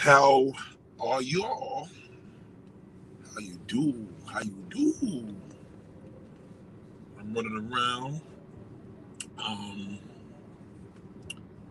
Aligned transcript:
How 0.00 0.52
are 1.00 1.22
y'all? 1.22 1.88
How 3.34 3.40
you 3.40 3.58
do? 3.66 4.08
How 4.26 4.40
you 4.40 4.56
do? 4.68 5.36
I'm 7.18 7.34
running 7.34 7.70
around. 7.72 8.20
Um, 9.38 9.98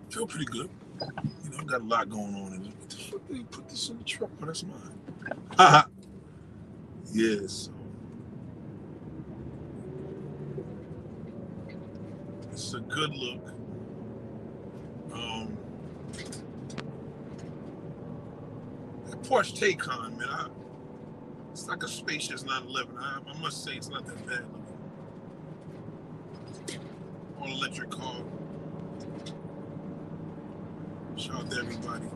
feel 0.09 0.27
pretty 0.27 0.45
good. 0.45 0.69
You 1.43 1.57
know, 1.57 1.63
got 1.63 1.81
a 1.81 1.83
lot 1.83 2.09
going 2.09 2.35
on. 2.35 2.53
In. 2.53 2.65
What 2.65 2.89
the 2.89 2.95
fuck 2.97 3.27
did 3.27 3.37
he 3.37 3.43
put 3.43 3.67
this 3.67 3.89
in 3.89 3.97
the 3.97 4.03
truck? 4.03 4.29
Oh, 4.41 4.45
that's 4.45 4.63
mine. 4.63 4.99
Haha. 5.57 5.83
yes. 7.11 7.69
It's 12.51 12.73
a 12.73 12.79
good 12.79 13.13
look. 13.15 13.53
Um, 15.13 15.57
Porsche 19.31 19.77
Taycan, 19.77 20.17
man, 20.17 20.27
I, 20.27 20.47
it's 21.51 21.65
like 21.69 21.83
a 21.83 21.87
spacious 21.87 22.43
911. 22.43 22.97
I, 22.97 23.19
I 23.29 23.41
must 23.41 23.63
say, 23.63 23.77
it's 23.77 23.87
not 23.87 24.05
that 24.05 24.27
bad. 24.27 24.43
All 27.39 27.47
electric 27.47 27.91
car. 27.91 28.17
Shout 31.15 31.35
out 31.37 31.49
to 31.51 31.59
everybody. 31.59 32.07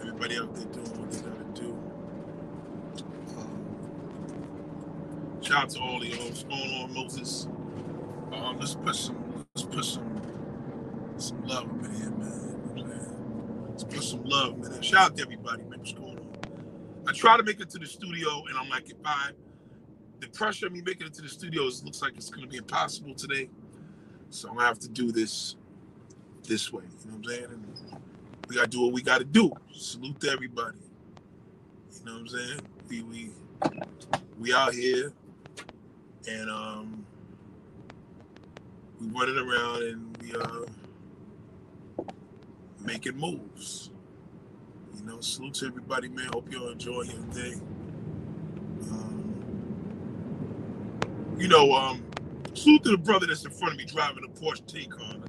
Everybody 0.00 0.38
out 0.38 0.54
there 0.54 0.64
doing 0.66 1.00
what 1.00 1.12
they 1.12 1.20
gotta 1.20 1.44
do. 1.54 1.76
Um, 3.36 3.82
shout 5.42 5.64
out 5.64 5.70
to 5.70 5.80
all 5.80 6.00
the. 6.00 6.10
What's 6.16 6.44
going 6.44 6.74
on, 6.82 6.94
Moses? 6.94 7.46
Um, 8.32 8.58
let's 8.58 8.74
put 8.74 8.96
some, 8.96 9.46
let's 9.54 9.66
put 9.68 9.84
some, 9.84 10.22
some 11.18 11.42
love 11.44 11.64
up 11.70 11.84
in 11.84 11.94
here, 11.94 12.10
man. 12.10 12.46
You 12.76 12.84
know 12.84 12.90
what 12.90 12.94
I'm 12.94 13.00
saying? 13.00 13.66
Let's 13.70 13.84
put 13.84 14.02
some 14.04 14.19
love, 14.30 14.58
man. 14.58 14.82
Shout 14.82 15.12
out 15.12 15.16
to 15.18 15.22
everybody, 15.24 15.64
man. 15.64 15.80
What's 15.80 15.92
going 15.92 16.18
on? 16.18 16.28
I 17.08 17.12
try 17.12 17.36
to 17.36 17.42
make 17.42 17.60
it 17.60 17.70
to 17.70 17.78
the 17.78 17.86
studio, 17.86 18.44
and 18.48 18.58
I'm 18.58 18.68
like, 18.68 18.90
if 18.90 18.96
I, 19.04 19.30
the 20.20 20.28
pressure 20.28 20.66
of 20.66 20.72
me 20.72 20.82
making 20.82 21.06
it 21.08 21.14
to 21.14 21.22
the 21.22 21.28
studio 21.28 21.64
looks 21.64 22.02
like 22.02 22.14
it's 22.16 22.30
gonna 22.30 22.46
be 22.46 22.58
impossible 22.58 23.14
today. 23.14 23.50
So 24.30 24.48
I'm 24.50 24.56
gonna 24.56 24.68
have 24.68 24.78
to 24.80 24.88
do 24.88 25.12
this 25.12 25.56
this 26.44 26.72
way. 26.72 26.84
You 27.04 27.10
know 27.10 27.16
what 27.18 27.26
I'm 27.26 27.30
saying? 27.30 27.44
And 27.52 27.66
we 28.48 28.56
gotta 28.56 28.68
do 28.68 28.82
what 28.82 28.92
we 28.92 29.02
gotta 29.02 29.24
do. 29.24 29.52
Salute 29.74 30.20
to 30.20 30.30
everybody. 30.30 30.78
You 31.98 32.04
know 32.06 32.12
what 32.14 32.20
I'm 32.20 32.28
saying? 32.28 32.60
We 32.88 33.02
we 33.02 33.30
we 34.38 34.54
out 34.54 34.74
here 34.74 35.12
and 36.28 36.50
um 36.50 37.06
we 39.00 39.08
running 39.08 39.38
around 39.38 39.82
and 39.84 40.16
we 40.18 40.32
uh 40.34 40.64
making 42.84 43.16
moves. 43.18 43.90
You 45.00 45.06
know, 45.06 45.20
salute 45.20 45.54
to 45.54 45.66
everybody, 45.66 46.08
man. 46.08 46.28
Hope 46.34 46.52
y'all 46.52 46.68
enjoy 46.68 47.02
your 47.02 47.22
day. 47.32 47.54
Um, 48.82 49.54
you 51.38 51.48
know, 51.48 51.72
um, 51.72 52.04
salute 52.52 52.82
to 52.84 52.90
the 52.90 52.98
brother 52.98 53.26
that's 53.26 53.44
in 53.44 53.50
front 53.50 53.72
of 53.72 53.78
me 53.78 53.86
driving 53.86 54.24
a 54.24 54.28
Porsche 54.28 54.62
Taycan. 54.66 55.26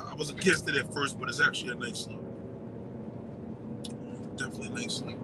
I 0.00 0.14
was 0.14 0.30
against 0.30 0.68
it 0.68 0.76
at 0.76 0.92
first, 0.92 1.20
but 1.20 1.28
it's 1.28 1.40
actually 1.40 1.72
a 1.72 1.76
nice 1.76 2.08
look. 2.08 2.24
Definitely 4.36 4.68
a 4.68 4.70
nice 4.70 5.02
look. 5.02 5.18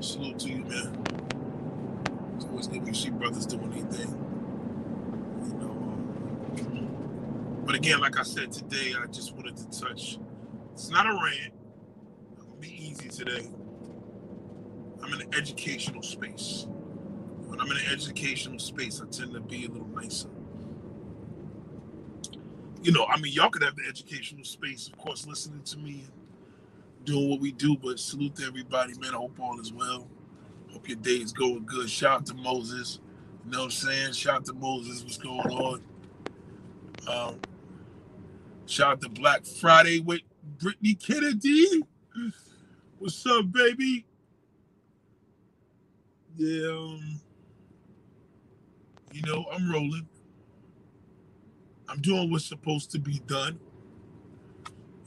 Salute 0.00 0.38
to 0.40 0.48
you, 0.50 0.64
man. 0.64 1.04
It's 2.36 2.44
always 2.44 2.68
good 2.68 2.78
when 2.82 2.88
you 2.88 2.94
see 2.94 3.10
brothers 3.10 3.46
doing 3.46 3.72
anything. 3.72 4.36
You 5.42 5.54
know. 5.54 5.70
um, 5.70 7.62
but 7.66 7.74
again, 7.74 8.00
like 8.00 8.18
I 8.20 8.22
said 8.22 8.52
today, 8.52 8.94
I 9.00 9.06
just 9.08 9.34
wanted 9.34 9.56
to 9.56 9.80
touch. 9.80 10.18
It's 10.74 10.90
not 10.90 11.06
a 11.06 11.12
rant. 11.12 11.52
Be 12.62 12.90
easy 12.90 13.08
today. 13.08 13.48
I'm 15.02 15.12
in 15.14 15.22
an 15.22 15.34
educational 15.34 16.00
space. 16.00 16.68
When 17.48 17.60
I'm 17.60 17.68
in 17.72 17.76
an 17.76 17.86
educational 17.90 18.60
space, 18.60 19.02
I 19.02 19.10
tend 19.10 19.34
to 19.34 19.40
be 19.40 19.66
a 19.66 19.68
little 19.68 19.88
nicer. 19.88 20.28
You 22.80 22.92
know, 22.92 23.04
I 23.06 23.18
mean, 23.18 23.32
y'all 23.32 23.50
could 23.50 23.64
have 23.64 23.74
the 23.74 23.82
educational 23.88 24.44
space, 24.44 24.86
of 24.86 24.96
course, 24.96 25.26
listening 25.26 25.64
to 25.64 25.78
me 25.78 26.04
and 26.04 27.04
doing 27.04 27.30
what 27.30 27.40
we 27.40 27.50
do, 27.50 27.76
but 27.76 27.98
salute 27.98 28.36
to 28.36 28.44
everybody, 28.44 28.96
man. 29.00 29.12
I 29.12 29.16
hope 29.16 29.40
all 29.40 29.58
is 29.58 29.72
well. 29.72 30.06
Hope 30.70 30.88
your 30.88 30.98
day 30.98 31.16
is 31.16 31.32
going 31.32 31.66
good. 31.66 31.90
Shout 31.90 32.20
out 32.20 32.26
to 32.26 32.34
Moses. 32.34 33.00
You 33.44 33.50
know 33.50 33.58
what 33.58 33.64
I'm 33.64 33.70
saying? 33.72 34.12
Shout 34.12 34.36
out 34.36 34.44
to 34.44 34.52
Moses. 34.52 35.02
What's 35.02 35.18
going 35.18 35.50
on? 35.50 35.82
Um, 37.08 37.40
shout 38.66 38.92
out 38.92 39.00
to 39.00 39.08
Black 39.08 39.44
Friday 39.44 39.98
with 39.98 40.20
Brittany 40.60 40.94
Kennedy. 40.94 41.82
What's 43.02 43.26
up, 43.26 43.50
baby? 43.50 44.06
Yeah, 46.36 46.68
um, 46.68 47.20
you 49.12 49.22
know, 49.22 49.44
I'm 49.52 49.72
rolling. 49.72 50.06
I'm 51.88 52.00
doing 52.00 52.30
what's 52.30 52.46
supposed 52.46 52.92
to 52.92 53.00
be 53.00 53.18
done. 53.26 53.58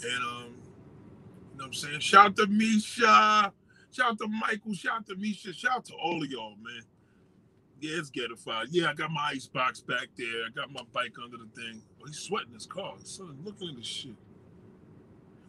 And 0.03 0.23
um, 0.25 0.55
you 0.57 1.57
know 1.57 1.59
what 1.59 1.65
I'm 1.67 1.73
saying? 1.73 2.01
Shout 2.01 2.25
out 2.25 2.35
to 2.35 2.47
Misha. 2.47 3.53
Shout 3.91 4.11
out 4.11 4.17
to 4.19 4.27
Michael. 4.27 4.73
Shout 4.73 4.97
out 4.97 5.07
to 5.07 5.15
Misha. 5.15 5.53
Shout 5.53 5.71
out 5.77 5.85
to 5.85 5.93
all 5.93 6.21
of 6.21 6.29
y'all, 6.29 6.57
man. 6.61 6.83
Yeah, 7.79 7.99
it's 7.99 8.11
getified. 8.11 8.65
Yeah, 8.71 8.89
I 8.89 8.93
got 8.93 9.09
my 9.09 9.29
ice 9.31 9.47
box 9.47 9.79
back 9.79 10.09
there. 10.17 10.43
I 10.45 10.49
got 10.53 10.69
my 10.69 10.83
bike 10.91 11.13
under 11.23 11.37
the 11.37 11.47
thing. 11.55 11.81
Oh, 12.01 12.07
he's 12.07 12.19
sweating 12.19 12.55
his 12.55 12.65
car. 12.65 12.95
Son, 13.05 13.37
looking 13.45 13.69
at 13.69 13.77
this 13.77 13.87
shit. 13.87 14.15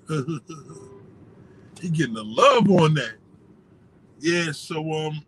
he 1.80 1.90
getting 1.90 2.14
the 2.14 2.24
love 2.24 2.70
on 2.70 2.94
that. 2.94 3.14
Yeah, 4.18 4.52
so 4.52 4.92
um, 4.92 5.24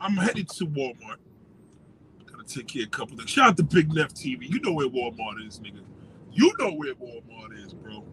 I'm 0.00 0.16
headed 0.16 0.48
to 0.50 0.66
Walmart. 0.66 1.16
Gotta 2.26 2.44
take 2.46 2.68
care 2.68 2.82
of 2.82 2.88
a 2.88 2.90
couple 2.90 3.16
things. 3.16 3.30
Shout 3.30 3.48
out 3.48 3.56
to 3.56 3.62
Big 3.62 3.92
Neff 3.92 4.14
TV. 4.14 4.48
You 4.48 4.60
know 4.60 4.72
where 4.72 4.88
Walmart 4.88 5.46
is, 5.46 5.58
nigga. 5.58 5.82
You 6.32 6.52
know 6.58 6.72
where 6.72 6.94
Walmart 6.94 7.64
is, 7.64 7.74
bro. 7.74 8.04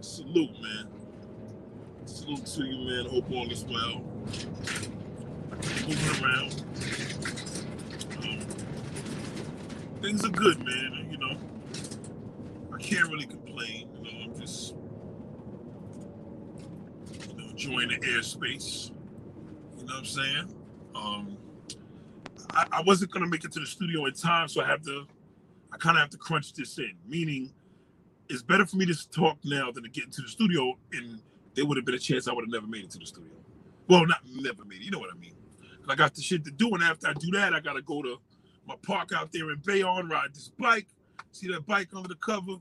Salute, 0.00 0.52
man. 0.62 0.88
Salute 2.06 2.46
to 2.46 2.64
you, 2.64 2.88
man. 2.88 3.06
Hope 3.10 3.30
all 3.30 3.50
is 3.50 3.64
well. 3.64 4.02
Moving 5.86 6.24
around. 6.24 6.64
Um, 8.22 8.40
things 10.00 10.24
are 10.24 10.30
good, 10.30 10.64
man. 10.64 11.08
You 11.10 11.18
know, 11.18 11.36
I 12.72 12.78
can't 12.78 13.08
really 13.08 13.26
complain. 13.26 13.88
You 13.96 14.04
know, 14.04 14.24
I'm 14.24 14.40
just 14.40 14.74
you 17.68 17.78
enjoying 17.78 18.00
the 18.00 18.06
airspace. 18.06 18.90
You 19.76 19.84
know 19.84 19.94
what 19.94 19.98
I'm 19.98 20.04
saying? 20.04 20.54
Um, 20.94 21.36
I, 22.50 22.66
I 22.72 22.82
wasn't 22.82 23.10
gonna 23.10 23.26
make 23.26 23.44
it 23.44 23.52
to 23.52 23.60
the 23.60 23.66
studio 23.66 24.06
in 24.06 24.14
time, 24.14 24.48
so 24.48 24.62
I 24.62 24.66
have 24.66 24.82
to. 24.82 25.06
I 25.72 25.76
kind 25.76 25.96
of 25.96 26.00
have 26.00 26.10
to 26.10 26.16
crunch 26.16 26.54
this 26.54 26.78
in. 26.78 26.92
Meaning, 27.06 27.52
it's 28.28 28.42
better 28.42 28.64
for 28.66 28.76
me 28.76 28.86
to 28.86 29.10
talk 29.10 29.38
now 29.44 29.70
than 29.70 29.84
to 29.84 29.90
get 29.90 30.04
into 30.04 30.22
the 30.22 30.28
studio, 30.28 30.76
and 30.92 31.20
there 31.54 31.66
would 31.66 31.76
have 31.76 31.84
been 31.84 31.94
a 31.94 31.98
chance 31.98 32.28
I 32.28 32.32
would 32.32 32.44
have 32.44 32.52
never 32.52 32.66
made 32.66 32.84
it 32.84 32.90
to 32.92 32.98
the 32.98 33.06
studio. 33.06 33.32
Well, 33.88 34.06
not 34.06 34.20
never 34.26 34.64
made 34.64 34.80
it. 34.80 34.84
You 34.84 34.90
know 34.90 34.98
what 34.98 35.10
I 35.14 35.18
mean? 35.18 35.34
I 35.90 35.94
got 35.94 36.14
the 36.14 36.20
shit 36.20 36.44
to 36.44 36.50
do, 36.50 36.74
and 36.74 36.82
after 36.82 37.08
I 37.08 37.14
do 37.14 37.30
that, 37.32 37.54
I 37.54 37.60
gotta 37.60 37.82
go 37.82 38.02
to 38.02 38.16
my 38.66 38.76
park 38.82 39.12
out 39.14 39.32
there 39.32 39.50
in 39.50 39.60
Bayonne, 39.64 40.08
ride 40.08 40.34
this 40.34 40.50
bike, 40.58 40.86
see 41.32 41.48
that 41.48 41.64
bike 41.66 41.88
under 41.94 42.08
the 42.08 42.14
cover, 42.16 42.56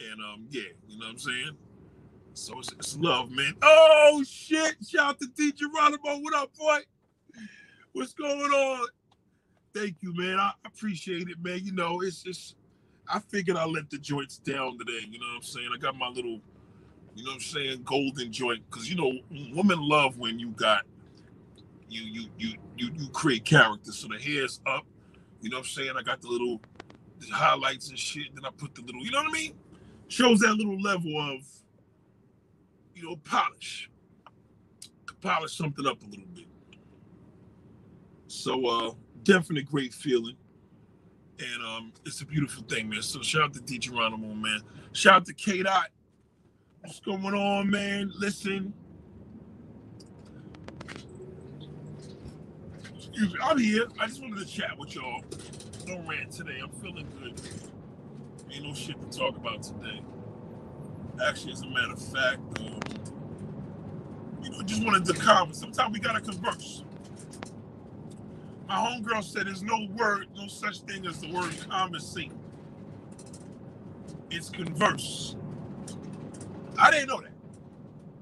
and 0.00 0.20
um, 0.22 0.46
yeah, 0.50 0.62
you 0.88 0.98
know 0.98 1.06
what 1.06 1.12
I'm 1.12 1.18
saying. 1.18 1.56
So 2.34 2.58
it's, 2.58 2.96
love, 2.98 3.30
man. 3.30 3.54
Oh 3.62 4.24
shit! 4.26 4.76
Shout 4.86 5.10
out 5.10 5.20
to 5.20 5.28
D 5.36 5.52
Geronimo. 5.52 6.18
What 6.18 6.34
up, 6.34 6.52
boy? 6.56 6.78
What's 7.92 8.12
going 8.12 8.40
on? 8.40 8.86
Thank 9.72 9.96
you, 10.00 10.12
man. 10.16 10.40
I 10.40 10.52
appreciate 10.66 11.28
it, 11.28 11.36
man. 11.42 11.60
You 11.62 11.72
know, 11.72 12.00
it's 12.02 12.24
just 12.24 12.56
I 13.08 13.20
figured 13.20 13.56
I 13.56 13.64
let 13.64 13.88
the 13.88 13.98
joints 13.98 14.38
down 14.38 14.78
today. 14.78 15.06
You 15.08 15.20
know 15.20 15.26
what 15.26 15.36
I'm 15.36 15.42
saying? 15.42 15.68
I 15.72 15.78
got 15.78 15.96
my 15.96 16.08
little, 16.08 16.40
you 17.14 17.24
know 17.24 17.30
what 17.30 17.34
I'm 17.34 17.40
saying, 17.40 17.82
golden 17.84 18.32
joint. 18.32 18.68
Cause 18.70 18.88
you 18.88 18.96
know, 18.96 19.12
women 19.54 19.80
love 19.80 20.18
when 20.18 20.40
you 20.40 20.48
got 20.50 20.82
you 21.88 22.02
you 22.02 22.28
you 22.36 22.54
you 22.76 22.90
you 22.96 23.08
create 23.10 23.44
character. 23.44 23.92
So 23.92 24.08
the 24.08 24.18
hair's 24.18 24.60
up. 24.66 24.84
You 25.40 25.50
know 25.50 25.58
what 25.58 25.66
I'm 25.66 25.70
saying? 25.70 25.92
I 25.96 26.02
got 26.02 26.20
the 26.20 26.28
little 26.28 26.60
the 27.20 27.32
highlights 27.32 27.90
and 27.90 27.98
shit. 27.98 28.34
Then 28.34 28.44
I 28.44 28.50
put 28.56 28.74
the 28.74 28.82
little, 28.82 29.04
you 29.04 29.12
know 29.12 29.18
what 29.22 29.30
I 29.30 29.32
mean? 29.32 29.54
Shows 30.08 30.40
that 30.40 30.54
little 30.54 30.80
level 30.80 31.12
of, 31.20 31.46
polish. 33.24 33.90
Could 35.06 35.20
polish 35.20 35.56
something 35.56 35.86
up 35.86 36.02
a 36.02 36.06
little 36.06 36.26
bit. 36.34 36.46
So 38.26 38.66
uh 38.66 38.92
definitely 39.22 39.62
great 39.62 39.94
feeling. 39.94 40.36
And 41.38 41.66
um 41.66 41.92
it's 42.06 42.20
a 42.20 42.26
beautiful 42.26 42.64
thing, 42.64 42.88
man. 42.88 43.02
So 43.02 43.22
shout 43.22 43.42
out 43.42 43.54
to 43.54 43.60
D 43.60 43.80
man. 43.90 44.60
Shout 44.92 45.14
out 45.14 45.26
to 45.26 45.34
K 45.34 45.62
Dot. 45.62 45.88
What's 46.82 47.00
going 47.00 47.24
on, 47.24 47.70
man? 47.70 48.12
Listen. 48.18 48.74
Excuse 52.94 53.32
me, 53.32 53.38
I'm 53.42 53.58
here. 53.58 53.86
I 54.00 54.06
just 54.06 54.20
wanted 54.20 54.46
to 54.46 54.52
chat 54.52 54.76
with 54.78 54.94
y'all. 54.94 55.22
No 55.86 56.00
rant 56.08 56.32
today. 56.32 56.58
I'm 56.62 56.70
feeling 56.72 57.06
good. 57.20 57.40
Ain't 58.52 58.64
no 58.64 58.74
shit 58.74 59.00
to 59.00 59.18
talk 59.18 59.36
about 59.36 59.62
today. 59.62 60.02
Actually, 61.22 61.52
as 61.52 61.62
a 61.62 61.66
matter 61.68 61.92
of 61.92 62.02
fact, 62.02 62.40
um, 62.60 62.80
you 64.42 64.50
know, 64.50 64.62
just 64.64 64.84
wanted 64.84 65.04
to 65.06 65.14
converse. 65.14 65.58
Sometimes 65.58 65.92
we 65.92 66.00
gotta 66.00 66.20
converse. 66.20 66.84
My 68.68 68.76
homegirl 68.76 69.24
said 69.24 69.46
there's 69.46 69.62
no 69.62 69.88
word, 69.96 70.28
no 70.36 70.48
such 70.48 70.80
thing 70.80 71.06
as 71.06 71.20
the 71.20 71.32
word 71.32 71.54
conversate. 71.70 72.32
It's 74.30 74.50
converse. 74.50 75.36
I 76.78 76.90
didn't 76.90 77.08
know 77.08 77.20
that. 77.22 77.32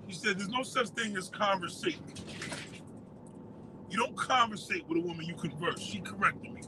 She 0.09 0.15
said 0.17 0.39
there's 0.39 0.51
no 0.51 0.63
such 0.65 0.89
thing 0.91 1.17
as 1.17 1.31
conversate. 1.31 1.99
You 3.91 3.99
don't 3.99 4.17
conversate 4.17 4.89
with 4.89 4.99
a 4.99 5.03
woman, 5.07 5.27
you 5.27 5.35
converse. 5.35 5.81
She 5.81 6.01
corrected 6.01 6.53
me. 6.55 6.63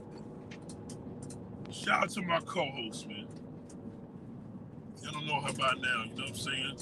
Shout 1.73 2.05
out 2.05 2.11
to 2.11 2.23
my 2.23 2.41
co-host, 2.41 3.09
man. 3.09 3.27
Y'all 5.05 5.13
don't 5.13 5.27
know 5.27 5.41
how 5.41 5.51
about 5.51 5.81
now, 5.83 6.05
you 6.07 6.15
know 6.17 6.23
what 6.25 6.31
I'm 6.31 6.37
saying? 6.37 6.79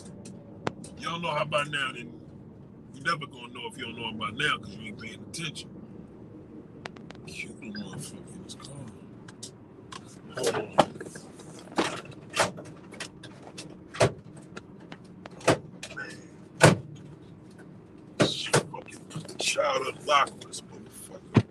Y'all 1.01 1.21
know 1.21 1.31
how 1.31 1.43
about 1.43 1.69
now, 1.71 1.93
then 1.95 2.13
you 2.95 3.03
never 3.03 3.27
gonna 3.27 3.53
know 3.53 3.69
if 3.73 3.79
you 3.79 3.85
don't 3.85 3.99
know 3.99 4.11
about 4.11 4.35
now 4.37 4.59
because 4.59 4.77
you 4.77 4.89
ain't 4.89 5.01
paying 5.03 5.21
attention. 5.31 5.71
Cute 7.27 7.61
little 7.65 7.85
motherfucker 7.93 8.45
this 8.45 8.55
car. 8.55 8.77
Hold 10.37 10.57
on. 10.57 10.77
Man. 15.97 16.19
This 18.19 18.47
fucking 18.47 19.01
put 19.11 19.29
the 19.29 19.35
child 19.37 19.83
unlocked 20.01 20.47
this 20.47 20.63
motherfucker. 20.63 21.45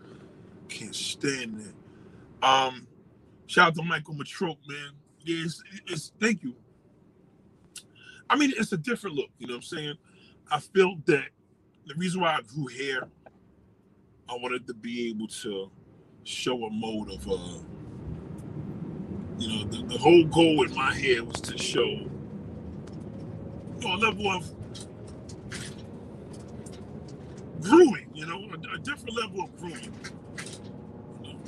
Can't 0.69 0.95
stand 0.95 1.61
that. 1.61 2.47
Um, 2.47 2.87
shout 3.47 3.69
out 3.69 3.75
to 3.75 3.83
Michael 3.83 4.15
Matroke, 4.15 4.59
man. 4.67 4.91
Yeah, 5.23 5.45
it's, 5.45 5.63
it's 5.87 6.11
thank 6.19 6.43
you. 6.43 6.55
I 8.29 8.35
mean, 8.37 8.53
it's 8.57 8.71
a 8.71 8.77
different 8.77 9.15
look, 9.17 9.29
you 9.39 9.47
know 9.47 9.53
what 9.53 9.57
I'm 9.57 9.63
saying? 9.63 9.95
I 10.49 10.59
felt 10.59 11.05
that 11.07 11.27
the 11.85 11.93
reason 11.95 12.21
why 12.21 12.35
I 12.35 12.41
grew 12.41 12.67
hair, 12.67 13.07
I 14.29 14.35
wanted 14.35 14.67
to 14.67 14.73
be 14.73 15.09
able 15.09 15.27
to 15.27 15.69
show 16.23 16.65
a 16.65 16.69
mode 16.69 17.11
of 17.11 17.27
uh 17.29 17.59
you 19.39 19.49
know, 19.49 19.65
the, 19.71 19.83
the 19.93 19.97
whole 19.97 20.23
goal 20.25 20.57
with 20.57 20.75
my 20.75 20.93
hair 20.93 21.23
was 21.23 21.41
to 21.41 21.57
show 21.57 21.85
you 21.85 22.09
know, 23.81 23.95
a 23.95 23.97
level 23.97 24.31
of 24.31 24.53
grooming, 27.61 28.09
you 28.13 28.25
know, 28.25 28.39
a, 28.39 28.75
a 28.75 28.79
different 28.79 29.15
level 29.15 29.43
of 29.43 29.57
grooming. 29.57 29.93
You 31.23 31.33
know, 31.33 31.39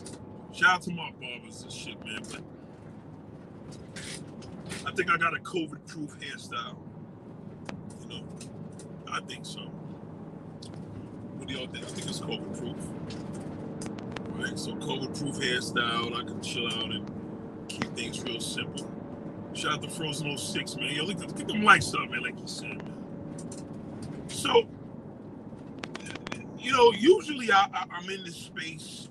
shout 0.53 0.69
out 0.75 0.81
to 0.83 0.91
my 0.91 1.11
barbers 1.21 1.63
and 1.63 1.71
shit, 1.71 2.03
man, 2.05 2.21
but 2.31 2.41
I 4.85 4.91
think 4.91 5.09
I 5.09 5.17
got 5.17 5.35
a 5.35 5.39
COVID 5.39 5.87
proof 5.87 6.11
hairstyle. 6.19 6.77
You 8.01 8.07
know, 8.09 8.23
I 9.11 9.21
think 9.21 9.45
so. 9.45 9.61
What 11.37 11.47
do 11.47 11.53
y'all 11.53 11.67
think? 11.67 11.85
I 11.85 11.89
think 11.89 12.07
it's 12.07 12.19
COVID 12.19 12.57
proof. 12.57 12.77
Right? 14.37 14.59
So 14.59 14.73
COVID 14.75 15.17
proof 15.17 15.35
hairstyle, 15.37 16.15
I 16.15 16.23
can 16.23 16.41
chill 16.41 16.67
out 16.67 16.91
and 16.91 17.09
keep 17.69 17.95
things 17.95 18.21
real 18.23 18.39
simple. 18.39 18.89
Shout 19.53 19.73
out 19.73 19.81
to 19.83 19.89
Frozen 19.89 20.37
06, 20.37 20.75
man. 20.77 20.95
Yo, 20.95 21.03
look, 21.05 21.21
at 21.21 21.47
them 21.47 21.63
lights 21.63 21.93
up, 21.93 22.09
man, 22.09 22.23
like 22.23 22.39
you 22.39 22.47
said, 22.47 22.77
man. 22.77 22.93
So, 24.27 24.63
you 26.57 26.71
know, 26.71 26.91
usually 26.93 27.51
I, 27.51 27.67
I, 27.73 27.85
I'm 27.91 28.09
in 28.09 28.23
this 28.23 28.35
space 28.35 29.09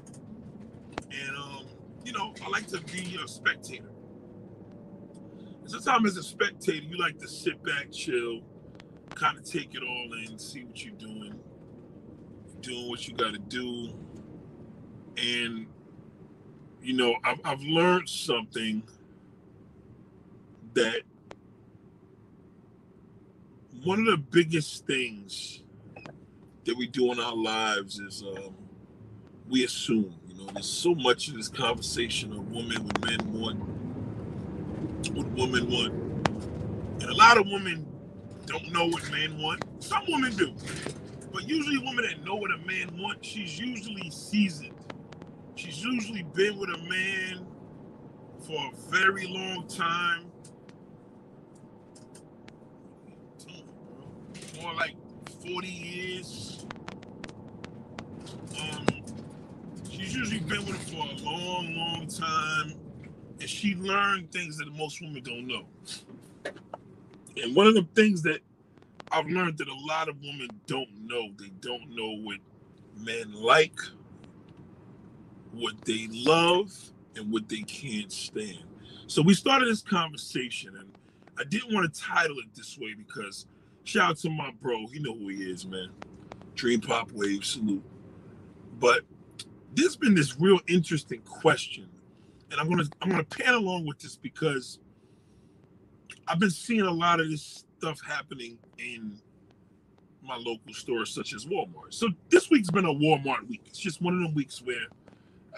and, 1.10 1.36
um, 1.36 1.66
you 2.04 2.12
know, 2.12 2.34
I 2.44 2.48
like 2.48 2.66
to 2.68 2.80
be 2.80 3.18
a 3.22 3.28
spectator. 3.28 3.90
Sometimes 5.72 6.10
as 6.10 6.16
a 6.18 6.22
spectator, 6.22 6.84
you 6.84 6.98
like 6.98 7.18
to 7.18 7.26
sit 7.26 7.64
back, 7.64 7.90
chill, 7.90 8.42
kind 9.14 9.38
of 9.38 9.44
take 9.44 9.74
it 9.74 9.82
all 9.82 10.10
in, 10.18 10.38
see 10.38 10.64
what 10.64 10.84
you're 10.84 10.94
doing, 10.96 11.40
doing 12.60 12.90
what 12.90 13.08
you 13.08 13.14
got 13.14 13.32
to 13.32 13.38
do. 13.38 13.88
And, 15.16 15.66
you 16.82 16.92
know, 16.92 17.14
I've, 17.24 17.40
I've 17.42 17.62
learned 17.62 18.06
something 18.06 18.82
that 20.74 21.00
one 23.82 24.00
of 24.00 24.06
the 24.08 24.18
biggest 24.18 24.86
things 24.86 25.62
that 26.66 26.76
we 26.76 26.86
do 26.86 27.12
in 27.12 27.18
our 27.18 27.34
lives 27.34 27.98
is 27.98 28.22
um, 28.22 28.54
we 29.48 29.64
assume, 29.64 30.20
you 30.28 30.34
know, 30.34 30.50
there's 30.52 30.68
so 30.68 30.94
much 30.94 31.28
of 31.28 31.34
this 31.34 31.48
conversation 31.48 32.30
of 32.34 32.50
women 32.50 32.84
with 32.84 33.02
men 33.06 33.32
want, 33.32 33.71
what 35.10 35.26
women 35.32 35.70
want. 35.70 35.94
And 36.86 37.10
a 37.10 37.14
lot 37.14 37.38
of 37.38 37.46
women 37.46 37.86
don't 38.46 38.72
know 38.72 38.86
what 38.86 39.10
men 39.10 39.40
want. 39.40 39.64
Some 39.82 40.04
women 40.08 40.34
do. 40.36 40.54
But 41.32 41.48
usually 41.48 41.78
women 41.78 42.04
that 42.08 42.24
know 42.24 42.36
what 42.36 42.52
a 42.52 42.58
man 42.58 42.96
wants, 43.00 43.26
she's 43.28 43.58
usually 43.58 44.10
seasoned. 44.10 44.74
She's 45.56 45.82
usually 45.84 46.22
been 46.22 46.58
with 46.58 46.70
a 46.70 46.78
man 46.78 47.46
for 48.46 48.54
a 48.58 48.90
very 48.90 49.26
long 49.26 49.66
time. 49.68 50.30
More 54.60 54.74
like 54.74 54.94
40 55.46 55.66
years. 55.68 56.66
Um, 58.60 58.86
she's 59.90 60.14
usually 60.14 60.40
been 60.40 60.64
with 60.66 60.76
him 60.92 60.98
for 60.98 61.08
a 61.08 61.30
long, 61.30 61.74
long 61.74 62.06
time. 62.08 62.74
And 63.42 63.50
she 63.50 63.74
learned 63.74 64.30
things 64.30 64.56
that 64.58 64.72
most 64.72 65.02
women 65.02 65.20
don't 65.20 65.48
know. 65.48 65.66
And 67.42 67.56
one 67.56 67.66
of 67.66 67.74
the 67.74 67.88
things 67.96 68.22
that 68.22 68.38
I've 69.10 69.26
learned 69.26 69.58
that 69.58 69.66
a 69.66 69.74
lot 69.74 70.08
of 70.08 70.14
women 70.20 70.48
don't 70.68 70.88
know, 71.08 71.30
they 71.40 71.50
don't 71.60 71.90
know 71.90 72.18
what 72.18 72.38
men 72.96 73.32
like, 73.34 73.74
what 75.50 75.74
they 75.84 76.06
love, 76.12 76.72
and 77.16 77.32
what 77.32 77.48
they 77.48 77.62
can't 77.62 78.12
stand. 78.12 78.62
So 79.08 79.20
we 79.20 79.34
started 79.34 79.68
this 79.68 79.82
conversation, 79.82 80.76
and 80.78 80.88
I 81.36 81.42
didn't 81.42 81.74
want 81.74 81.92
to 81.92 82.00
title 82.00 82.38
it 82.38 82.54
this 82.54 82.78
way 82.78 82.94
because 82.94 83.46
shout 83.82 84.10
out 84.10 84.18
to 84.18 84.30
my 84.30 84.52
bro, 84.62 84.86
he 84.86 85.00
know 85.00 85.14
who 85.14 85.30
he 85.30 85.50
is, 85.50 85.66
man. 85.66 85.90
Dream 86.54 86.80
Pop 86.80 87.10
Wave 87.10 87.44
salute. 87.44 87.82
But 88.78 89.00
there's 89.74 89.96
been 89.96 90.14
this 90.14 90.38
real 90.38 90.60
interesting 90.68 91.22
question, 91.22 91.88
and 92.52 92.60
I'm 92.60 92.68
gonna 92.68 92.84
I'm 93.00 93.10
gonna 93.10 93.24
pan 93.24 93.54
along 93.54 93.86
with 93.86 93.98
this 93.98 94.16
because 94.16 94.78
I've 96.28 96.38
been 96.38 96.50
seeing 96.50 96.82
a 96.82 96.90
lot 96.90 97.18
of 97.18 97.28
this 97.28 97.64
stuff 97.78 97.98
happening 98.06 98.58
in 98.78 99.18
my 100.22 100.36
local 100.36 100.72
stores 100.72 101.12
such 101.12 101.34
as 101.34 101.46
Walmart. 101.46 101.92
So 101.92 102.08
this 102.28 102.50
week's 102.50 102.70
been 102.70 102.84
a 102.84 102.92
Walmart 102.94 103.48
week. 103.48 103.62
It's 103.66 103.78
just 103.78 104.00
one 104.00 104.14
of 104.14 104.20
them 104.20 104.34
weeks 104.34 104.62
where 104.62 104.86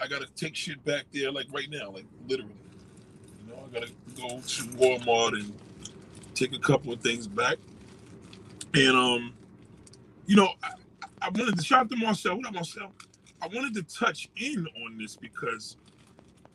I 0.01 0.07
gotta 0.07 0.27
take 0.35 0.55
shit 0.55 0.83
back 0.85 1.05
there, 1.13 1.31
like 1.31 1.47
right 1.51 1.69
now, 1.69 1.91
like 1.91 2.05
literally. 2.27 2.55
You 3.45 3.53
know, 3.53 3.59
I 3.65 3.73
gotta 3.79 3.91
go 4.17 4.39
to 4.39 4.63
Walmart 4.77 5.33
and 5.33 5.53
take 6.33 6.53
a 6.55 6.59
couple 6.59 6.93
of 6.93 7.01
things 7.01 7.27
back. 7.27 7.57
And 8.73 8.95
um, 8.95 9.33
you 10.25 10.37
know, 10.37 10.49
I, 10.63 10.71
I 11.21 11.29
wanted 11.29 11.57
to 11.57 11.63
shout 11.63 11.81
out 11.81 11.89
to 11.89 11.97
Marcel. 11.97 12.37
What 12.37 12.47
up, 12.47 12.53
Marcel? 12.53 12.93
I 13.41 13.47
wanted 13.47 13.73
to 13.75 13.83
touch 13.83 14.29
in 14.37 14.65
on 14.85 14.97
this 14.97 15.15
because 15.15 15.77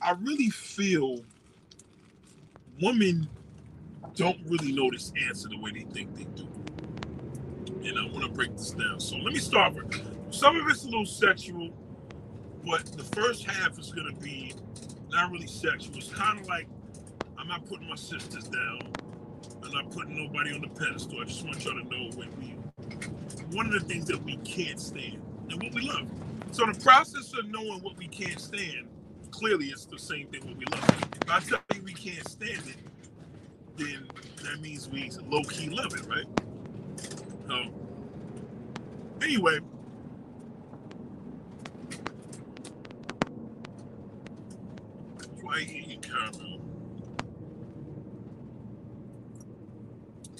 I 0.02 0.12
really 0.12 0.50
feel 0.50 1.21
women 2.80 3.28
don't 4.14 4.40
really 4.47 4.73
know 4.73 4.90
this 4.90 5.12
answer 5.28 5.49
the 5.49 5.59
way 5.61 5.73
they 5.73 5.85
think 5.92 6.14
they 6.16 6.25
do. 6.25 6.49
And 7.85 7.99
I 7.99 8.04
want 8.12 8.25
to 8.25 8.30
break 8.30 8.57
this 8.57 8.71
down. 8.71 9.00
So 9.00 9.16
let 9.16 9.33
me 9.33 9.38
start 9.38 9.75
with 9.75 10.35
some 10.35 10.57
of 10.61 10.69
it's 10.69 10.85
a 10.85 10.87
little 10.87 11.07
sexual, 11.07 11.71
but 12.64 12.87
the 12.97 13.04
first 13.04 13.45
half 13.45 13.78
is 13.78 13.92
going 13.92 14.14
to 14.14 14.21
be 14.21 14.54
not 15.11 15.30
really 15.30 15.47
sexual. 15.47 15.97
It's 15.97 16.12
kind 16.12 16.40
of 16.40 16.47
like 16.47 16.69
I'm 17.38 17.49
not 17.49 17.66
putting 17.66 17.88
my 17.88 17.97
sisters 17.97 18.45
down. 18.45 18.92
I'm 19.62 19.73
not 19.73 19.90
putting 19.90 20.16
nobody 20.16 20.54
on 20.54 20.62
the 20.62 20.69
pedestal. 20.69 21.21
I 21.21 21.25
just 21.25 21.45
want 21.45 21.64
y'all 21.64 21.75
to 21.75 21.85
know 21.85 22.11
what 22.14 22.28
we, 22.38 22.57
one 23.57 23.66
of 23.66 23.73
the 23.73 23.80
things 23.80 24.07
that 24.07 24.23
we 24.25 24.37
can't 24.38 24.80
stand 24.80 25.23
and 25.50 25.62
what 25.62 25.73
we 25.75 25.83
love. 25.83 26.09
So 26.52 26.66
the 26.66 26.78
process 26.80 27.33
of 27.38 27.49
knowing 27.49 27.83
what 27.83 27.97
we 27.97 28.09
can't 28.09 28.40
stand, 28.40 28.88
clearly 29.41 29.69
it's 29.69 29.87
the 29.87 29.99
same 29.99 30.27
thing 30.27 30.47
what 30.47 30.59
we 30.59 30.67
love. 30.67 30.85
It. 30.85 31.19
If 31.23 31.31
I 31.31 31.41
tell 31.41 31.61
you 31.75 31.83
we 31.83 31.95
can't 31.95 32.29
stand 32.29 32.63
it, 32.69 32.77
then 33.79 34.07
that 34.45 34.61
means 34.61 34.87
we 34.87 35.11
low 35.31 35.43
key 35.45 35.71
love 35.71 35.95
it, 35.95 36.07
right? 36.07 36.27
So, 37.49 37.73
anyway, 39.23 39.61
why 45.41 45.61
eating 45.61 46.03
caramel? 46.03 46.61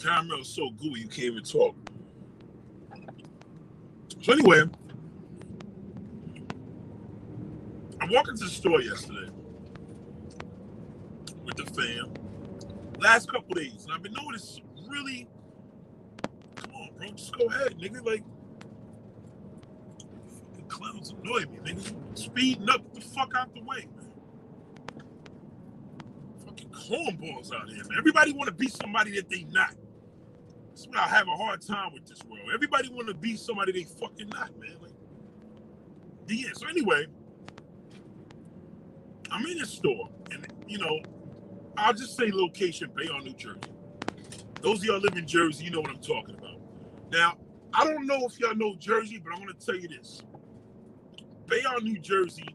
Caramel's 0.03 0.55
so 0.55 0.71
gooey 0.73 1.01
you 1.01 1.09
can't 1.09 1.19
even 1.21 1.43
talk. 1.43 1.75
So 4.21 4.35
anyway, 4.35 4.65
I 8.19 8.23
to 8.23 8.33
the 8.33 8.49
store 8.49 8.81
yesterday 8.83 9.31
with 11.45 11.57
the 11.57 11.65
fam 11.67 12.13
last 13.01 13.31
couple 13.31 13.55
days, 13.55 13.85
and 13.85 13.93
I've 13.93 14.03
been 14.03 14.13
noticing 14.13 14.65
really. 14.89 15.29
Come 16.57 16.75
on, 16.75 16.91
bro, 16.99 17.09
just 17.11 17.37
go 17.37 17.47
ahead, 17.47 17.79
nigga. 17.79 18.05
Like, 18.05 18.25
fucking 20.51 20.69
clowns 20.69 21.11
annoy 21.11 21.41
me, 21.47 21.59
nigga. 21.65 22.19
Speeding 22.19 22.69
up 22.69 22.95
the 22.95 23.01
fuck 23.01 23.33
out 23.37 23.55
the 23.55 23.63
way, 23.63 23.89
man. 23.97 24.11
Fucking 26.47 26.71
cornballs 26.71 27.55
out 27.55 27.69
here, 27.69 27.85
man. 27.85 27.99
Everybody 27.99 28.33
want 28.33 28.49
to 28.49 28.55
be 28.55 28.69
somebody 28.69 29.13
that 29.17 29.31
they 29.31 29.45
not. 29.51 29.75
That's 30.69 30.87
what 30.87 30.99
I 30.99 31.09
have 31.09 31.29
a 31.29 31.37
hard 31.37 31.63
time 31.63 31.93
with 31.95 32.07
this 32.07 32.23
world. 32.25 32.51
Everybody 32.55 32.91
want 32.91 33.09
to 33.09 33.15
be 33.15 33.37
somebody 33.37 33.73
they 33.73 33.85
fucking 33.85 34.29
not, 34.31 34.51
man. 34.59 34.77
Like, 34.83 34.93
yeah. 36.29 36.51
So 36.55 36.69
anyway, 36.69 37.07
I'm 39.31 39.47
in 39.47 39.61
a 39.61 39.67
store, 39.67 40.09
and 40.33 40.47
you 40.67 40.79
know, 40.79 41.01
I'll 41.77 41.95
just 41.95 42.17
say 42.17 42.31
location, 42.33 42.91
Bayonne, 42.95 43.25
New 43.25 43.35
Jersey. 43.35 43.61
Those 44.61 44.79
of 44.79 44.85
y'all 44.85 45.01
live 45.01 45.17
in 45.17 45.27
Jersey, 45.27 45.65
you 45.65 45.71
know 45.71 45.81
what 45.81 45.91
I'm 45.91 46.03
talking 46.03 46.37
about. 46.37 46.61
Now, 47.11 47.39
I 47.73 47.85
don't 47.85 48.07
know 48.07 48.27
if 48.27 48.39
y'all 48.39 48.55
know 48.55 48.75
Jersey, 48.79 49.19
but 49.23 49.33
I'm 49.33 49.41
gonna 49.41 49.55
tell 49.55 49.77
you 49.77 49.89
this. 49.89 50.23
Bayonne, 51.47 51.85
New 51.85 51.99
Jersey, 51.99 52.49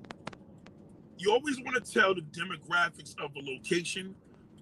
you 1.18 1.32
always 1.32 1.60
want 1.62 1.84
to 1.84 1.92
tell 1.92 2.14
the 2.14 2.22
demographics 2.22 3.18
of 3.20 3.32
a 3.36 3.40
location. 3.40 4.16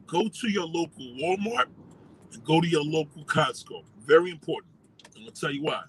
Go 0.08 0.28
to 0.28 0.50
your 0.50 0.66
local 0.66 1.04
Walmart 1.22 1.68
and 2.32 2.44
go 2.44 2.62
to 2.62 2.68
your 2.68 2.84
local 2.84 3.26
Costco. 3.26 3.84
Very 4.06 4.32
important. 4.32 4.72
I'm 5.16 5.24
gonna 5.24 5.32
tell 5.32 5.52
you 5.52 5.64
why. 5.64 5.84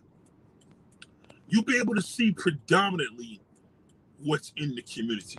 You'll 1.49 1.65
be 1.65 1.79
able 1.79 1.95
to 1.95 2.03
see 2.03 2.33
predominantly 2.33 3.41
what's 4.19 4.53
in 4.57 4.75
the 4.75 4.83
community. 4.83 5.39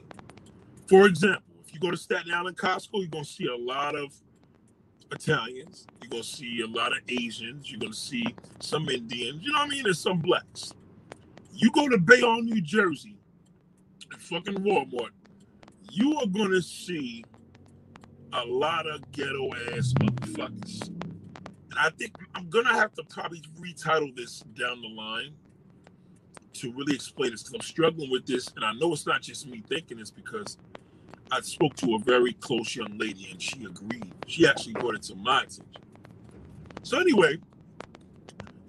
For 0.87 1.07
example, 1.07 1.43
if 1.65 1.73
you 1.73 1.79
go 1.79 1.91
to 1.91 1.97
Staten 1.97 2.31
Island 2.33 2.57
Costco, 2.57 2.89
you're 2.93 3.07
gonna 3.07 3.25
see 3.25 3.47
a 3.47 3.55
lot 3.55 3.95
of 3.95 4.13
Italians. 5.11 5.87
You're 6.01 6.09
gonna 6.09 6.23
see 6.23 6.61
a 6.61 6.67
lot 6.67 6.91
of 6.91 6.99
Asians. 7.07 7.71
You're 7.71 7.79
gonna 7.79 7.93
see 7.93 8.25
some 8.59 8.87
Indians. 8.89 9.43
You 9.43 9.51
know 9.51 9.59
what 9.59 9.67
I 9.67 9.69
mean? 9.69 9.83
There's 9.83 9.99
some 9.99 10.19
blacks. 10.19 10.73
You 11.53 11.71
go 11.71 11.89
to 11.89 11.97
Bayonne, 11.97 12.45
New 12.45 12.61
Jersey, 12.61 13.17
fucking 14.17 14.55
Walmart. 14.55 15.09
You 15.91 16.17
are 16.19 16.27
gonna 16.27 16.61
see 16.61 17.23
a 18.33 18.45
lot 18.45 18.85
of 18.87 19.11
ghetto 19.11 19.49
ass 19.71 19.93
motherfuckers. 19.93 20.87
And 20.87 21.79
I 21.79 21.89
think 21.91 22.15
I'm 22.35 22.49
gonna 22.49 22.73
have 22.73 22.93
to 22.95 23.03
probably 23.05 23.41
retitle 23.59 24.15
this 24.15 24.41
down 24.57 24.81
the 24.81 24.89
line 24.89 25.33
to 26.55 26.73
really 26.73 26.95
explain 26.95 27.31
this 27.31 27.43
because 27.43 27.55
I'm 27.55 27.61
struggling 27.61 28.11
with 28.11 28.25
this, 28.27 28.49
and 28.55 28.65
I 28.65 28.73
know 28.73 28.93
it's 28.93 29.07
not 29.07 29.21
just 29.23 29.47
me 29.47 29.63
thinking 29.69 29.99
this 29.99 30.11
because 30.11 30.57
I 31.31 31.41
spoke 31.41 31.75
to 31.77 31.95
a 31.95 31.99
very 31.99 32.33
close 32.33 32.75
young 32.75 32.97
lady 32.97 33.29
and 33.31 33.41
she 33.41 33.65
agreed. 33.65 34.13
She 34.27 34.47
actually 34.47 34.73
brought 34.73 34.95
it 34.95 35.03
to 35.03 35.15
my 35.15 35.39
attention. 35.41 35.65
So 36.83 36.99
anyway, 36.99 37.37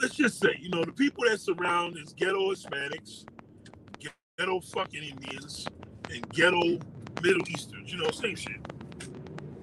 let's 0.01 0.17
just 0.17 0.41
say, 0.41 0.57
you 0.61 0.71
know, 0.71 0.85
the 0.85 0.93
people 0.93 1.25
that 1.29 1.41
surround 1.41 1.99
is 1.99 2.13
ghetto 2.15 2.53
Hispanics, 2.53 3.27
ghetto 4.39 4.61
fucking 4.61 5.03
Indians, 5.05 5.67
and 6.11 6.29
ghetto 6.31 6.79
Middle 7.23 7.49
Easterns. 7.49 7.93
You 7.93 7.99
know, 7.99 8.11
same 8.13 8.37
shit. 8.37 8.61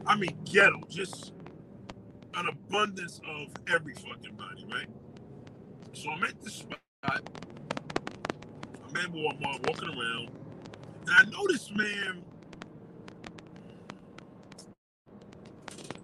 I 0.08 0.18
mean, 0.18 0.38
ghetto, 0.46 0.82
just 0.90 1.34
an 2.36 2.48
abundance 2.50 3.22
of 3.28 3.50
every 3.74 3.96
fucking 3.96 4.36
body, 4.36 4.66
right? 4.72 4.90
So 5.94 6.10
I'm 6.12 6.24
at 6.24 6.42
this 6.44 6.56
spot. 6.56 7.22
Walmart 8.94 9.68
walking 9.68 9.90
around, 9.90 10.30
and 11.08 11.10
I 11.12 11.24
noticed, 11.32 11.76
man, 11.76 12.24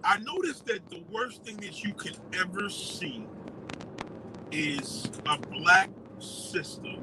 I 0.04 0.18
noticed 0.18 0.66
that 0.66 0.88
the 0.90 1.02
worst 1.12 1.44
thing 1.44 1.56
that 1.58 1.84
you 1.84 1.94
can 1.94 2.14
ever 2.34 2.70
see 2.70 3.26
is 4.52 5.10
a 5.26 5.38
black 5.38 5.90
sister. 6.20 6.96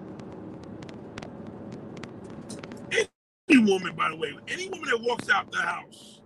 Any 2.92 3.60
woman, 3.66 3.96
by 3.96 4.10
the 4.10 4.18
way, 4.18 4.34
any 4.50 4.70
woman 4.70 4.90
that 4.90 5.02
walks 5.02 5.30
out 5.30 5.52
the 5.52 5.60
house 5.62 6.22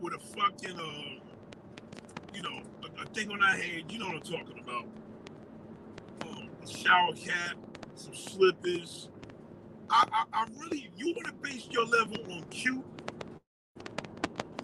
with 0.00 0.14
a 0.14 0.18
fucking, 0.18 0.78
uh, 0.78 1.36
you 2.34 2.42
know, 2.42 2.62
a, 2.84 3.02
a 3.02 3.06
thing 3.06 3.30
on 3.32 3.40
her 3.40 3.56
head, 3.56 3.84
you 3.90 3.98
know 3.98 4.08
what 4.08 4.16
I'm 4.16 4.22
talking 4.22 4.60
about. 4.62 4.86
Um, 6.28 6.50
a 6.64 6.68
shower 6.68 7.14
cap, 7.14 7.56
some 7.96 8.14
slippers. 8.14 9.08
I, 9.90 10.06
I, 10.12 10.24
I 10.44 10.46
really, 10.60 10.90
you 10.96 11.14
want 11.14 11.26
to 11.28 11.34
base 11.50 11.68
your 11.70 11.86
level 11.86 12.18
on 12.32 12.42
cute 12.50 12.84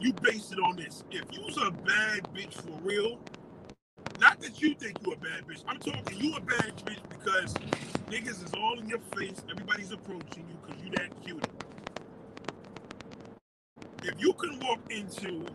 you 0.00 0.12
base 0.14 0.52
it 0.52 0.60
on 0.60 0.76
this. 0.76 1.04
If 1.10 1.24
you's 1.32 1.56
a 1.58 1.70
bad 1.70 2.22
bitch 2.34 2.54
for 2.54 2.78
real, 2.82 3.20
not 4.20 4.40
that 4.42 4.62
you 4.62 4.74
think 4.74 4.98
you 5.06 5.12
a 5.12 5.16
bad 5.16 5.46
bitch. 5.48 5.64
I'm 5.68 5.78
talking 5.78 6.18
you 6.20 6.36
a 6.36 6.40
bad 6.42 6.76
bitch 6.84 7.00
because 7.10 7.54
niggas 8.10 8.44
is 8.44 8.52
all 8.58 8.78
in 8.80 8.88
your 8.88 9.00
face. 9.16 9.42
Everybody's 9.50 9.92
approaching 9.92 10.46
you 10.48 10.56
because 10.66 10.82
you 10.84 10.90
that 10.92 11.10
cute. 11.24 11.46
If 14.04 14.20
you 14.20 14.32
can 14.34 14.60
walk 14.60 14.80
into 14.90 15.46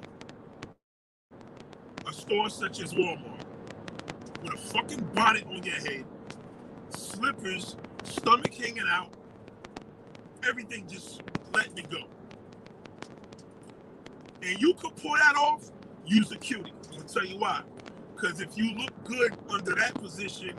a 2.08 2.14
store 2.14 2.50
such 2.50 2.82
as 2.82 2.94
Walmart 2.94 3.46
with 4.44 4.54
a 4.54 4.58
fucking 4.58 5.10
bonnet 5.16 5.46
on 5.48 5.64
your 5.64 5.76
head, 5.76 6.06
slippers, 6.96 7.78
stomach 8.06 8.54
hanging 8.56 8.86
out, 8.90 9.12
everything 10.48 10.88
just 10.90 11.22
letting 11.54 11.78
it 11.80 11.90
go 11.92 12.00
and 14.44 14.62
you 14.62 14.76
can 14.76 14.92
pull 14.94 15.16
that 15.16 15.36
off, 15.38 15.72
use 16.06 16.32
a 16.32 16.38
cutie. 16.38 16.74
I'm 16.92 16.98
gonna 17.00 17.10
tell 17.10 17.26
you 17.26 17.38
why. 17.40 17.64
Because 18.16 18.42
if 18.42 18.58
you 18.58 18.76
look 18.78 18.92
good 19.06 19.34
under 19.50 19.76
that 19.76 19.96
position, 19.96 20.56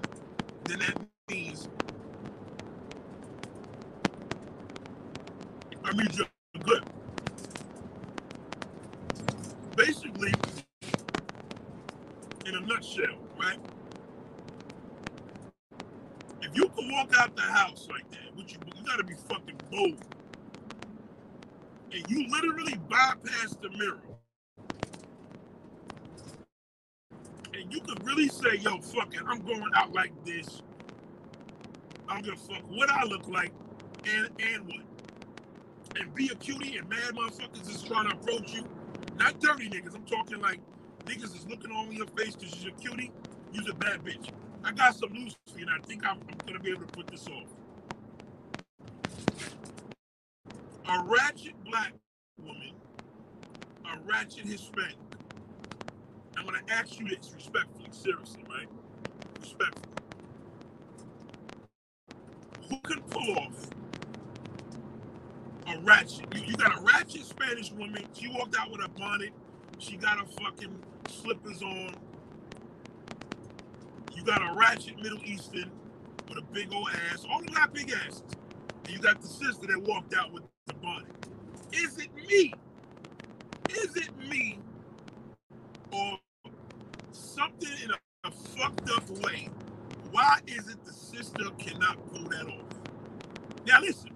then 0.64 0.80
that 0.80 0.98
means 1.30 1.68
I 5.84 5.92
mean 5.94 6.08
you're 6.14 6.26
good. 6.64 6.84
Basically, 9.76 10.32
in 12.46 12.54
a 12.56 12.60
nutshell, 12.62 13.16
right? 13.40 13.58
If 16.44 16.56
you 16.56 16.68
can 16.70 16.92
walk 16.92 17.12
out 17.18 17.36
the 17.36 17.42
house 17.42 17.88
like 17.90 18.10
that, 18.12 18.36
which 18.36 18.54
you, 18.54 18.58
you 18.76 18.84
gotta 18.86 19.04
be 19.04 19.14
fucking 19.30 19.60
bold 19.72 19.98
and 21.92 22.04
you 22.10 22.28
literally 22.30 22.76
bypass 22.90 23.56
the 23.62 23.70
mirror. 23.70 24.02
And 27.54 27.72
you 27.72 27.80
can 27.80 28.04
really 28.04 28.28
say, 28.28 28.58
yo, 28.60 28.80
fuck 28.80 29.14
it, 29.14 29.22
I'm 29.26 29.40
going 29.42 29.64
out 29.76 29.92
like 29.94 30.12
this. 30.24 30.62
I'm 32.08 32.22
gonna 32.22 32.36
fuck 32.36 32.62
what 32.70 32.90
I 32.90 33.04
look 33.04 33.28
like 33.28 33.52
and 34.06 34.30
and 34.40 34.66
what. 34.66 34.80
And 36.00 36.14
be 36.14 36.28
a 36.32 36.36
cutie 36.36 36.78
and 36.78 36.88
mad 36.88 37.14
motherfuckers 37.14 37.70
is 37.70 37.82
trying 37.82 38.08
to 38.10 38.16
approach 38.16 38.54
you. 38.54 38.64
Not 39.18 39.40
dirty 39.40 39.68
niggas. 39.70 39.94
I'm 39.94 40.04
talking 40.04 40.40
like 40.40 40.60
niggas 41.06 41.36
is 41.36 41.46
looking 41.48 41.72
on 41.72 41.92
your 41.92 42.06
face 42.08 42.36
because 42.36 42.62
you're 42.64 42.74
a 42.74 42.78
cutie. 42.78 43.12
You're 43.52 43.70
a 43.70 43.74
bad 43.74 44.04
bitch. 44.04 44.30
I 44.64 44.72
got 44.72 44.96
some 44.96 45.14
you, 45.14 45.30
and 45.60 45.70
I 45.70 45.78
think 45.86 46.06
I'm, 46.06 46.18
I'm 46.30 46.38
gonna 46.46 46.60
be 46.60 46.70
able 46.70 46.82
to 46.82 46.88
put 46.88 47.08
this 47.08 47.26
off. 47.28 47.44
a 50.88 51.04
ratchet 51.04 51.54
black 51.64 51.94
woman, 52.42 52.72
a 53.86 53.98
ratchet 54.08 54.46
Hispanic. 54.46 54.96
I'm 56.36 56.46
going 56.46 56.64
to 56.64 56.72
ask 56.74 56.98
you 57.00 57.08
this 57.08 57.32
respectfully, 57.34 57.88
seriously, 57.92 58.44
right? 58.50 58.68
Respectfully. 59.40 59.94
Who 62.70 62.80
can 62.80 63.02
pull 63.02 63.38
off 63.38 63.70
a 65.68 65.78
ratchet? 65.80 66.26
You, 66.34 66.42
you 66.46 66.56
got 66.56 66.78
a 66.78 66.82
ratchet 66.82 67.24
Spanish 67.24 67.72
woman. 67.72 68.04
She 68.14 68.28
walked 68.28 68.56
out 68.58 68.70
with 68.72 68.84
a 68.84 68.88
bonnet. 68.90 69.30
She 69.78 69.96
got 69.96 70.18
her 70.18 70.26
fucking 70.44 70.78
slippers 71.08 71.62
on. 71.62 71.94
You 74.24 74.32
got 74.32 74.42
a 74.42 74.58
ratchet 74.58 74.96
Middle 75.02 75.22
Eastern 75.24 75.70
with 76.28 76.38
a 76.38 76.42
big 76.52 76.72
old 76.72 76.88
ass. 77.12 77.26
All 77.30 77.40
of 77.40 77.54
got 77.54 77.74
big 77.74 77.92
asses. 77.92 78.22
And 78.86 78.94
you 78.94 79.00
got 79.00 79.20
the 79.20 79.28
sister 79.28 79.66
that 79.68 79.82
walked 79.82 80.14
out 80.14 80.32
with 80.32 80.44
the 80.66 80.74
body. 80.74 81.06
Is 81.72 81.98
it 81.98 82.08
me? 82.28 82.54
Is 83.70 83.96
it 83.96 84.10
me? 84.30 84.60
Or 85.92 86.18
something 87.12 87.70
in 87.84 87.90
a, 87.92 88.28
a 88.28 88.30
fucked 88.30 88.90
up 88.90 89.10
way? 89.10 89.50
Why 90.12 90.40
is 90.46 90.68
it 90.68 90.84
the 90.84 90.92
sister 90.92 91.44
cannot 91.58 91.98
pull 92.12 92.24
that 92.30 92.46
off? 92.46 92.80
Now 93.66 93.80
listen, 93.80 94.10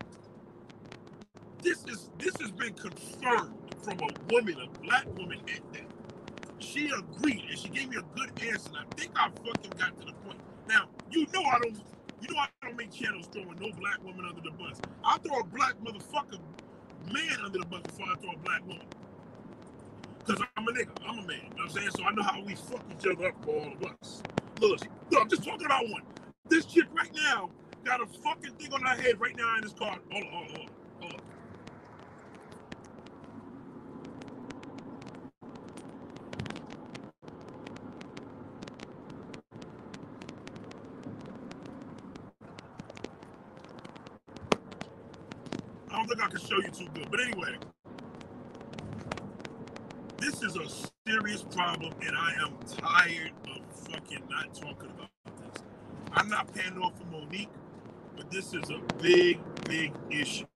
this 1.63 1.85
is 1.87 2.11
this 2.19 2.37
has 2.41 2.53
been 2.53 2.75
confirmed 2.75 3.55
from 3.83 3.99
a 4.01 4.33
woman, 4.35 4.57
a 4.61 4.81
black 4.81 5.07
woman 5.19 5.41
at 5.55 5.75
that. 5.75 5.98
She 6.61 6.91
agreed 6.91 7.45
and 7.51 7.59
she 7.59 7.69
gave 7.69 7.91
me 7.91 7.99
a 7.99 8.19
good 8.19 8.31
answer. 8.47 8.71
And 8.71 8.79
I 8.79 8.97
think 8.97 9.13
I 9.17 9.29
fucking 9.31 9.73
got 9.79 9.99
to 10.01 10.07
the 10.07 10.13
point. 10.25 10.39
Now, 10.69 10.87
you 11.11 11.27
know 11.35 11.43
I 11.45 11.59
don't 11.61 11.77
you 12.23 12.35
know 12.35 12.41
I 12.41 12.49
don't 12.63 12.77
make 12.77 12.93
channels 12.93 13.29
throwing 13.33 13.49
no 13.61 13.71
black 13.81 14.03
woman 14.05 14.27
under 14.29 14.43
the 14.43 14.53
bus. 14.53 14.81
I 15.05 15.19
throw 15.19 15.41
a 15.41 15.45
black 15.45 15.75
motherfucker 15.85 16.41
man 17.13 17.39
under 17.45 17.59
the 17.61 17.67
bus 17.67 17.83
before 17.83 18.07
I 18.13 18.17
throw 18.17 18.33
a 18.33 18.39
black 18.39 18.63
woman. 18.67 18.87
Because 20.27 20.43
I'm 20.57 20.69
a 20.69 20.73
nigga. 20.73 20.91
I'm 21.07 21.19
a 21.21 21.23
man. 21.27 21.37
You 21.37 21.51
know 21.51 21.57
what 21.57 21.65
I'm 21.67 21.71
saying? 21.71 21.91
So 21.97 22.05
I 22.05 22.13
know 22.13 22.23
how 22.23 22.43
we 22.43 22.55
fuck 22.55 22.83
each 22.93 23.07
other 23.07 23.29
up 23.29 23.45
for 23.45 23.57
all 23.61 23.73
of 23.73 23.85
us. 24.03 24.23
Look, 24.61 24.81
look, 25.11 25.23
I'm 25.23 25.29
just 25.31 25.45
talking 25.45 25.67
about 25.67 25.89
one. 25.89 26.03
This 26.49 26.65
chick 26.67 26.87
right 26.95 27.11
now 27.15 27.51
got 27.85 28.03
a 28.03 28.07
fucking 28.07 28.53
thing 28.55 28.73
on 28.75 28.83
her 28.83 29.03
head 29.03 29.21
right 29.21 29.37
now 29.37 29.57
in 29.57 29.63
this 29.63 29.75
car. 29.75 29.99
Hold 30.13 30.25
on, 30.25 30.33
hold 30.33 30.51
on. 30.61 30.67
Hold 31.01 31.15
on. 31.15 31.21
I 45.91 45.97
don't 45.99 46.09
think 46.09 46.23
I 46.25 46.29
can 46.29 46.38
show 46.49 46.57
you 46.57 46.71
too 46.71 46.89
good. 46.95 47.11
But 47.11 47.21
anyway, 47.21 47.57
this 50.19 50.43
is 50.43 50.57
a 50.57 50.67
serious 51.11 51.43
problem, 51.43 51.95
and 52.07 52.17
I 52.17 52.35
am 52.45 52.55
tired 52.67 53.33
of 53.49 53.81
fucking 53.89 54.25
not 54.31 54.55
talking 54.55 54.91
about 54.91 55.11
this. 55.27 55.63
I'm 56.13 56.29
not 56.29 56.53
paying 56.55 56.79
off 56.79 56.99
for 56.99 57.07
Monique, 57.07 57.51
but 58.17 58.31
this 58.31 58.55
is 58.55 58.71
a 58.71 58.81
big, 59.03 59.41
big 59.67 59.93
issue. 60.11 60.47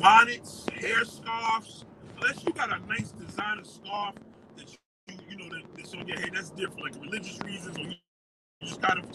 Bonnets, 0.00 0.66
hair 0.74 1.04
scarves, 1.04 1.84
unless 2.16 2.44
you 2.44 2.52
got 2.54 2.70
a 2.76 2.86
nice 2.86 3.12
designer 3.12 3.64
scarf 3.64 4.14
that 4.56 4.70
you, 4.70 5.16
you 5.30 5.36
know, 5.38 5.54
that, 5.56 5.62
that's 5.76 5.94
on 5.94 6.06
your 6.08 6.20
head, 6.20 6.30
that's 6.34 6.50
different, 6.50 6.82
like 6.82 7.02
religious 7.02 7.38
reasons, 7.44 7.78
or 7.78 7.82
you 7.84 7.94
just 8.62 8.80
got 8.82 8.98
it 8.98 9.06
for 9.06 9.14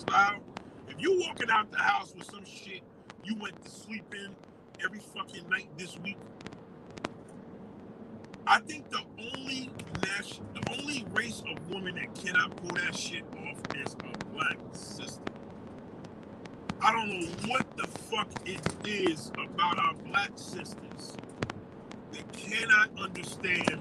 style. 0.00 0.40
If 0.88 0.96
you 1.00 1.20
walking 1.26 1.50
out 1.50 1.72
the 1.72 1.78
house 1.78 2.14
with 2.16 2.26
some 2.30 2.44
shit 2.44 2.82
you 3.24 3.34
went 3.36 3.62
to 3.64 3.70
sleep 3.70 4.04
in 4.14 4.34
every 4.84 5.00
fucking 5.00 5.48
night 5.48 5.68
this 5.78 5.98
week, 6.00 6.18
I 8.46 8.60
think 8.60 8.90
the 8.90 9.00
only 9.18 9.70
nation, 10.02 10.44
the 10.54 10.78
only 10.78 11.06
race 11.14 11.42
of 11.50 11.70
women 11.70 11.94
that 11.94 12.14
cannot 12.14 12.56
pull 12.56 12.76
that 12.76 12.94
shit 12.94 13.24
off 13.38 13.58
is 13.76 13.94
a 13.94 14.24
black 14.34 14.58
sister. 14.72 15.22
I 16.82 16.92
don't 16.92 17.08
know 17.08 17.26
what 17.48 17.76
the 17.78 17.86
fuck 17.86 18.28
it 18.44 18.60
is 18.86 19.30
about 19.30 19.78
our 19.78 19.94
black 19.94 20.32
sisters 20.36 21.16
that 22.12 22.32
cannot 22.34 22.90
understand. 23.00 23.80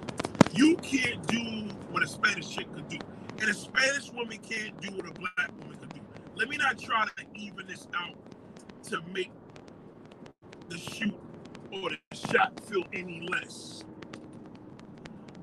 You 0.53 0.77
can't 0.77 1.25
do 1.27 1.73
what 1.91 2.01
a 2.03 2.07
Spanish 2.07 2.55
chick 2.55 2.71
could 2.73 2.87
do, 2.87 2.99
and 3.41 3.49
a 3.49 3.53
Spanish 3.53 4.09
woman 4.13 4.37
can't 4.37 4.79
do 4.81 4.95
what 4.95 5.09
a 5.09 5.13
black 5.19 5.51
woman 5.59 5.77
could 5.79 5.93
do. 5.93 6.01
Let 6.35 6.47
me 6.47 6.55
not 6.55 6.79
try 6.79 7.05
to 7.05 7.25
even 7.35 7.67
this 7.67 7.87
out 7.95 8.15
to 8.89 9.01
make 9.13 9.31
the 10.69 10.77
shoot 10.77 11.15
or 11.71 11.89
the 11.89 12.15
shot 12.15 12.59
feel 12.65 12.83
any 12.93 13.27
less. 13.31 13.83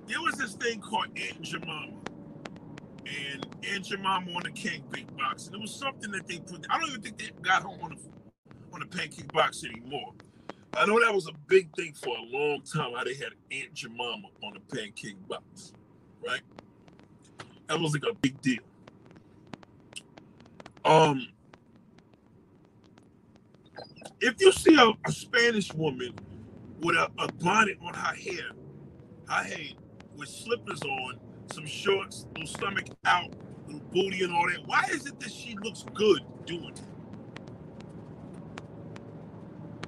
There 0.07 0.21
was 0.21 0.35
this 0.35 0.55
thing 0.55 0.81
called 0.81 1.07
Aunt 1.17 1.43
Jemima. 1.43 1.89
And 3.07 3.47
Aunt 3.73 3.85
Jemima 3.85 4.31
on 4.35 4.43
the 4.45 4.51
cake 4.51 4.85
box. 5.17 5.47
And 5.47 5.57
it 5.57 5.61
was 5.61 5.75
something 5.75 6.11
that 6.13 6.27
they 6.27 6.39
put, 6.39 6.67
I 6.71 6.79
don't 6.79 6.91
even 6.91 7.03
think 7.03 7.19
they 7.19 7.31
got 7.43 7.63
her 7.63 7.69
on 7.69 7.97
the, 7.97 8.55
on 8.73 8.81
the 8.81 8.87
pancake 8.87 9.33
box 9.33 9.65
anymore. 9.65 10.13
I 10.75 10.87
know 10.87 11.01
that 11.01 11.13
was 11.13 11.27
a 11.27 11.33
big 11.49 11.75
thing 11.75 11.93
for 11.95 12.17
a 12.17 12.23
long 12.23 12.63
time, 12.63 12.93
how 12.97 13.05
they 13.05 13.15
had 13.15 13.33
Aunt 13.51 13.75
Jemima 13.75 14.29
on 14.43 14.55
the 14.55 14.77
pancake 14.77 15.17
box, 15.29 15.73
right? 16.25 16.43
That 17.69 17.81
was 17.81 17.93
like 17.93 18.05
a 18.11 18.15
big 18.15 18.41
deal. 18.41 18.63
Um, 20.85 21.29
if 24.21 24.41
you 24.41 24.53
see 24.53 24.77
a, 24.77 24.93
a 25.09 25.13
Spanish 25.13 25.73
woman 25.75 26.15
with 26.81 26.97
a, 26.97 27.11
a, 27.19 27.33
bonnet 27.35 27.79
on 27.83 27.95
her 27.95 28.15
hair, 28.15 28.51
her 29.29 29.45
head, 29.45 29.75
with 30.17 30.29
slippers 30.29 30.83
on, 30.83 31.19
some 31.53 31.67
shorts, 31.67 32.27
little 32.37 32.47
stomach 32.47 32.87
out, 33.05 33.31
little 33.67 33.81
booty 33.93 34.23
and 34.23 34.33
all 34.33 34.47
that, 34.49 34.67
why 34.67 34.85
is 34.91 35.07
it 35.07 35.19
that 35.21 35.33
she 35.33 35.57
looks 35.63 35.85
good 35.95 36.21
doing 36.45 36.71
it? 36.71 36.83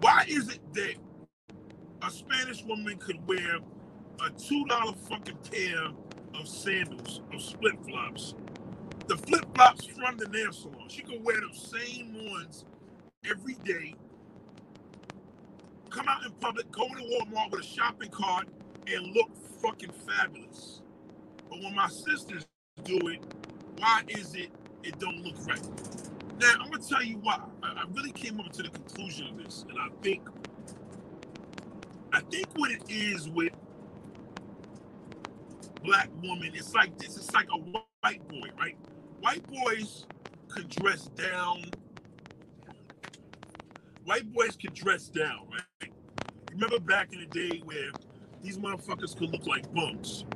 Why 0.00 0.24
is 0.28 0.48
it 0.48 0.60
that 0.74 0.94
a 2.02 2.10
Spanish 2.10 2.64
woman 2.64 2.96
could 2.98 3.24
wear 3.26 3.58
a 4.24 4.30
two 4.30 4.64
dollar 4.66 4.94
fucking 5.08 5.38
pair 5.50 5.88
of 6.34 6.48
sandals, 6.48 7.20
of 7.32 7.42
flip 7.42 7.76
flops, 7.84 8.34
the 9.06 9.16
flip 9.16 9.44
flops 9.54 9.86
from 9.86 10.16
the 10.16 10.26
nail 10.28 10.52
salon? 10.52 10.88
She 10.88 11.02
could 11.02 11.22
wear 11.22 11.36
the 11.40 11.56
same 11.56 12.30
ones 12.30 12.64
every 13.24 13.54
day 13.64 13.94
come 15.92 16.08
out 16.08 16.24
in 16.26 16.32
public, 16.34 16.70
go 16.72 16.88
to 16.88 16.94
Walmart 17.04 17.52
with 17.52 17.62
a 17.62 17.64
shopping 17.64 18.10
cart, 18.10 18.48
and 18.88 19.14
look 19.14 19.30
fucking 19.62 19.92
fabulous. 20.08 20.82
But 21.50 21.60
when 21.62 21.74
my 21.74 21.88
sisters 21.88 22.46
do 22.84 22.98
it, 23.08 23.20
why 23.78 24.02
is 24.08 24.34
it 24.34 24.50
it 24.84 24.98
don't 25.00 25.22
look 25.24 25.36
right? 25.46 25.62
Now 26.40 26.54
I'm 26.60 26.70
gonna 26.70 26.82
tell 26.84 27.02
you 27.02 27.18
why. 27.18 27.40
I, 27.62 27.68
I 27.68 27.84
really 27.94 28.12
came 28.12 28.40
up 28.40 28.52
to 28.54 28.62
the 28.64 28.70
conclusion 28.70 29.28
of 29.28 29.44
this, 29.44 29.64
and 29.68 29.78
I 29.78 29.88
think 30.02 30.22
I 32.12 32.20
think 32.22 32.46
what 32.56 32.70
it 32.72 32.82
is 32.90 33.28
with 33.30 33.52
black 35.84 36.10
women, 36.22 36.52
it's 36.54 36.74
like 36.74 36.98
this. 36.98 37.16
It's 37.16 37.32
like 37.34 37.48
a 37.52 37.58
white 37.58 38.26
boy, 38.28 38.48
right? 38.58 38.76
White 39.20 39.46
boys 39.50 40.06
can 40.54 40.66
dress 40.68 41.08
down. 41.16 41.64
White 44.04 44.32
boys 44.32 44.56
can 44.56 44.74
dress 44.74 45.08
down, 45.08 45.48
right? 45.52 45.92
Remember 46.52 46.80
back 46.80 47.12
in 47.14 47.20
the 47.20 47.26
day 47.26 47.62
where 47.64 47.90
these 48.42 48.58
motherfuckers 48.58 49.16
could 49.16 49.30
look 49.30 49.46
like 49.46 49.72
bums 49.74 50.26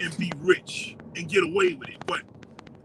and 0.00 0.16
be 0.18 0.32
rich 0.38 0.96
and 1.16 1.28
get 1.28 1.44
away 1.44 1.74
with 1.74 1.88
it. 1.90 2.04
But 2.06 2.22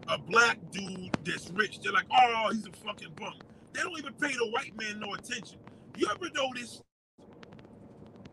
a 0.08 0.18
black 0.18 0.58
dude 0.72 1.16
that's 1.24 1.50
rich, 1.52 1.80
they're 1.82 1.92
like, 1.92 2.06
oh, 2.12 2.50
he's 2.52 2.66
a 2.66 2.72
fucking 2.86 3.12
bum. 3.16 3.34
They 3.74 3.82
don't 3.82 3.98
even 3.98 4.14
pay 4.14 4.32
the 4.32 4.50
white 4.52 4.72
man 4.78 5.00
no 5.00 5.14
attention. 5.14 5.58
You 5.96 6.08
ever 6.10 6.30
notice, 6.34 6.82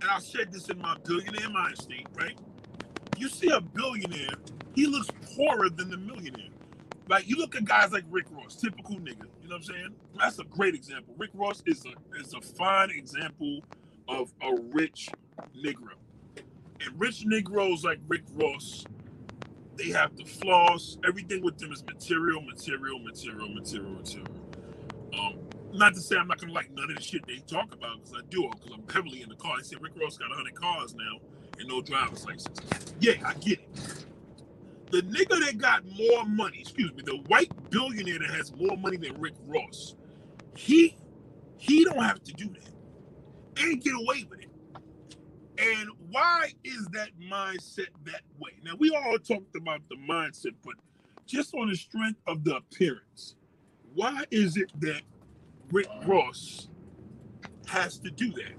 and 0.01 0.11
I 0.11 0.19
said 0.19 0.53
this 0.53 0.69
in 0.69 0.79
my 0.79 0.97
billionaire 1.05 1.49
mind 1.51 1.77
state, 1.77 2.07
right? 2.15 2.37
You 3.19 3.29
see 3.29 3.51
a 3.51 3.61
billionaire, 3.61 4.35
he 4.75 4.87
looks 4.87 5.09
poorer 5.35 5.69
than 5.69 5.91
the 5.91 5.97
millionaire. 5.97 6.50
Like 7.11 7.27
you 7.27 7.35
look 7.35 7.57
at 7.57 7.65
guys 7.65 7.91
like 7.91 8.05
Rick 8.09 8.27
Ross, 8.31 8.55
typical 8.55 8.95
nigga. 8.95 9.25
You 9.43 9.49
know 9.49 9.55
what 9.55 9.57
I'm 9.57 9.63
saying? 9.63 9.95
That's 10.17 10.39
a 10.39 10.45
great 10.45 10.73
example. 10.73 11.13
Rick 11.17 11.31
Ross 11.33 11.61
is 11.65 11.85
a 11.85 12.17
is 12.17 12.33
a 12.33 12.39
fine 12.39 12.89
example 12.89 13.59
of 14.07 14.31
a 14.41 14.55
rich 14.71 15.09
Negro. 15.53 15.95
And 16.37 16.97
rich 16.97 17.25
Negroes 17.25 17.83
like 17.83 17.99
Rick 18.07 18.23
Ross, 18.33 18.85
they 19.75 19.89
have 19.89 20.15
the 20.15 20.23
flaws. 20.23 20.99
Everything 21.05 21.43
with 21.43 21.57
them 21.57 21.73
is 21.73 21.83
material, 21.83 22.41
material, 22.43 22.99
material, 22.99 23.49
material, 23.49 23.91
material. 23.91 24.27
Um, 25.19 25.37
not 25.73 25.93
to 25.95 25.99
say 25.99 26.15
I'm 26.15 26.29
not 26.29 26.39
gonna 26.39 26.53
like 26.53 26.71
none 26.71 26.89
of 26.91 26.95
the 26.95 27.03
shit 27.03 27.27
they 27.27 27.39
talk 27.39 27.73
about 27.73 28.05
because 28.05 28.21
I 28.23 28.25
do 28.29 28.49
because 28.53 28.71
I'm 28.71 28.85
heavily 28.87 29.21
in 29.21 29.27
the 29.27 29.35
car. 29.35 29.55
I 29.59 29.63
say 29.63 29.75
Rick 29.81 29.99
Ross 30.01 30.17
got 30.17 30.29
100 30.29 30.55
cars 30.55 30.95
now 30.95 31.19
and 31.59 31.67
no 31.67 31.81
driver's 31.81 32.25
license. 32.25 32.57
Yeah, 33.01 33.15
I 33.25 33.33
get 33.33 33.59
it. 33.59 34.05
The 34.91 35.01
nigga 35.03 35.39
that 35.45 35.57
got 35.57 35.83
more 35.85 36.25
money, 36.25 36.59
excuse 36.59 36.93
me, 36.93 37.03
the 37.05 37.17
white 37.27 37.51
billionaire 37.69 38.19
that 38.19 38.31
has 38.31 38.53
more 38.55 38.77
money 38.77 38.97
than 38.97 39.19
Rick 39.19 39.35
Ross, 39.47 39.95
he 40.55 40.97
he 41.57 41.85
don't 41.85 42.03
have 42.03 42.23
to 42.23 42.33
do 42.33 42.49
that 42.49 43.63
and 43.63 43.81
get 43.81 43.93
away 43.93 44.25
with 44.29 44.41
it. 44.41 44.49
And 45.57 45.89
why 46.09 46.53
is 46.63 46.87
that 46.93 47.09
mindset 47.19 47.87
that 48.05 48.21
way? 48.39 48.51
Now, 48.63 48.73
we 48.79 48.89
all 48.89 49.17
talked 49.19 49.55
about 49.55 49.81
the 49.89 49.95
mindset, 49.95 50.55
but 50.65 50.73
just 51.27 51.53
on 51.53 51.69
the 51.69 51.75
strength 51.75 52.19
of 52.27 52.43
the 52.43 52.57
appearance, 52.57 53.35
why 53.93 54.23
is 54.31 54.57
it 54.57 54.71
that 54.81 55.01
Rick 55.71 55.87
Ross 56.05 56.67
has 57.67 57.99
to 57.99 58.09
do 58.09 58.31
that? 58.33 58.55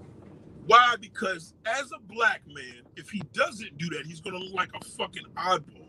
Why? 0.67 0.95
Because 1.01 1.55
as 1.67 1.91
a 1.93 2.01
black 2.01 2.43
man, 2.47 2.83
if 2.97 3.11
he 3.11 3.21
doesn't 3.33 3.79
do 3.79 3.89
that, 3.91 4.07
he's 4.07 4.21
to 4.21 4.39
look 4.39 4.55
like 4.55 4.71
a 4.81 4.85
fucking 4.85 5.25
oddball. 5.37 5.82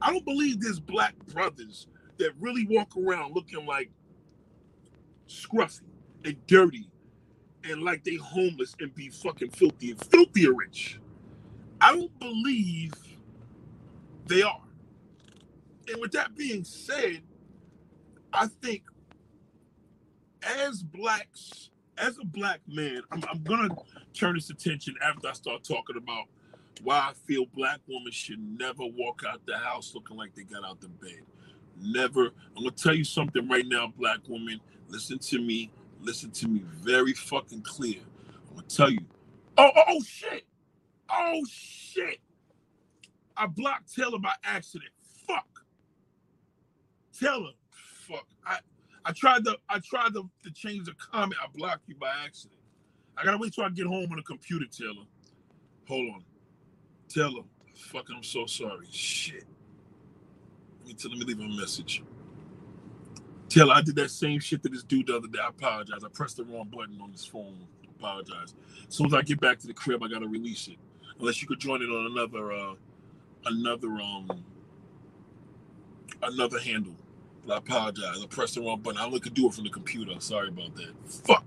I 0.00 0.12
don't 0.12 0.24
believe 0.24 0.60
there's 0.60 0.80
black 0.80 1.16
brothers 1.26 1.88
that 2.18 2.32
really 2.40 2.66
walk 2.68 2.96
around 2.96 3.34
looking 3.34 3.66
like 3.66 3.90
scruffy 5.28 5.82
and 6.24 6.36
dirty 6.46 6.88
and 7.64 7.82
like 7.82 8.04
they 8.04 8.16
homeless 8.16 8.74
and 8.80 8.94
be 8.94 9.08
fucking 9.08 9.50
filthy 9.50 9.92
and 9.92 10.04
filthier 10.06 10.52
rich. 10.54 11.00
I 11.80 11.92
don't 11.92 12.18
believe 12.18 12.92
they 14.26 14.42
are. 14.42 14.62
And 15.88 16.00
with 16.00 16.12
that 16.12 16.36
being 16.36 16.64
said, 16.64 17.22
I 18.32 18.48
think 18.62 18.82
as 20.42 20.82
blacks, 20.82 21.70
as 21.98 22.18
a 22.18 22.24
black 22.24 22.60
man, 22.66 23.02
I'm, 23.10 23.22
I'm 23.30 23.42
gonna 23.42 23.74
turn 24.14 24.34
this 24.34 24.50
attention 24.50 24.94
after 25.02 25.28
I 25.28 25.32
start 25.32 25.64
talking 25.64 25.96
about 25.96 26.26
why 26.82 26.98
I 26.98 27.12
feel 27.26 27.46
black 27.54 27.80
women 27.88 28.12
should 28.12 28.40
never 28.40 28.84
walk 28.84 29.22
out 29.28 29.40
the 29.46 29.56
house 29.56 29.92
looking 29.94 30.16
like 30.16 30.34
they 30.34 30.44
got 30.44 30.64
out 30.64 30.80
the 30.80 30.88
bed. 30.88 31.20
Never. 31.80 32.26
I'm 32.56 32.62
gonna 32.62 32.70
tell 32.70 32.94
you 32.94 33.04
something 33.04 33.48
right 33.48 33.66
now, 33.66 33.92
black 33.98 34.20
woman. 34.28 34.60
Listen 34.88 35.18
to 35.18 35.40
me 35.40 35.70
listen 36.00 36.30
to 36.30 36.48
me 36.48 36.62
very 36.82 37.12
fucking 37.12 37.62
clear. 37.62 38.00
I'm 38.50 38.56
gonna 38.56 38.68
tell 38.68 38.90
you. 38.90 39.00
Oh, 39.58 39.70
oh, 39.74 39.82
oh 39.88 40.02
shit. 40.02 40.44
Oh 41.10 41.40
shit! 41.48 42.18
I 43.36 43.46
blocked 43.46 43.94
Taylor 43.94 44.18
by 44.18 44.34
accident. 44.44 44.90
Fuck. 45.26 45.64
Taylor. 47.18 47.52
Fuck. 48.08 48.26
I 48.44 48.58
I 49.04 49.12
tried 49.12 49.44
to 49.44 49.56
I 49.68 49.78
tried 49.80 50.14
to, 50.14 50.28
to 50.44 50.50
change 50.52 50.86
the 50.86 50.94
comment. 50.94 51.40
I 51.42 51.46
blocked 51.54 51.88
you 51.88 51.96
by 51.96 52.12
accident. 52.24 52.60
I 53.16 53.24
gotta 53.24 53.38
wait 53.38 53.54
till 53.54 53.64
I 53.64 53.70
get 53.70 53.86
home 53.86 54.08
on 54.10 54.16
the 54.16 54.22
computer, 54.22 54.66
Taylor. 54.66 55.06
Hold 55.88 56.14
on. 56.14 56.24
Taylor. 57.08 57.42
Fuck, 57.74 58.06
I'm 58.14 58.22
so 58.22 58.46
sorry. 58.46 58.86
Shit. 58.90 59.44
Let 60.80 60.88
me 60.88 60.94
tell 60.94 61.10
let 61.10 61.20
me 61.20 61.34
leave 61.34 61.40
a 61.40 61.60
message. 61.60 62.02
Taylor, 63.48 63.74
I 63.74 63.82
did 63.82 63.96
that 63.96 64.10
same 64.10 64.40
shit 64.40 64.62
to 64.62 64.68
this 64.68 64.82
dude 64.82 65.06
the 65.06 65.16
other 65.16 65.28
day. 65.28 65.38
I 65.42 65.48
apologize. 65.48 66.04
I 66.04 66.08
pressed 66.08 66.36
the 66.36 66.44
wrong 66.44 66.68
button 66.68 67.00
on 67.00 67.12
this 67.12 67.24
phone. 67.24 67.66
apologize. 67.98 68.54
As 68.88 68.94
soon 68.94 69.06
as 69.06 69.14
I 69.14 69.22
get 69.22 69.40
back 69.40 69.58
to 69.60 69.66
the 69.66 69.74
crib, 69.74 70.02
I 70.02 70.08
gotta 70.08 70.26
release 70.26 70.68
it. 70.68 70.76
Unless 71.18 71.40
you 71.40 71.48
could 71.48 71.60
join 71.60 71.82
it 71.82 71.86
on 71.86 72.12
another 72.12 72.52
uh 72.52 72.74
another 73.46 73.88
um 73.88 74.44
another 76.22 76.58
handle. 76.58 76.96
But 77.46 77.54
I 77.54 77.56
apologize. 77.58 78.22
I 78.22 78.26
pressed 78.26 78.56
the 78.56 78.62
wrong 78.62 78.80
button. 78.80 79.00
I 79.00 79.04
only 79.04 79.20
could 79.20 79.34
do 79.34 79.46
it 79.46 79.54
from 79.54 79.64
the 79.64 79.70
computer. 79.70 80.12
Sorry 80.18 80.48
about 80.48 80.74
that. 80.76 80.92
Fuck. 81.06 81.44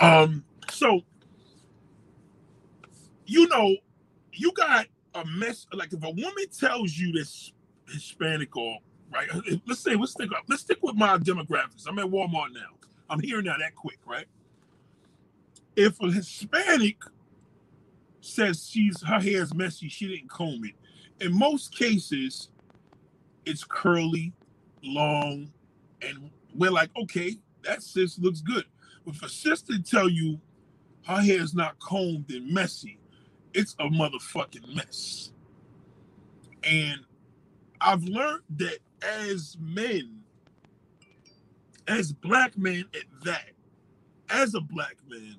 Um, 0.00 0.44
so 0.70 1.02
you 3.26 3.46
know, 3.48 3.76
you 4.32 4.52
got 4.52 4.86
a 5.14 5.24
mess 5.24 5.66
like 5.72 5.92
if 5.92 6.02
a 6.02 6.10
woman 6.10 6.46
tells 6.58 6.96
you 6.96 7.12
this 7.12 7.52
Hispanic 7.88 8.56
or 8.56 8.78
right, 9.12 9.28
uh, 9.34 9.40
let's 9.66 9.80
say 9.80 9.94
let's 9.96 10.12
stick 10.12 10.30
let's 10.48 10.62
stick 10.62 10.78
with 10.82 10.94
my 10.96 11.18
demographics. 11.18 11.86
I'm 11.86 11.98
at 11.98 12.06
Walmart 12.06 12.52
now. 12.52 12.70
I'm 13.08 13.20
here 13.20 13.42
now 13.42 13.56
that 13.58 13.74
quick, 13.74 13.98
right? 14.06 14.26
If 15.76 16.00
a 16.00 16.10
Hispanic 16.10 16.98
says 18.20 18.68
she's 18.68 19.02
her 19.02 19.18
hair 19.18 19.42
is 19.42 19.54
messy, 19.54 19.88
she 19.88 20.08
didn't 20.08 20.30
comb 20.30 20.64
it. 20.64 21.24
In 21.24 21.36
most 21.36 21.74
cases, 21.76 22.50
it's 23.44 23.64
curly, 23.64 24.32
long, 24.82 25.50
and 26.02 26.30
we're 26.54 26.70
like, 26.70 26.90
okay, 26.96 27.36
that 27.64 27.82
sis 27.82 28.18
looks 28.18 28.40
good. 28.40 28.64
But 29.04 29.16
if 29.16 29.22
a 29.22 29.28
sister 29.28 29.74
tell 29.78 30.08
you 30.08 30.40
her 31.06 31.20
hair 31.20 31.40
is 31.40 31.54
not 31.54 31.78
combed 31.80 32.30
and 32.30 32.52
messy, 32.52 32.99
it's 33.54 33.74
a 33.78 33.84
motherfucking 33.84 34.74
mess. 34.74 35.32
And 36.64 37.00
I've 37.80 38.04
learned 38.04 38.42
that 38.56 38.78
as 39.02 39.56
men, 39.60 40.20
as 41.88 42.12
black 42.12 42.56
men 42.58 42.84
at 42.94 43.04
that, 43.24 43.50
as 44.28 44.54
a 44.54 44.60
black 44.60 44.96
man, 45.08 45.36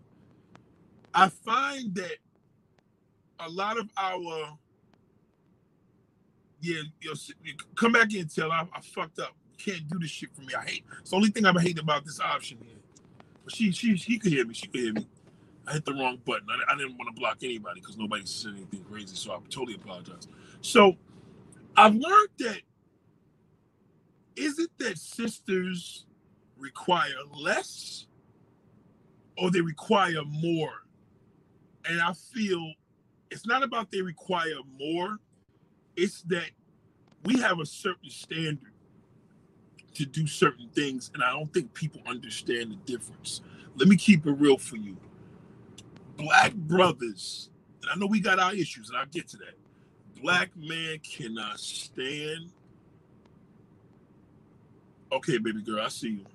I 1.14 1.30
find 1.30 1.96
that 1.96 2.18
a 3.40 3.50
lot 3.50 3.78
of 3.78 3.90
our 3.98 4.58
yeah, 6.62 6.82
yo, 7.02 7.14
come 7.76 7.92
back 7.92 8.14
in, 8.14 8.28
tell 8.28 8.52
I, 8.52 8.68
I 8.74 8.82
fucked 8.82 9.20
up. 9.20 9.34
can't 9.58 9.88
do 9.90 10.00
this 10.00 10.12
shit 10.12 10.30
for 10.34 10.42
me. 10.42 10.54
I 10.56 10.64
hate. 10.64 10.84
It's 11.02 11.10
the 11.10 11.16
only 11.16 11.30
thing 11.30 11.46
I'm 11.46 11.58
hating 11.58 11.80
about 11.80 12.06
this 12.06 12.20
option 12.20 12.60
here. 12.64 12.78
But 13.44 13.54
she, 13.56 13.72
she, 13.72 13.98
she 13.98 14.20
could 14.20 14.32
hear 14.32 14.46
me. 14.46 14.54
She 14.54 14.68
could 14.68 14.82
hear 14.82 14.94
me. 14.94 15.08
I 15.68 15.74
hit 15.74 15.86
the 15.86 15.94
wrong 15.94 16.20
button. 16.26 16.48
I, 16.50 16.74
I 16.74 16.78
didn't 16.78 16.98
want 16.98 17.14
to 17.14 17.20
block 17.20 17.38
anybody 17.44 17.82
because 17.82 17.98
nobody 17.98 18.26
said 18.26 18.54
anything 18.56 18.84
crazy. 18.84 19.16
So 19.16 19.32
I 19.34 19.38
totally 19.50 19.76
apologize. 19.76 20.28
So 20.62 20.96
I've 21.76 21.96
learned 21.96 22.30
that 22.40 22.62
is 24.36 24.60
it 24.60 24.72
that 24.80 24.98
sisters 24.98 26.06
require 26.58 27.10
less 27.36 28.08
or 29.38 29.52
they 29.52 29.62
require 29.62 30.24
more? 30.26 30.86
And 31.86 32.02
I 32.02 32.14
feel 32.14 32.74
it's 33.30 33.46
not 33.46 33.64
about 33.64 33.92
they 33.92 34.02
require 34.02 34.58
more, 34.80 35.18
it's 35.96 36.22
that 36.24 36.50
we 37.24 37.40
have 37.40 37.60
a 37.60 37.66
certain 37.66 38.10
standard 38.10 38.74
to 39.94 40.06
do 40.06 40.26
certain 40.26 40.70
things, 40.70 41.12
and 41.14 41.24
I 41.24 41.32
don't 41.32 41.54
think 41.54 41.74
people 41.74 42.02
understand 42.08 42.72
the 42.72 42.76
difference. 42.92 43.42
Let 43.76 43.88
me 43.88 43.96
keep 43.98 44.26
it 44.26 44.32
real 44.32 44.58
for 44.58 44.78
you. 44.78 44.98
Black 46.22 46.54
brothers, 46.54 47.50
and 47.82 47.92
I 47.92 47.96
know 47.96 48.06
we 48.08 48.20
got 48.20 48.40
our 48.40 48.54
issues, 48.54 48.90
and 48.90 48.98
I'll 48.98 49.06
get 49.08 49.28
to 49.30 49.38
that. 49.38 49.56
Black 50.22 50.56
man 50.56 51.00
cannot 51.00 51.60
stand. 51.60 52.52
Okay, 55.12 55.38
baby 55.38 55.62
girl, 55.62 55.82
I 55.82 55.90
see 55.90 56.10
you. 56.10 56.26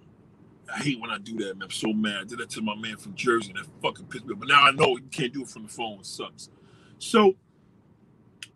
I 0.73 0.79
hate 0.79 1.01
when 1.01 1.11
I 1.11 1.19
do 1.19 1.37
that, 1.39 1.57
man. 1.57 1.65
I'm 1.65 1.71
so 1.71 1.93
mad. 1.93 2.17
I 2.21 2.25
did 2.25 2.39
that 2.39 2.51
to 2.51 2.63
my 2.63 2.75
man 2.75 2.97
from 2.97 3.15
Jersey. 3.15 3.53
That 3.53 3.67
fucking 3.81 4.07
pissed 4.07 4.27
me 4.27 4.35
off. 4.35 4.41
But 4.41 4.49
now 4.49 4.63
I 4.65 4.73
know 4.73 4.97
you 4.97 5.09
can't 5.13 5.33
do 5.33 5.43
it 5.43 5.49
from 5.49 5.63
the 5.63 5.69
phone. 5.69 6.01
It 6.01 6.07
sucks. 6.07 6.51
So, 6.99 7.35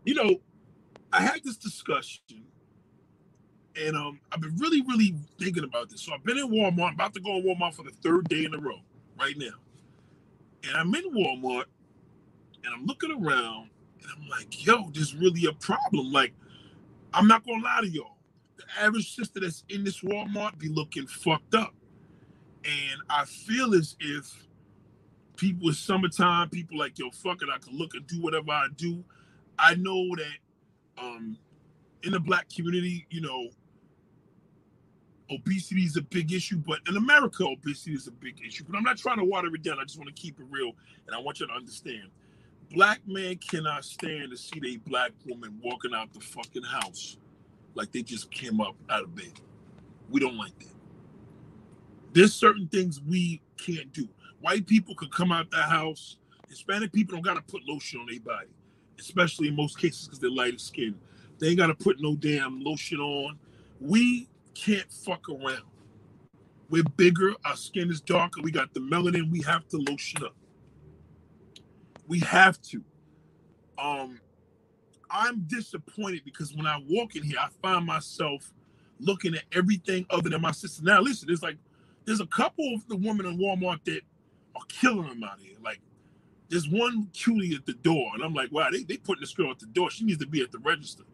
you 0.04 0.14
know, 0.14 0.40
I 1.12 1.22
had 1.22 1.42
this 1.44 1.56
discussion, 1.56 2.44
and 3.80 3.96
um, 3.96 4.20
I've 4.32 4.40
been 4.40 4.56
really, 4.56 4.82
really 4.82 5.14
thinking 5.38 5.64
about 5.64 5.88
this. 5.90 6.02
So 6.02 6.12
I've 6.12 6.24
been 6.24 6.38
in 6.38 6.48
Walmart, 6.48 6.88
I'm 6.88 6.94
about 6.94 7.14
to 7.14 7.20
go 7.20 7.36
in 7.36 7.44
Walmart 7.44 7.74
for 7.74 7.82
the 7.82 7.90
third 8.02 8.28
day 8.28 8.44
in 8.44 8.54
a 8.54 8.58
row 8.58 8.80
right 9.18 9.36
now, 9.36 9.54
and 10.64 10.76
I'm 10.76 10.94
in 10.94 11.12
Walmart, 11.12 11.64
and 12.64 12.74
I'm 12.74 12.86
looking 12.86 13.10
around, 13.12 13.70
and 14.02 14.12
I'm 14.16 14.28
like, 14.28 14.66
yo, 14.66 14.90
there's 14.92 15.14
really 15.14 15.46
a 15.46 15.52
problem. 15.52 16.12
Like, 16.12 16.32
I'm 17.12 17.28
not 17.28 17.46
gonna 17.46 17.62
lie 17.62 17.80
to 17.82 17.88
y'all. 17.88 18.16
The 18.56 18.64
average 18.80 19.14
sister 19.14 19.40
that's 19.40 19.64
in 19.68 19.84
this 19.84 20.00
Walmart 20.00 20.58
be 20.58 20.68
looking 20.68 21.06
fucked 21.06 21.54
up, 21.54 21.74
and 22.64 23.00
I 23.08 23.24
feel 23.24 23.74
as 23.74 23.96
if 24.00 24.46
people 25.36 25.70
it's 25.70 25.78
summertime, 25.78 26.50
people 26.50 26.78
like, 26.78 26.98
yo, 26.98 27.10
fuck 27.10 27.42
it, 27.42 27.48
I 27.52 27.58
can 27.58 27.76
look 27.76 27.94
and 27.94 28.06
do 28.06 28.20
whatever 28.20 28.50
I 28.52 28.66
do. 28.76 29.04
I 29.58 29.74
know 29.74 30.14
that 30.16 31.02
um, 31.02 31.38
in 32.02 32.12
the 32.12 32.20
black 32.20 32.48
community, 32.54 33.06
you 33.10 33.20
know, 33.22 33.48
obesity 35.30 35.82
is 35.82 35.96
a 35.96 36.02
big 36.02 36.32
issue, 36.32 36.58
but 36.58 36.80
in 36.88 36.96
America, 36.96 37.44
obesity 37.44 37.94
is 37.94 38.06
a 38.06 38.12
big 38.12 38.40
issue. 38.46 38.64
But 38.68 38.76
I'm 38.76 38.84
not 38.84 38.98
trying 38.98 39.18
to 39.18 39.24
water 39.24 39.48
it 39.54 39.62
down. 39.62 39.78
I 39.80 39.84
just 39.84 39.98
want 39.98 40.14
to 40.14 40.20
keep 40.20 40.38
it 40.40 40.46
real, 40.50 40.72
and 41.06 41.14
I 41.14 41.20
want 41.20 41.40
you 41.40 41.46
to 41.46 41.52
understand. 41.52 42.08
Black 42.72 43.00
men 43.06 43.36
cannot 43.36 43.84
stand 43.84 44.30
to 44.30 44.36
see 44.36 44.60
a 44.64 44.76
black 44.88 45.12
woman 45.26 45.58
walking 45.62 45.92
out 45.94 46.12
the 46.12 46.20
fucking 46.20 46.62
house 46.62 47.16
like 47.74 47.92
they 47.92 48.02
just 48.02 48.30
came 48.30 48.60
up 48.60 48.76
out 48.88 49.04
of 49.04 49.14
bed. 49.14 49.32
We 50.10 50.20
don't 50.20 50.36
like 50.36 50.58
that. 50.60 50.74
There's 52.12 52.34
certain 52.34 52.68
things 52.68 53.00
we 53.00 53.40
can't 53.56 53.92
do. 53.92 54.08
White 54.40 54.66
people 54.66 54.94
could 54.94 55.12
come 55.12 55.32
out 55.32 55.50
the 55.50 55.58
house. 55.58 56.16
Hispanic 56.48 56.92
people 56.92 57.16
don't 57.16 57.24
gotta 57.24 57.42
put 57.42 57.62
lotion 57.66 58.00
on 58.00 58.06
their 58.06 58.20
body 58.20 58.48
especially 59.00 59.48
in 59.48 59.56
most 59.56 59.78
cases 59.78 60.06
because 60.06 60.20
they're 60.20 60.30
lighter 60.30 60.58
skinned. 60.58 60.98
They 61.38 61.48
ain't 61.48 61.58
got 61.58 61.68
to 61.68 61.74
put 61.74 62.00
no 62.00 62.14
damn 62.16 62.62
lotion 62.62 63.00
on. 63.00 63.38
We 63.80 64.28
can't 64.54 64.90
fuck 64.92 65.28
around. 65.28 65.62
We're 66.68 66.84
bigger, 66.84 67.32
our 67.44 67.56
skin 67.56 67.90
is 67.90 68.00
darker, 68.00 68.40
we 68.42 68.52
got 68.52 68.72
the 68.74 68.80
melanin, 68.80 69.30
we 69.30 69.42
have 69.42 69.66
to 69.68 69.76
lotion 69.76 70.24
up. 70.24 70.36
We 72.06 72.20
have 72.20 72.60
to. 72.62 72.82
Um, 73.78 74.20
I'm 75.10 75.40
disappointed 75.46 76.22
because 76.24 76.54
when 76.54 76.66
I 76.66 76.80
walk 76.88 77.16
in 77.16 77.22
here, 77.22 77.38
I 77.40 77.48
find 77.62 77.86
myself 77.86 78.52
looking 79.00 79.34
at 79.34 79.42
everything 79.52 80.06
other 80.10 80.28
than 80.28 80.40
my 80.40 80.52
sister. 80.52 80.82
Now, 80.84 81.00
listen, 81.00 81.26
there's 81.26 81.42
like 81.42 81.56
there's 82.04 82.20
a 82.20 82.26
couple 82.26 82.74
of 82.74 82.86
the 82.88 82.96
women 82.96 83.26
in 83.26 83.38
Walmart 83.38 83.84
that 83.84 84.02
are 84.56 84.62
killing 84.68 85.08
them 85.08 85.24
out 85.24 85.40
here. 85.40 85.56
Like 85.62 85.80
there's 86.48 86.68
one 86.68 87.08
cutie 87.12 87.54
at 87.54 87.66
the 87.66 87.74
door, 87.74 88.10
and 88.14 88.22
I'm 88.22 88.34
like, 88.34 88.52
wow, 88.52 88.68
they 88.70 88.82
they 88.82 88.96
putting 88.96 89.22
this 89.22 89.32
girl 89.34 89.50
at 89.50 89.58
the 89.58 89.66
door. 89.66 89.90
She 89.90 90.04
needs 90.04 90.18
to 90.20 90.26
be 90.26 90.42
at 90.42 90.52
the 90.52 90.58
register. 90.58 91.04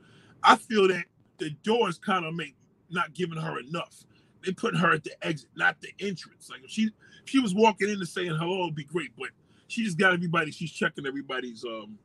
I 0.43 0.57
feel 0.57 0.89
that 0.89 1.05
the 1.39 1.51
doors 1.63 1.99
kind 1.99 2.25
of 2.25 2.35
make 2.35 2.56
not 2.91 3.15
giving 3.15 3.39
her 3.39 3.59
enough. 3.59 4.05
They 4.45 4.53
put 4.53 4.77
her 4.77 4.93
at 4.93 5.05
the 5.05 5.13
exit, 5.27 5.49
not 5.57 5.81
the 5.81 5.89
entrance. 5.99 6.49
Like 6.51 6.65
if 6.65 6.71
she 6.71 6.85
if 6.85 7.31
she 7.31 7.41
was 7.41 7.55
walking 7.55 7.89
in 7.89 7.97
and 7.97 8.09
saying 8.09 8.37
hello, 8.37 8.65
it'd 8.65 8.75
be 8.75 8.85
great, 8.85 9.11
but 9.19 9.29
she 9.69 9.85
just 9.85 9.99
got 9.99 10.13
everybody. 10.13 10.51
She's 10.51 10.71
checking 10.71 11.07
everybody's 11.07 11.65
um 11.65 11.99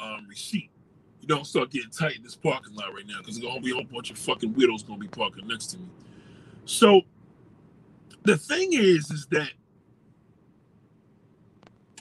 um 0.00 0.26
receipt. 0.28 0.70
You 1.20 1.28
don't 1.28 1.46
start 1.46 1.70
getting 1.70 1.90
tight 1.90 2.16
in 2.16 2.22
this 2.22 2.34
parking 2.34 2.74
lot 2.74 2.92
right 2.92 3.06
now 3.06 3.18
because 3.18 3.38
there's 3.38 3.46
gonna 3.46 3.60
be 3.60 3.70
a 3.70 3.74
whole 3.74 3.84
bunch 3.84 4.10
of 4.10 4.18
fucking 4.18 4.52
widows 4.54 4.82
gonna 4.82 4.98
be 4.98 5.08
parking 5.08 5.46
next 5.46 5.66
to 5.68 5.78
me. 5.78 5.88
So 6.66 7.02
the 8.24 8.36
thing 8.36 8.72
is, 8.72 9.10
is 9.10 9.26
that 9.30 9.50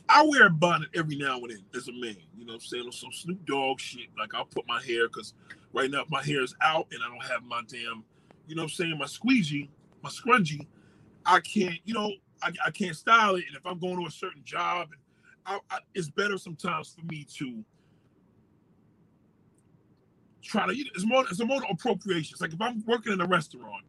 I 0.10 0.24
wear 0.26 0.48
a 0.48 0.50
bonnet 0.50 0.90
every 0.96 1.16
now 1.16 1.40
and 1.40 1.52
then 1.52 1.64
as 1.76 1.88
a 1.88 1.92
man. 1.92 2.16
You 2.38 2.46
know 2.46 2.54
what 2.54 2.62
I'm 2.64 2.68
saying? 2.68 2.92
Some 2.92 3.12
Snoop 3.12 3.46
Dogg 3.46 3.80
shit. 3.80 4.08
Like 4.18 4.34
I'll 4.34 4.46
put 4.46 4.68
my 4.68 4.82
hair 4.82 5.08
because 5.08 5.34
right 5.74 5.92
now 5.92 6.04
my 6.10 6.24
hair 6.24 6.42
is 6.42 6.56
out 6.62 6.88
and 6.92 7.02
I 7.04 7.10
don't 7.10 7.32
have 7.32 7.44
my 7.44 7.62
damn, 7.68 8.04
you 8.48 8.56
know 8.56 8.64
what 8.64 8.72
I'm 8.72 8.76
saying, 8.76 8.98
my 8.98 9.06
squeegee, 9.06 9.70
my 10.04 10.10
scrunchie. 10.10 10.68
I 11.26 11.40
can't, 11.42 11.80
you 11.86 11.94
know, 11.94 12.12
I, 12.42 12.52
I 12.66 12.72
can't 12.72 12.96
style 12.96 13.36
it. 13.36 13.46
And 13.48 13.58
if 13.58 13.66
I'm 13.66 13.80
going 13.80 14.00
to 14.00 14.08
a 14.08 14.12
certain 14.12 14.44
job, 14.46 14.90
I, 15.46 15.60
I, 15.72 15.80
it's 15.96 16.10
better 16.10 16.38
sometimes 16.38 16.96
for 16.98 17.06
me 17.06 17.26
to 17.38 17.64
try 20.44 20.68
to. 20.68 20.74
It's 20.74 21.06
more. 21.06 21.26
It's 21.30 21.40
a 21.40 21.46
more 21.46 21.62
appropriation. 21.70 22.34
It's 22.34 22.42
like 22.42 22.54
if 22.54 22.62
I'm 22.62 22.84
working 22.88 23.14
in 23.14 23.22
a 23.22 23.28
restaurant, 23.28 23.84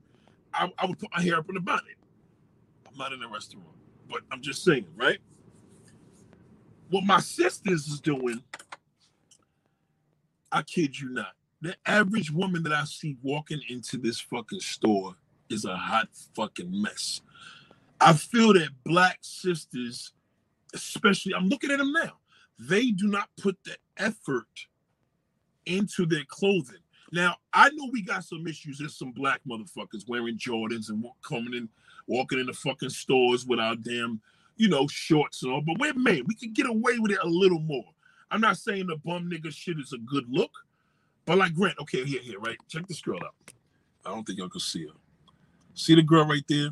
I, 0.52 0.72
I 0.78 0.86
would 0.86 0.98
put 0.98 1.10
my 1.14 1.22
hair 1.22 1.36
up 1.38 1.50
in 1.50 1.56
a 1.56 1.60
bonnet. 1.60 1.96
I'm 2.88 2.96
not 2.96 3.12
in 3.12 3.22
a 3.22 3.28
restaurant, 3.28 3.66
but 4.10 4.22
I'm 4.32 4.42
just 4.42 4.64
saying, 4.64 4.86
right? 4.96 5.18
what 6.90 7.04
my 7.04 7.20
sisters 7.20 7.88
is 7.88 8.00
doing, 8.00 8.42
I 10.52 10.62
kid 10.62 10.98
you 10.98 11.10
not. 11.10 11.32
The 11.64 11.74
average 11.86 12.30
woman 12.30 12.62
that 12.64 12.74
I 12.74 12.84
see 12.84 13.16
walking 13.22 13.62
into 13.70 13.96
this 13.96 14.20
fucking 14.20 14.60
store 14.60 15.16
is 15.48 15.64
a 15.64 15.74
hot 15.74 16.08
fucking 16.36 16.70
mess. 16.70 17.22
I 17.98 18.12
feel 18.12 18.52
that 18.52 18.68
black 18.84 19.16
sisters, 19.22 20.12
especially, 20.74 21.32
I'm 21.32 21.48
looking 21.48 21.70
at 21.70 21.78
them 21.78 21.90
now, 21.90 22.18
they 22.58 22.90
do 22.90 23.06
not 23.06 23.30
put 23.40 23.56
the 23.64 23.78
effort 23.96 24.44
into 25.64 26.04
their 26.04 26.24
clothing. 26.28 26.82
Now, 27.12 27.36
I 27.54 27.70
know 27.70 27.88
we 27.90 28.02
got 28.02 28.24
some 28.24 28.46
issues. 28.46 28.76
There's 28.76 28.98
some 28.98 29.12
black 29.12 29.40
motherfuckers 29.48 30.06
wearing 30.06 30.36
Jordans 30.36 30.90
and 30.90 31.02
coming 31.26 31.54
in, 31.54 31.70
walking 32.06 32.40
in 32.40 32.44
the 32.44 32.52
fucking 32.52 32.90
stores 32.90 33.46
with 33.46 33.58
our 33.58 33.74
damn, 33.74 34.20
you 34.58 34.68
know, 34.68 34.86
shorts 34.86 35.42
and 35.42 35.50
all. 35.50 35.62
But 35.62 35.78
we're 35.78 35.94
men. 35.94 36.24
We 36.26 36.34
can 36.34 36.52
get 36.52 36.66
away 36.66 36.98
with 36.98 37.12
it 37.12 37.20
a 37.22 37.26
little 37.26 37.60
more. 37.60 37.86
I'm 38.30 38.42
not 38.42 38.58
saying 38.58 38.86
the 38.86 38.96
bum 38.96 39.30
nigga 39.30 39.50
shit 39.50 39.78
is 39.78 39.94
a 39.94 39.98
good 39.98 40.26
look, 40.28 40.52
but 41.26 41.38
like 41.38 41.54
Grant, 41.54 41.78
okay, 41.80 42.04
here, 42.04 42.20
here, 42.20 42.38
right? 42.38 42.58
Check 42.68 42.86
this 42.86 43.00
girl 43.00 43.18
out. 43.24 43.34
I 44.04 44.10
don't 44.10 44.24
think 44.24 44.38
y'all 44.38 44.48
can 44.48 44.60
see 44.60 44.86
her. 44.86 44.92
See 45.74 45.94
the 45.94 46.02
girl 46.02 46.26
right 46.26 46.44
there? 46.48 46.70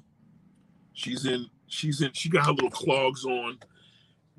She's 0.93 1.25
in, 1.25 1.47
she's 1.67 2.03
in, 2.03 2.13
she 2.13 2.29
got 2.29 2.47
her 2.47 2.53
little 2.53 2.71
clogs 2.71 3.25
on. 3.25 3.59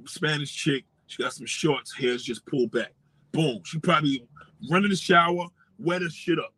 Spanish 0.06 0.54
chick. 0.54 0.86
She 1.08 1.22
got 1.22 1.34
some 1.34 1.46
shorts, 1.46 1.94
hair's 1.94 2.24
just 2.24 2.46
pulled 2.46 2.72
back. 2.72 2.94
Boom. 3.32 3.62
She 3.66 3.80
probably 3.80 4.26
running 4.70 4.90
the 4.90 4.96
shower, 4.96 5.48
wet 5.78 6.02
her 6.02 6.10
shit 6.10 6.40
up. 6.40 6.54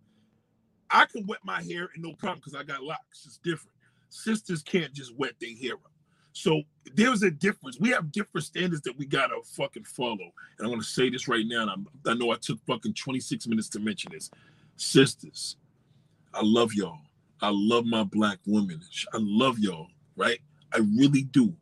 I 0.90 1.06
can 1.06 1.26
wet 1.26 1.40
my 1.44 1.62
hair 1.64 1.90
and 1.94 2.04
no 2.04 2.14
problem 2.14 2.40
because 2.40 2.56
I 2.56 2.64
got 2.64 2.84
locks. 2.84 3.26
It's 3.26 3.38
different. 3.38 3.76
Sisters 4.10 4.62
can't 4.62 4.94
just 4.94 5.16
wet 5.18 5.34
their 5.42 5.56
hair 5.56 5.74
up. 5.74 5.92
So 6.36 6.64
there's 6.94 7.24
a 7.24 7.32
difference. 7.32 7.80
We 7.80 7.90
have 7.92 8.12
different 8.12 8.46
standards 8.46 8.82
that 8.82 8.98
we 8.98 9.06
gotta 9.06 9.38
fucking 9.44 9.86
follow. 9.86 10.34
And 10.60 10.68
I 10.68 10.70
want 10.70 10.82
to 10.82 10.88
say 10.88 11.10
this 11.10 11.30
right 11.30 11.46
now. 11.48 11.62
And 11.62 11.72
I'm, 11.72 11.88
i 12.06 12.14
know 12.14 12.32
I 12.32 12.36
took 12.36 12.60
fucking 12.68 12.94
26 12.94 13.48
minutes 13.48 13.70
to 13.70 13.80
mention 13.80 14.12
this. 14.12 14.30
Sisters, 14.76 15.56
I 16.34 16.42
love 16.44 16.74
y'all. 16.74 17.00
I 17.42 17.52
love 17.54 17.86
my 17.86 18.04
black 18.04 18.40
women. 18.46 18.82
I 19.14 19.18
love 19.22 19.60
y'all, 19.60 19.88
right? 20.18 20.40
I 20.74 20.80
really 20.98 21.24
do. 21.24 21.56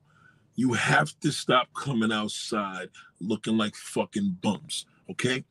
You 0.55 0.73
have 0.73 1.17
to 1.19 1.31
stop 1.31 1.67
coming 1.75 2.11
outside 2.11 2.89
looking 3.21 3.55
like 3.55 3.75
fucking 3.75 4.37
bums, 4.41 4.87
okay? 5.11 5.43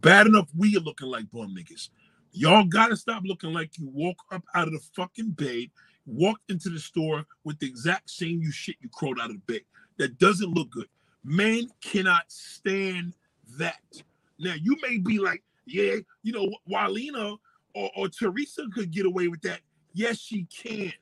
Bad 0.00 0.26
enough 0.26 0.48
we 0.56 0.74
are 0.78 0.80
looking 0.80 1.08
like 1.08 1.30
bum 1.30 1.54
niggas. 1.54 1.90
Y'all 2.32 2.64
gotta 2.64 2.96
stop 2.96 3.24
looking 3.26 3.52
like 3.52 3.76
you 3.76 3.90
woke 3.92 4.20
up 4.32 4.42
out 4.54 4.68
of 4.68 4.72
the 4.72 4.80
fucking 4.96 5.32
bed, 5.32 5.68
walked 6.06 6.50
into 6.50 6.70
the 6.70 6.78
store 6.78 7.24
with 7.44 7.58
the 7.58 7.66
exact 7.66 8.10
same 8.10 8.40
you 8.40 8.50
shit 8.50 8.76
you 8.80 8.88
crawled 8.92 9.18
out 9.20 9.30
of 9.30 9.36
the 9.36 9.52
bed. 9.52 9.62
That 9.98 10.18
doesn't 10.18 10.52
look 10.52 10.70
good. 10.70 10.88
Men 11.24 11.68
cannot 11.82 12.24
stand 12.28 13.14
that. 13.58 13.80
Now 14.38 14.54
you 14.60 14.76
may 14.82 14.98
be 14.98 15.18
like, 15.18 15.42
yeah, 15.66 15.96
you 16.22 16.32
know, 16.32 16.48
Walina 16.70 17.36
or, 17.74 17.90
or 17.96 18.08
Teresa 18.08 18.66
could 18.74 18.90
get 18.90 19.06
away 19.06 19.28
with 19.28 19.42
that. 19.42 19.60
Yes, 19.92 20.18
she 20.18 20.44
can. 20.44 20.92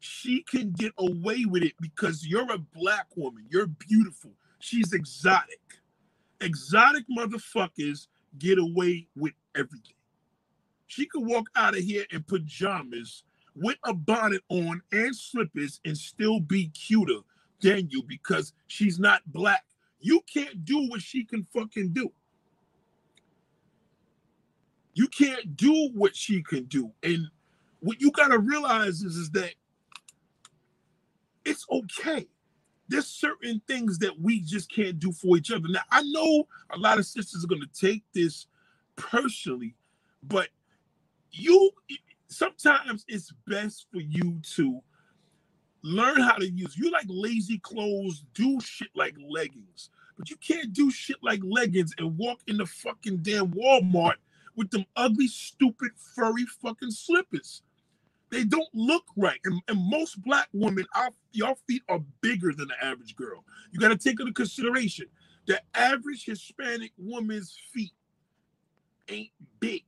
She 0.00 0.42
can 0.42 0.70
get 0.72 0.92
away 0.98 1.44
with 1.46 1.62
it 1.62 1.72
because 1.80 2.26
you're 2.26 2.50
a 2.52 2.58
black 2.58 3.06
woman. 3.16 3.44
You're 3.50 3.66
beautiful. 3.66 4.32
She's 4.60 4.92
exotic. 4.92 5.60
Exotic 6.40 7.04
motherfuckers 7.16 8.06
get 8.38 8.58
away 8.58 9.08
with 9.16 9.32
everything. 9.56 9.94
She 10.86 11.06
could 11.06 11.26
walk 11.26 11.48
out 11.56 11.76
of 11.76 11.82
here 11.82 12.04
in 12.10 12.22
pajamas 12.22 13.24
with 13.56 13.76
a 13.84 13.94
bonnet 13.94 14.42
on 14.48 14.82
and 14.92 15.14
slippers 15.14 15.80
and 15.84 15.96
still 15.96 16.40
be 16.40 16.68
cuter 16.68 17.20
than 17.62 17.88
you 17.90 18.02
because 18.06 18.52
she's 18.66 18.98
not 18.98 19.22
black. 19.26 19.64
You 20.00 20.20
can't 20.32 20.64
do 20.64 20.88
what 20.88 21.00
she 21.00 21.24
can 21.24 21.46
fucking 21.52 21.92
do. 21.92 22.12
You 24.94 25.08
can't 25.08 25.56
do 25.56 25.90
what 25.94 26.14
she 26.14 26.42
can 26.42 26.64
do. 26.64 26.92
And 27.02 27.28
what 27.80 28.00
you 28.00 28.10
got 28.10 28.28
to 28.28 28.38
realize 28.38 29.02
is, 29.02 29.16
is 29.16 29.30
that 29.32 29.54
it's 31.44 31.66
okay. 31.70 32.26
There's 32.88 33.06
certain 33.06 33.60
things 33.66 33.98
that 33.98 34.20
we 34.20 34.40
just 34.40 34.70
can't 34.70 34.98
do 34.98 35.12
for 35.12 35.36
each 35.36 35.50
other. 35.50 35.68
Now, 35.68 35.82
I 35.90 36.02
know 36.02 36.46
a 36.70 36.78
lot 36.78 36.98
of 36.98 37.06
sisters 37.06 37.44
are 37.44 37.48
to 37.48 37.66
take 37.78 38.04
this 38.14 38.46
personally, 38.96 39.74
but 40.22 40.48
you 41.32 41.70
sometimes 42.28 43.04
it's 43.08 43.32
best 43.46 43.86
for 43.92 44.00
you 44.00 44.40
to 44.54 44.80
learn 45.82 46.20
how 46.20 46.34
to 46.36 46.48
use. 46.48 46.76
You 46.76 46.90
like 46.90 47.06
lazy 47.08 47.58
clothes, 47.58 48.24
do 48.34 48.60
shit 48.60 48.88
like 48.94 49.14
leggings, 49.28 49.90
but 50.18 50.30
you 50.30 50.36
can't 50.36 50.72
do 50.72 50.90
shit 50.90 51.16
like 51.22 51.40
leggings 51.42 51.94
and 51.98 52.16
walk 52.18 52.40
in 52.46 52.56
the 52.56 52.66
fucking 52.66 53.18
damn 53.18 53.52
Walmart 53.52 54.16
with 54.56 54.70
them 54.70 54.84
ugly, 54.96 55.28
stupid, 55.28 55.90
furry 56.14 56.46
fucking 56.62 56.90
slippers. 56.90 57.62
They 58.30 58.44
don't 58.44 58.68
look 58.74 59.04
right. 59.16 59.38
And, 59.44 59.62
and 59.68 59.78
most 59.78 60.20
black 60.22 60.48
women, 60.52 60.86
our, 60.94 61.10
your 61.32 61.54
feet 61.68 61.82
are 61.88 62.00
bigger 62.20 62.52
than 62.52 62.68
the 62.68 62.84
average 62.84 63.14
girl. 63.14 63.44
You 63.70 63.78
got 63.78 63.88
to 63.88 63.96
take 63.96 64.18
into 64.18 64.32
consideration 64.32 65.06
the 65.46 65.60
average 65.74 66.24
Hispanic 66.24 66.92
woman's 66.98 67.56
feet 67.72 67.92
ain't 69.08 69.30
big. 69.60 69.84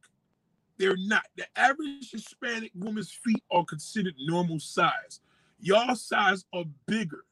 They're 0.79 0.97
not. 0.97 1.27
The 1.37 1.47
average 1.57 2.11
Hispanic 2.13 2.71
woman's 2.75 3.13
feet 3.13 3.43
are 3.51 3.65
considered 3.65 4.15
normal 4.19 4.61
size. 4.61 5.21
Y'all 5.61 5.97
size 5.97 6.45
are 6.53 6.65
bigger. 6.87 7.25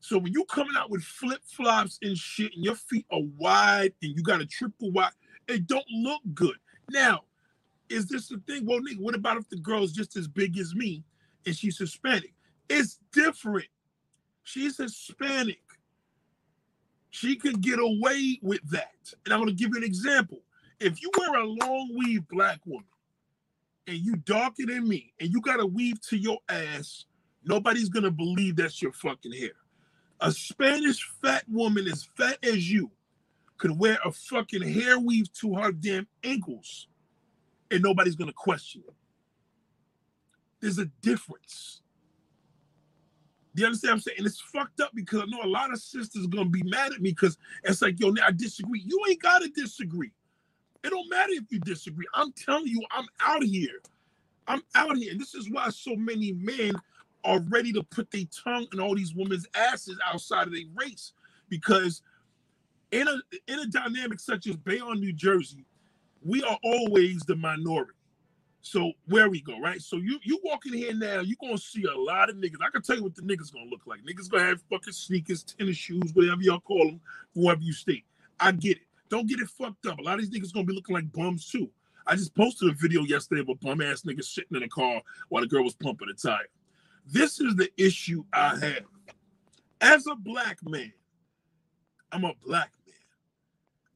So 0.00 0.18
when 0.18 0.32
you 0.32 0.44
coming 0.44 0.74
out 0.76 0.90
with 0.90 1.02
flip 1.02 1.40
flops 1.44 1.98
and 2.02 2.16
shit, 2.16 2.54
and 2.54 2.64
your 2.64 2.76
feet 2.76 3.06
are 3.10 3.22
wide, 3.36 3.92
and 4.02 4.16
you 4.16 4.22
got 4.22 4.40
a 4.40 4.46
triple 4.46 4.92
wide, 4.92 5.10
it 5.48 5.66
don't 5.66 5.84
look 5.90 6.20
good. 6.34 6.56
Now, 6.90 7.22
is 7.88 8.06
this 8.06 8.28
the 8.28 8.40
thing? 8.46 8.64
Well, 8.64 8.78
nigga, 8.80 9.00
what 9.00 9.16
about 9.16 9.36
if 9.36 9.48
the 9.48 9.56
girl's 9.56 9.92
just 9.92 10.16
as 10.16 10.28
big 10.28 10.58
as 10.58 10.74
me 10.74 11.02
and 11.44 11.56
she's 11.56 11.78
Hispanic? 11.78 12.32
It's 12.68 13.00
different. 13.12 13.66
She's 14.44 14.76
Hispanic. 14.76 15.60
She 17.10 17.36
could 17.36 17.60
get 17.60 17.78
away 17.80 18.38
with 18.42 18.60
that. 18.70 19.12
And 19.24 19.34
I'm 19.34 19.40
going 19.40 19.48
to 19.48 19.54
give 19.54 19.70
you 19.70 19.78
an 19.78 19.84
example. 19.84 20.42
If 20.80 21.00
you 21.02 21.10
wear 21.16 21.40
a 21.40 21.46
long 21.46 21.96
weave 21.96 22.28
black 22.28 22.60
woman 22.66 22.86
and 23.86 23.96
you 23.96 24.16
darker 24.16 24.66
than 24.66 24.88
me 24.88 25.12
and 25.20 25.30
you 25.30 25.40
got 25.40 25.60
a 25.60 25.66
weave 25.66 26.00
to 26.08 26.16
your 26.16 26.38
ass, 26.48 27.06
nobody's 27.44 27.88
to 28.04 28.10
believe 28.10 28.56
that's 28.56 28.82
your 28.82 28.92
fucking 28.92 29.32
hair. 29.32 29.52
A 30.20 30.32
Spanish 30.32 31.08
fat 31.22 31.44
woman 31.48 31.86
as 31.86 32.08
fat 32.16 32.38
as 32.42 32.70
you 32.70 32.90
could 33.58 33.78
wear 33.78 33.98
a 34.04 34.12
fucking 34.12 34.62
hair 34.62 34.98
weave 34.98 35.32
to 35.34 35.54
her 35.54 35.72
damn 35.72 36.06
ankles 36.24 36.88
and 37.70 37.82
nobody's 37.82 38.16
going 38.16 38.28
to 38.28 38.34
question 38.34 38.82
it. 38.86 38.94
There's 40.60 40.78
a 40.78 40.86
difference. 41.02 41.82
Do 43.54 43.62
you 43.62 43.66
understand 43.66 43.92
what 43.92 43.94
I'm 43.94 44.00
saying? 44.00 44.18
And 44.18 44.26
it's 44.26 44.40
fucked 44.40 44.80
up 44.80 44.90
because 44.94 45.22
I 45.22 45.24
know 45.26 45.42
a 45.42 45.48
lot 45.48 45.72
of 45.72 45.80
sisters 45.80 46.26
are 46.26 46.28
going 46.28 46.44
to 46.44 46.50
be 46.50 46.62
mad 46.68 46.92
at 46.92 47.00
me 47.00 47.10
because 47.10 47.38
it's 47.64 47.80
like, 47.80 47.98
yo, 47.98 48.12
I 48.24 48.30
disagree. 48.32 48.82
You 48.84 49.00
ain't 49.08 49.22
got 49.22 49.40
to 49.42 49.48
disagree. 49.48 50.12
It 50.86 50.90
don't 50.90 51.10
matter 51.10 51.32
if 51.32 51.44
you 51.50 51.58
disagree. 51.60 52.06
I'm 52.14 52.32
telling 52.32 52.68
you, 52.68 52.80
I'm 52.92 53.06
out 53.20 53.42
of 53.42 53.48
here. 53.48 53.80
I'm 54.46 54.62
out 54.76 54.96
here. 54.96 55.10
And 55.10 55.20
this 55.20 55.34
is 55.34 55.50
why 55.50 55.70
so 55.70 55.96
many 55.96 56.32
men 56.32 56.74
are 57.24 57.40
ready 57.48 57.72
to 57.72 57.82
put 57.82 58.10
their 58.12 58.24
tongue 58.44 58.68
in 58.72 58.78
all 58.78 58.94
these 58.94 59.14
women's 59.14 59.46
asses 59.56 59.98
outside 60.06 60.46
of 60.46 60.52
their 60.52 60.62
race. 60.76 61.12
Because 61.48 62.02
in 62.92 63.08
a 63.08 63.16
in 63.48 63.58
a 63.58 63.66
dynamic 63.66 64.20
such 64.20 64.46
as 64.46 64.56
Bayonne, 64.56 65.00
New 65.00 65.12
Jersey, 65.12 65.64
we 66.24 66.42
are 66.44 66.58
always 66.62 67.22
the 67.22 67.36
minority. 67.36 67.92
So 68.62 68.92
where 69.06 69.28
we 69.28 69.40
go, 69.40 69.58
right? 69.60 69.80
So 69.82 69.96
you 69.96 70.20
you 70.22 70.40
walk 70.44 70.66
in 70.66 70.74
here 70.74 70.94
now, 70.94 71.20
you're 71.20 71.36
gonna 71.40 71.58
see 71.58 71.84
a 71.84 71.98
lot 71.98 72.30
of 72.30 72.36
niggas. 72.36 72.62
I 72.64 72.70
can 72.70 72.82
tell 72.82 72.96
you 72.96 73.02
what 73.02 73.16
the 73.16 73.22
niggas 73.22 73.52
gonna 73.52 73.70
look 73.70 73.86
like. 73.86 74.00
Niggas 74.04 74.30
gonna 74.30 74.44
have 74.44 74.62
fucking 74.70 74.92
sneakers, 74.92 75.42
tennis 75.42 75.76
shoes, 75.76 76.12
whatever 76.14 76.42
y'all 76.42 76.60
call 76.60 76.86
them, 76.86 77.00
wherever 77.34 77.62
you 77.62 77.72
stay. 77.72 78.04
I 78.40 78.52
get 78.52 78.78
it. 78.78 78.85
Don't 79.08 79.28
get 79.28 79.40
it 79.40 79.48
fucked 79.48 79.86
up. 79.86 79.98
A 79.98 80.02
lot 80.02 80.18
of 80.18 80.20
these 80.20 80.30
niggas 80.30 80.52
gonna 80.52 80.66
be 80.66 80.74
looking 80.74 80.94
like 80.94 81.10
bums 81.12 81.48
too. 81.48 81.70
I 82.06 82.14
just 82.14 82.34
posted 82.34 82.70
a 82.70 82.72
video 82.72 83.02
yesterday 83.02 83.40
of 83.40 83.48
a 83.48 83.54
bum 83.54 83.80
ass 83.80 84.02
nigga 84.02 84.22
sitting 84.22 84.56
in 84.56 84.62
a 84.62 84.68
car 84.68 85.02
while 85.28 85.42
the 85.42 85.48
girl 85.48 85.64
was 85.64 85.74
pumping 85.74 86.08
a 86.08 86.14
tire. 86.14 86.48
This 87.06 87.40
is 87.40 87.54
the 87.56 87.68
issue 87.76 88.24
I 88.32 88.56
have. 88.56 88.84
As 89.80 90.06
a 90.06 90.14
black 90.14 90.58
man, 90.64 90.92
I'm 92.12 92.24
a 92.24 92.32
black 92.44 92.70
man. 92.86 92.94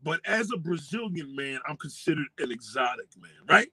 but 0.02 0.20
as 0.26 0.50
a 0.52 0.56
Brazilian 0.56 1.34
man, 1.34 1.60
I'm 1.68 1.76
considered 1.76 2.26
an 2.38 2.50
exotic 2.50 3.08
man, 3.20 3.30
right? 3.48 3.68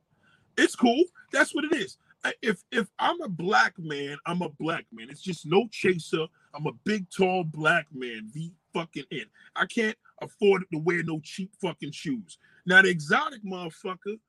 It's 0.58 0.76
cool. 0.76 1.04
That's 1.32 1.54
what 1.54 1.66
it 1.66 1.74
is. 1.74 1.98
If 2.42 2.64
if 2.72 2.88
I'm 3.00 3.22
a 3.22 3.30
black 3.30 3.78
man, 3.78 4.18
I'm 4.26 4.42
a 4.42 4.50
black 4.50 4.86
man. 4.92 5.10
It's 5.10 5.22
just 5.22 5.46
no 5.46 5.68
chaser. 5.72 6.26
I'm 6.54 6.66
a 6.66 6.74
big, 6.84 7.10
tall 7.10 7.44
black 7.44 7.88
man. 7.94 8.30
The 8.34 8.52
fucking 8.74 9.06
in. 9.12 9.26
I 9.56 9.66
can't 9.66 9.98
afford 10.22 10.64
to 10.72 10.80
wear 10.80 11.04
no 11.04 11.20
cheap 11.24 11.52
fucking 11.62 11.92
shoes. 11.92 12.38
Now 12.66 12.82
the 12.82 12.90
exotic 12.90 13.44
motherfucker 13.44 14.20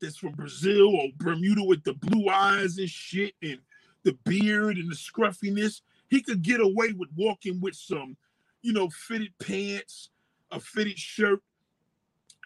that's 0.00 0.16
from 0.16 0.32
Brazil 0.32 0.88
or 0.88 1.08
Bermuda 1.16 1.64
with 1.64 1.84
the 1.84 1.94
blue 1.94 2.28
eyes 2.28 2.78
and 2.78 2.88
shit 2.88 3.34
and 3.42 3.58
the 4.04 4.16
beard 4.24 4.76
and 4.76 4.90
the 4.90 4.96
scruffiness, 4.96 5.82
he 6.08 6.22
could 6.22 6.42
get 6.42 6.60
away 6.60 6.92
with 6.92 7.08
walking 7.16 7.60
with 7.60 7.74
some 7.74 8.16
you 8.62 8.72
know, 8.72 8.88
fitted 8.90 9.32
pants, 9.38 10.10
a 10.50 10.60
fitted 10.60 10.98
shirt. 10.98 11.40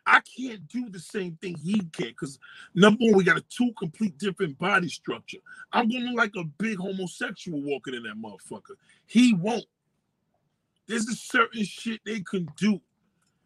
I 0.05 0.21
can't 0.37 0.67
do 0.67 0.91
the 0.91 0.99
same 0.99 1.37
thing 1.41 1.57
he 1.57 1.79
can 1.93 2.09
because 2.09 2.39
number 2.75 3.05
one, 3.05 3.17
we 3.17 3.25
got 3.25 3.39
a 3.39 3.45
two 3.49 3.71
complete 3.79 4.19
different 4.19 4.59
body 4.59 4.89
structure. 4.89 5.39
I'm 5.73 5.89
gonna 5.89 6.07
look 6.07 6.17
like 6.17 6.33
a 6.37 6.45
big 6.45 6.79
homosexual 6.79 7.63
walking 7.63 7.95
in 7.95 8.03
that 8.03 8.17
motherfucker. 8.17 8.75
He 9.07 9.33
won't. 9.35 9.65
There's 10.89 11.09
a 11.09 11.15
certain 11.15 11.65
shit 11.65 12.01
they 12.05 12.21
can 12.21 12.49
do. 12.57 12.81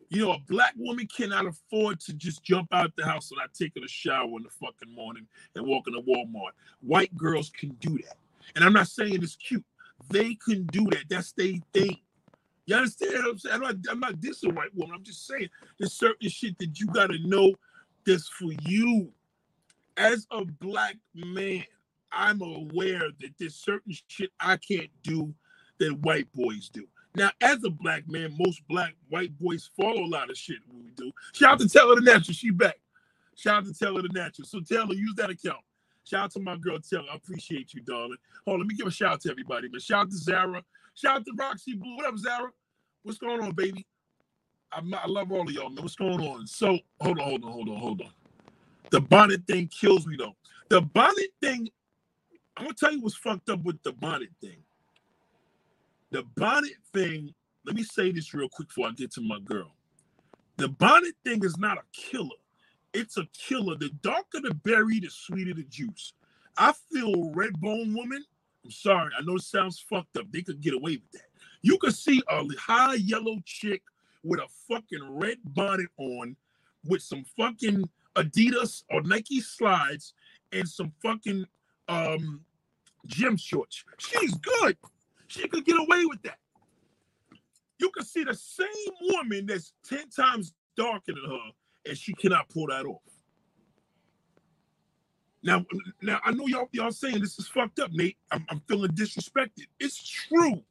You 0.09 0.25
know, 0.25 0.33
a 0.33 0.39
black 0.39 0.75
woman 0.77 1.07
cannot 1.07 1.47
afford 1.47 2.01
to 2.01 2.13
just 2.13 2.43
jump 2.45 2.69
out 2.73 2.93
the 2.97 3.05
house 3.05 3.31
without 3.31 3.53
taking 3.55 3.83
a 3.83 3.89
shower 3.89 4.29
in 4.37 4.45
the 4.45 4.51
fucking 4.51 4.95
morning 4.95 5.27
and 5.55 5.67
walking 5.67 5.95
to 5.95 6.01
Walmart. 6.01 6.53
White 6.81 7.17
girls 7.17 7.51
can 7.51 7.71
do 7.81 7.99
that. 7.99 8.17
And 8.55 8.65
I'm 8.65 8.73
not 8.73 8.89
saying 8.89 9.23
it's 9.23 9.37
cute. 9.37 9.65
They 10.11 10.37
can 10.37 10.67
do 10.67 10.85
that. 10.91 11.05
That's 11.09 11.33
their 11.33 11.55
thing. 11.73 11.99
You 12.67 12.77
understand 12.77 13.13
what 13.15 13.31
I'm 13.31 13.39
saying? 13.39 13.55
I'm 13.55 13.61
not, 13.63 13.75
I'm 13.91 14.01
not 14.01 14.15
dissing 14.17 14.55
white 14.55 14.75
woman. 14.75 14.95
I'm 14.97 15.05
just 15.05 15.27
saying 15.27 15.49
there's 15.79 15.93
certain 15.93 16.29
shit 16.29 16.59
that 16.59 16.79
you 16.79 16.87
gotta 16.87 17.19
know 17.25 17.55
that's 18.05 18.29
for 18.29 18.53
you. 18.63 19.13
As 19.97 20.27
a 20.31 20.45
black 20.45 20.97
man, 21.15 21.65
I'm 22.13 22.41
aware 22.43 23.09
that 23.21 23.31
there's 23.39 23.55
certain 23.55 23.95
shit 24.09 24.31
I 24.41 24.57
can't 24.57 24.91
do 25.03 25.35
that 25.79 25.99
white 26.01 26.33
boys 26.33 26.69
do. 26.69 26.87
Now, 27.17 27.31
as 27.41 27.65
a 27.65 27.71
black 27.71 28.07
man, 28.09 28.37
most 28.39 28.61
black 28.69 28.95
white 29.09 29.37
boys 29.39 29.71
follow 29.75 30.05
a 30.05 30.07
lot 30.07 30.29
of 30.29 30.37
shit 30.37 30.59
we 30.71 30.91
do. 30.97 31.11
Shout 31.33 31.55
out 31.55 31.61
to 31.61 31.69
Taylor 31.69 31.95
the 31.95 32.03
Natural, 32.03 32.35
she 32.35 32.51
back. 32.51 32.79
Shout 33.35 33.57
out 33.57 33.65
to 33.65 33.73
Taylor 33.73 34.03
the 34.03 34.11
Natural. 34.13 34.47
So 34.47 34.61
Taylor, 34.61 34.93
use 34.93 35.15
that 35.17 35.31
account. 35.31 35.63
Shout 36.05 36.25
out 36.25 36.31
to 36.33 36.41
my 36.41 36.57
girl 36.57 36.79
Taylor. 36.79 37.07
I 37.11 37.17
appreciate 37.17 37.73
you, 37.73 37.81
darling. 37.81 38.19
Hold 38.45 38.57
on, 38.57 38.61
let 38.61 38.69
me 38.69 38.75
give 38.75 38.87
a 38.87 38.91
shout 38.91 39.15
out 39.15 39.21
to 39.23 39.31
everybody, 39.31 39.71
man. 39.71 39.81
Shout 39.81 40.03
out 40.03 40.11
to 40.11 40.17
Zara. 40.17 40.63
Shout 40.95 41.17
out 41.17 41.25
to 41.25 41.33
Roxy 41.39 41.75
Blue. 41.75 41.97
What 41.97 42.07
up, 42.07 42.19
Zara? 42.19 42.51
What's 43.03 43.19
going 43.19 43.41
on, 43.41 43.53
baby? 43.53 43.87
I, 44.71 44.83
I 45.03 45.07
love 45.07 45.33
all 45.33 45.49
of 45.49 45.51
y'all, 45.51 45.71
man. 45.71 45.83
What's 45.83 45.97
going 45.97 46.21
on? 46.21 46.47
So 46.47 46.79
hold 47.01 47.19
on, 47.19 47.29
hold 47.29 47.45
on, 47.45 47.53
hold 47.53 47.69
on, 47.71 47.77
hold 47.77 48.03
on. 48.03 48.11
The 48.91 49.01
bonnet 49.01 49.47
thing 49.47 49.69
kills 49.69 50.07
me 50.07 50.17
though. 50.19 50.37
The 50.69 50.83
bonnet 50.83 51.31
thing, 51.41 51.71
I'm 52.59 52.65
gonna 52.65 52.75
tell 52.75 52.93
you 52.93 53.01
what's 53.01 53.17
fucked 53.17 53.49
up 53.49 53.65
with 53.65 53.83
the 53.83 53.93
bonnet 53.93 54.31
thing. 54.43 54.59
The 56.17 56.23
bonnet 56.35 56.73
thing, 56.95 57.35
let 57.67 57.77
me 57.77 57.83
say 57.83 58.11
this 58.11 58.33
real 58.33 58.49
quick 58.49 58.69
before 58.69 58.89
I 58.89 58.93
get 58.93 59.13
to 59.13 59.21
my 59.21 59.39
girl. 59.39 59.75
The 60.57 60.69
bonnet 60.69 61.13
thing 61.23 61.45
is 61.45 61.59
not 61.59 61.77
a 61.77 61.83
killer. 61.93 62.39
It's 62.95 63.19
a 63.19 63.29
killer. 63.35 63.77
The 63.77 63.91
darker 64.01 64.41
the 64.41 64.55
berry, 64.55 64.99
the 64.99 65.11
sweeter 65.11 65.53
the 65.53 65.65
juice. 65.65 66.15
I 66.57 66.73
feel 66.91 67.33
red 67.35 67.61
bone 67.61 67.95
woman. 67.95 68.25
I'm 68.65 68.71
sorry, 68.71 69.11
I 69.15 69.21
know 69.25 69.37
it 69.37 69.43
sounds 69.43 69.79
fucked 69.79 70.17
up. 70.17 70.25
They 70.33 70.41
could 70.41 70.63
get 70.63 70.73
away 70.73 70.93
with 70.93 71.13
that. 71.13 71.29
You 71.61 71.77
could 71.77 71.95
see 71.95 72.23
a 72.31 72.47
high 72.59 72.95
yellow 72.95 73.37
chick 73.45 73.83
with 74.25 74.41
a 74.41 74.47
fucking 74.71 75.19
red 75.19 75.37
bonnet 75.45 75.91
on, 75.99 76.35
with 76.83 77.03
some 77.03 77.27
fucking 77.37 77.87
Adidas 78.15 78.85
or 78.89 79.03
Nike 79.03 79.43
slides 79.43 80.15
and 80.51 80.67
some 80.67 80.95
fucking 81.03 81.45
um 81.89 82.41
gym 83.05 83.37
shorts. 83.37 83.85
She's 83.99 84.33
good. 84.33 84.79
She 85.29 85.49
could 85.49 85.65
get 85.65 85.77
away 85.77 86.05
with 86.07 86.23
that. 86.23 86.39
You 87.79 87.91
can 87.91 88.05
see 88.05 88.25
the 88.25 88.35
same 88.35 88.69
woman 89.03 89.47
that's 89.47 89.73
10 89.89 90.09
times 90.11 90.55
darker 90.77 91.13
than 91.13 91.31
her, 91.31 91.51
and 91.87 91.99
she 91.99 92.15
cannot 92.15 92.49
pull 92.49 92.69
that 92.69 92.87
off. 92.87 93.03
Now, 95.43 95.65
now 96.03 96.21
I 96.25 96.33
know 96.33 96.47
y'all 96.49 96.69
y'all 96.73 96.91
saying 96.91 97.21
this 97.21 97.39
is 97.39 97.47
fucked 97.47 97.79
up, 97.79 97.91
Nate. 97.93 98.17
I'm, 98.33 98.45
I'm 98.49 98.61
feeling 98.69 98.91
disrespected. 98.91 99.67
It's 99.79 100.03
true. 100.03 100.63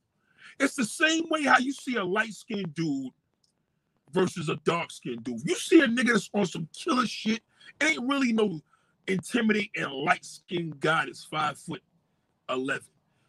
It's 0.60 0.76
the 0.76 0.84
same 0.86 1.30
way 1.30 1.44
how 1.44 1.60
you 1.60 1.72
see 1.72 1.96
a 1.96 2.04
light-skinned 2.04 2.74
dude 2.76 3.12
versus 4.12 4.50
a 4.50 4.56
dark-skinned 4.66 5.24
dude. 5.24 5.42
You 5.46 5.56
see 5.56 5.82
a 5.82 5.88
nigga 5.88 6.14
that's 6.14 6.30
on 6.34 6.46
some 6.46 6.68
killer 6.74 7.06
shit, 7.06 7.42
ain't 7.82 8.02
really 8.08 8.34
no 8.34 8.60
intimidating 9.08 9.90
light-skinned 9.90 10.80
guy 10.80 11.06
that's 11.06 11.24
five 11.24 11.58
foot 11.58 11.82
eleven. 12.50 12.86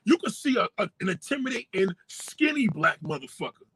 You 0.06 0.16
could 0.18 0.32
see 0.32 0.56
a, 0.56 0.68
a, 0.82 0.88
an 1.00 1.08
intimidating, 1.08 1.88
skinny 2.06 2.68
black 2.68 3.00
motherfucker. 3.00 3.66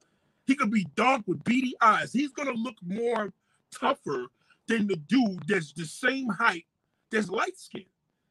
He 0.46 0.54
could 0.54 0.70
be 0.70 0.86
dark 0.94 1.22
with 1.26 1.44
beady 1.44 1.74
eyes. 1.82 2.12
He's 2.12 2.30
gonna 2.30 2.52
look 2.52 2.76
more 2.82 3.32
tougher 3.72 4.26
than 4.68 4.86
the 4.86 4.96
dude 4.96 5.46
that's 5.46 5.72
the 5.72 5.84
same 5.84 6.28
height 6.28 6.64
that's 7.10 7.28
light 7.28 7.58
skinned. 7.58 7.84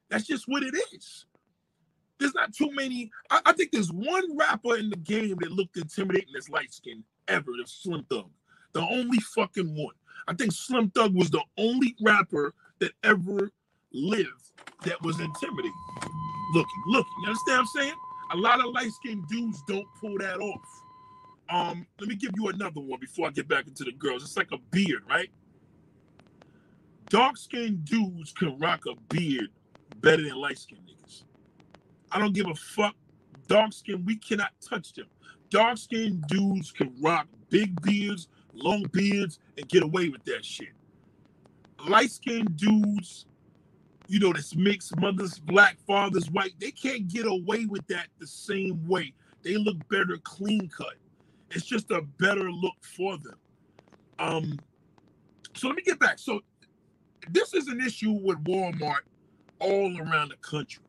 That's 0.10 0.26
just 0.26 0.46
what 0.48 0.64
it 0.64 0.74
is. 0.94 1.26
There's 2.20 2.34
not 2.34 2.54
too 2.54 2.72
many. 2.72 3.12
I, 3.30 3.42
I, 3.48 3.54
think 3.54 3.72
there's 3.72 3.92
one 3.92 4.38
rapper 4.38 4.78
in 4.78 4.90
the 4.90 4.98
game 4.98 5.38
that 5.42 5.52
looked 5.52 5.78
intimidating 5.78 6.36
as 6.38 6.50
light 6.50 6.74
skinned 6.74 7.04
ever. 7.28 7.52
That's 7.58 7.84
Slim 7.84 8.06
Thug. 8.10 8.30
The 8.74 8.82
only 8.82 9.20
fucking 9.20 9.76
one. 9.76 9.96
I 10.28 10.34
think 10.34 10.52
Slim 10.52 10.90
Thug 10.92 11.16
was 11.16 11.30
the 11.30 11.44
only 11.58 11.96
rapper 12.02 12.54
that 12.80 12.92
ever 13.04 13.52
lived 13.92 14.52
that 14.84 15.02
was 15.02 15.20
intimidating 15.20 15.74
looking, 16.54 16.84
looking. 16.88 17.12
You 17.24 17.28
understand 17.30 17.58
what 17.58 17.60
I'm 17.60 17.66
saying? 17.68 17.94
A 18.32 18.38
lot 18.38 18.60
of 18.60 18.74
light 18.74 18.92
skinned 18.92 19.28
dudes 19.28 19.64
don't 19.68 19.88
pull 20.00 20.18
that 20.20 20.40
off. 20.40 20.62
Um, 21.50 21.88
let 22.00 22.08
me 22.08 22.16
give 22.16 22.32
you 22.36 22.48
another 22.50 22.80
one 22.80 23.00
before 23.00 23.28
I 23.28 23.32
get 23.32 23.48
back 23.48 23.68
into 23.68 23.84
the 23.84 23.92
girls. 23.92 24.24
It's 24.24 24.38
like 24.38 24.52
a 24.52 24.58
beard, 24.72 25.04
right? 25.10 25.30
Dark 27.10 27.38
skinned 27.38 27.86
dudes 27.86 28.32
can 28.32 28.58
rock 28.60 28.84
a 28.86 28.96
beard 29.14 29.48
better 30.02 30.22
than 30.22 30.36
light 30.36 30.60
skinned 30.60 30.82
niggas. 30.82 31.24
I 32.12 32.20
don't 32.20 32.34
give 32.34 32.48
a 32.48 32.56
fuck. 32.56 32.96
Dark 33.48 33.74
skin, 33.74 34.06
we 34.06 34.16
cannot 34.16 34.52
touch 34.62 34.94
them. 34.94 35.08
Dark 35.50 35.80
skinned 35.80 36.24
dudes 36.28 36.72
can 36.72 36.94
rock 37.02 37.28
big 37.50 37.82
beards, 37.82 38.28
long 38.54 38.84
beards, 38.92 39.40
and 39.58 39.68
get 39.68 39.82
away 39.82 40.10
with 40.10 40.24
that 40.26 40.46
shit. 40.46 40.70
Light 41.88 42.12
skinned 42.12 42.58
dudes 42.58 43.26
you 44.10 44.20
know, 44.20 44.34
this 44.34 44.56
mixed 44.56 45.00
mothers, 45.00 45.38
black 45.38 45.78
fathers, 45.86 46.32
white, 46.32 46.54
they 46.60 46.72
can't 46.72 47.08
get 47.08 47.28
away 47.28 47.66
with 47.66 47.86
that 47.88 48.08
the 48.20 48.26
same 48.26 48.86
way. 48.88 49.14
They 49.44 49.56
look 49.56 49.78
better 49.88 50.18
clean 50.24 50.68
cut. 50.68 50.96
It's 51.52 51.66
just 51.66 51.92
a 51.92 52.02
better 52.20 52.52
look 52.52 52.74
for 52.82 53.18
them. 53.18 53.38
Um, 54.18 54.60
so 55.54 55.68
let 55.68 55.78
me 55.78 55.84
get 55.84 56.00
back. 56.00 56.18
So 56.18 56.42
this 57.30 57.54
is 57.54 57.68
an 57.68 57.80
issue 57.82 58.12
with 58.12 58.44
Walmart 58.46 59.02
all 59.60 59.96
around 60.02 60.30
the 60.30 60.38
country. 60.38 60.84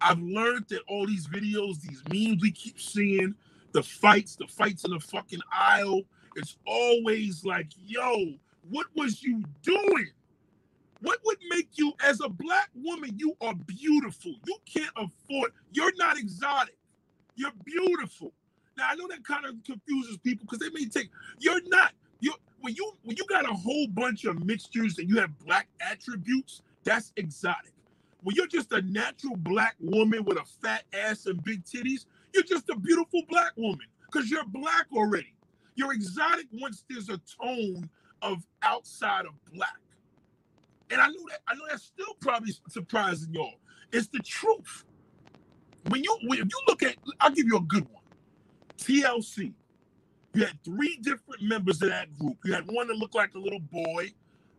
I've 0.00 0.20
learned 0.20 0.66
that 0.68 0.82
all 0.86 1.06
these 1.06 1.26
videos, 1.26 1.80
these 1.80 2.02
memes 2.12 2.42
we 2.42 2.52
keep 2.52 2.78
seeing, 2.78 3.34
the 3.72 3.82
fights, 3.82 4.36
the 4.36 4.46
fights 4.46 4.84
in 4.84 4.90
the 4.90 5.00
fucking 5.00 5.40
aisle, 5.50 6.02
it's 6.36 6.58
always 6.66 7.42
like, 7.44 7.68
yo, 7.86 8.34
what 8.68 8.86
was 8.94 9.22
you 9.22 9.42
doing? 9.62 10.10
What 11.00 11.18
would 11.24 11.38
make 11.50 11.70
you, 11.76 11.92
as 12.04 12.20
a 12.20 12.28
black 12.28 12.70
woman, 12.74 13.14
you 13.18 13.36
are 13.40 13.54
beautiful. 13.54 14.34
You 14.46 14.56
can't 14.66 14.92
afford, 14.96 15.52
you're 15.72 15.94
not 15.96 16.18
exotic. 16.18 16.76
You're 17.36 17.52
beautiful. 17.64 18.32
Now 18.76 18.88
I 18.90 18.94
know 18.96 19.06
that 19.08 19.24
kind 19.24 19.44
of 19.46 19.54
confuses 19.64 20.18
people 20.18 20.46
because 20.46 20.58
they 20.58 20.70
may 20.70 20.86
take, 20.86 21.08
you're 21.38 21.60
not, 21.66 21.92
you 22.20 22.32
when 22.60 22.74
you 22.74 22.92
when 23.04 23.16
you 23.16 23.24
got 23.28 23.48
a 23.48 23.52
whole 23.54 23.86
bunch 23.88 24.24
of 24.24 24.44
mixtures 24.44 24.98
and 24.98 25.08
you 25.08 25.18
have 25.18 25.30
black 25.46 25.68
attributes, 25.80 26.62
that's 26.84 27.12
exotic. 27.16 27.72
When 28.22 28.34
you're 28.34 28.48
just 28.48 28.72
a 28.72 28.82
natural 28.82 29.36
black 29.36 29.76
woman 29.80 30.24
with 30.24 30.38
a 30.38 30.44
fat 30.62 30.84
ass 30.92 31.26
and 31.26 31.42
big 31.44 31.64
titties, 31.64 32.06
you're 32.34 32.42
just 32.42 32.68
a 32.70 32.76
beautiful 32.76 33.22
black 33.28 33.52
woman 33.56 33.86
because 34.10 34.30
you're 34.30 34.44
black 34.46 34.86
already. 34.92 35.34
You're 35.76 35.92
exotic 35.92 36.46
once 36.52 36.84
there's 36.90 37.08
a 37.08 37.20
tone 37.40 37.88
of 38.22 38.44
outside 38.62 39.26
of 39.26 39.32
black. 39.52 39.78
And 40.90 41.00
I 41.00 41.08
know 41.08 41.26
that 41.28 41.40
I 41.48 41.54
know 41.54 41.64
that's 41.68 41.84
still 41.84 42.14
probably 42.20 42.52
surprising 42.68 43.34
y'all. 43.34 43.54
It's 43.92 44.08
the 44.08 44.20
truth. 44.20 44.84
When 45.88 46.02
you 46.02 46.18
when 46.24 46.38
you 46.38 46.60
look 46.66 46.82
at, 46.82 46.96
I'll 47.20 47.30
give 47.30 47.46
you 47.46 47.56
a 47.56 47.62
good 47.62 47.84
one. 47.90 48.02
TLC. 48.78 49.52
You 50.34 50.44
had 50.44 50.62
three 50.64 50.98
different 51.02 51.42
members 51.42 51.82
of 51.82 51.88
that 51.88 52.16
group. 52.18 52.38
You 52.44 52.52
had 52.52 52.70
one 52.70 52.88
that 52.88 52.96
looked 52.96 53.14
like 53.14 53.34
a 53.34 53.38
little 53.38 53.60
boy, 53.60 54.12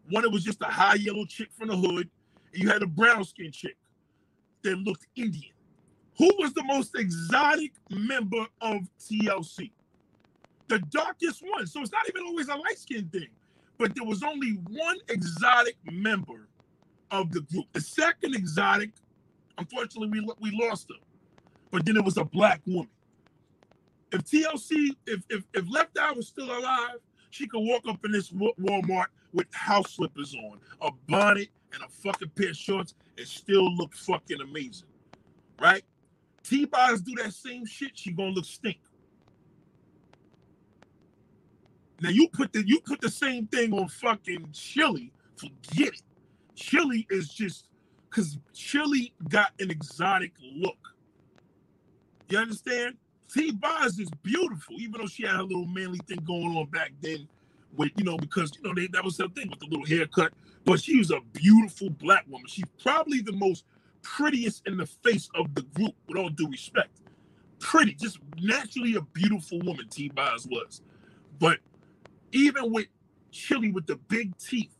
one 0.10 0.24
that 0.24 0.30
was 0.30 0.44
just 0.44 0.62
a 0.62 0.66
high 0.66 0.96
yellow 0.96 1.26
chick 1.26 1.50
from 1.58 1.70
the 1.70 1.78
hood, 1.78 2.10
and 2.54 2.64
you 2.64 2.70
had 2.70 2.84
a 2.84 2.88
brown 2.88 3.24
skin 3.24 3.52
chick 3.52 3.78
that 4.64 4.78
looked 4.78 5.08
Indian. 5.16 5.54
Who 6.18 6.32
was 6.40 6.54
the 6.54 6.64
most 6.64 6.96
exotic 6.98 7.74
member 7.90 8.46
of 8.62 8.82
TLC? 9.00 9.72
The 10.68 10.80
darkest 10.80 11.44
one. 11.44 11.66
So 11.68 11.82
it's 11.82 11.92
not 11.92 12.10
even 12.10 12.24
always 12.26 12.50
a 12.50 12.56
light 12.56 12.78
skin 12.78 13.10
thing 13.10 13.30
but 13.80 13.96
there 13.96 14.04
was 14.04 14.22
only 14.22 14.60
one 14.70 14.98
exotic 15.08 15.78
member 15.90 16.48
of 17.10 17.32
the 17.32 17.42
group. 17.42 17.66
The 17.74 17.82
second 17.82 18.36
exotic, 18.36 18.92
unfortunately, 19.58 20.10
we 20.10 20.52
we 20.52 20.68
lost 20.68 20.90
her, 20.90 21.04
but 21.72 21.86
then 21.86 21.98
it 21.98 22.06
was 22.06 22.18
a 22.18 22.26
black 22.26 22.62
woman. 22.68 22.90
If 24.12 24.26
TLC, 24.26 24.96
if 25.08 25.24
if, 25.30 25.44
if 25.54 25.72
Left 25.72 25.98
Eye 25.98 26.12
was 26.12 26.28
still 26.28 26.52
alive, 26.52 26.98
she 27.32 27.48
could 27.48 27.62
walk 27.62 27.84
up 27.88 28.04
in 28.06 28.12
this 28.12 28.32
Walmart 28.32 29.08
with 29.34 29.48
house 29.54 29.94
slippers 29.94 30.36
on, 30.36 30.60
a 30.82 30.92
bonnet, 31.08 31.48
and 31.74 31.82
a 31.82 31.88
fucking 31.88 32.30
pair 32.36 32.50
of 32.50 32.58
shorts, 32.58 32.96
and 33.18 33.26
still 33.28 33.74
look 33.76 33.96
fucking 33.96 34.42
amazing, 34.42 34.90
right? 35.62 35.84
T-Boz 36.44 37.02
do 37.02 37.14
that 37.16 37.34
same 37.34 37.66
shit, 37.66 37.92
she 37.94 38.12
gonna 38.12 38.32
look 38.32 38.46
stink. 38.46 38.80
Now 42.02 42.10
you 42.10 42.30
put 42.30 42.54
the 42.54 42.68
you 42.68 42.82
put 42.82 43.02
the 43.02 43.10
same 43.10 43.48
thing 43.48 43.74
on 43.74 43.88
fucking 43.90 44.48
Chilli. 44.54 45.12
Forget 45.38 45.94
it. 45.94 46.02
Chilli 46.56 47.06
is 47.10 47.30
just 47.30 47.68
because 48.10 48.38
Chilli 48.54 49.12
got 49.30 49.52
an 49.60 49.72
exotic 49.72 50.34
look. 50.56 50.78
You 52.30 52.40
understand? 52.40 52.98
T 53.34 53.52
Boz 53.52 54.00
is 54.00 54.10
beautiful, 54.24 54.76
even 54.80 55.02
though 55.02 55.08
she 55.08 55.24
had 55.26 55.38
a 55.40 55.44
little 55.44 55.66
manly 55.68 56.00
thing 56.08 56.20
going 56.26 56.56
on 56.58 56.68
back 56.68 56.92
then. 57.02 57.28
With 57.76 57.92
you 57.98 58.04
know, 58.06 58.18
because 58.18 58.52
you 58.56 58.64
know 58.64 58.74
they, 58.76 58.88
that 58.88 59.04
was 59.04 59.18
her 59.20 59.28
thing 59.30 59.50
with 59.50 59.60
the 59.60 59.68
little 59.68 59.86
haircut. 59.86 60.34
But 60.66 60.82
she 60.82 60.98
was 60.98 61.12
a 61.12 61.22
beautiful 61.34 61.90
black 61.92 62.26
woman. 62.28 62.48
She's 62.48 62.66
probably 62.82 63.22
the 63.22 63.34
most 63.34 63.66
prettiest 64.02 64.64
in 64.68 64.78
the 64.78 64.86
face 64.88 65.30
of 65.36 65.54
the 65.56 65.64
group, 65.64 65.94
with 66.08 66.18
all 66.18 66.30
due 66.30 66.50
respect. 66.50 66.90
Pretty, 67.60 67.94
just 67.96 68.20
naturally 68.42 68.96
a 68.96 69.02
beautiful 69.02 69.60
woman. 69.62 69.88
T 69.90 70.10
Boz 70.10 70.48
was, 70.50 70.82
but 71.40 71.60
even 72.32 72.72
with 72.72 72.88
Chilli 73.32 73.74
with 73.74 73.88
the 73.88 73.96
big 73.96 74.38
teeth, 74.38 74.76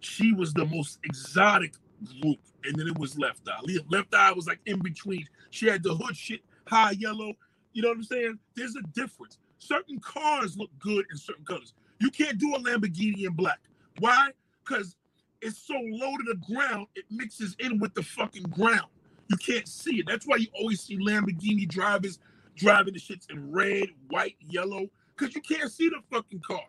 she 0.00 0.32
was 0.32 0.52
the 0.52 0.64
most 0.66 0.98
exotic 1.04 1.74
group. 2.20 2.38
And 2.64 2.76
then 2.76 2.88
it 2.88 2.98
was 2.98 3.18
Left 3.18 3.40
Eye. 3.48 3.60
Left 3.88 4.14
Eye 4.14 4.32
was 4.32 4.46
like 4.46 4.60
in 4.66 4.80
between. 4.80 5.26
She 5.50 5.66
had 5.68 5.82
the 5.82 5.94
hood 5.94 6.16
shit, 6.16 6.40
high 6.66 6.92
yellow. 6.92 7.32
You 7.72 7.82
know 7.82 7.88
what 7.88 7.98
I'm 7.98 8.04
saying? 8.04 8.38
There's 8.54 8.74
a 8.76 8.82
difference. 8.94 9.38
Certain 9.58 10.00
cars 10.00 10.56
look 10.56 10.70
good 10.78 11.06
in 11.10 11.16
certain 11.16 11.44
colors. 11.44 11.74
You 12.00 12.10
can't 12.10 12.38
do 12.38 12.54
a 12.54 12.58
Lamborghini 12.58 13.24
in 13.24 13.32
black. 13.32 13.60
Why? 13.98 14.30
Because 14.64 14.96
it's 15.40 15.58
so 15.58 15.74
low 15.74 16.16
to 16.16 16.24
the 16.24 16.54
ground, 16.54 16.86
it 16.94 17.04
mixes 17.10 17.56
in 17.58 17.78
with 17.78 17.94
the 17.94 18.02
fucking 18.02 18.44
ground. 18.44 18.88
You 19.28 19.36
can't 19.36 19.68
see 19.68 20.00
it. 20.00 20.06
That's 20.08 20.26
why 20.26 20.36
you 20.36 20.48
always 20.54 20.80
see 20.80 20.98
Lamborghini 20.98 21.68
drivers 21.68 22.18
driving 22.56 22.94
the 22.94 23.00
shits 23.00 23.30
in 23.30 23.52
red, 23.52 23.88
white, 24.08 24.36
yellow, 24.40 24.88
because 25.16 25.34
you 25.34 25.40
can't 25.40 25.70
see 25.70 25.88
the 25.88 26.00
fucking 26.10 26.40
car. 26.40 26.64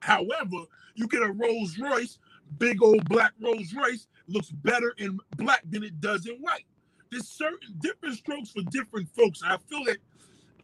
However, 0.00 0.64
you 0.94 1.06
get 1.08 1.22
a 1.22 1.30
Rolls 1.30 1.78
Royce, 1.78 2.18
big 2.58 2.82
old 2.82 3.08
black 3.08 3.32
Rolls 3.40 3.74
Royce, 3.74 4.06
looks 4.26 4.50
better 4.50 4.94
in 4.98 5.18
black 5.36 5.62
than 5.68 5.82
it 5.82 6.00
does 6.00 6.26
in 6.26 6.36
white. 6.36 6.64
There's 7.10 7.28
certain 7.28 7.74
different 7.80 8.16
strokes 8.16 8.50
for 8.50 8.62
different 8.70 9.08
folks. 9.14 9.42
I 9.44 9.56
feel 9.68 9.84
that 9.84 9.98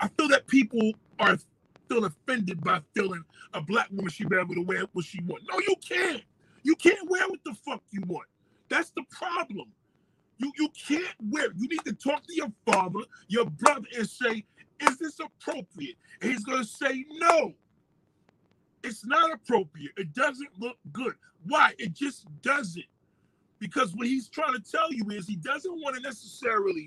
I 0.01 0.09
feel 0.09 0.29
that 0.29 0.47
people 0.47 0.93
are 1.19 1.39
feel 1.89 2.05
offended 2.05 2.63
by 2.63 2.81
feeling 2.95 3.25
a 3.53 3.61
black 3.61 3.89
woman 3.91 4.11
should 4.11 4.29
be 4.29 4.37
able 4.37 4.55
to 4.55 4.63
wear 4.63 4.85
what 4.93 5.05
she 5.05 5.21
wants. 5.23 5.47
No, 5.51 5.59
you 5.61 5.75
can't. 5.87 6.23
You 6.63 6.75
can't 6.77 7.09
wear 7.09 7.29
what 7.29 7.41
the 7.45 7.55
fuck 7.55 7.83
you 7.91 8.03
want. 8.07 8.27
That's 8.69 8.91
the 8.91 9.05
problem. 9.11 9.73
You 10.39 10.53
you 10.59 10.69
can't 10.71 11.15
wear. 11.31 11.49
You 11.57 11.69
need 11.69 11.85
to 11.85 11.93
talk 11.93 12.27
to 12.27 12.35
your 12.35 12.53
father, 12.67 13.01
your 13.29 13.47
brother, 13.47 13.87
and 13.97 14.09
say, 14.09 14.45
"Is 14.81 14.99
this 14.99 15.19
appropriate?" 15.21 15.97
He's 16.23 16.45
gonna 16.45 16.65
say, 16.65 17.05
"No." 17.13 17.55
It's 18.85 19.05
not 19.07 19.33
appropriate. 19.33 19.93
It 19.97 20.13
doesn't 20.13 20.61
look 20.61 20.77
good. 20.93 21.15
Why? 21.47 21.75
It 21.79 21.95
just 21.95 22.27
doesn't. 22.43 22.85
Because 23.59 23.95
what 23.95 24.07
he's 24.07 24.29
trying 24.29 24.53
to 24.53 24.61
tell 24.61 24.93
you 24.93 25.11
is 25.11 25.27
he 25.27 25.37
doesn't 25.37 25.73
want 25.81 25.97
to 25.97 26.03
necessarily 26.03 26.87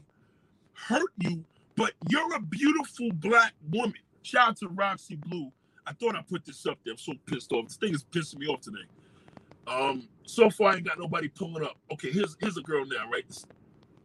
hurt 0.73 1.11
you, 1.17 1.43
but 1.75 1.93
you're 2.09 2.35
a 2.35 2.39
beautiful 2.39 3.09
black 3.13 3.53
woman. 3.71 3.95
Shout 4.21 4.49
out 4.49 4.57
to 4.57 4.67
Roxy 4.67 5.15
Blue. 5.15 5.51
I 5.87 5.93
thought 5.93 6.15
I 6.15 6.21
put 6.21 6.45
this 6.45 6.65
up 6.67 6.77
there. 6.85 6.93
I'm 6.93 6.97
so 6.99 7.13
pissed 7.25 7.51
off. 7.51 7.67
This 7.67 7.77
thing 7.77 7.95
is 7.95 8.03
pissing 8.03 8.39
me 8.39 8.47
off 8.47 8.61
today. 8.61 8.85
Um, 9.67 10.07
so 10.23 10.49
far 10.49 10.71
I 10.71 10.75
ain't 10.75 10.85
got 10.85 10.99
nobody 10.99 11.29
pulling 11.29 11.63
up. 11.63 11.77
Okay, 11.91 12.11
here's 12.11 12.37
here's 12.39 12.57
a 12.57 12.61
girl 12.61 12.85
now, 12.85 13.09
right? 13.09 13.27
This, 13.27 13.45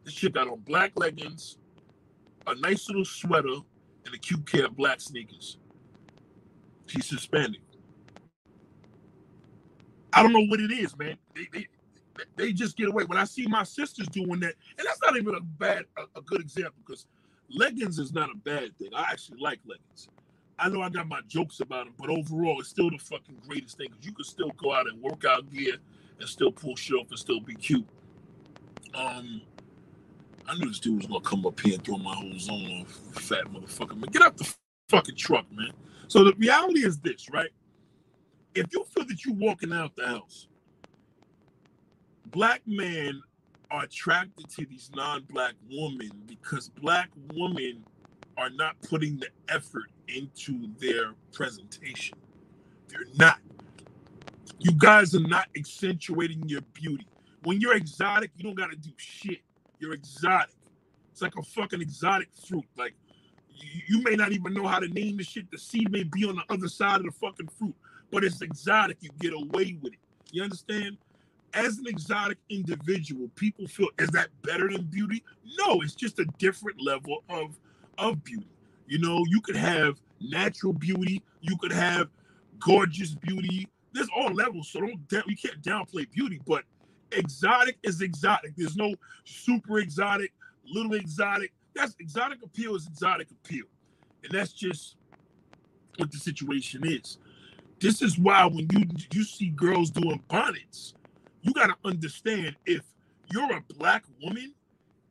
this 0.05 0.19
got 0.31 0.49
on 0.49 0.61
black 0.61 0.93
leggings, 0.97 1.59
a 2.47 2.55
nice 2.55 2.89
little 2.89 3.05
sweater, 3.05 3.57
and 4.05 4.15
the 4.15 4.19
cute 4.19 4.47
pair 4.47 4.67
of 4.67 4.77
black 4.77 5.01
sneakers. 5.01 5.59
She's 6.87 7.07
suspended. 7.07 7.61
I 10.13 10.23
don't 10.23 10.33
know 10.33 10.45
what 10.47 10.61
it 10.61 10.71
is, 10.73 10.97
man. 10.99 11.17
They, 11.35 11.49
they, 11.53 11.67
they 12.37 12.53
just 12.53 12.77
get 12.77 12.89
away. 12.89 13.05
When 13.05 13.19
I 13.19 13.25
see 13.25 13.47
my 13.47 13.65
sisters 13.65 14.09
doing 14.09 14.41
that, 14.41 14.55
and 14.79 14.87
that's 14.87 15.01
not 15.03 15.17
even 15.17 15.35
a 15.35 15.41
bad, 15.41 15.85
a, 15.97 16.19
a 16.19 16.23
good 16.23 16.41
example 16.41 16.75
because 16.87 17.07
leggings 17.51 17.99
is 17.99 18.13
not 18.13 18.31
a 18.31 18.37
bad 18.37 18.77
thing. 18.79 18.91
I 18.95 19.07
actually 19.13 19.41
like 19.41 19.61
leggings. 19.67 20.09
I 20.59 20.69
know 20.69 20.83
I 20.83 20.91
got 20.91 21.09
my 21.09 21.21
jokes 21.29 21.61
about 21.61 21.87
them, 21.87 21.95
but 21.99 22.11
overall, 22.11 22.61
it's 22.61 22.69
still 22.69 22.91
the 22.91 22.99
fucking 22.99 23.39
greatest 23.49 23.79
thing 23.79 23.89
because 23.91 24.07
you 24.07 24.13
can 24.13 24.25
still 24.25 24.51
go 24.63 24.73
out 24.73 24.87
and 24.89 25.03
work 25.03 25.25
out 25.25 25.51
gear 25.53 25.77
and 26.21 26.29
still 26.29 26.53
pull 26.53 26.77
shit 26.77 26.97
off 26.99 27.09
and 27.11 27.19
still 27.19 27.41
be 27.41 27.55
cute. 27.55 27.87
Um, 28.95 29.43
I 30.49 30.57
knew 30.57 30.69
this 30.69 30.81
dude 30.81 30.99
was 30.99 31.07
gonna 31.07 31.21
come 31.21 31.47
up 31.47 31.59
here 31.61 31.75
and 31.75 31.85
throw 31.85 31.99
my 31.99 32.15
whole 32.15 32.39
zone 32.39 32.83
off. 32.83 33.23
Fat 33.23 33.45
motherfucker, 33.47 33.97
man, 33.97 34.11
get 34.13 34.23
out 34.23 34.37
the 34.37 34.53
fucking 34.89 35.17
truck, 35.17 35.47
man. 35.53 35.73
So 36.09 36.25
the 36.25 36.35
reality 36.35 36.85
is 36.85 36.99
this, 36.99 37.31
right? 37.31 37.51
If 38.55 38.67
you 38.73 38.85
feel 38.85 39.07
that 39.07 39.25
you're 39.25 39.35
walking 39.35 39.73
out 39.73 39.97
the 39.97 40.07
house 40.07 40.49
black 42.33 42.63
men 42.67 43.23
are 43.71 43.85
attracted 43.85 44.49
to 44.51 44.67
these 44.67 44.91
non-black 44.95 45.55
women 45.71 46.11
because 46.27 46.69
black 46.69 47.11
women 47.35 47.85
are 48.37 48.51
not 48.51 48.81
putting 48.83 49.19
the 49.19 49.29
effort 49.49 49.91
into 50.09 50.69
their 50.79 51.15
presentation. 51.33 52.19
They're 52.89 53.01
not. 53.17 53.39
You 54.59 54.73
guys 54.73 55.15
are 55.15 55.21
not 55.21 55.49
accentuating 55.57 56.49
your 56.49 56.63
beauty. 56.73 57.07
When 57.45 57.61
you're 57.61 57.77
exotic, 57.77 58.31
you 58.37 58.45
don't 58.45 58.55
gotta 58.55 58.77
do 58.77 58.91
shit. 58.97 59.41
You're 59.83 59.95
exotic. 59.95 60.55
It's 61.11 61.21
like 61.21 61.37
a 61.37 61.43
fucking 61.43 61.83
exotic 61.83 62.29
fruit. 62.49 62.65
Like 62.79 62.95
you, 63.51 63.83
you 63.89 64.03
may 64.03 64.15
not 64.15 64.33
even 64.33 64.55
know 64.55 64.67
how 64.67 64.79
to 64.79 64.89
name 64.89 65.19
the 65.19 65.25
shit. 65.25 65.51
The 65.51 65.59
seed 65.59 65.91
may 65.91 66.05
be 66.05 66.25
on 66.25 66.37
the 66.37 66.45
other 66.49 66.69
side 66.69 67.01
of 67.01 67.07
the 67.07 67.13
fucking 67.13 67.49
fruit, 67.59 67.75
but 68.11 68.25
it's 68.25 68.41
exotic. 68.41 68.97
You 69.01 69.11
get 69.21 69.35
away 69.35 69.77
with 69.83 69.93
it. 69.93 69.99
You 70.31 70.43
understand? 70.43 70.97
as 71.55 71.79
an 71.79 71.87
exotic 71.87 72.39
individual, 72.49 73.29
people 73.35 73.67
feel 73.67 73.89
is 73.99 74.09
that 74.11 74.29
better 74.43 74.69
than 74.69 74.85
beauty? 74.85 75.23
No, 75.59 75.81
it's 75.83 75.95
just 75.95 76.19
a 76.19 76.25
different 76.39 76.81
level 76.81 77.25
of 77.29 77.59
of 77.99 78.23
beauty. 78.25 78.49
You 78.87 78.99
know, 78.99 79.25
you 79.29 79.41
could 79.41 79.57
have 79.57 80.01
natural 80.21 80.73
beauty, 80.73 81.23
you 81.41 81.57
could 81.59 81.73
have 81.73 82.09
gorgeous 82.59 83.15
beauty. 83.15 83.69
There's 83.93 84.09
all 84.17 84.33
levels, 84.33 84.71
so 84.71 84.81
don't 85.09 85.27
you 85.27 85.37
can't 85.37 85.63
downplay 85.63 86.11
beauty, 86.11 86.41
but 86.47 86.65
exotic 87.13 87.79
is 87.83 88.01
exotic. 88.01 88.55
There's 88.57 88.77
no 88.77 88.95
super 89.25 89.79
exotic, 89.79 90.33
little 90.67 90.95
exotic. 90.95 91.53
That's 91.75 91.95
exotic 91.99 92.43
appeal 92.43 92.77
is 92.77 92.87
exotic 92.87 93.31
appeal. 93.31 93.67
And 94.25 94.33
that's 94.33 94.53
just 94.53 94.97
what 95.97 96.11
the 96.11 96.19
situation 96.19 96.87
is. 96.87 97.19
This 97.81 98.03
is 98.03 98.19
why 98.19 98.47
when 98.47 98.69
you 98.73 98.85
you 99.13 99.25
see 99.25 99.49
girls 99.49 99.91
doing 99.91 100.23
bonnets, 100.29 100.95
you 101.43 101.53
got 101.53 101.67
to 101.67 101.77
understand 101.85 102.57
if 102.67 102.83
you're 103.33 103.53
a 103.57 103.63
black 103.77 104.05
woman 104.23 104.55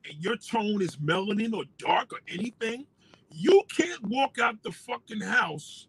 and 0.09 0.23
your 0.23 0.37
tone 0.37 0.81
is 0.81 0.95
melanin 0.97 1.53
or 1.53 1.65
dark 1.77 2.13
or 2.13 2.19
anything, 2.27 2.85
you 3.31 3.63
can't 3.75 4.01
walk 4.03 4.39
out 4.39 4.61
the 4.63 4.71
fucking 4.71 5.21
house 5.21 5.87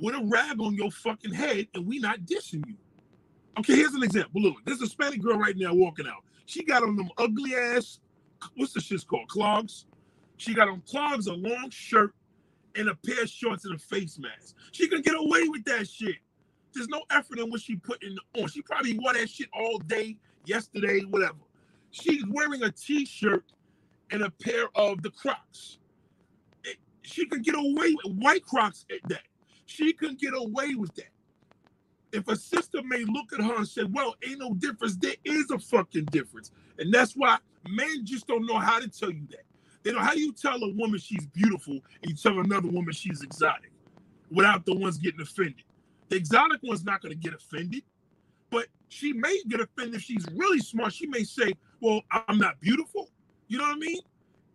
with 0.00 0.14
a 0.14 0.24
rag 0.24 0.60
on 0.60 0.74
your 0.74 0.90
fucking 0.90 1.32
head 1.32 1.66
and 1.74 1.86
we 1.86 1.98
not 1.98 2.20
dissing 2.20 2.66
you. 2.66 2.76
Okay, 3.56 3.74
here's 3.76 3.94
an 3.94 4.02
example. 4.02 4.40
Look, 4.40 4.56
there's 4.64 4.78
a 4.78 4.84
Hispanic 4.84 5.22
girl 5.22 5.38
right 5.38 5.56
now 5.56 5.74
walking 5.74 6.06
out. 6.06 6.24
She 6.46 6.64
got 6.64 6.82
on 6.82 6.96
them 6.96 7.10
ugly 7.18 7.54
ass, 7.54 8.00
what's 8.56 8.72
the 8.72 8.80
shit 8.80 9.06
called? 9.06 9.28
Clogs. 9.28 9.86
She 10.36 10.54
got 10.54 10.68
on 10.68 10.82
clogs, 10.88 11.26
a 11.26 11.34
long 11.34 11.70
shirt, 11.70 12.14
and 12.76 12.88
a 12.88 12.94
pair 12.94 13.22
of 13.22 13.28
shorts 13.28 13.64
and 13.64 13.74
a 13.74 13.78
face 13.78 14.18
mask. 14.18 14.54
She 14.72 14.88
can 14.88 15.02
get 15.02 15.14
away 15.16 15.48
with 15.48 15.64
that 15.64 15.88
shit. 15.88 16.16
There's 16.72 16.88
no 16.88 17.02
effort 17.10 17.38
in 17.38 17.50
what 17.50 17.60
she 17.60 17.76
put 17.76 18.02
in 18.02 18.16
on. 18.38 18.48
She 18.48 18.62
probably 18.62 18.98
wore 18.98 19.14
that 19.14 19.28
shit 19.28 19.48
all 19.52 19.78
day, 19.78 20.16
yesterday, 20.44 21.00
whatever. 21.10 21.38
She's 21.90 22.24
wearing 22.28 22.62
a 22.62 22.70
t-shirt 22.70 23.44
and 24.10 24.22
a 24.22 24.30
pair 24.30 24.66
of 24.74 25.02
the 25.02 25.10
Crocs. 25.10 25.78
It, 26.64 26.76
she 27.02 27.26
can 27.26 27.42
get 27.42 27.56
away 27.56 27.94
with 28.04 28.16
white 28.16 28.44
Crocs 28.44 28.84
at 28.90 29.08
that. 29.08 29.22
She 29.66 29.92
can 29.92 30.14
get 30.14 30.34
away 30.34 30.74
with 30.74 30.94
that. 30.94 31.10
If 32.12 32.28
a 32.28 32.36
sister 32.36 32.82
may 32.84 33.04
look 33.04 33.32
at 33.32 33.40
her 33.40 33.56
and 33.56 33.68
say, 33.68 33.84
"Well, 33.84 34.16
ain't 34.26 34.40
no 34.40 34.54
difference," 34.54 34.96
there 34.96 35.16
is 35.24 35.50
a 35.50 35.58
fucking 35.58 36.06
difference, 36.06 36.52
and 36.78 36.92
that's 36.92 37.14
why 37.14 37.38
men 37.68 38.04
just 38.04 38.26
don't 38.26 38.46
know 38.46 38.58
how 38.58 38.80
to 38.80 38.88
tell 38.88 39.10
you 39.10 39.26
that. 39.30 39.44
They 39.82 39.90
don't 39.90 40.00
know 40.00 40.06
how 40.06 40.14
do 40.14 40.20
you 40.20 40.32
tell 40.32 40.62
a 40.62 40.72
woman 40.74 40.98
she's 40.98 41.26
beautiful 41.26 41.74
and 42.02 42.10
you 42.10 42.14
tell 42.14 42.38
another 42.40 42.68
woman 42.68 42.92
she's 42.92 43.22
exotic 43.22 43.70
without 44.30 44.66
the 44.66 44.74
ones 44.74 44.98
getting 44.98 45.20
offended. 45.20 45.64
The 46.08 46.16
exotic 46.16 46.60
one's 46.62 46.84
not 46.84 47.02
going 47.02 47.12
to 47.12 47.18
get 47.18 47.34
offended, 47.34 47.82
but 48.50 48.66
she 48.88 49.12
may 49.12 49.42
get 49.48 49.60
offended 49.60 49.96
if 49.96 50.02
she's 50.02 50.24
really 50.34 50.60
smart. 50.60 50.92
She 50.92 51.06
may 51.06 51.24
say, 51.24 51.52
Well, 51.80 52.02
I'm 52.10 52.38
not 52.38 52.60
beautiful. 52.60 53.10
You 53.48 53.58
know 53.58 53.64
what 53.64 53.76
I 53.76 53.78
mean? 53.78 54.00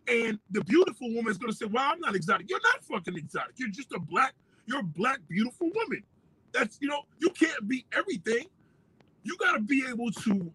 And 0.08 0.38
the 0.50 0.62
beautiful 0.64 1.12
woman 1.14 1.30
is 1.30 1.38
going 1.38 1.52
to 1.52 1.56
say, 1.56 1.66
Well, 1.66 1.84
I'm 1.84 2.00
not 2.00 2.14
exotic. 2.14 2.50
You're 2.50 2.60
not 2.62 2.84
fucking 2.84 3.16
exotic. 3.16 3.54
You're 3.58 3.70
just 3.70 3.92
a 3.92 4.00
black, 4.00 4.34
you're 4.66 4.80
a 4.80 4.84
black, 4.84 5.20
beautiful 5.28 5.70
woman. 5.74 6.02
That's, 6.54 6.78
you 6.80 6.88
know, 6.88 7.02
you 7.18 7.30
can't 7.30 7.68
be 7.68 7.84
everything. 7.92 8.46
You 9.24 9.36
got 9.38 9.52
to 9.54 9.60
be 9.60 9.84
able 9.88 10.12
to 10.12 10.52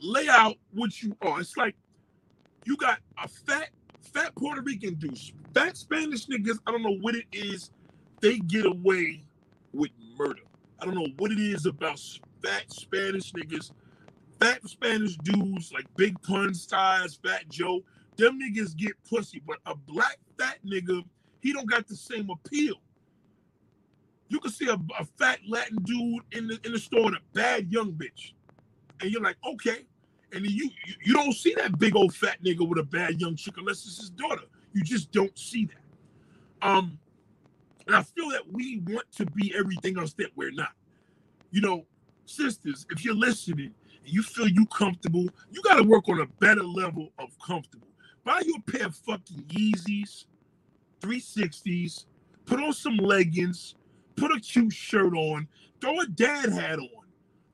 lay 0.00 0.26
out 0.28 0.56
what 0.72 1.02
you 1.02 1.14
are. 1.20 1.40
It's 1.40 1.56
like 1.56 1.76
you 2.64 2.76
got 2.76 2.98
a 3.22 3.28
fat, 3.28 3.68
fat 4.00 4.34
Puerto 4.34 4.62
Rican 4.62 4.94
dude, 4.94 5.18
fat 5.54 5.76
Spanish 5.76 6.26
niggas. 6.26 6.58
I 6.66 6.72
don't 6.72 6.82
know 6.82 6.96
what 7.00 7.14
it 7.14 7.26
is. 7.32 7.70
They 8.22 8.38
get 8.38 8.64
away 8.64 9.24
with 9.72 9.90
murder. 10.16 10.42
I 10.80 10.86
don't 10.86 10.94
know 10.94 11.08
what 11.18 11.30
it 11.32 11.38
is 11.38 11.66
about 11.66 12.00
fat 12.42 12.64
Spanish 12.72 13.32
niggas, 13.32 13.72
fat 14.40 14.66
Spanish 14.68 15.16
dudes 15.18 15.72
like 15.72 15.86
Big 15.96 16.20
Pun 16.22 16.54
size, 16.54 17.18
Fat 17.22 17.48
Joe. 17.50 17.80
Them 18.16 18.40
niggas 18.40 18.76
get 18.76 18.92
pussy, 19.08 19.42
but 19.46 19.58
a 19.66 19.74
black 19.74 20.18
fat 20.38 20.58
nigga, 20.64 21.04
he 21.40 21.52
don't 21.52 21.68
got 21.68 21.86
the 21.88 21.96
same 21.96 22.30
appeal. 22.30 22.76
You 24.32 24.40
can 24.40 24.50
see 24.50 24.66
a, 24.66 24.78
a 24.98 25.04
fat 25.18 25.40
Latin 25.46 25.76
dude 25.82 26.22
in 26.32 26.46
the 26.46 26.58
in 26.64 26.72
the 26.72 26.78
store 26.78 27.04
with 27.04 27.14
a 27.14 27.20
bad 27.34 27.70
young 27.70 27.92
bitch, 27.92 28.32
and 29.02 29.10
you're 29.10 29.20
like, 29.20 29.36
okay. 29.46 29.84
And 30.32 30.46
you, 30.46 30.70
you 30.86 30.94
you 31.04 31.12
don't 31.12 31.34
see 31.34 31.54
that 31.56 31.78
big 31.78 31.94
old 31.94 32.14
fat 32.14 32.42
nigga 32.42 32.66
with 32.66 32.78
a 32.78 32.82
bad 32.82 33.20
young 33.20 33.36
chick 33.36 33.58
unless 33.58 33.84
it's 33.84 33.98
his 33.98 34.08
daughter. 34.08 34.44
You 34.72 34.82
just 34.82 35.12
don't 35.12 35.38
see 35.38 35.66
that. 35.66 36.66
Um, 36.66 36.98
and 37.86 37.94
I 37.94 38.02
feel 38.02 38.30
that 38.30 38.50
we 38.50 38.82
want 38.86 39.12
to 39.16 39.26
be 39.26 39.52
everything 39.54 39.98
else 39.98 40.14
that 40.14 40.30
we're 40.34 40.50
not. 40.50 40.72
You 41.50 41.60
know, 41.60 41.84
sisters, 42.24 42.86
if 42.88 43.04
you're 43.04 43.14
listening 43.14 43.74
and 44.02 44.14
you 44.14 44.22
feel 44.22 44.48
you 44.48 44.64
comfortable, 44.64 45.28
you 45.50 45.60
got 45.60 45.74
to 45.74 45.82
work 45.82 46.08
on 46.08 46.20
a 46.20 46.26
better 46.40 46.64
level 46.64 47.10
of 47.18 47.28
comfortable. 47.44 47.88
Buy 48.24 48.40
you 48.46 48.54
a 48.66 48.70
pair 48.70 48.86
of 48.86 48.96
fucking 48.96 49.42
Yeezys, 49.48 50.24
360s, 51.02 52.06
put 52.46 52.60
on 52.60 52.72
some 52.72 52.96
leggings, 52.96 53.74
put 54.16 54.32
a 54.32 54.40
cute 54.40 54.72
shirt 54.72 55.14
on, 55.14 55.48
throw 55.80 56.00
a 56.00 56.06
dad 56.06 56.50
hat 56.50 56.78
on, 56.78 57.06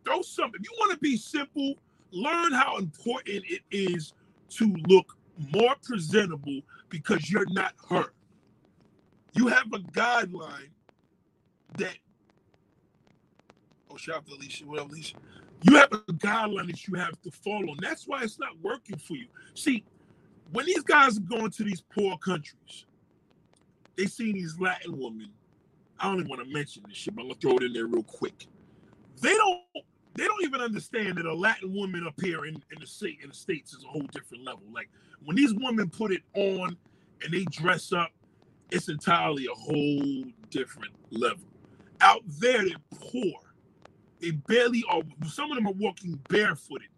throw 0.04 0.22
something. 0.22 0.60
If 0.60 0.70
you 0.70 0.76
want 0.78 0.92
to 0.92 0.98
be 0.98 1.16
simple, 1.16 1.74
learn 2.10 2.52
how 2.52 2.78
important 2.78 3.44
it 3.48 3.62
is 3.70 4.12
to 4.50 4.74
look 4.88 5.16
more 5.52 5.74
presentable 5.82 6.60
because 6.88 7.30
you're 7.30 7.48
not 7.50 7.74
her. 7.88 8.12
You 9.34 9.48
have 9.48 9.72
a 9.72 9.78
guideline 9.78 10.70
that 11.76 11.96
oh 13.90 13.96
shout 13.96 14.16
out 14.16 14.26
to 14.26 14.34
Alicia, 14.34 14.66
what 14.66 14.80
up, 14.80 14.90
Alicia? 14.90 15.16
You 15.62 15.76
have 15.76 15.92
a 15.92 15.98
guideline 16.12 16.68
that 16.68 16.86
you 16.86 16.94
have 16.94 17.20
to 17.22 17.30
follow, 17.30 17.68
and 17.72 17.80
that's 17.80 18.06
why 18.06 18.22
it's 18.22 18.38
not 18.38 18.58
working 18.62 18.96
for 18.96 19.14
you. 19.14 19.26
See, 19.54 19.84
when 20.52 20.66
these 20.66 20.82
guys 20.82 21.18
are 21.18 21.22
going 21.22 21.50
to 21.50 21.64
these 21.64 21.82
poor 21.82 22.16
countries, 22.18 22.86
they 23.96 24.06
see 24.06 24.32
these 24.32 24.58
Latin 24.58 24.98
women. 24.98 25.30
I 26.00 26.06
don't 26.06 26.20
even 26.20 26.28
want 26.28 26.46
to 26.46 26.52
mention 26.52 26.84
this 26.88 26.96
shit, 26.96 27.14
but 27.14 27.22
I'm 27.22 27.28
gonna 27.28 27.40
throw 27.40 27.56
it 27.56 27.62
in 27.64 27.72
there 27.72 27.86
real 27.86 28.02
quick. 28.02 28.46
They 29.20 29.34
don't 29.34 29.60
they 30.14 30.24
don't 30.24 30.42
even 30.44 30.60
understand 30.60 31.18
that 31.18 31.26
a 31.26 31.34
Latin 31.34 31.72
woman 31.72 32.06
up 32.06 32.20
here 32.20 32.44
in, 32.44 32.54
in 32.54 32.80
the 32.80 32.86
state 32.86 33.18
in 33.22 33.28
the 33.28 33.34
states 33.34 33.72
is 33.72 33.84
a 33.84 33.88
whole 33.88 34.06
different 34.12 34.44
level. 34.44 34.62
Like 34.72 34.88
when 35.24 35.36
these 35.36 35.54
women 35.54 35.90
put 35.90 36.12
it 36.12 36.22
on 36.34 36.76
and 37.22 37.32
they 37.32 37.44
dress 37.44 37.92
up, 37.92 38.10
it's 38.70 38.88
entirely 38.88 39.46
a 39.46 39.54
whole 39.54 40.24
different 40.50 40.92
level. 41.10 41.44
Out 42.00 42.22
there, 42.26 42.64
they're 42.64 42.76
poor. 43.00 43.32
They 44.20 44.32
barely 44.32 44.84
are. 44.88 45.02
Some 45.26 45.50
of 45.50 45.56
them 45.56 45.66
are 45.66 45.72
walking 45.72 46.20
barefooted. 46.28 46.88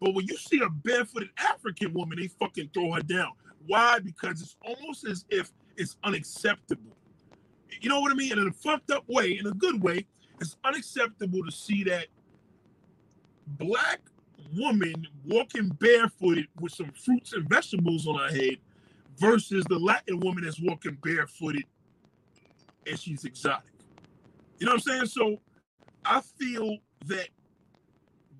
But 0.00 0.14
when 0.14 0.26
you 0.26 0.36
see 0.36 0.60
a 0.60 0.70
barefooted 0.70 1.30
African 1.38 1.92
woman, 1.92 2.18
they 2.18 2.28
fucking 2.28 2.70
throw 2.72 2.92
her 2.92 3.02
down. 3.02 3.32
Why? 3.66 3.98
Because 3.98 4.40
it's 4.40 4.56
almost 4.64 5.04
as 5.06 5.24
if 5.28 5.52
it's 5.76 5.96
unacceptable. 6.04 6.96
You 7.80 7.88
know 7.88 8.00
what 8.00 8.12
I 8.12 8.14
mean? 8.14 8.32
in 8.32 8.48
a 8.48 8.52
fucked 8.52 8.90
up 8.90 9.04
way, 9.08 9.38
in 9.38 9.46
a 9.46 9.52
good 9.52 9.82
way, 9.82 10.06
it's 10.40 10.56
unacceptable 10.64 11.44
to 11.44 11.52
see 11.52 11.84
that 11.84 12.06
black 13.46 14.00
woman 14.56 15.06
walking 15.26 15.68
barefooted 15.68 16.46
with 16.60 16.72
some 16.72 16.90
fruits 16.92 17.32
and 17.32 17.48
vegetables 17.48 18.06
on 18.06 18.18
her 18.18 18.30
head 18.30 18.56
versus 19.18 19.64
the 19.68 19.78
Latin 19.78 20.20
woman 20.20 20.44
that's 20.44 20.60
walking 20.60 20.96
barefooted 21.02 21.64
and 22.86 22.98
she's 22.98 23.24
exotic. 23.24 23.64
You 24.58 24.66
know 24.66 24.72
what 24.72 24.82
I'm 24.88 25.06
saying? 25.06 25.06
So 25.06 25.40
I 26.04 26.20
feel 26.20 26.78
that 27.06 27.28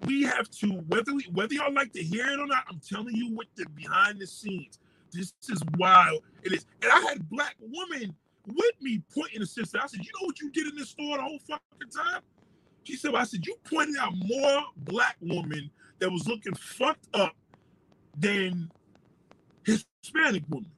we 0.06 0.22
have 0.22 0.50
to 0.50 0.68
whether 0.88 1.14
we, 1.14 1.24
whether 1.32 1.54
y'all 1.54 1.72
like 1.72 1.92
to 1.92 2.02
hear 2.02 2.26
it 2.26 2.38
or 2.38 2.46
not. 2.46 2.64
I'm 2.68 2.80
telling 2.80 3.14
you 3.14 3.34
what 3.34 3.46
the 3.56 3.66
behind 3.74 4.18
the 4.18 4.26
scenes. 4.26 4.78
This 5.12 5.32
is 5.48 5.62
wild. 5.76 6.22
It 6.42 6.52
is, 6.52 6.66
and 6.82 6.92
I 6.92 7.00
had 7.00 7.28
black 7.28 7.56
women 7.60 8.14
with 8.54 8.82
me 8.82 9.02
pointing 9.14 9.40
the 9.40 9.46
sister. 9.46 9.80
I 9.82 9.86
said, 9.86 10.04
"You 10.04 10.12
know 10.20 10.26
what 10.26 10.40
you 10.40 10.50
did 10.50 10.68
in 10.68 10.76
this 10.76 10.90
store 10.90 11.18
the 11.18 11.24
whole 11.24 11.40
fucking 11.40 11.90
time?" 11.94 12.22
She 12.84 12.96
said, 12.96 13.14
"I 13.14 13.24
said 13.24 13.46
you 13.46 13.56
pointed 13.64 13.96
out 13.98 14.14
more 14.16 14.64
black 14.76 15.16
women 15.20 15.70
that 16.00 16.10
was 16.10 16.28
looking 16.28 16.54
fucked 16.54 17.08
up 17.14 17.36
than 18.16 18.70
Hispanic 19.64 20.44
women." 20.48 20.72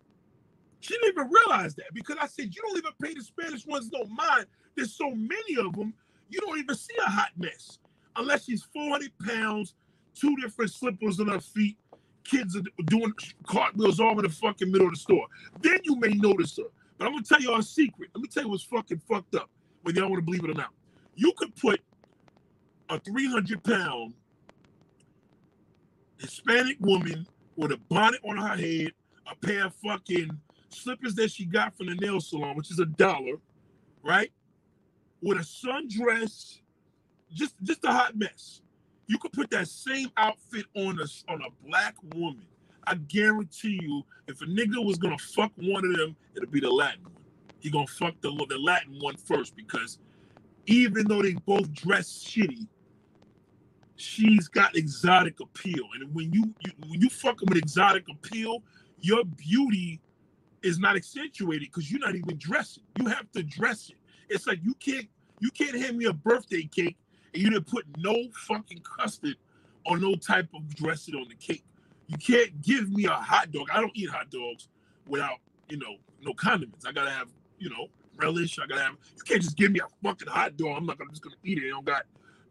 She 0.80 0.94
didn't 0.94 1.10
even 1.10 1.30
realize 1.30 1.74
that 1.76 1.94
because 1.94 2.18
I 2.20 2.28
said, 2.28 2.54
"You 2.54 2.62
don't 2.62 2.78
even 2.78 2.92
pay 3.02 3.14
the 3.14 3.22
Spanish 3.22 3.66
ones 3.66 3.90
no 3.92 4.04
mind. 4.06 4.46
There's 4.76 4.94
so 4.94 5.10
many 5.14 5.56
of 5.58 5.74
them. 5.74 5.94
You 6.30 6.40
don't 6.40 6.58
even 6.58 6.76
see 6.76 6.96
a 6.98 7.10
hot 7.10 7.32
mess." 7.36 7.78
unless 8.16 8.44
she's 8.44 8.62
400 8.74 9.12
pounds, 9.26 9.74
two 10.14 10.36
different 10.36 10.72
slippers 10.72 11.20
on 11.20 11.28
her 11.28 11.40
feet, 11.40 11.76
kids 12.24 12.56
are 12.56 12.62
doing 12.86 13.12
cartwheels 13.46 14.00
all 14.00 14.18
in 14.18 14.24
the 14.24 14.30
fucking 14.30 14.70
middle 14.70 14.88
of 14.88 14.94
the 14.94 15.00
store. 15.00 15.26
Then 15.60 15.80
you 15.84 15.96
may 15.96 16.10
notice 16.10 16.56
her. 16.58 16.64
But 17.02 17.08
I'm 17.08 17.14
gonna 17.14 17.24
tell 17.24 17.40
y'all 17.40 17.58
a 17.58 17.62
secret. 17.64 18.10
Let 18.14 18.22
me 18.22 18.28
tell 18.28 18.44
you 18.44 18.48
what's 18.50 18.62
fucking 18.62 19.02
fucked 19.08 19.34
up, 19.34 19.50
whether 19.82 19.98
y'all 19.98 20.08
want 20.08 20.20
to 20.20 20.24
believe 20.24 20.44
it 20.44 20.50
or 20.50 20.54
not. 20.54 20.70
You 21.16 21.32
could 21.36 21.52
put 21.56 21.80
a 22.88 23.00
300 23.00 23.64
pound 23.64 24.14
Hispanic 26.20 26.76
woman 26.78 27.26
with 27.56 27.72
a 27.72 27.76
bonnet 27.88 28.20
on 28.24 28.36
her 28.36 28.56
head, 28.56 28.92
a 29.28 29.34
pair 29.34 29.66
of 29.66 29.74
fucking 29.84 30.30
slippers 30.68 31.16
that 31.16 31.32
she 31.32 31.44
got 31.44 31.76
from 31.76 31.88
the 31.88 31.96
nail 31.96 32.20
salon, 32.20 32.54
which 32.54 32.70
is 32.70 32.78
a 32.78 32.86
dollar, 32.86 33.34
right? 34.04 34.30
With 35.20 35.38
a 35.38 35.40
sundress 35.40 36.60
just 37.34 37.56
just 37.64 37.84
a 37.84 37.90
hot 37.90 38.16
mess. 38.16 38.60
You 39.08 39.18
could 39.18 39.32
put 39.32 39.50
that 39.50 39.66
same 39.66 40.12
outfit 40.16 40.66
on 40.76 41.00
a 41.00 41.32
on 41.32 41.42
a 41.42 41.68
black 41.68 41.96
woman. 42.14 42.46
I 42.86 42.94
guarantee 42.94 43.78
you, 43.82 44.02
if 44.28 44.40
a 44.42 44.46
nigga 44.46 44.84
was 44.84 44.98
gonna 44.98 45.18
fuck 45.18 45.52
one 45.56 45.84
of 45.84 45.96
them, 45.96 46.16
it'd 46.36 46.50
be 46.50 46.60
the 46.60 46.70
Latin 46.70 47.04
one. 47.04 47.12
He 47.60 47.70
gonna 47.70 47.86
fuck 47.86 48.14
the 48.20 48.30
the 48.48 48.58
Latin 48.58 48.98
one 49.00 49.16
first 49.16 49.56
because 49.56 49.98
even 50.66 51.06
though 51.08 51.22
they 51.22 51.34
both 51.34 51.72
dress 51.72 52.24
shitty, 52.24 52.66
she's 53.96 54.48
got 54.48 54.76
exotic 54.76 55.40
appeal. 55.40 55.84
And 56.00 56.14
when 56.14 56.32
you, 56.32 56.54
you 56.64 56.72
when 56.88 57.00
you 57.00 57.08
fuck 57.08 57.38
them 57.38 57.48
with 57.48 57.58
exotic 57.58 58.04
appeal, 58.10 58.62
your 59.00 59.24
beauty 59.24 60.00
is 60.62 60.78
not 60.78 60.96
accentuated 60.96 61.68
because 61.68 61.90
you're 61.90 62.00
not 62.00 62.14
even 62.14 62.36
dressing. 62.38 62.84
You 62.98 63.06
have 63.06 63.30
to 63.32 63.42
dress 63.42 63.90
it. 63.90 63.96
It's 64.28 64.46
like 64.46 64.60
you 64.62 64.74
can't 64.74 65.06
you 65.40 65.50
can't 65.50 65.76
hand 65.76 65.98
me 65.98 66.06
a 66.06 66.12
birthday 66.12 66.64
cake 66.64 66.96
and 67.34 67.42
you 67.42 67.50
didn't 67.50 67.66
put 67.66 67.84
no 67.98 68.16
fucking 68.46 68.82
custard 68.98 69.36
or 69.86 69.98
no 69.98 70.14
type 70.14 70.48
of 70.54 70.74
dressing 70.74 71.14
on 71.14 71.28
the 71.28 71.34
cake. 71.34 71.64
You 72.12 72.18
can't 72.18 72.60
give 72.60 72.90
me 72.90 73.06
a 73.06 73.10
hot 73.10 73.50
dog. 73.52 73.68
I 73.72 73.80
don't 73.80 73.92
eat 73.94 74.10
hot 74.10 74.30
dogs 74.30 74.68
without, 75.08 75.38
you 75.70 75.78
know, 75.78 75.96
no 76.20 76.34
condiments. 76.34 76.84
I 76.84 76.92
gotta 76.92 77.10
have, 77.10 77.28
you 77.58 77.70
know, 77.70 77.88
relish. 78.16 78.58
I 78.58 78.66
gotta 78.66 78.82
have. 78.82 78.96
You 79.16 79.22
can't 79.24 79.40
just 79.40 79.56
give 79.56 79.72
me 79.72 79.80
a 79.80 79.88
fucking 80.06 80.28
hot 80.28 80.58
dog. 80.58 80.76
I'm 80.76 80.84
not 80.84 80.98
gonna 80.98 81.10
just 81.10 81.22
gonna 81.22 81.36
eat 81.42 81.56
it. 81.56 81.64
It 81.64 81.70
don't 81.70 81.86
got 81.86 82.02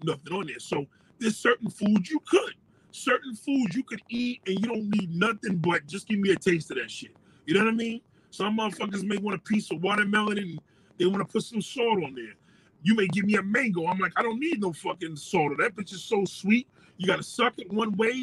nothing 0.04 0.34
on 0.34 0.48
there. 0.48 0.58
So 0.58 0.88
there's 1.20 1.38
certain 1.38 1.70
foods 1.70 2.10
you 2.10 2.20
could, 2.26 2.56
certain 2.90 3.36
foods 3.36 3.76
you 3.76 3.84
could 3.84 4.02
eat, 4.10 4.42
and 4.48 4.60
you 4.60 4.68
don't 4.68 4.90
need 4.90 5.16
nothing 5.16 5.58
but 5.58 5.86
just 5.86 6.08
give 6.08 6.18
me 6.18 6.32
a 6.32 6.36
taste 6.36 6.72
of 6.72 6.78
that 6.78 6.90
shit. 6.90 7.16
You 7.46 7.54
know 7.54 7.64
what 7.64 7.74
I 7.74 7.76
mean? 7.76 8.02
Some 8.32 8.58
motherfuckers 8.58 9.04
may 9.04 9.18
want 9.18 9.38
a 9.38 9.42
piece 9.42 9.70
of 9.70 9.84
watermelon 9.84 10.40
and 10.40 10.60
they 10.98 11.06
want 11.06 11.20
to 11.20 11.32
put 11.32 11.44
some 11.44 11.62
salt 11.62 12.04
on 12.04 12.16
there. 12.16 12.34
You 12.82 12.96
may 12.96 13.06
give 13.08 13.26
me 13.26 13.36
a 13.36 13.44
mango. 13.44 13.86
I'm 13.86 14.00
like, 14.00 14.14
I 14.16 14.24
don't 14.24 14.40
need 14.40 14.60
no 14.60 14.74
fucking 14.74 15.18
soda. 15.18 15.54
That 15.60 15.76
bitch 15.76 15.94
is 15.94 16.04
so 16.04 16.26
sweet. 16.26 16.68
You 17.02 17.08
got 17.08 17.16
to 17.16 17.24
suck 17.24 17.58
it 17.58 17.74
one 17.74 17.98
way. 17.98 18.14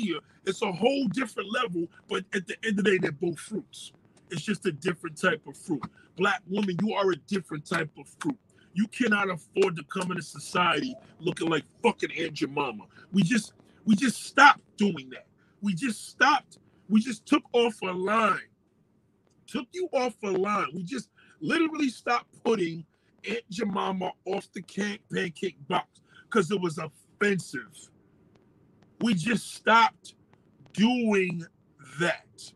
It's 0.47 0.63
a 0.63 0.71
whole 0.71 1.09
different 1.09 1.53
level. 1.53 1.89
But 2.09 2.25
at 2.33 2.47
the 2.47 2.55
end 2.65 2.79
of 2.79 2.85
the 2.85 2.93
day, 2.93 2.99
they're 2.99 3.11
both 3.11 3.37
fruits. 3.37 3.91
It's 4.31 4.41
just 4.41 4.65
a 4.67 4.73
different 4.73 5.21
type 5.21 5.43
of 5.49 5.57
fruit. 5.57 5.83
Black 6.17 6.43
woman, 6.47 6.77
you 6.81 6.95
are 6.95 7.11
a 7.11 7.17
different 7.17 7.67
type 7.67 7.91
of 7.99 8.07
fruit. 8.21 8.39
You 8.75 8.87
cannot 8.87 9.31
afford 9.31 9.75
to 9.75 9.83
come 9.83 10.13
into 10.13 10.23
society 10.23 10.95
looking 11.19 11.49
like 11.49 11.65
fucking 11.83 12.13
Aunt 12.21 12.35
Jemima. 12.35 12.85
We 13.13 13.25
just 13.25 13.53
we 13.85 13.97
just 13.97 14.23
stopped 14.23 14.61
doing 14.77 15.11
that. 15.11 15.27
We 15.61 15.75
just 15.75 16.11
stopped. 16.11 16.59
We 16.89 17.01
just 17.01 17.27
took 17.27 17.43
off 17.53 17.83
a 17.83 17.87
line. 17.87 18.39
Took 19.49 19.67
you 19.73 19.89
off 19.93 20.15
a 20.23 20.31
line. 20.31 20.69
We 20.73 20.85
just 20.85 21.09
literally 21.41 21.89
stopped 21.89 22.29
putting 22.45 22.85
Aunt 23.29 23.43
Jemima 23.51 24.13
off 24.25 24.47
the 24.53 24.63
pancake 25.13 25.57
box 25.67 26.01
because 26.31 26.53
it 26.53 26.61
was 26.61 26.79
offensive. 26.79 27.91
We 29.01 29.15
just 29.15 29.55
stopped 29.55 30.15
doing 30.73 31.45
that. 32.01 32.53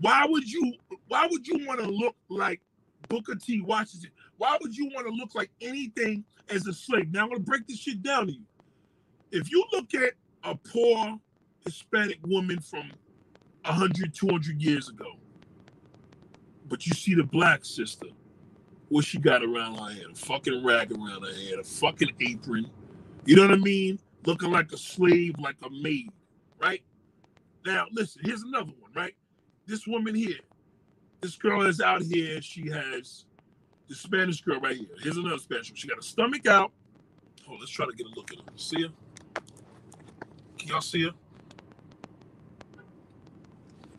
Why 0.00 0.26
would 0.28 0.50
you 0.50 0.74
why 1.08 1.26
would 1.30 1.46
you 1.46 1.66
want 1.66 1.80
to 1.80 1.88
look 1.88 2.16
like 2.28 2.60
Booker 3.08 3.34
T 3.34 3.60
Washington? 3.60 4.10
Why 4.36 4.58
would 4.60 4.76
you 4.76 4.90
want 4.94 5.06
to 5.06 5.12
look 5.12 5.34
like 5.34 5.50
anything 5.60 6.24
as 6.48 6.66
a 6.66 6.72
slave? 6.72 7.10
Now 7.12 7.24
I'm 7.24 7.28
gonna 7.30 7.40
break 7.40 7.66
this 7.66 7.78
shit 7.78 8.02
down 8.02 8.26
to 8.26 8.32
you. 8.32 8.42
If 9.30 9.50
you 9.50 9.64
look 9.72 9.94
at 9.94 10.12
a 10.44 10.54
poor 10.54 11.18
Hispanic 11.64 12.18
woman 12.26 12.60
from 12.60 12.90
100, 13.64 14.14
200 14.14 14.62
years 14.62 14.88
ago, 14.88 15.12
but 16.68 16.86
you 16.86 16.92
see 16.94 17.14
the 17.14 17.24
black 17.24 17.64
sister, 17.64 18.06
what 18.88 19.04
she 19.04 19.18
got 19.18 19.42
around 19.42 19.76
her 19.76 19.90
head, 19.90 20.06
a 20.12 20.14
fucking 20.14 20.64
rag 20.64 20.92
around 20.92 21.22
her 21.22 21.34
head, 21.34 21.58
a 21.58 21.64
fucking 21.64 22.10
apron. 22.20 22.70
You 23.24 23.36
know 23.36 23.42
what 23.42 23.52
I 23.52 23.56
mean? 23.56 23.98
Looking 24.26 24.50
like 24.50 24.72
a 24.72 24.76
slave, 24.76 25.38
like 25.38 25.56
a 25.64 25.70
maid, 25.70 26.10
right? 26.60 26.82
Now, 27.64 27.86
listen, 27.92 28.22
here's 28.24 28.42
another 28.42 28.72
one, 28.80 28.90
right? 28.94 29.14
This 29.66 29.86
woman 29.86 30.14
here, 30.14 30.40
this 31.20 31.36
girl 31.36 31.64
is 31.66 31.80
out 31.80 32.02
here. 32.02 32.42
She 32.42 32.68
has 32.70 33.24
the 33.88 33.94
Spanish 33.94 34.42
girl 34.42 34.60
right 34.60 34.76
here. 34.76 34.88
Here's 35.00 35.16
another 35.16 35.38
Spanish 35.38 35.70
one. 35.70 35.76
She 35.76 35.88
got 35.88 35.98
a 35.98 36.02
stomach 36.02 36.46
out. 36.46 36.72
Oh, 37.48 37.56
let's 37.58 37.70
try 37.70 37.86
to 37.86 37.92
get 37.92 38.06
a 38.06 38.10
look 38.16 38.32
at 38.32 38.38
her. 38.38 38.44
See 38.56 38.82
her? 38.82 38.88
Can 40.58 40.68
y'all 40.68 40.80
see 40.80 41.04
her? 41.04 41.12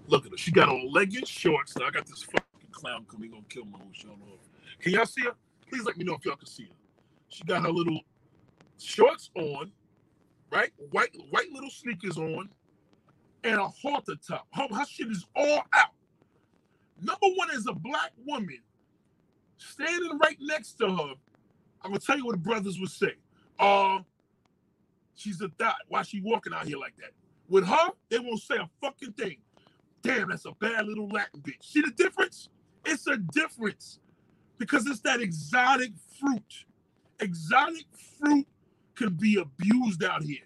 Look 0.08 0.26
at 0.26 0.32
her. 0.32 0.38
She 0.38 0.52
got 0.52 0.70
on 0.70 0.92
leggings, 0.92 1.30
shorts. 1.30 1.78
Now 1.78 1.88
I 1.88 1.92
got 1.92 2.06
this 2.06 2.24
fucking 2.24 2.70
clown 2.72 3.06
coming. 3.10 3.32
Gonna 3.32 3.44
kill 3.48 3.66
my 3.66 3.78
whole 3.78 3.88
show. 3.94 4.10
Can 4.82 4.92
y'all 4.94 5.06
see 5.06 5.24
her? 5.24 5.36
Please 5.70 5.84
let 5.86 5.98
me 5.98 6.04
know 6.04 6.16
if 6.16 6.26
y'all 6.26 6.36
can 6.36 6.48
see 6.48 6.64
her. 6.64 6.76
She 7.30 7.44
got 7.46 7.62
her 7.64 7.72
little 7.72 8.02
shorts 8.78 9.30
on, 9.36 9.72
right? 10.52 10.72
White 10.92 11.16
white 11.30 11.52
little 11.52 11.70
sneakers 11.70 12.18
on, 12.18 12.50
and 13.44 13.56
a 13.56 13.68
halter 13.68 14.16
top. 14.28 14.48
Her, 14.54 14.68
her 14.72 14.86
shit 14.86 15.08
is 15.08 15.26
all 15.36 15.64
out. 15.74 15.92
Number 17.02 17.28
one 17.36 17.52
is 17.52 17.68
a 17.68 17.74
black 17.74 18.12
woman 18.26 18.60
standing 19.58 20.18
right 20.20 20.38
next 20.40 20.74
to 20.80 20.88
her. 20.90 21.14
I'm 21.82 21.92
gonna 21.92 22.00
tell 22.00 22.18
you 22.18 22.26
what 22.26 22.34
the 22.34 22.38
brothers 22.40 22.80
would 22.80 22.90
say. 22.92 23.14
Uh, 23.60 24.00
she's 25.16 25.42
a 25.42 25.50
thot. 25.60 25.76
Why 25.88 26.02
she 26.04 26.22
walking 26.22 26.54
out 26.54 26.68
here 26.68 26.78
like 26.78 26.96
that? 26.98 27.12
With 27.50 27.66
her, 27.68 27.90
they 28.10 28.20
won't 28.20 28.42
say 28.42 28.56
a 28.56 28.70
fucking 28.82 29.14
thing. 29.14 29.38
Damn, 30.02 30.30
that's 30.30 30.46
a 30.46 30.52
bad 30.54 30.86
little 30.86 31.08
Latin 31.08 31.42
bitch. 31.42 31.64
See 31.64 31.82
the 31.82 31.92
difference? 31.92 32.50
It's 32.86 33.08
a 33.08 33.18
difference 33.18 34.00
because 34.58 34.86
it's 34.88 35.02
that 35.02 35.22
exotic 35.22 35.92
fruit. 36.20 36.66
Exotic 37.20 37.86
fruit 38.20 38.48
can 38.98 39.14
be 39.14 39.38
abused 39.38 40.04
out 40.04 40.24
here. 40.24 40.40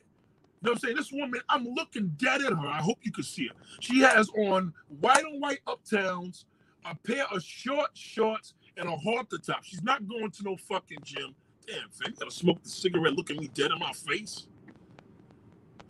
You 0.62 0.68
know 0.68 0.72
what 0.72 0.76
I'm 0.76 0.80
saying? 0.80 0.96
This 0.98 1.12
woman, 1.12 1.42
I'm 1.50 1.66
looking 1.66 2.10
dead 2.18 2.42
at 2.42 2.52
her. 2.54 2.68
I 2.68 2.82
hope 2.82 3.00
you 3.02 3.12
can 3.12 3.24
see 3.24 3.48
her. 3.48 3.56
She 3.80 4.02
has 4.02 4.30
on 4.38 4.74
white 5.00 5.24
on 5.26 5.40
white 5.40 5.60
uptowns, 5.66 6.46
a 6.86 6.96
pair 6.96 7.26
of 7.32 7.42
short 7.42 7.90
shorts, 7.96 8.54
and 8.78 8.88
a 8.88 8.96
halter 8.96 9.40
top. 9.40 9.64
She's 9.64 9.82
not 9.82 10.08
going 10.08 10.30
to 10.30 10.44
no 10.44 10.56
fucking 10.58 11.00
gym. 11.04 11.34
Damn, 11.66 11.78
you 12.06 12.14
gotta 12.20 12.32
smoke 12.32 12.62
the 12.62 12.70
cigarette, 12.70 13.14
looking 13.14 13.38
me 13.38 13.50
dead 13.54 13.72
in 13.72 13.80
my 13.80 13.92
face. 13.94 14.48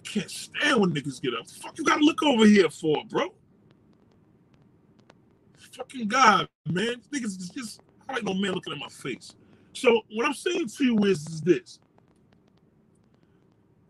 Can't 0.03 0.32
stand 0.32 0.82
when 0.82 0.91
niggas 0.91 1.22
get 1.22 1.34
up. 1.34 1.49
Fuck 1.49 1.78
you 1.78 1.84
gotta 1.84 2.03
look 2.03 2.24
over 2.24 2.45
here 2.45 2.70
for, 2.70 3.03
bro? 3.09 3.34
Fucking 5.74 6.07
God, 6.07 6.47
man. 6.68 7.01
Niggas 7.14 7.39
is 7.39 7.49
just 7.49 7.82
I 8.07 8.14
like 8.14 8.24
no 8.24 8.34
man 8.34 8.53
looking 8.53 8.74
at 8.74 8.80
my 8.80 8.89
face. 8.89 9.36
So 9.74 10.01
what 10.12 10.26
I'm 10.26 10.34
saying 10.34 10.68
to 10.68 10.84
you 10.84 10.97
is, 11.05 11.26
is 11.28 11.41
this. 11.41 11.80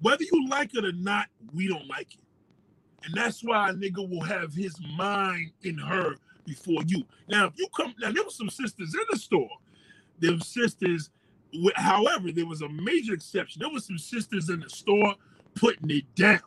Whether 0.01 0.23
you 0.23 0.47
like 0.49 0.75
it 0.75 0.85
or 0.85 0.91
not, 0.93 1.27
we 1.53 1.67
don't 1.67 1.87
like 1.87 2.13
it. 2.13 2.19
And 3.03 3.13
that's 3.15 3.43
why 3.43 3.69
a 3.69 3.73
nigga 3.73 4.07
will 4.07 4.23
have 4.23 4.53
his 4.53 4.75
mind 4.95 5.51
in 5.63 5.77
her 5.77 6.15
before 6.45 6.83
you. 6.85 7.03
Now, 7.27 7.47
if 7.47 7.53
you 7.57 7.67
come, 7.75 7.93
now 7.99 8.11
there 8.11 8.23
were 8.23 8.29
some 8.29 8.49
sisters 8.49 8.93
in 8.93 9.01
the 9.09 9.17
store. 9.17 9.49
Were 10.21 10.39
sisters, 10.39 11.09
however, 11.75 12.31
there 12.31 12.45
was 12.45 12.61
a 12.61 12.69
major 12.69 13.13
exception. 13.13 13.61
There 13.61 13.71
were 13.71 13.79
some 13.79 13.97
sisters 13.97 14.49
in 14.49 14.59
the 14.59 14.69
store 14.69 15.15
putting 15.55 15.89
it 15.89 16.05
down. 16.15 16.41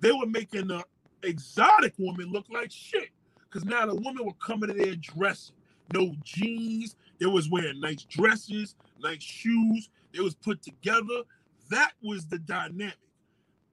They 0.00 0.12
were 0.12 0.26
making 0.26 0.68
the 0.68 0.84
exotic 1.22 1.94
woman 1.98 2.32
look 2.32 2.46
like 2.50 2.70
shit. 2.70 3.10
Because 3.42 3.64
now 3.64 3.86
the 3.86 3.94
woman 3.94 4.24
were 4.24 4.32
coming 4.34 4.70
in 4.70 4.76
there 4.76 4.96
dressing. 4.96 5.54
No 5.92 6.14
jeans. 6.22 6.96
They 7.18 7.26
was 7.26 7.50
wearing 7.50 7.80
nice 7.80 8.04
dresses, 8.04 8.76
nice 9.00 9.22
shoes. 9.22 9.90
They 10.14 10.20
was 10.20 10.34
put 10.34 10.62
together. 10.62 11.22
That 11.70 11.92
was 12.02 12.26
the 12.26 12.38
dynamic. 12.38 12.96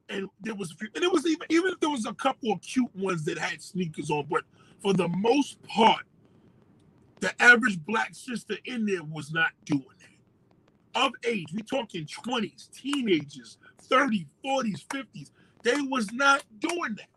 And 0.10 0.28
there 0.42 0.56
was, 0.56 0.72
a 0.72 0.76
few, 0.76 0.90
and 0.94 1.04
it 1.04 1.12
was 1.12 1.26
even, 1.26 1.48
even 1.50 1.72
if 1.74 1.80
there 1.80 1.90
was 1.90 2.06
a 2.06 2.14
couple 2.14 2.52
of 2.52 2.62
cute 2.62 2.96
ones 2.96 3.26
that 3.26 3.40
had 3.40 3.62
sneakers 3.62 4.12
on, 4.12 4.28
but 4.30 4.44
for 4.82 4.94
the 4.94 5.08
most 5.08 5.62
part, 5.64 6.04
the 7.22 7.42
average 7.42 7.84
black 7.86 8.14
sister 8.14 8.56
in 8.66 8.86
there 8.86 9.04
was 9.04 9.32
not 9.32 9.52
doing 9.66 9.84
that. 10.00 11.02
Of 11.02 11.14
age, 11.26 11.48
we 11.54 11.62
talking 11.64 12.06
20s, 12.06 12.70
teenagers, 12.72 13.58
30s, 13.90 14.28
40s, 14.46 14.86
50s. 14.88 15.32
They 15.64 15.82
was 15.82 16.12
not 16.14 16.44
doing 16.60 16.96
that. 16.98 17.10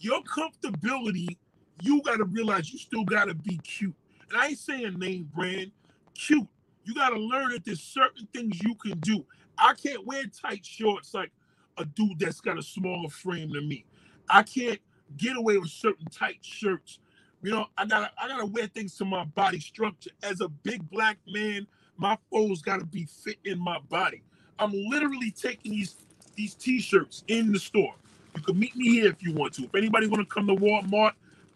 Your 0.00 0.22
comfortability, 0.22 1.38
you 1.82 2.02
got 2.02 2.18
to 2.18 2.24
realize 2.24 2.72
you 2.72 2.78
still 2.78 3.04
got 3.04 3.26
to 3.26 3.34
be 3.34 3.58
cute. 3.58 3.94
And 4.30 4.38
I 4.38 4.48
ain't 4.48 4.58
saying 4.58 4.98
name 4.98 5.30
brand, 5.34 5.72
cute. 6.14 6.46
You 6.84 6.94
got 6.94 7.10
to 7.10 7.18
learn 7.18 7.50
that 7.50 7.64
there's 7.64 7.82
certain 7.82 8.28
things 8.34 8.60
you 8.62 8.74
can 8.74 8.98
do. 9.00 9.24
I 9.58 9.74
can't 9.74 10.06
wear 10.06 10.24
tight 10.26 10.64
shorts 10.66 11.14
like 11.14 11.32
a 11.78 11.84
dude 11.84 12.18
that's 12.20 12.40
got 12.40 12.58
a 12.58 12.62
smaller 12.62 13.10
frame 13.10 13.52
than 13.52 13.68
me. 13.68 13.84
I 14.30 14.42
can't 14.44 14.80
get 15.16 15.36
away 15.36 15.58
with 15.58 15.70
certain 15.70 16.06
tight 16.06 16.38
shirts. 16.42 16.98
You 17.42 17.52
know, 17.52 17.66
I 17.78 17.86
gotta 17.86 18.10
I 18.22 18.28
gotta 18.28 18.46
wear 18.46 18.68
things 18.68 18.96
to 18.98 19.04
my 19.04 19.24
body 19.24 19.60
structure. 19.60 20.10
As 20.22 20.40
a 20.40 20.48
big 20.48 20.88
black 20.90 21.18
man, 21.28 21.66
my 21.96 22.18
clothes 22.30 22.62
gotta 22.62 22.86
be 22.86 23.06
fit 23.24 23.38
in 23.44 23.58
my 23.58 23.78
body. 23.90 24.22
I'm 24.58 24.72
literally 24.74 25.30
taking 25.30 25.72
these 25.72 25.96
these 26.36 26.54
t-shirts 26.54 27.24
in 27.28 27.52
the 27.52 27.58
store. 27.58 27.94
You 28.36 28.42
can 28.42 28.58
meet 28.58 28.76
me 28.76 28.90
here 28.90 29.08
if 29.10 29.22
you 29.22 29.32
want 29.34 29.54
to. 29.54 29.64
If 29.64 29.74
anybody 29.74 30.06
want 30.08 30.28
to 30.28 30.34
come 30.34 30.46
to 30.48 30.54
Walmart, 30.54 31.12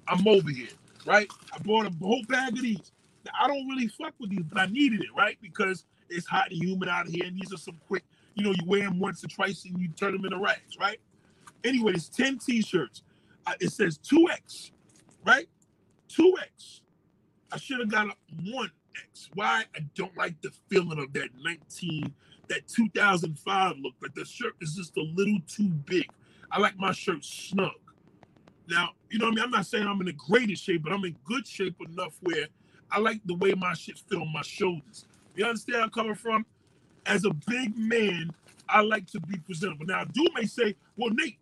I'm 0.09 0.27
over 0.29 0.51
here, 0.51 0.69
right? 1.07 1.29
I 1.53 1.59
bought 1.61 1.87
a 1.87 1.93
whole 2.05 2.25
bag 2.29 2.55
of 2.55 2.63
these. 2.63 2.93
Now, 3.27 3.33
I 3.43 3.49
don't 3.49 3.69
really 3.69 3.89
fuck 3.89 4.15
with 4.21 4.31
these, 4.31 4.45
but 4.45 4.61
I 4.61 4.67
needed 4.67 5.03
it, 5.03 5.09
right? 5.17 5.39
Because 5.43 5.85
it's 6.13 6.27
hot 6.27 6.51
and 6.51 6.63
humid 6.63 6.89
out 6.89 7.09
here, 7.09 7.25
and 7.27 7.37
these 7.37 7.53
are 7.53 7.59
some 7.59 7.79
quick, 7.89 8.05
you 8.35 8.45
know, 8.45 8.53
you 8.53 8.65
wear 8.67 8.83
them 8.83 9.01
once 9.01 9.25
or 9.25 9.29
twice 9.29 9.65
and 9.65 9.79
you 9.81 9.89
turn 9.89 10.13
them 10.13 10.25
into 10.25 10.39
rags, 10.39 10.77
right? 10.81 11.01
Anyway, 11.65 11.93
it's 11.95 12.09
10 12.09 12.39
t-shirts 12.39 13.03
uh, 13.47 13.55
it 13.61 13.73
says 13.73 13.99
2x, 13.99 14.71
right? 15.27 15.49
2x. 16.09 16.81
I 17.53 17.59
should 17.59 17.81
have 17.81 17.91
got 17.91 18.09
a 18.09 18.15
1x. 18.43 19.31
Why? 19.35 19.65
I 19.75 19.81
don't 19.95 20.17
like 20.17 20.41
the 20.43 20.51
feeling 20.71 20.99
of 20.99 21.13
that 21.15 21.31
19, 21.43 22.15
that 22.49 22.69
2005 22.69 23.77
look, 23.81 23.95
but 24.01 24.15
the 24.15 24.25
shirt 24.25 24.55
is 24.61 24.75
just 24.77 24.97
a 24.97 25.03
little 25.03 25.39
too 25.49 25.69
big. 25.69 26.09
I 26.51 26.61
like 26.61 26.79
my 26.79 26.93
shirt 26.93 27.25
snug. 27.25 27.73
Now, 28.69 28.91
you 29.11 29.19
know 29.19 29.27
what 29.27 29.33
I 29.33 29.35
mean? 29.37 29.45
I'm 29.45 29.51
not 29.51 29.67
saying 29.67 29.87
I'm 29.87 30.01
in 30.01 30.07
the 30.07 30.13
greatest 30.13 30.65
shape, 30.65 30.85
but 30.85 30.93
I'm 30.93 31.05
in 31.05 31.17
good 31.25 31.47
shape 31.47 31.77
enough 31.89 32.15
where 32.21 32.47
I 32.91 33.01
like 33.01 33.21
the 33.25 33.35
way 33.35 33.55
my 33.55 33.75
shit 33.75 33.99
fit 33.99 34.19
on 34.19 34.33
my 34.33 34.43
shoulders. 34.43 35.07
You 35.35 35.45
understand 35.45 35.77
where 35.77 35.85
I'm 35.85 35.91
coming 35.91 36.15
from? 36.15 36.47
As 37.07 37.25
a 37.25 37.31
big 37.31 37.77
man, 37.77 38.31
I 38.69 38.81
like 38.81 39.07
to 39.09 39.21
be 39.21 39.37
presentable. 39.39 39.87
Now, 39.87 40.05
dude 40.05 40.33
may 40.35 40.47
say, 40.47 40.77
well, 40.97 41.11
Nate, 41.11 41.39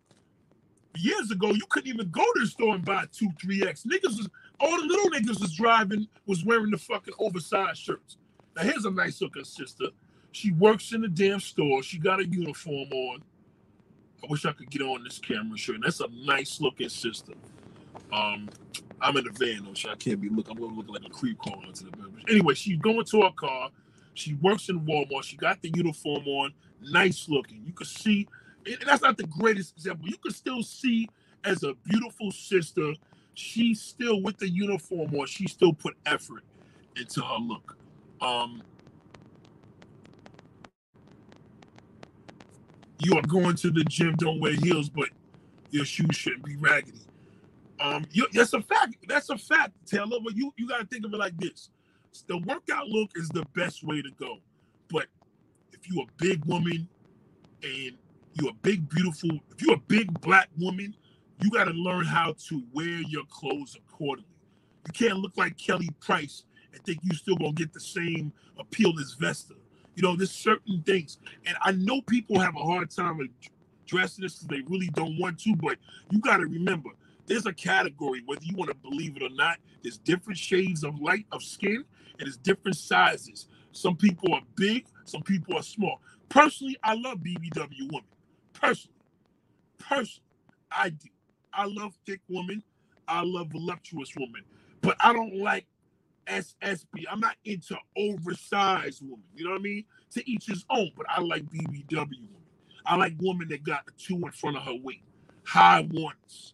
years 0.95 1.31
ago, 1.31 1.51
you 1.51 1.63
couldn't 1.69 1.89
even 1.89 2.09
go 2.09 2.23
to 2.23 2.39
the 2.39 2.47
store 2.47 2.75
and 2.75 2.83
buy 2.85 3.05
two, 3.11 3.29
three 3.39 3.65
X. 3.65 3.83
Niggas 3.83 4.17
was 4.17 4.29
all 4.59 4.79
the 4.79 4.87
little 4.87 5.09
niggas 5.09 5.41
was 5.41 5.53
driving, 5.55 6.07
was 6.25 6.45
wearing 6.45 6.71
the 6.71 6.77
fucking 6.77 7.13
oversized 7.19 7.79
shirts. 7.79 8.17
Now 8.55 8.63
here's 8.63 8.85
a 8.85 8.91
nice 8.91 9.21
looking 9.21 9.43
sister. 9.43 9.85
She 10.31 10.51
works 10.51 10.93
in 10.93 11.01
the 11.01 11.07
damn 11.07 11.39
store. 11.39 11.83
She 11.83 11.97
got 11.97 12.19
a 12.19 12.25
uniform 12.25 12.91
on. 12.91 13.23
I 14.23 14.27
wish 14.29 14.45
I 14.45 14.51
could 14.51 14.69
get 14.69 14.81
on 14.81 15.03
this 15.03 15.19
camera 15.19 15.57
shirt. 15.57 15.77
That's 15.83 15.99
a 15.99 16.07
nice 16.09 16.61
looking 16.61 16.89
sister. 16.89 17.33
Um, 18.13 18.49
I'm 19.01 19.17
in 19.17 19.23
the 19.23 19.31
van 19.31 19.65
though, 19.65 19.73
so 19.73 19.89
I 19.89 19.95
can't 19.95 20.21
be 20.21 20.29
looking. 20.29 20.55
I'm 20.55 20.61
gonna 20.61 20.75
look 20.75 20.89
like 20.89 21.05
a 21.05 21.09
creep 21.09 21.39
calling 21.39 21.67
into 21.67 21.85
the 21.85 21.91
beverage. 21.91 22.25
Anyway, 22.29 22.53
she's 22.53 22.77
going 22.77 23.03
to 23.05 23.21
her 23.23 23.31
car. 23.31 23.69
She 24.13 24.35
works 24.35 24.69
in 24.69 24.81
Walmart. 24.81 25.23
She 25.23 25.37
got 25.37 25.61
the 25.61 25.71
uniform 25.75 26.27
on. 26.27 26.53
Nice 26.81 27.27
looking. 27.29 27.63
You 27.65 27.73
can 27.73 27.87
see 27.87 28.27
and 28.65 28.77
that's 28.85 29.01
not 29.01 29.17
the 29.17 29.25
greatest 29.25 29.73
example. 29.75 30.07
You 30.07 30.17
can 30.17 30.33
still 30.33 30.63
see 30.63 31.09
as 31.43 31.63
a 31.63 31.73
beautiful 31.85 32.31
sister, 32.31 32.93
she's 33.33 33.81
still 33.81 34.21
with 34.21 34.37
the 34.37 34.49
uniform 34.49 35.13
on. 35.15 35.25
She 35.27 35.47
still 35.47 35.73
put 35.73 35.95
effort 36.05 36.43
into 36.95 37.21
her 37.21 37.37
look. 37.37 37.77
Um, 38.21 38.61
you 42.99 43.17
are 43.17 43.23
going 43.23 43.55
to 43.57 43.71
the 43.71 43.83
gym, 43.85 44.15
don't 44.17 44.39
wear 44.39 44.53
heels, 44.53 44.89
but 44.89 45.09
your 45.71 45.85
shoes 45.85 46.15
shouldn't 46.15 46.45
be 46.45 46.55
raggedy. 46.57 46.99
Um, 47.79 48.05
you, 48.11 48.27
that's 48.33 48.53
a 48.53 48.61
fact. 48.61 48.95
That's 49.07 49.29
a 49.29 49.37
fact, 49.37 49.73
Taylor. 49.87 50.19
But 50.23 50.35
you 50.35 50.53
you 50.57 50.67
got 50.67 50.79
to 50.79 50.85
think 50.85 51.05
of 51.05 51.13
it 51.13 51.17
like 51.17 51.37
this: 51.39 51.69
the 52.27 52.37
workout 52.39 52.87
look 52.87 53.11
is 53.15 53.29
the 53.29 53.45
best 53.55 53.83
way 53.83 54.01
to 54.01 54.11
go. 54.19 54.37
But 54.89 55.07
if 55.71 55.89
you're 55.89 56.03
a 56.03 56.13
big 56.17 56.43
woman 56.45 56.87
and 57.63 57.97
you're 58.33 58.51
a 58.51 58.59
big, 58.61 58.89
beautiful, 58.89 59.31
if 59.51 59.61
you're 59.61 59.75
a 59.75 59.83
big 59.87 60.19
black 60.21 60.49
woman, 60.57 60.95
you 61.41 61.49
got 61.49 61.65
to 61.65 61.71
learn 61.71 62.05
how 62.05 62.35
to 62.47 62.63
wear 62.73 63.01
your 63.07 63.23
clothes 63.29 63.75
accordingly. 63.75 64.29
You 64.87 64.93
can't 64.93 65.19
look 65.19 65.37
like 65.37 65.57
Kelly 65.57 65.89
Price 65.99 66.43
and 66.73 66.83
think 66.83 66.99
you 67.03 67.15
still 67.15 67.35
gonna 67.35 67.53
get 67.53 67.73
the 67.73 67.79
same 67.79 68.31
appeal 68.59 68.93
as 68.99 69.13
Vesta. 69.13 69.55
You 69.95 70.03
know, 70.03 70.15
there's 70.15 70.31
certain 70.31 70.81
things, 70.83 71.17
and 71.45 71.57
I 71.61 71.71
know 71.73 72.01
people 72.01 72.39
have 72.39 72.55
a 72.55 72.63
hard 72.63 72.89
time 72.89 73.19
addressing 73.85 74.23
this 74.23 74.35
because 74.35 74.47
they 74.47 74.61
really 74.69 74.89
don't 74.93 75.19
want 75.19 75.39
to, 75.41 75.55
but 75.55 75.77
you 76.09 76.19
got 76.19 76.37
to 76.37 76.45
remember, 76.45 76.91
there's 77.27 77.45
a 77.45 77.53
category, 77.53 78.23
whether 78.25 78.43
you 78.43 78.55
want 78.55 78.69
to 78.69 78.75
believe 78.75 79.17
it 79.17 79.23
or 79.23 79.29
not. 79.29 79.57
There's 79.83 79.97
different 79.97 80.39
shades 80.39 80.83
of 80.83 80.99
light 80.99 81.25
of 81.31 81.43
skin, 81.43 81.83
and 82.19 82.27
it's 82.27 82.37
different 82.37 82.77
sizes. 82.77 83.47
Some 83.71 83.97
people 83.97 84.33
are 84.33 84.41
big, 84.55 84.85
some 85.05 85.23
people 85.23 85.57
are 85.57 85.63
small. 85.63 86.01
Personally, 86.29 86.77
I 86.83 86.95
love 86.95 87.19
BBW 87.19 87.91
women. 87.91 88.03
Personally, 88.53 88.95
personally, 89.79 90.23
I 90.71 90.89
do. 90.91 91.09
I 91.53 91.65
love 91.65 91.93
thick 92.05 92.21
women. 92.29 92.63
I 93.07 93.23
love 93.23 93.49
voluptuous 93.51 94.13
women, 94.17 94.43
but 94.81 94.97
I 95.01 95.13
don't 95.13 95.35
like 95.37 95.65
SSB. 96.27 97.05
I'm 97.11 97.19
not 97.19 97.35
into 97.45 97.77
oversized 97.97 99.01
women. 99.01 99.23
You 99.35 99.45
know 99.45 99.51
what 99.51 99.59
I 99.59 99.63
mean? 99.63 99.85
To 100.11 100.29
each 100.31 100.47
his 100.47 100.65
own. 100.69 100.91
But 100.97 101.07
I 101.09 101.21
like 101.21 101.43
BBW 101.45 101.89
women. 101.97 102.29
I 102.85 102.95
like 102.95 103.15
women 103.19 103.47
that 103.49 103.63
got 103.63 103.83
a 103.87 103.91
two 104.01 104.15
in 104.25 104.31
front 104.31 104.57
of 104.57 104.63
her 104.63 104.75
weight, 104.83 105.03
high 105.45 105.87
ones. 105.91 106.53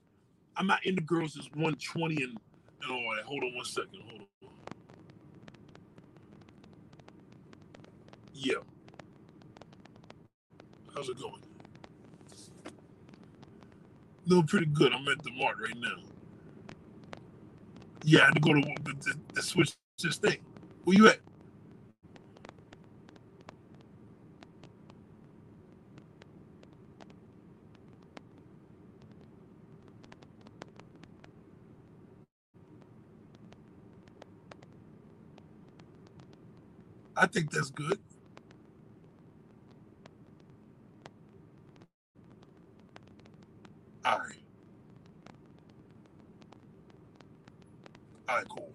I'm 0.57 0.67
not 0.67 0.85
into 0.85 1.01
girls 1.01 1.35
that's 1.35 1.47
120 1.51 2.23
and, 2.23 2.37
and 2.83 2.91
all 2.91 3.15
that. 3.15 3.25
Hold 3.25 3.43
on 3.43 3.55
one 3.55 3.65
second. 3.65 4.01
Hold 4.07 4.21
on. 4.21 4.27
Yeah. 8.39 8.55
How's 10.95 11.09
it 11.09 11.19
going? 11.19 11.41
Doing 14.27 14.45
pretty 14.47 14.67
good. 14.67 14.93
I'm 14.93 15.07
at 15.07 15.23
the 15.23 15.31
mart 15.31 15.57
right 15.61 15.77
now. 15.77 16.03
Yeah, 18.03 18.21
I 18.21 18.25
had 18.25 18.35
to 18.35 18.39
go 18.39 18.53
to 18.53 18.61
the, 18.61 19.15
the, 19.33 19.41
switch 19.41 19.73
this 20.01 20.17
thing. 20.17 20.37
Where 20.83 20.95
you 20.95 21.07
at? 21.07 21.19
I 37.17 37.25
think 37.25 37.51
that's 37.51 37.71
good. 37.71 37.99
All 44.05 44.19
right. 44.19 44.35
All 48.29 48.37
right, 48.37 48.49
cool. 48.49 48.73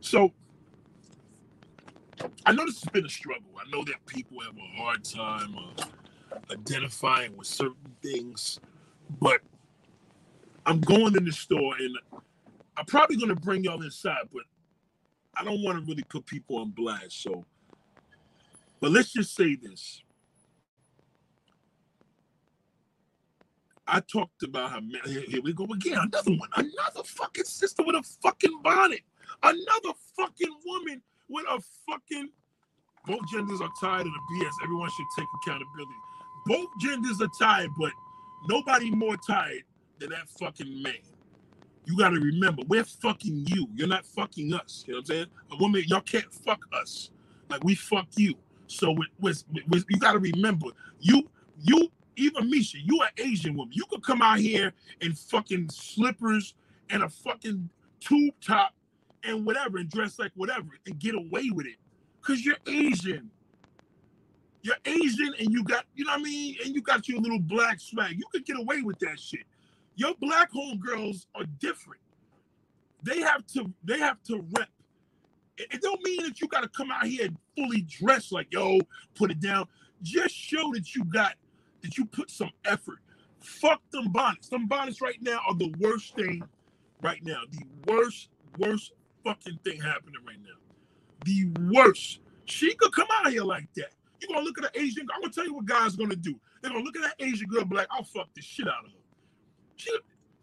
So 0.00 0.32
I 2.44 2.52
know 2.52 2.66
this 2.66 2.82
has 2.82 2.85
been 2.96 3.04
a 3.04 3.10
struggle. 3.10 3.50
I 3.58 3.68
know 3.70 3.84
that 3.84 4.06
people 4.06 4.40
have 4.40 4.56
a 4.56 4.82
hard 4.82 5.04
time 5.04 5.54
uh, 5.58 5.84
identifying 6.50 7.36
with 7.36 7.46
certain 7.46 7.94
things, 8.02 8.58
but 9.20 9.40
I'm 10.64 10.80
going 10.80 11.14
in 11.14 11.26
the 11.26 11.32
store 11.32 11.74
and 11.78 11.94
I'm 12.74 12.86
probably 12.86 13.16
going 13.16 13.28
to 13.28 13.36
bring 13.36 13.64
y'all 13.64 13.82
inside, 13.82 14.30
but 14.32 14.44
I 15.34 15.44
don't 15.44 15.62
want 15.62 15.78
to 15.78 15.84
really 15.84 16.04
put 16.04 16.24
people 16.24 16.56
on 16.56 16.70
blast. 16.70 17.22
So, 17.22 17.44
but 18.80 18.92
let's 18.92 19.12
just 19.12 19.36
say 19.36 19.56
this. 19.56 20.02
I 23.86 24.00
talked 24.00 24.42
about 24.42 24.70
how 24.70 24.80
here 25.04 25.42
we 25.42 25.52
go 25.52 25.64
again. 25.64 25.98
Another 25.98 26.32
one, 26.32 26.48
another 26.56 27.04
fucking 27.04 27.44
sister 27.44 27.82
with 27.84 27.94
a 27.94 28.02
fucking 28.22 28.62
bonnet, 28.62 29.02
another 29.42 29.92
fucking 30.16 30.56
woman 30.64 31.02
with 31.28 31.44
a 31.50 31.60
fucking. 31.86 32.30
Both 33.06 33.28
genders 33.28 33.60
are 33.60 33.70
tired 33.80 34.06
of 34.06 34.12
the 34.12 34.20
BS. 34.34 34.50
Everyone 34.64 34.90
should 34.90 35.06
take 35.16 35.28
accountability. 35.42 35.92
Both 36.46 36.68
genders 36.80 37.20
are 37.20 37.30
tired, 37.38 37.70
but 37.78 37.92
nobody 38.48 38.90
more 38.90 39.16
tired 39.16 39.62
than 39.98 40.10
that 40.10 40.28
fucking 40.40 40.82
man. 40.82 40.94
You 41.84 41.96
got 41.96 42.10
to 42.10 42.20
remember, 42.20 42.62
we're 42.66 42.84
fucking 42.84 43.46
you. 43.46 43.68
You're 43.74 43.88
not 43.88 44.04
fucking 44.06 44.52
us. 44.52 44.84
You 44.86 44.94
know 44.94 44.98
what 44.98 45.02
I'm 45.02 45.06
saying? 45.06 45.26
A 45.52 45.56
woman, 45.56 45.84
y'all 45.86 46.00
can't 46.00 46.32
fuck 46.32 46.60
us. 46.72 47.10
Like 47.48 47.62
we 47.62 47.76
fuck 47.76 48.06
you. 48.16 48.34
So 48.66 48.90
with, 48.90 49.08
with, 49.20 49.44
with 49.68 49.84
you 49.88 49.98
got 49.98 50.12
to 50.12 50.18
remember, 50.18 50.66
you, 51.00 51.28
you, 51.62 51.88
even 52.16 52.50
Misha, 52.50 52.78
you 52.78 53.00
an 53.02 53.10
Asian 53.18 53.56
woman. 53.56 53.72
You 53.72 53.84
could 53.88 54.02
come 54.02 54.20
out 54.20 54.40
here 54.40 54.72
in 55.00 55.14
fucking 55.14 55.68
slippers 55.70 56.54
and 56.90 57.04
a 57.04 57.08
fucking 57.08 57.68
tube 58.00 58.34
top 58.44 58.74
and 59.22 59.46
whatever 59.46 59.78
and 59.78 59.88
dress 59.88 60.18
like 60.18 60.32
whatever 60.34 60.68
and 60.86 60.98
get 60.98 61.14
away 61.14 61.50
with 61.50 61.66
it 61.66 61.76
because 62.26 62.44
you're 62.44 62.56
Asian. 62.66 63.30
You're 64.62 64.76
Asian 64.84 65.32
and 65.38 65.52
you 65.52 65.62
got, 65.62 65.84
you 65.94 66.04
know 66.04 66.12
what 66.12 66.20
I 66.20 66.24
mean? 66.24 66.56
And 66.64 66.74
you 66.74 66.82
got 66.82 67.08
your 67.08 67.20
little 67.20 67.38
black 67.38 67.80
swag. 67.80 68.18
You 68.18 68.24
could 68.32 68.44
get 68.44 68.58
away 68.58 68.82
with 68.82 68.98
that 69.00 69.20
shit. 69.20 69.44
Your 69.94 70.14
black 70.20 70.52
homegirls 70.52 71.26
are 71.34 71.44
different. 71.60 72.00
They 73.02 73.20
have 73.20 73.46
to 73.48 73.72
they 73.84 73.98
have 73.98 74.20
to 74.24 74.44
rep. 74.56 74.68
It, 75.56 75.68
it 75.74 75.82
don't 75.82 76.02
mean 76.02 76.24
that 76.24 76.40
you 76.40 76.48
got 76.48 76.62
to 76.62 76.68
come 76.68 76.90
out 76.90 77.06
here 77.06 77.28
fully 77.56 77.82
dressed 77.82 78.32
like 78.32 78.48
yo, 78.50 78.80
put 79.14 79.30
it 79.30 79.40
down. 79.40 79.66
Just 80.02 80.34
show 80.34 80.72
that 80.74 80.94
you 80.94 81.04
got 81.04 81.34
that 81.82 81.96
you 81.96 82.04
put 82.04 82.30
some 82.30 82.50
effort. 82.64 82.98
Fuck 83.40 83.80
them 83.92 84.10
bonnets. 84.10 84.48
Them 84.48 84.66
bonnets 84.66 85.00
right 85.00 85.22
now 85.22 85.40
are 85.48 85.54
the 85.54 85.72
worst 85.78 86.16
thing 86.16 86.42
right 87.00 87.24
now. 87.24 87.42
The 87.52 87.92
worst, 87.92 88.30
worst 88.58 88.92
fucking 89.24 89.60
thing 89.64 89.80
happening 89.80 90.20
right 90.26 90.40
now. 90.42 90.65
The 91.26 91.46
worst. 91.72 92.20
She 92.46 92.74
could 92.74 92.92
come 92.92 93.08
out 93.12 93.32
here 93.32 93.42
like 93.42 93.68
that. 93.74 93.90
You're 94.20 94.28
gonna 94.32 94.44
look 94.44 94.58
at 94.58 94.64
an 94.64 94.70
Asian. 94.82 95.06
Girl. 95.06 95.16
I'm 95.16 95.22
gonna 95.22 95.32
tell 95.32 95.44
you 95.44 95.54
what 95.54 95.66
guys 95.66 95.96
gonna 95.96 96.16
do. 96.16 96.38
They're 96.62 96.70
gonna 96.70 96.84
look 96.84 96.96
at 96.96 97.02
that 97.02 97.14
Asian 97.18 97.48
girl, 97.48 97.64
be 97.64 97.76
like, 97.76 97.88
I'll 97.90 98.04
fuck 98.04 98.28
the 98.34 98.42
shit 98.42 98.66
out 98.68 98.84
of 98.84 98.92
her. 98.92 98.98
She, 99.76 99.90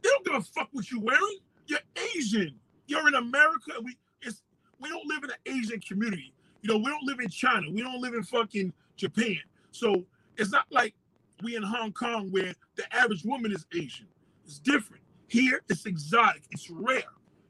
they 0.01 0.09
don't 0.09 0.25
give 0.25 0.35
a 0.35 0.41
fuck 0.41 0.69
what 0.73 0.91
you're 0.91 1.01
wearing. 1.01 1.39
You're 1.67 1.79
Asian. 2.15 2.55
You're 2.87 3.07
in 3.07 3.15
America. 3.15 3.71
We 3.83 3.97
it's 4.21 4.43
we 4.79 4.89
don't 4.89 5.07
live 5.07 5.23
in 5.23 5.31
an 5.31 5.59
Asian 5.59 5.79
community. 5.79 6.33
You 6.61 6.71
know, 6.71 6.77
we 6.77 6.85
don't 6.85 7.05
live 7.05 7.19
in 7.19 7.29
China. 7.29 7.67
We 7.71 7.81
don't 7.81 8.01
live 8.01 8.13
in 8.13 8.23
fucking 8.23 8.73
Japan. 8.95 9.39
So 9.71 10.05
it's 10.37 10.51
not 10.51 10.65
like 10.69 10.93
we 11.41 11.55
in 11.55 11.63
Hong 11.63 11.93
Kong 11.93 12.29
where 12.31 12.53
the 12.75 12.95
average 12.95 13.23
woman 13.23 13.51
is 13.51 13.65
Asian. 13.73 14.07
It's 14.45 14.59
different. 14.59 15.03
Here 15.27 15.61
it's 15.69 15.85
exotic. 15.85 16.43
It's 16.51 16.69
rare. 16.69 17.03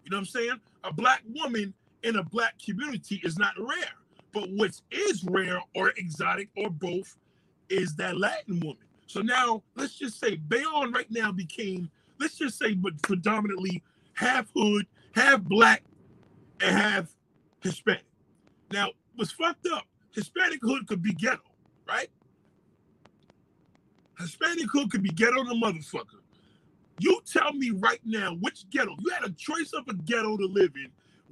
You 0.03 0.11
know 0.11 0.17
what 0.17 0.19
I'm 0.19 0.25
saying? 0.25 0.59
A 0.83 0.93
black 0.93 1.23
woman 1.33 1.73
in 2.03 2.17
a 2.17 2.23
black 2.23 2.55
community 2.63 3.21
is 3.23 3.37
not 3.37 3.53
rare. 3.57 3.93
But 4.33 4.49
what 4.49 4.79
is 4.91 5.23
rare 5.25 5.59
or 5.75 5.93
exotic 5.97 6.49
or 6.57 6.69
both 6.69 7.17
is 7.69 7.95
that 7.95 8.17
Latin 8.17 8.59
woman. 8.59 8.77
So 9.07 9.21
now 9.21 9.63
let's 9.75 9.97
just 9.97 10.19
say 10.19 10.35
Bayonne 10.35 10.91
right 10.91 11.09
now 11.09 11.31
became, 11.31 11.89
let's 12.19 12.37
just 12.37 12.57
say, 12.57 12.73
but 12.73 12.99
predominantly 13.01 13.83
half 14.13 14.47
hood, 14.55 14.87
half 15.13 15.41
black, 15.41 15.83
and 16.61 16.75
half 16.77 17.15
Hispanic. 17.61 18.05
Now, 18.71 18.89
what's 19.15 19.31
fucked 19.31 19.67
up, 19.71 19.85
Hispanic 20.11 20.59
hood 20.61 20.87
could 20.87 21.01
be 21.01 21.13
ghetto, 21.13 21.41
right? 21.87 22.09
Hispanic 24.19 24.67
hood 24.71 24.91
could 24.91 25.03
be 25.03 25.09
ghetto 25.09 25.43
the 25.43 25.53
motherfucker. 25.53 26.21
You 26.99 27.21
tell 27.31 27.53
me 27.53 27.71
right 27.71 27.99
now 28.05 28.35
which 28.35 28.69
ghetto, 28.69 28.95
you 28.99 29.11
had 29.11 29.23
a 29.23 29.33
choice 29.33 29.73
of 29.73 29.87
a 29.87 29.93
ghetto 29.93 30.37
to 30.37 30.45
live 30.45 30.71
in. 30.75 30.91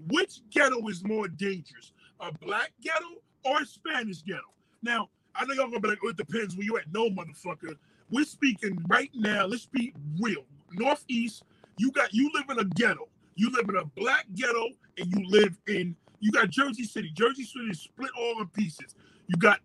Which 0.10 0.41
ghetto 0.52 0.88
is 0.89 1.04
more 1.06 1.28
dangerous, 1.28 1.93
a 2.20 2.32
black 2.34 2.74
ghetto 2.84 3.22
or 3.45 3.62
a 3.62 3.66
Spanish 3.66 4.22
ghetto? 4.24 4.41
Now, 4.84 5.10
I 5.36 5.45
know 5.45 5.54
y'all 5.54 5.68
gonna 5.68 5.80
be 5.80 5.89
like, 5.89 5.99
oh, 6.04 6.10
it 6.10 6.18
depends 6.18 6.56
where 6.56 6.66
you 6.66 6.78
at. 6.78 6.91
No, 6.93 7.10
motherfucker. 7.10 7.76
We're 8.10 8.26
speaking 8.26 8.78
right 8.89 9.12
now. 9.16 9.45
Let's 9.45 9.66
be 9.66 9.93
real. 10.20 10.43
Northeast, 10.74 11.43
you 11.78 11.91
got 11.91 12.14
you 12.14 12.32
live 12.34 12.49
in 12.49 12.60
a 12.60 12.66
ghetto. 12.66 13.08
You 13.36 13.52
live 13.52 13.70
in 13.70 13.78
a 13.78 13.86
black 13.86 14.26
ghetto, 14.36 14.70
and 14.97 15.12
you 15.12 15.30
live 15.30 15.58
in 15.68 15.95
you 16.20 16.32
got 16.32 16.49
Jersey 16.49 16.84
City. 16.84 17.12
Jersey 17.16 17.43
City 17.43 17.68
is 17.72 17.82
split 17.82 18.12
all 18.18 18.41
in 18.41 18.47
pieces. 18.47 18.95
You 19.28 19.38
got 19.38 19.60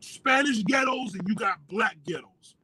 Spanish 0.00 0.62
ghettos 0.64 1.14
and 1.14 1.28
you 1.28 1.34
got 1.34 1.58
black 1.68 1.96
ghettos. 2.06 2.56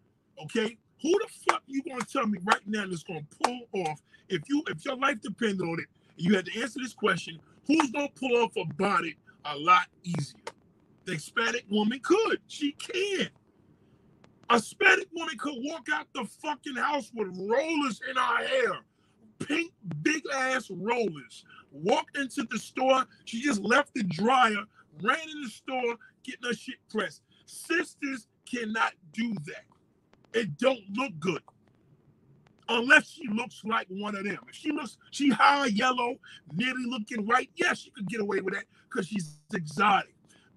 Okay, 0.44 0.76
who 1.02 1.10
the 1.10 1.28
fuck 1.48 1.62
you 1.66 1.82
gonna 1.82 2.04
tell 2.04 2.26
me 2.26 2.38
right 2.44 2.66
now 2.66 2.86
that's 2.86 3.02
gonna 3.04 3.26
pull 3.44 3.60
off 3.86 4.00
if 4.28 4.42
you 4.48 4.62
if 4.68 4.84
your 4.84 4.96
life 4.96 5.20
depended 5.22 5.62
on 5.62 5.80
it? 5.80 5.86
You 6.16 6.34
had 6.34 6.46
to 6.46 6.60
answer 6.60 6.80
this 6.80 6.94
question. 6.94 7.40
Who's 7.66 7.90
gonna 7.90 8.08
pull 8.14 8.36
off 8.36 8.56
a 8.56 8.64
body 8.74 9.16
a 9.44 9.56
lot 9.56 9.86
easier? 10.02 10.40
The 11.04 11.14
Hispanic 11.14 11.64
woman 11.70 12.00
could. 12.00 12.40
She 12.46 12.72
can. 12.72 13.28
A 14.50 14.54
Hispanic 14.54 15.08
woman 15.14 15.36
could 15.38 15.54
walk 15.58 15.88
out 15.92 16.06
the 16.14 16.24
fucking 16.42 16.76
house 16.76 17.10
with 17.14 17.28
rollers 17.36 18.00
in 18.08 18.16
her 18.16 18.46
hair, 18.46 18.78
pink 19.40 19.72
big 20.02 20.22
ass 20.34 20.70
rollers. 20.70 21.44
Walked 21.72 22.16
into 22.16 22.46
the 22.50 22.58
store. 22.58 23.04
She 23.24 23.42
just 23.42 23.62
left 23.62 23.94
the 23.94 24.04
dryer, 24.04 24.64
ran 25.02 25.28
in 25.28 25.42
the 25.42 25.48
store, 25.48 25.96
getting 26.22 26.44
her 26.46 26.54
shit 26.54 26.76
pressed. 26.90 27.22
Sisters 27.46 28.28
cannot 28.46 28.92
do 29.12 29.34
that. 29.46 29.64
It 30.32 30.56
don't 30.58 30.80
look 30.94 31.18
good. 31.18 31.42
Unless 32.68 33.10
she 33.10 33.28
looks 33.28 33.62
like 33.64 33.86
one 33.90 34.16
of 34.16 34.24
them. 34.24 34.38
If 34.48 34.54
she 34.54 34.72
looks, 34.72 34.96
she 35.10 35.30
high 35.30 35.66
yellow, 35.66 36.16
nearly 36.54 36.86
looking 36.86 37.26
white, 37.26 37.50
yeah, 37.56 37.74
she 37.74 37.90
could 37.90 38.08
get 38.08 38.20
away 38.20 38.40
with 38.40 38.54
that 38.54 38.64
because 38.88 39.06
she's 39.06 39.36
exotic 39.52 40.14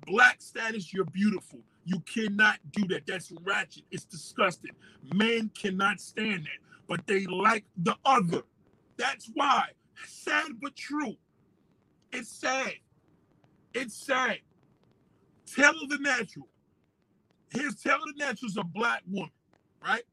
black 0.08 0.41
status, 0.41 0.93
you're 0.93 1.05
beautiful. 1.05 1.60
You 1.86 1.99
cannot 2.01 2.60
do 2.72 2.88
that. 2.88 3.05
That's 3.05 3.32
ratchet. 3.43 3.84
It's 3.91 4.05
disgusting. 4.05 4.72
Men 5.14 5.51
cannot 5.53 5.99
stand 5.99 6.45
that, 6.45 6.60
but 6.88 7.05
they 7.08 7.26
like 7.26 7.66
the 7.78 7.95
other. 8.05 8.41
That's 8.97 9.30
why, 9.34 9.68
sad 10.05 10.47
but 10.62 10.76
true, 10.76 11.16
It's 12.12 12.30
sad. 12.30 12.74
It's 13.74 13.95
sad. 13.95 14.39
Taylor 15.45 15.74
the 15.88 15.99
Natural. 15.99 16.47
Here's 17.51 17.76
Taylor 17.76 17.99
the 18.08 18.26
Natural 18.26 18.49
is 18.49 18.58
a 18.58 18.64
black 18.64 19.03
woman, 19.08 19.32
right? 19.86 20.03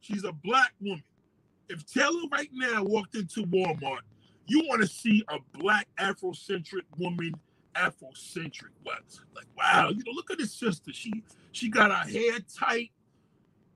She's 0.00 0.24
a 0.24 0.32
black 0.32 0.72
woman. 0.80 1.02
If 1.68 1.86
Taylor 1.86 2.22
right 2.30 2.50
now 2.52 2.84
walked 2.84 3.14
into 3.14 3.44
Walmart, 3.44 4.00
you 4.46 4.64
want 4.68 4.82
to 4.82 4.88
see 4.88 5.24
a 5.28 5.38
black 5.58 5.88
Afrocentric 5.98 6.82
woman, 6.98 7.34
Afrocentric. 7.76 8.70
What? 8.82 9.02
Like, 9.34 9.46
wow, 9.56 9.90
you 9.90 10.02
know, 10.04 10.12
look 10.12 10.30
at 10.30 10.38
this 10.38 10.52
sister. 10.52 10.92
She 10.92 11.22
she 11.52 11.68
got 11.68 11.90
her 11.90 12.10
hair 12.10 12.38
tight. 12.54 12.90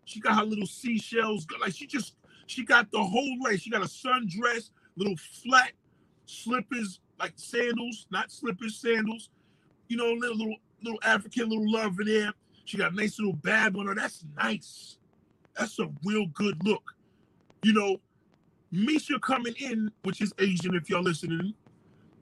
She 0.04 0.20
got 0.20 0.38
her 0.38 0.44
little 0.44 0.66
seashells. 0.66 1.46
Like 1.60 1.74
she 1.74 1.86
just 1.86 2.14
she 2.46 2.64
got 2.64 2.90
the 2.90 3.02
whole 3.02 3.36
lace. 3.42 3.60
She 3.60 3.70
got 3.70 3.82
a 3.82 3.86
sundress, 3.86 4.70
little 4.96 5.16
flat 5.16 5.72
slippers, 6.26 7.00
like 7.18 7.32
sandals, 7.36 8.06
not 8.10 8.30
slippers, 8.30 8.76
sandals. 8.76 9.30
You 9.88 9.96
know, 9.96 10.12
little 10.12 10.36
little 10.36 10.56
little 10.82 11.00
African 11.04 11.48
little 11.48 11.70
love 11.72 11.98
in 12.00 12.06
there. 12.06 12.32
She 12.64 12.76
got 12.76 12.92
a 12.92 12.96
nice 12.96 13.18
little 13.18 13.34
bag 13.34 13.76
on 13.76 13.86
her. 13.86 13.94
That's 13.94 14.24
nice. 14.36 14.98
That's 15.56 15.78
a 15.78 15.88
real 16.04 16.26
good 16.34 16.62
look. 16.64 16.95
You 17.62 17.72
know, 17.72 18.00
Misha 18.70 19.18
coming 19.18 19.54
in, 19.58 19.90
which 20.02 20.20
is 20.20 20.32
Asian, 20.38 20.74
if 20.74 20.90
y'all 20.90 21.02
listening, 21.02 21.54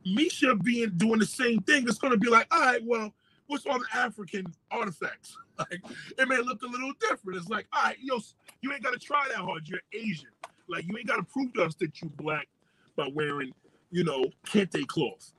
Misha 0.04 0.54
being 0.54 0.90
doing 0.96 1.18
the 1.18 1.26
same 1.26 1.60
thing, 1.62 1.84
it's 1.88 1.98
gonna 1.98 2.16
be 2.16 2.28
like, 2.28 2.46
all 2.50 2.60
right, 2.60 2.82
well, 2.84 3.12
what's 3.46 3.66
all 3.66 3.78
the 3.78 3.98
African 3.98 4.46
artifacts? 4.70 5.36
Like, 5.56 5.84
it 6.18 6.26
may 6.26 6.38
look 6.38 6.60
a 6.64 6.66
little 6.66 6.90
different. 6.98 7.38
It's 7.38 7.48
like, 7.48 7.68
all 7.72 7.84
right, 7.84 7.96
yo, 8.02 8.18
you 8.60 8.72
ain't 8.72 8.82
gotta 8.82 8.98
try 8.98 9.24
that 9.28 9.36
hard. 9.36 9.68
You're 9.68 9.78
Asian. 9.92 10.30
Like, 10.68 10.84
you 10.84 10.98
ain't 10.98 11.06
gotta 11.06 11.22
prove 11.22 11.52
to 11.52 11.62
us 11.62 11.76
that 11.76 12.02
you 12.02 12.10
black 12.16 12.48
by 12.96 13.08
wearing, 13.14 13.52
you 13.92 14.02
know, 14.02 14.24
kente 14.48 14.84
cloth. 14.88 15.32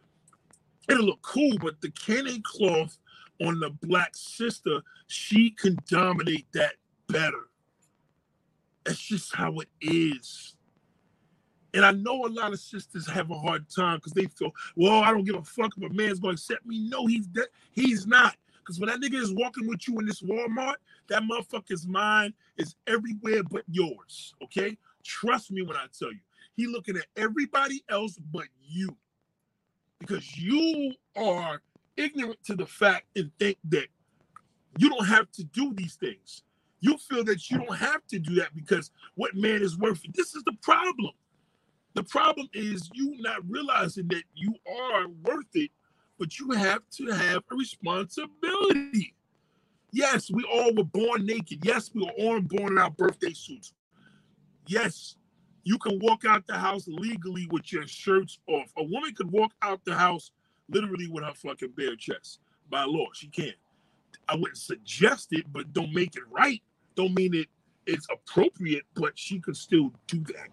It'll 0.87 1.03
look 1.03 1.21
cool, 1.21 1.57
but 1.61 1.81
the 1.81 1.89
kente 1.89 2.41
cloth 2.43 2.97
on 3.41 3.59
the 3.59 3.71
black 3.71 4.11
sister, 4.15 4.81
she 5.07 5.49
can 5.49 5.77
dominate 5.89 6.47
that 6.53 6.75
better. 7.07 7.44
That's 8.85 8.99
just 8.99 9.35
how 9.35 9.59
it 9.59 9.69
is. 9.81 10.55
And 11.73 11.85
I 11.85 11.91
know 11.91 12.25
a 12.25 12.27
lot 12.27 12.53
of 12.53 12.59
sisters 12.59 13.07
have 13.09 13.31
a 13.31 13.37
hard 13.37 13.65
time 13.69 13.97
because 13.97 14.13
they 14.13 14.25
feel, 14.25 14.51
well, 14.77 15.03
I 15.03 15.11
don't 15.11 15.25
give 15.25 15.35
a 15.35 15.43
fuck 15.43 15.73
if 15.75 15.83
a 15.83 15.93
man's 15.93 16.21
to 16.21 16.29
accept 16.29 16.65
me. 16.65 16.87
No, 16.87 17.05
he's 17.05 17.27
de- 17.27 17.47
he's 17.73 18.07
not. 18.07 18.37
Because 18.59 18.79
when 18.79 18.89
that 18.89 19.01
nigga 19.01 19.21
is 19.21 19.33
walking 19.33 19.67
with 19.67 19.87
you 19.87 19.99
in 19.99 20.05
this 20.05 20.21
Walmart, 20.21 20.75
that 21.09 21.23
motherfucker's 21.23 21.85
mind 21.85 22.33
is 22.57 22.75
everywhere 22.87 23.43
but 23.43 23.63
yours. 23.69 24.33
Okay? 24.43 24.77
Trust 25.03 25.51
me 25.51 25.61
when 25.63 25.75
I 25.75 25.85
tell 25.97 26.11
you. 26.11 26.19
He 26.55 26.67
looking 26.67 26.95
at 26.95 27.05
everybody 27.17 27.83
else 27.89 28.17
but 28.31 28.45
you. 28.63 28.95
Because 29.99 30.37
you 30.37 30.93
are 31.15 31.61
ignorant 31.97 32.41
to 32.45 32.55
the 32.55 32.65
fact 32.65 33.05
and 33.15 33.31
think 33.37 33.57
that 33.65 33.87
you 34.77 34.89
don't 34.89 35.05
have 35.05 35.31
to 35.33 35.43
do 35.43 35.73
these 35.73 35.95
things. 35.95 36.43
You 36.81 36.97
feel 36.97 37.23
that 37.23 37.49
you 37.49 37.57
don't 37.57 37.77
have 37.77 38.05
to 38.07 38.19
do 38.19 38.35
that 38.35 38.53
because 38.55 38.91
what 39.15 39.35
man 39.35 39.61
is 39.61 39.77
worth 39.77 40.03
it. 40.05 40.15
This 40.15 40.35
is 40.35 40.43
the 40.43 40.55
problem. 40.61 41.11
The 41.93 42.03
problem 42.03 42.49
is 42.53 42.89
you 42.93 43.15
not 43.19 43.49
realizing 43.49 44.07
that 44.09 44.23
you 44.35 44.53
are 44.69 45.07
worth 45.23 45.45
it, 45.53 45.71
but 46.19 46.37
you 46.39 46.51
have 46.51 46.81
to 46.97 47.07
have 47.07 47.43
a 47.51 47.55
responsibility. 47.55 49.15
Yes, 49.91 50.29
we 50.29 50.43
all 50.43 50.73
were 50.75 50.83
born 50.83 51.25
naked. 51.25 51.59
Yes, 51.63 51.89
we 51.93 52.01
were 52.01 52.11
all 52.19 52.41
born 52.41 52.73
in 52.73 52.77
our 52.77 52.91
birthday 52.91 53.31
suits. 53.31 53.73
Yes, 54.67 55.15
you 55.63 55.77
can 55.77 55.99
walk 55.99 56.25
out 56.25 56.45
the 56.47 56.57
house 56.57 56.85
legally 56.87 57.47
with 57.49 57.71
your 57.71 57.87
shirts 57.87 58.39
off. 58.47 58.71
A 58.77 58.83
woman 58.83 59.13
could 59.15 59.31
walk 59.31 59.53
out 59.61 59.83
the 59.85 59.95
house 59.95 60.31
literally 60.69 61.07
with 61.07 61.23
her 61.23 61.33
fucking 61.33 61.73
bare 61.77 61.95
chest. 61.95 62.39
By 62.69 62.83
law, 62.83 63.07
she 63.13 63.27
can. 63.27 63.53
I 64.27 64.35
wouldn't 64.35 64.57
suggest 64.57 65.29
it, 65.31 65.45
but 65.51 65.73
don't 65.73 65.93
make 65.93 66.15
it 66.15 66.23
right. 66.31 66.61
Don't 66.95 67.13
mean 67.13 67.33
it 67.35 67.47
it's 67.85 68.07
appropriate, 68.11 68.83
but 68.95 69.17
she 69.17 69.39
could 69.39 69.55
still 69.57 69.91
do 70.07 70.19
that 70.33 70.49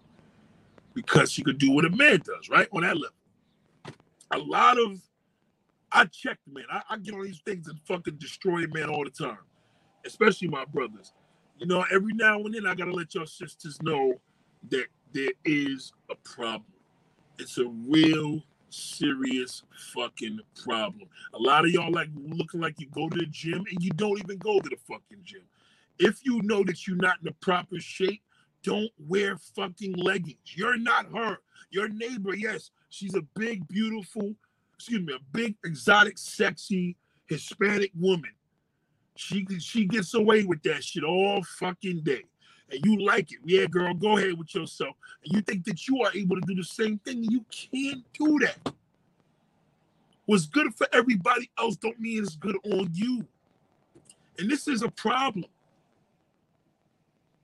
because 0.93 1.31
she 1.31 1.43
could 1.43 1.57
do 1.57 1.71
what 1.71 1.85
a 1.85 1.89
man 1.89 2.21
does, 2.23 2.49
right? 2.49 2.67
On 2.71 2.81
that 2.81 2.95
level. 2.95 3.15
A 4.31 4.37
lot 4.37 4.77
of 4.79 4.99
I 5.91 6.05
check, 6.05 6.39
man. 6.51 6.65
I, 6.71 6.81
I 6.89 6.97
get 6.97 7.13
on 7.13 7.23
these 7.23 7.41
things 7.45 7.67
and 7.67 7.79
fucking 7.87 8.15
destroy 8.15 8.65
man 8.67 8.89
all 8.89 9.03
the 9.03 9.11
time, 9.11 9.37
especially 10.05 10.47
my 10.47 10.65
brothers. 10.65 11.13
You 11.59 11.67
know, 11.67 11.85
every 11.91 12.13
now 12.13 12.39
and 12.39 12.53
then 12.53 12.65
I 12.65 12.73
gotta 12.73 12.91
let 12.91 13.13
your 13.13 13.27
sisters 13.27 13.81
know 13.81 14.15
that 14.69 14.87
there 15.13 15.31
is 15.45 15.93
a 16.09 16.15
problem. 16.15 16.65
It's 17.37 17.57
a 17.57 17.65
real 17.65 18.41
serious 18.73 19.63
fucking 19.93 20.39
problem. 20.63 21.07
A 21.33 21.39
lot 21.39 21.65
of 21.65 21.71
y'all 21.71 21.91
like 21.91 22.09
looking 22.15 22.61
like 22.61 22.79
you 22.79 22.87
go 22.87 23.09
to 23.09 23.17
the 23.17 23.25
gym 23.27 23.63
and 23.69 23.83
you 23.83 23.91
don't 23.91 24.19
even 24.19 24.37
go 24.37 24.59
to 24.59 24.69
the 24.69 24.77
fucking 24.87 25.19
gym. 25.23 25.43
If 25.99 26.25
you 26.25 26.41
know 26.41 26.63
that 26.63 26.87
you're 26.87 26.97
not 26.97 27.17
in 27.19 27.25
the 27.25 27.33
proper 27.33 27.79
shape, 27.79 28.21
don't 28.63 28.89
wear 29.07 29.37
fucking 29.55 29.93
leggings. 29.93 30.37
You're 30.55 30.77
not 30.77 31.05
her. 31.15 31.37
Your 31.69 31.89
neighbor, 31.89 32.35
yes, 32.35 32.71
she's 32.89 33.15
a 33.15 33.21
big, 33.35 33.67
beautiful, 33.67 34.33
excuse 34.75 35.05
me, 35.05 35.13
a 35.13 35.19
big, 35.31 35.55
exotic, 35.63 36.17
sexy 36.17 36.95
Hispanic 37.27 37.91
woman. 37.99 38.31
She 39.15 39.45
she 39.59 39.85
gets 39.85 40.13
away 40.13 40.43
with 40.43 40.63
that 40.63 40.83
shit 40.83 41.03
all 41.03 41.43
fucking 41.43 42.01
day. 42.01 42.23
And 42.73 42.83
you 42.83 43.05
like 43.05 43.31
it. 43.31 43.37
Yeah, 43.45 43.67
girl, 43.67 43.93
go 43.93 44.17
ahead 44.17 44.37
with 44.37 44.53
yourself. 44.55 44.95
And 45.23 45.35
you 45.35 45.41
think 45.41 45.63
that 45.65 45.87
you 45.87 46.01
are 46.01 46.11
able 46.15 46.35
to 46.35 46.41
do 46.47 46.55
the 46.55 46.63
same 46.63 46.97
thing. 46.99 47.23
You 47.23 47.45
can't 47.51 48.03
do 48.13 48.39
that. 48.39 48.73
What's 50.25 50.47
good 50.47 50.73
for 50.73 50.87
everybody 50.91 51.51
else 51.59 51.75
don't 51.75 51.99
mean 51.99 52.23
it's 52.23 52.35
good 52.35 52.55
on 52.65 52.89
you. 52.91 53.27
And 54.39 54.49
this 54.49 54.67
is 54.67 54.81
a 54.81 54.89
problem. 54.89 55.45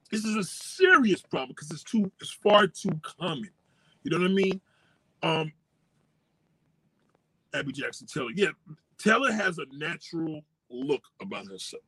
This 0.10 0.26
is 0.26 0.36
a 0.36 0.44
serious 0.44 1.22
problem 1.22 1.50
because 1.50 1.70
it's 1.70 1.84
too 1.84 2.12
it's 2.20 2.32
far 2.32 2.66
too 2.66 3.00
common. 3.04 3.52
You 4.02 4.12
know 4.12 4.18
what 4.18 4.32
I 4.32 4.34
mean? 4.34 4.62
Um 5.22 5.54
Abby 7.54 7.72
Jackson 7.74 8.08
Taylor. 8.08 8.32
Yeah, 8.34 8.50
Taylor 8.98 9.32
has 9.32 9.60
a 9.60 9.66
natural 9.78 10.42
look 10.72 11.04
about 11.22 11.46
herself. 11.48 11.84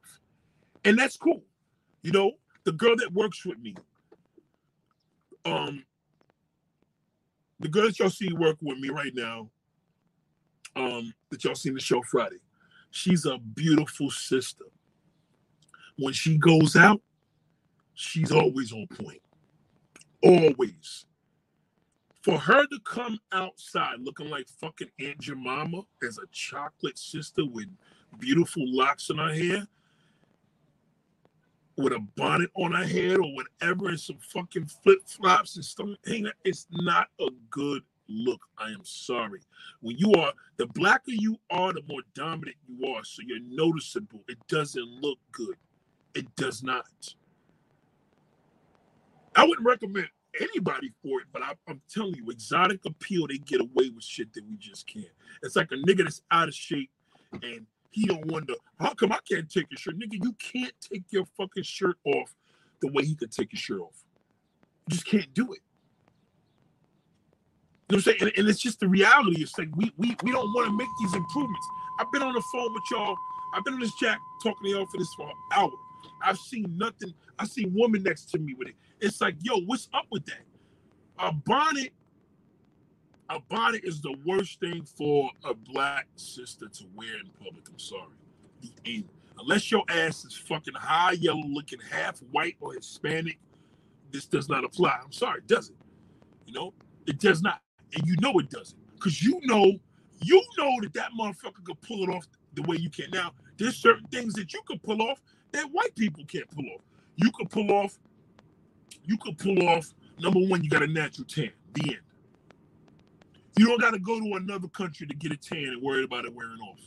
And 0.86 1.00
that's 1.00 1.18
cool. 1.18 1.42
You 2.04 2.12
know, 2.12 2.34
the 2.64 2.72
girl 2.72 2.96
that 2.98 3.12
works 3.12 3.46
with 3.46 3.60
me, 3.60 3.76
um, 5.46 5.84
the 7.60 7.68
girl 7.68 7.86
that 7.86 8.00
y'all 8.00 8.10
see 8.10 8.32
working 8.34 8.68
with 8.68 8.80
me 8.80 8.90
right 8.90 9.14
now, 9.14 9.50
um, 10.76 11.14
that 11.30 11.44
y'all 11.44 11.56
seen 11.56 11.74
the 11.74 11.80
show 11.80 12.02
Friday, 12.04 12.40
she's 12.92 13.26
a 13.26 13.38
beautiful 13.38 14.10
sister. 14.10 14.66
When 15.98 16.14
she 16.14 16.38
goes 16.38 16.76
out, 16.76 17.02
she's 17.94 18.32
always 18.32 18.72
on 18.72 18.88
point. 18.88 19.22
Always. 20.24 21.06
For 22.24 22.38
her 22.38 22.64
to 22.64 22.80
come 22.86 23.20
outside 23.32 23.96
looking 24.00 24.30
like 24.30 24.48
fucking 24.60 24.90
Aunt 25.00 25.20
Jemima 25.20 25.82
as 26.08 26.18
a 26.20 26.28
chocolate 26.32 26.98
sister 26.98 27.44
with 27.46 27.68
beautiful 28.20 28.64
locks 28.68 29.10
in 29.10 29.18
her 29.18 29.34
hair, 29.34 29.68
with 31.82 31.94
a 31.94 32.00
bonnet 32.16 32.50
on 32.56 32.72
her 32.72 32.86
head 32.86 33.18
or 33.18 33.34
whatever, 33.34 33.90
and 33.90 34.00
some 34.00 34.18
fucking 34.20 34.68
flip 34.68 35.00
flops 35.06 35.56
and 35.56 35.66
stuff, 35.66 35.90
it's 36.06 36.68
not 36.72 37.08
a 37.20 37.30
good 37.50 37.84
look. 38.08 38.42
I 38.58 38.70
am 38.70 38.84
sorry. 38.84 39.42
When 39.82 39.98
you 39.98 40.14
are 40.14 40.34
the 40.58 40.68
blacker 40.68 41.12
you 41.12 41.38
are, 41.50 41.74
the 41.74 41.84
more 41.88 42.02
dominant 42.14 42.58
you 42.68 42.88
are. 42.94 43.04
So 43.04 43.22
you're 43.26 43.40
noticeable. 43.42 44.24
It 44.28 44.38
doesn't 44.48 44.88
look 45.02 45.20
good. 45.32 45.56
It 46.14 46.34
does 46.36 46.64
not. 46.64 46.86
I 49.36 49.46
wouldn't 49.46 49.66
recommend 49.66 50.10
anybody 50.40 50.92
for 51.02 51.22
it, 51.22 51.28
but 51.32 51.42
I, 51.42 51.54
am 51.68 51.82
telling 51.90 52.16
you, 52.16 52.30
exotic 52.30 52.86
appeal, 52.86 53.28
they 53.28 53.38
get 53.38 53.62
away 53.62 53.90
with 53.90 54.04
shit 54.04 54.34
that 54.34 54.48
we 54.48 54.58
just 54.58 54.88
can't. 54.88 55.06
It's 55.42 55.56
like 55.56 55.72
a 55.72 55.76
nigga 55.76 56.04
that's 56.04 56.22
out 56.32 56.48
of 56.48 56.54
shape 56.54 56.90
and 57.34 57.66
he 57.92 58.06
don't 58.06 58.26
wonder 58.26 58.54
how 58.80 58.94
come 58.94 59.12
I 59.12 59.20
can't 59.30 59.50
take 59.50 59.68
your 59.70 59.78
shirt, 59.78 60.00
nigga. 60.00 60.24
You 60.24 60.34
can't 60.34 60.74
take 60.82 61.04
your 61.10 61.26
fucking 61.38 61.64
shirt 61.64 61.98
off 62.06 62.34
the 62.82 62.88
way 62.88 63.06
he 63.06 63.16
could 63.16 63.32
take 63.32 63.52
his 63.52 63.60
shirt 63.60 63.82
off. 63.82 64.04
You 64.88 64.96
just 64.96 65.06
can't 65.06 65.32
do 65.34 65.54
it. 65.54 65.60
You 67.90 67.98
know 67.98 67.98
what 67.98 67.98
I'm 67.98 68.02
saying? 68.02 68.18
And, 68.22 68.32
and 68.38 68.50
it's 68.50 68.60
just 68.60 68.80
the 68.80 68.88
reality. 68.88 69.42
It's 69.42 69.58
like 69.58 69.68
we 69.76 69.92
we 69.98 70.16
we 70.24 70.32
don't 70.32 70.54
want 70.54 70.68
to 70.68 70.78
make 70.78 70.88
these 71.02 71.14
improvements. 71.14 71.68
I've 72.00 72.12
been 72.12 72.24
on 72.24 72.34
the 72.34 72.44
phone 72.54 72.74
with 72.74 72.84
y'all. 72.90 73.16
I've 73.54 73.66
been 73.66 73.74
on 73.74 73.82
this 73.82 73.94
jack 74.00 74.18
talking 74.42 74.64
to 74.64 74.70
y'all 74.70 74.86
for 74.86 74.98
this 74.98 75.14
for 75.16 75.28
an 75.28 75.36
hour. 75.54 75.72
I've 76.24 76.38
seen 76.38 76.74
nothing. 76.78 77.14
I 77.38 77.46
see 77.46 77.66
woman 77.66 78.04
next 78.04 78.30
to 78.32 78.40
me 78.40 78.54
with 78.54 78.70
it. 78.70 78.76
It's 79.02 79.20
like, 79.20 79.36
yo, 79.42 79.60
what's 79.66 79.90
up 79.94 80.06
with 80.10 80.26
that? 80.28 80.46
A 81.20 81.34
bonnet 81.34 81.92
a 83.36 83.40
bonnet 83.50 83.82
is 83.86 84.02
the 84.02 84.16
worst 84.26 84.60
thing 84.60 84.84
for 84.84 85.32
a 85.46 85.54
black 85.54 86.08
sister 86.16 86.68
to 86.68 86.86
wear 86.96 87.16
in 87.20 87.30
public. 87.44 87.70
I'm 87.70 87.80
sorry. 87.80 88.14
The 88.62 88.72
end. 88.86 89.10
Unless 89.40 89.72
your 89.72 89.84
ass 89.90 90.26
is 90.26 90.36
fucking 90.36 90.76
high 90.76 91.14
yellow 91.14 91.44
looking, 91.48 91.80
half 91.92 92.20
white 92.32 92.58
or 92.62 92.74
Hispanic, 92.74 93.40
this 94.12 94.26
does 94.26 94.50
not 94.50 94.64
apply. 94.66 95.00
I'm 95.04 95.12
sorry, 95.14 95.40
it 95.40 95.48
doesn't. 95.48 95.78
You 96.46 96.54
know, 96.54 96.74
it 97.08 97.20
does 97.20 97.42
not. 97.42 97.62
And 97.96 98.08
you 98.08 98.16
know 98.22 98.38
it 98.40 98.50
doesn't. 98.50 98.78
Because 98.96 99.24
you 99.24 99.40
know 99.46 99.74
You 100.24 100.42
know 100.58 100.80
that 100.82 100.94
that 100.94 101.10
motherfucker 101.20 101.64
could 101.64 101.82
pull 101.82 102.04
it 102.04 102.10
off 102.10 102.28
the 102.54 102.62
way 102.64 102.78
you 102.78 102.90
can. 102.90 103.10
Now, 103.12 103.32
there's 103.58 103.76
certain 103.78 104.08
things 104.08 104.34
that 104.36 104.54
you 104.54 104.62
could 104.66 104.82
pull 104.84 105.02
off 105.02 105.22
that 105.54 105.66
white 105.72 105.96
people 105.96 106.24
can't 106.26 106.50
pull 106.50 106.66
off. 106.76 106.82
You 107.16 107.32
could 107.32 107.50
pull 107.50 107.72
off, 107.72 107.98
you 109.06 109.18
could 109.18 109.38
pull 109.38 109.68
off, 109.70 109.94
number 110.20 110.40
one, 110.40 110.64
you 110.64 110.70
got 110.70 110.84
a 110.84 110.88
natural 110.88 111.26
tan. 111.28 111.52
The 111.74 111.82
end. 111.92 112.00
You 113.62 113.68
don't 113.68 113.80
got 113.80 113.92
to 113.92 114.00
go 114.00 114.20
to 114.20 114.34
another 114.38 114.68
country 114.70 115.06
to 115.06 115.14
get 115.14 115.32
a 115.32 115.38
tan 115.38 115.66
and 115.66 115.84
worry 115.84 116.04
about 116.04 116.26
it 116.26 116.34
wearing 116.34 116.60
off. 116.62 116.80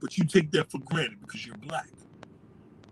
But 0.00 0.16
you 0.16 0.24
take 0.24 0.50
that 0.52 0.70
for 0.70 0.78
granted 0.78 1.20
because 1.20 1.44
you're 1.44 1.58
black. 1.58 1.90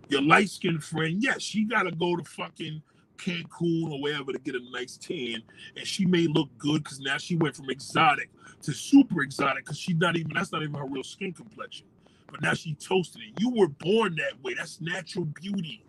Your 0.09 0.21
light 0.21 0.51
skinned 0.51 0.83
friend, 0.83 1.15
yes, 1.17 1.41
she 1.41 1.63
got 1.63 1.83
to 1.83 1.91
go 1.91 2.15
to 2.15 2.23
fucking 2.23 2.83
Cancun 3.17 3.91
or 3.91 3.99
wherever 3.99 4.31
to 4.31 4.37
get 4.37 4.53
a 4.53 4.59
nice 4.71 4.97
tan. 4.97 5.41
And 5.75 5.87
she 5.87 6.05
may 6.05 6.27
look 6.27 6.55
good 6.59 6.83
because 6.83 6.99
now 6.99 7.17
she 7.17 7.35
went 7.35 7.55
from 7.55 7.71
exotic 7.71 8.29
to 8.61 8.71
super 8.71 9.23
exotic 9.23 9.65
because 9.65 9.79
she's 9.79 9.95
not 9.95 10.15
even, 10.15 10.33
that's 10.35 10.51
not 10.51 10.61
even 10.61 10.75
her 10.75 10.85
real 10.85 11.03
skin 11.03 11.33
complexion. 11.33 11.87
But 12.29 12.43
now 12.43 12.53
she 12.53 12.75
toasted 12.75 13.23
it. 13.23 13.41
You 13.41 13.49
were 13.49 13.67
born 13.67 14.15
that 14.17 14.43
way. 14.43 14.53
That's 14.53 14.79
natural 14.79 15.25
beauty. 15.25 15.83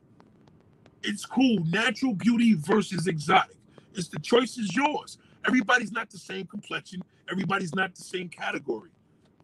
It's 1.02 1.26
cool. 1.26 1.58
Natural 1.66 2.14
beauty 2.14 2.54
versus 2.54 3.06
exotic. 3.06 3.56
It's 3.94 4.08
the 4.08 4.18
choice 4.18 4.56
is 4.56 4.74
yours. 4.74 5.18
Everybody's 5.47 5.93
not 5.93 6.11
the 6.11 6.18
same 6.18 6.47
complexion. 6.47 7.03
Everybody's 7.30 7.74
not 7.74 7.95
the 7.95 8.03
same 8.03 8.28
category. 8.28 8.90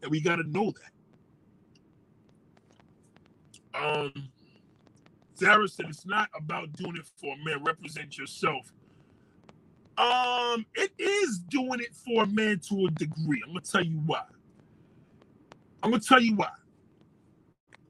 And 0.02 0.10
we 0.10 0.20
got 0.20 0.36
to 0.36 0.44
know 0.44 0.72
that. 3.74 3.80
Um, 3.80 4.28
Zara 5.38 5.68
said 5.68 5.86
it's 5.88 6.06
not 6.06 6.28
about 6.34 6.72
doing 6.72 6.96
it 6.96 7.08
for 7.16 7.34
a 7.34 7.44
man. 7.44 7.62
Represent 7.64 8.16
yourself. 8.18 8.72
Um, 9.96 10.64
it 10.74 10.92
is 10.98 11.38
doing 11.38 11.80
it 11.80 11.94
for 11.94 12.24
a 12.24 12.26
man 12.26 12.60
to 12.68 12.86
a 12.86 12.90
degree. 12.92 13.42
I'm 13.44 13.52
gonna 13.52 13.60
tell 13.60 13.84
you 13.84 14.00
why. 14.06 14.22
I'm 15.82 15.90
gonna 15.90 16.02
tell 16.02 16.20
you 16.20 16.36
why. 16.36 16.50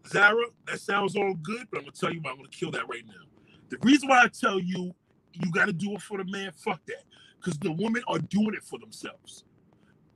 Zara, 0.07 0.45
that 0.67 0.81
sounds 0.81 1.17
all 1.17 1.35
good, 1.35 1.67
but 1.71 1.79
I'm 1.79 1.85
gonna 1.85 1.93
tell 1.93 2.13
you 2.13 2.21
why 2.21 2.31
I'm 2.31 2.37
gonna 2.39 2.49
kill 2.49 2.71
that 2.73 2.89
right 2.89 3.05
now. 3.07 3.59
The 3.69 3.77
reason 3.83 4.09
why 4.09 4.23
I 4.23 4.29
tell 4.29 4.59
you 4.59 4.95
you 5.35 5.53
gotta 5.53 5.73
do 5.73 5.93
it 5.93 6.03
for 6.03 6.19
the 6.19 6.25
man, 6.25 6.53
fuck 6.53 6.81
that 6.87 7.05
because 7.41 7.59
the 7.61 7.73
women 7.73 8.03
are 8.09 8.19
doing 8.19 8.55
it 8.55 8.65
for 8.65 8.79
themselves. 8.79 9.45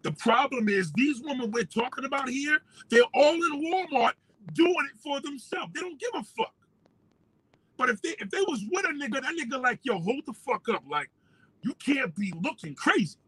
The 0.02 0.12
problem 0.12 0.68
is 0.68 0.92
these 0.92 1.22
women 1.22 1.50
we're 1.50 1.64
talking 1.64 2.04
about 2.04 2.28
here, 2.28 2.60
they're 2.90 3.02
all 3.14 3.34
in 3.34 3.64
Walmart 3.64 4.14
doing 4.54 4.74
it 4.92 4.98
for 5.02 5.20
themselves. 5.20 5.72
They 5.74 5.80
don't 5.80 6.00
give 6.00 6.10
a 6.14 6.22
fuck. 6.24 6.54
But 7.76 7.90
if 7.90 8.02
they 8.02 8.10
if 8.20 8.30
they 8.30 8.40
was 8.42 8.64
with 8.70 8.84
a 8.86 8.90
nigga, 8.90 9.22
that 9.22 9.34
nigga 9.36 9.62
like, 9.62 9.80
yo, 9.82 9.98
hold 9.98 10.22
the 10.26 10.32
fuck 10.32 10.68
up. 10.68 10.84
Like, 10.88 11.10
you 11.62 11.74
can't 11.74 12.14
be 12.16 12.32
looking 12.42 12.74
crazy. 12.74 13.18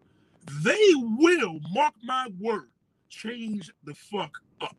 They 0.63 0.95
will, 0.95 1.61
mark 1.73 1.95
my 2.05 2.29
word, 2.41 2.69
change 3.09 3.73
the 3.85 3.95
fuck 3.95 4.39
up. 4.61 4.77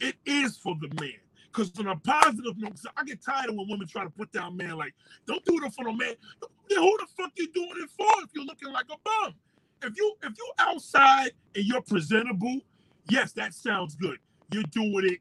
It 0.00 0.16
is 0.26 0.56
for 0.56 0.76
the 0.80 0.88
man. 1.00 1.20
Because 1.52 1.72
on 1.78 1.88
a 1.88 1.96
positive 1.96 2.58
note, 2.58 2.78
I 2.96 3.04
get 3.04 3.22
tired 3.22 3.50
of 3.50 3.56
when 3.56 3.68
women 3.68 3.86
try 3.88 4.04
to 4.04 4.10
put 4.10 4.30
down 4.32 4.56
man 4.56 4.76
like, 4.76 4.94
don't 5.26 5.44
do 5.44 5.58
it 5.64 5.74
for 5.74 5.84
no 5.84 5.92
man. 5.92 6.14
Then 6.68 6.78
who 6.78 6.98
the 6.98 7.06
fuck 7.16 7.32
you 7.36 7.50
doing 7.52 7.72
it 7.76 7.90
for 7.96 8.06
if 8.22 8.30
you're 8.34 8.44
looking 8.44 8.72
like 8.72 8.86
a 8.90 8.96
bum? 9.04 9.34
If 9.82 9.96
you 9.96 10.14
if 10.22 10.32
you 10.36 10.52
outside 10.58 11.30
and 11.54 11.64
you're 11.64 11.82
presentable, 11.82 12.60
yes, 13.08 13.32
that 13.32 13.54
sounds 13.54 13.94
good. 13.94 14.18
You're 14.52 14.64
doing 14.64 15.04
it 15.04 15.20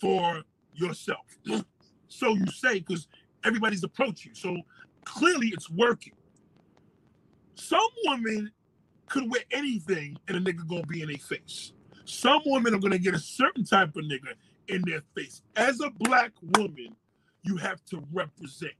for 0.00 0.42
yourself. 0.74 1.26
so 2.08 2.34
you 2.34 2.46
say 2.48 2.74
because 2.80 3.08
everybody's 3.44 3.84
approaching. 3.84 4.32
So 4.34 4.56
clearly 5.04 5.48
it's 5.48 5.70
working. 5.70 6.12
Some 7.56 7.88
women 8.04 8.52
could 9.08 9.30
wear 9.30 9.42
anything 9.50 10.18
and 10.28 10.36
a 10.36 10.40
nigga 10.40 10.66
gonna 10.68 10.86
be 10.86 11.02
in 11.02 11.08
their 11.08 11.18
face. 11.18 11.72
Some 12.04 12.42
women 12.46 12.74
are 12.74 12.78
gonna 12.78 12.98
get 12.98 13.14
a 13.14 13.18
certain 13.18 13.64
type 13.64 13.96
of 13.96 14.04
nigga 14.04 14.34
in 14.68 14.82
their 14.86 15.02
face. 15.16 15.42
As 15.56 15.80
a 15.80 15.90
black 15.90 16.32
woman, 16.42 16.96
you 17.42 17.56
have 17.58 17.84
to 17.86 18.02
represent. 18.12 18.72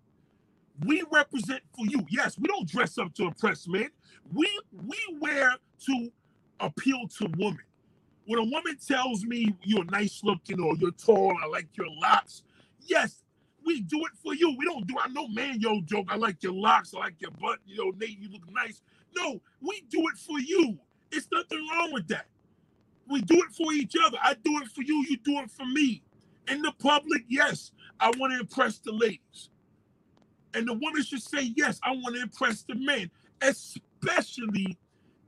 We 0.85 1.03
represent 1.13 1.63
for 1.77 1.87
you. 1.87 2.07
Yes, 2.11 2.39
we 2.39 2.49
don't 2.49 2.69
dress 2.69 2.99
up 2.99 3.15
to 3.15 3.25
impress 3.25 3.69
men. 3.69 3.91
We 4.33 4.49
we 4.87 4.99
wear 5.21 5.55
to 5.87 6.13
appeal 6.61 7.09
to 7.19 7.29
women. 7.39 7.61
When 8.27 8.39
a 8.41 8.45
woman 8.45 8.77
tells 8.87 9.25
me 9.25 9.55
you're 9.63 9.85
nice 9.87 10.23
looking 10.25 10.61
or 10.61 10.77
you're 10.77 10.93
tall, 10.93 11.35
I 11.43 11.47
like 11.49 11.69
your 11.77 11.89
locks. 12.03 12.43
Yes, 12.81 13.23
we 13.65 13.81
do 13.83 13.99
it 14.07 14.13
for 14.23 14.35
you. 14.35 14.57
We 14.59 14.65
don't 14.67 14.87
do 14.87 14.97
I 15.01 15.09
know 15.09 15.29
man 15.29 15.61
yo 15.61 15.81
joke. 15.83 16.07
I 16.11 16.17
like 16.17 16.43
your 16.43 16.55
locks, 16.55 16.95
I 16.95 16.99
like 17.01 17.21
your 17.21 17.33
butt, 17.33 17.59
you 17.67 17.79
know, 17.79 17.93
Nate, 17.99 18.19
you 18.21 18.31
look 18.31 18.43
nice. 18.53 18.83
No, 19.17 19.41
we 19.61 19.83
do 19.91 20.01
it 20.09 20.19
for 20.19 20.41
you. 20.41 20.79
It's 21.13 21.29
nothing 21.33 21.67
wrong 21.73 21.93
with 21.93 22.09
that. 22.09 22.27
We 23.09 23.23
do 23.23 23.37
it 23.37 23.55
for 23.55 23.73
each 23.73 23.95
other. 24.05 24.19
I 24.23 24.35
do 24.35 24.59
it 24.63 24.69
for 24.69 24.83
you. 24.83 25.05
You 25.09 25.17
do 25.19 25.39
it 25.41 25.51
for 25.51 25.67
me. 25.67 26.03
In 26.49 26.63
the 26.63 26.73
public, 26.79 27.25
yes, 27.29 27.73
I 28.01 28.11
want 28.19 28.33
to 28.33 28.41
impress 28.41 28.79
the 28.79 28.93
ladies. 28.93 29.51
And 30.55 30.67
the 30.67 30.75
woman 30.75 31.03
should 31.03 31.23
say, 31.23 31.53
yes, 31.57 31.81
I 31.83 31.93
want 31.93 32.17
to 32.17 32.23
impress 32.23 32.63
the 32.63 32.75
men, 32.75 33.11
especially 33.43 34.79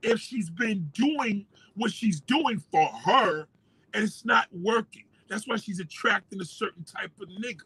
if 0.01 0.19
she's 0.19 0.49
been 0.49 0.89
doing 0.93 1.45
what 1.75 1.91
she's 1.91 2.19
doing 2.21 2.63
for 2.71 2.87
her 3.05 3.47
and 3.93 4.03
it's 4.03 4.25
not 4.25 4.47
working. 4.51 5.03
That's 5.29 5.47
why 5.47 5.57
she's 5.57 5.79
attracting 5.79 6.41
a 6.41 6.45
certain 6.45 6.83
type 6.83 7.11
of 7.21 7.29
nigga. 7.29 7.63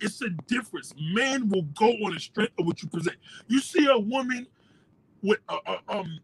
It's 0.00 0.20
a 0.22 0.30
difference. 0.46 0.92
Men 0.98 1.48
will 1.48 1.62
go 1.62 1.88
on 1.88 2.14
the 2.14 2.20
strength 2.20 2.52
of 2.58 2.66
what 2.66 2.82
you 2.82 2.88
present. 2.88 3.16
You 3.48 3.60
see 3.60 3.86
a 3.86 3.98
woman 3.98 4.46
with 5.22 5.38
a, 5.48 5.56
a 5.66 5.78
um, 5.88 6.18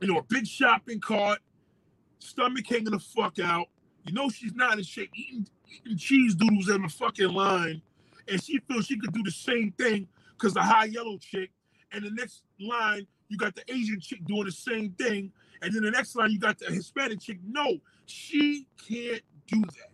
you 0.00 0.08
know, 0.08 0.18
a 0.18 0.22
big 0.22 0.46
shopping 0.46 1.00
cart, 1.00 1.40
stomach 2.18 2.66
hanging 2.66 2.90
the 2.90 2.98
fuck 2.98 3.38
out. 3.38 3.66
You 4.04 4.12
know 4.12 4.28
she's 4.28 4.54
not 4.54 4.78
in 4.78 4.84
shape, 4.84 5.10
eating, 5.14 5.48
eating 5.84 5.98
cheese 5.98 6.34
doodles 6.34 6.68
in 6.68 6.82
the 6.82 6.88
fucking 6.88 7.32
line, 7.32 7.82
and 8.28 8.42
she 8.42 8.58
feels 8.68 8.86
she 8.86 8.98
could 8.98 9.12
do 9.12 9.22
the 9.22 9.30
same 9.30 9.72
thing 9.72 10.08
because 10.32 10.54
the 10.54 10.62
high 10.62 10.84
yellow 10.84 11.18
chick. 11.18 11.50
And 11.92 12.04
the 12.04 12.10
next 12.10 12.42
line, 12.60 13.06
you 13.28 13.38
got 13.38 13.54
the 13.54 13.62
Asian 13.72 14.00
chick 14.00 14.24
doing 14.26 14.44
the 14.44 14.52
same 14.52 14.90
thing, 14.92 15.32
and 15.62 15.74
then 15.74 15.82
the 15.82 15.90
next 15.90 16.14
line, 16.16 16.30
you 16.30 16.38
got 16.38 16.58
the 16.58 16.66
Hispanic 16.66 17.20
chick. 17.20 17.38
No, 17.46 17.78
she 18.06 18.66
can't 18.86 19.22
do 19.46 19.60
that. 19.60 19.90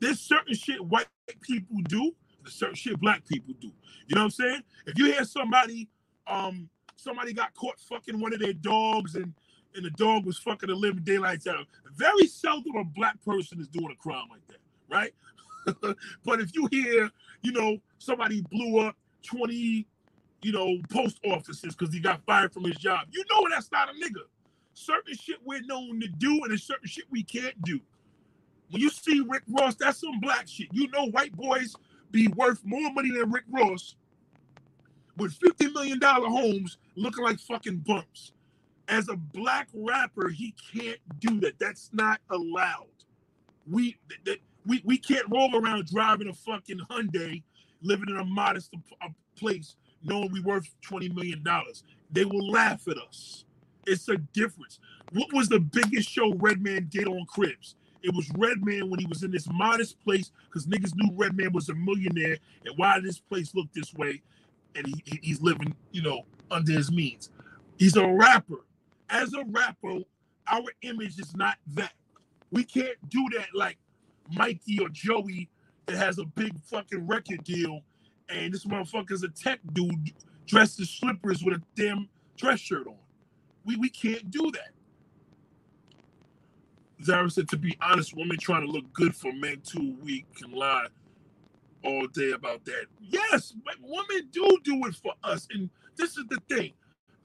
There's 0.00 0.20
certain 0.20 0.54
shit 0.54 0.82
white 0.84 1.06
people 1.42 1.76
do, 1.88 2.12
there's 2.42 2.54
certain 2.54 2.74
shit 2.74 2.98
black 3.00 3.26
people 3.26 3.54
do. 3.60 3.72
You 4.08 4.16
know 4.16 4.22
what 4.22 4.24
I'm 4.24 4.30
saying? 4.30 4.62
If 4.86 4.98
you 4.98 5.06
hear 5.06 5.24
somebody, 5.24 5.88
um, 6.26 6.68
somebody 6.96 7.32
got 7.32 7.54
caught 7.54 7.78
fucking 7.80 8.18
one 8.18 8.32
of 8.32 8.40
their 8.40 8.52
dogs 8.54 9.14
and 9.14 9.34
and 9.74 9.84
the 9.84 9.90
dog 9.90 10.26
was 10.26 10.38
fucking 10.38 10.68
the 10.68 10.74
living 10.74 11.02
daylights 11.02 11.46
out. 11.46 11.66
Very 11.94 12.26
seldom 12.26 12.76
a 12.76 12.84
black 12.84 13.22
person 13.24 13.60
is 13.60 13.68
doing 13.68 13.90
a 13.90 13.96
crime 13.96 14.26
like 14.30 14.46
that, 14.48 14.58
right? 14.90 15.14
but 16.24 16.40
if 16.40 16.54
you 16.54 16.68
hear, 16.70 17.10
you 17.42 17.52
know, 17.52 17.78
somebody 17.98 18.42
blew 18.50 18.78
up 18.80 18.96
20, 19.24 19.86
you 20.42 20.52
know, 20.52 20.78
post 20.90 21.18
offices 21.24 21.74
because 21.74 21.92
he 21.92 22.00
got 22.00 22.24
fired 22.24 22.52
from 22.52 22.64
his 22.64 22.76
job, 22.76 23.06
you 23.10 23.24
know 23.30 23.46
that's 23.50 23.70
not 23.70 23.88
a 23.88 23.92
nigga. 23.92 24.22
Certain 24.74 25.14
shit 25.14 25.36
we're 25.44 25.62
known 25.62 26.00
to 26.00 26.08
do, 26.08 26.40
and 26.42 26.50
there's 26.50 26.62
certain 26.62 26.88
shit 26.88 27.04
we 27.10 27.22
can't 27.22 27.60
do. 27.62 27.80
When 28.70 28.80
you 28.80 28.88
see 28.88 29.22
Rick 29.28 29.42
Ross, 29.48 29.74
that's 29.74 30.00
some 30.00 30.20
black 30.20 30.48
shit. 30.48 30.68
You 30.72 30.88
know 30.88 31.06
white 31.06 31.36
boys 31.36 31.74
be 32.10 32.28
worth 32.28 32.60
more 32.64 32.92
money 32.92 33.10
than 33.10 33.30
Rick 33.30 33.44
Ross 33.50 33.96
with 35.16 35.38
$50 35.38 35.72
million 35.74 36.00
homes 36.00 36.78
looking 36.96 37.24
like 37.24 37.38
fucking 37.40 37.78
bumps 37.78 38.32
as 38.90 39.08
a 39.08 39.16
black 39.16 39.68
rapper, 39.74 40.30
he 40.30 40.54
can't 40.74 41.00
do 41.20 41.40
that. 41.40 41.58
That's 41.60 41.90
not 41.94 42.20
allowed. 42.30 42.86
We 43.70 43.96
that 44.26 44.38
we, 44.66 44.82
we 44.84 44.98
can't 44.98 45.26
roll 45.30 45.56
around 45.56 45.86
driving 45.86 46.28
a 46.28 46.34
fucking 46.34 46.80
Hyundai, 46.90 47.42
living 47.82 48.10
in 48.10 48.18
a 48.18 48.24
modest 48.26 48.74
place, 49.36 49.76
knowing 50.04 50.32
we 50.32 50.40
worth 50.40 50.68
twenty 50.82 51.08
million 51.10 51.42
dollars. 51.44 51.84
They 52.12 52.26
will 52.26 52.50
laugh 52.50 52.88
at 52.88 52.98
us. 52.98 53.46
It's 53.86 54.08
a 54.08 54.18
difference. 54.18 54.80
What 55.12 55.32
was 55.32 55.48
the 55.48 55.60
biggest 55.60 56.10
show 56.10 56.34
Redman 56.34 56.88
did 56.90 57.08
on 57.08 57.26
Cribs? 57.26 57.76
It 58.02 58.14
was 58.14 58.30
Redman 58.36 58.90
when 58.90 59.00
he 59.00 59.06
was 59.06 59.22
in 59.24 59.32
this 59.32 59.48
modest 59.52 60.00
place 60.04 60.32
because 60.46 60.66
niggas 60.66 60.94
knew 60.96 61.12
Redman 61.16 61.52
was 61.52 61.68
a 61.70 61.74
millionaire 61.74 62.38
and 62.66 62.76
why 62.78 63.00
this 63.00 63.20
place 63.20 63.54
looked 63.54 63.74
this 63.74 63.94
way, 63.94 64.22
and 64.76 64.86
he, 64.86 65.20
he's 65.22 65.42
living, 65.42 65.74
you 65.92 66.02
know, 66.02 66.22
under 66.50 66.72
his 66.72 66.92
means. 66.92 67.30
He's 67.78 67.96
a 67.96 68.06
rapper 68.08 68.56
as 69.10 69.34
a 69.34 69.44
rapper, 69.48 70.00
our 70.48 70.64
image 70.82 71.18
is 71.20 71.36
not 71.36 71.56
that. 71.74 71.92
We 72.52 72.64
can't 72.64 72.96
do 73.10 73.26
that 73.36 73.48
like 73.54 73.78
Mikey 74.32 74.80
or 74.80 74.88
Joey 74.90 75.50
that 75.86 75.96
has 75.98 76.18
a 76.18 76.24
big 76.24 76.52
fucking 76.64 77.06
record 77.06 77.44
deal, 77.44 77.82
and 78.28 78.54
this 78.54 78.66
motherfucker's 78.66 79.22
a 79.24 79.28
tech 79.28 79.60
dude 79.72 80.12
dressed 80.46 80.80
in 80.80 80.86
slippers 80.86 81.44
with 81.44 81.54
a 81.56 81.62
damn 81.76 82.08
dress 82.36 82.60
shirt 82.60 82.86
on. 82.88 82.96
We 83.64 83.76
we 83.76 83.90
can't 83.90 84.30
do 84.30 84.50
that. 84.52 84.70
Zara 87.04 87.30
said, 87.30 87.48
to 87.50 87.58
be 87.58 87.76
honest, 87.82 88.16
women 88.16 88.38
trying 88.38 88.66
to 88.66 88.72
look 88.72 88.92
good 88.92 89.16
for 89.16 89.32
men 89.32 89.62
too 89.62 89.96
weak 90.02 90.26
can 90.36 90.52
lie 90.52 90.86
all 91.84 92.06
day 92.08 92.32
about 92.32 92.64
that. 92.66 92.86
Yes, 93.00 93.54
women 93.82 94.28
do 94.32 94.58
do 94.64 94.86
it 94.86 94.96
for 94.96 95.14
us. 95.24 95.48
And 95.52 95.70
this 95.96 96.16
is 96.18 96.24
the 96.28 96.38
thing. 96.48 96.72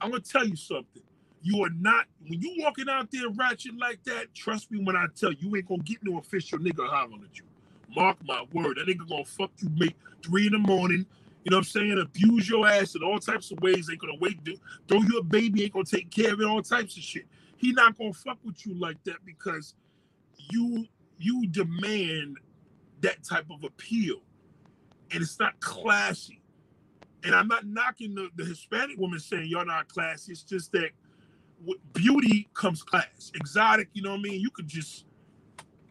I'm 0.00 0.12
to 0.12 0.20
tell 0.20 0.46
you 0.46 0.56
something 0.56 1.02
You 1.46 1.62
are 1.62 1.70
not 1.70 2.06
when 2.26 2.40
you 2.40 2.56
walking 2.58 2.88
out 2.88 3.08
there 3.12 3.28
ratchet 3.28 3.78
like 3.78 4.02
that. 4.02 4.34
Trust 4.34 4.68
me 4.72 4.82
when 4.82 4.96
I 4.96 5.06
tell 5.14 5.30
you, 5.32 5.48
you 5.48 5.56
ain't 5.56 5.68
gonna 5.68 5.84
get 5.84 5.98
no 6.02 6.18
official 6.18 6.58
nigga 6.58 6.88
hollering 6.88 7.22
at 7.22 7.38
you. 7.38 7.44
Mark 7.94 8.16
my 8.26 8.44
word, 8.52 8.78
that 8.78 8.88
nigga 8.88 9.08
gonna 9.08 9.24
fuck 9.24 9.52
you 9.58 9.68
make 9.76 9.94
three 10.24 10.46
in 10.48 10.54
the 10.54 10.58
morning. 10.58 11.06
You 11.44 11.50
know 11.52 11.58
what 11.58 11.66
I'm 11.66 11.70
saying? 11.70 12.00
Abuse 12.00 12.48
your 12.48 12.66
ass 12.66 12.96
in 12.96 13.04
all 13.04 13.20
types 13.20 13.52
of 13.52 13.60
ways. 13.60 13.88
Ain't 13.88 14.00
gonna 14.00 14.18
wait, 14.20 14.40
throw 14.88 15.00
you 15.02 15.18
a 15.18 15.22
baby, 15.22 15.62
ain't 15.62 15.72
gonna 15.72 15.84
take 15.84 16.10
care 16.10 16.32
of 16.32 16.40
it, 16.40 16.46
all 16.46 16.62
types 16.62 16.96
of 16.96 17.04
shit. 17.04 17.26
He 17.58 17.70
not 17.70 17.96
gonna 17.96 18.12
fuck 18.12 18.38
with 18.44 18.66
you 18.66 18.74
like 18.74 19.02
that 19.04 19.24
because 19.24 19.74
you 20.50 20.84
you 21.16 21.46
demand 21.46 22.38
that 23.02 23.22
type 23.22 23.46
of 23.52 23.62
appeal, 23.62 24.16
and 25.12 25.22
it's 25.22 25.38
not 25.38 25.60
classy. 25.60 26.42
And 27.22 27.36
I'm 27.36 27.46
not 27.46 27.66
knocking 27.66 28.16
the, 28.16 28.30
the 28.36 28.44
Hispanic 28.44 28.98
woman 28.98 29.20
saying 29.20 29.46
you're 29.46 29.64
not 29.64 29.86
classy. 29.88 30.32
It's 30.32 30.42
just 30.42 30.72
that 30.72 30.90
beauty 31.92 32.48
comes 32.54 32.82
class. 32.82 33.32
Exotic, 33.34 33.88
you 33.92 34.02
know 34.02 34.10
what 34.10 34.20
I 34.20 34.22
mean? 34.22 34.40
You 34.40 34.50
could 34.50 34.68
just 34.68 35.04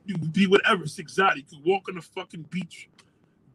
you 0.06 0.18
be 0.18 0.48
whatever. 0.48 0.84
It's 0.84 1.00
exotic. 1.00 1.46
You 1.52 1.58
could 1.58 1.66
walk 1.66 1.90
on 1.90 1.96
the 1.96 2.02
fucking 2.02 2.46
beach 2.50 2.90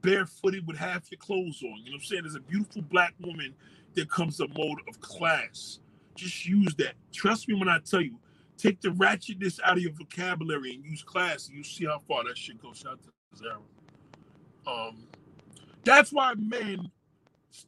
barefooted 0.02 0.66
with 0.66 0.76
half 0.76 1.10
your 1.10 1.18
clothes 1.18 1.62
on. 1.62 1.78
You 1.84 1.90
know 1.90 1.90
what 1.92 1.94
I'm 1.94 2.00
saying? 2.02 2.22
There's 2.22 2.34
a 2.34 2.40
beautiful 2.40 2.82
black 2.82 3.14
woman 3.20 3.54
that 3.94 4.10
comes 4.10 4.40
a 4.40 4.48
mode 4.48 4.78
of 4.88 5.00
class. 5.00 5.78
Just 6.14 6.46
use 6.46 6.74
that. 6.76 6.94
Trust 7.12 7.48
me 7.48 7.54
when 7.54 7.68
I 7.68 7.78
tell 7.78 8.00
you, 8.00 8.18
take 8.56 8.80
the 8.80 8.88
ratchetness 8.88 9.60
out 9.64 9.76
of 9.76 9.82
your 9.82 9.92
vocabulary 9.92 10.74
and 10.74 10.84
use 10.84 11.02
class, 11.02 11.48
and 11.48 11.56
you 11.56 11.64
see 11.64 11.86
how 11.86 11.98
far 11.98 12.24
that 12.24 12.36
shit 12.36 12.60
goes. 12.60 12.78
Shout 12.78 12.92
out 12.92 13.02
to 13.02 13.10
Zara. 13.36 13.58
Um, 14.66 15.04
that's 15.84 16.12
why 16.12 16.34
men 16.34 16.90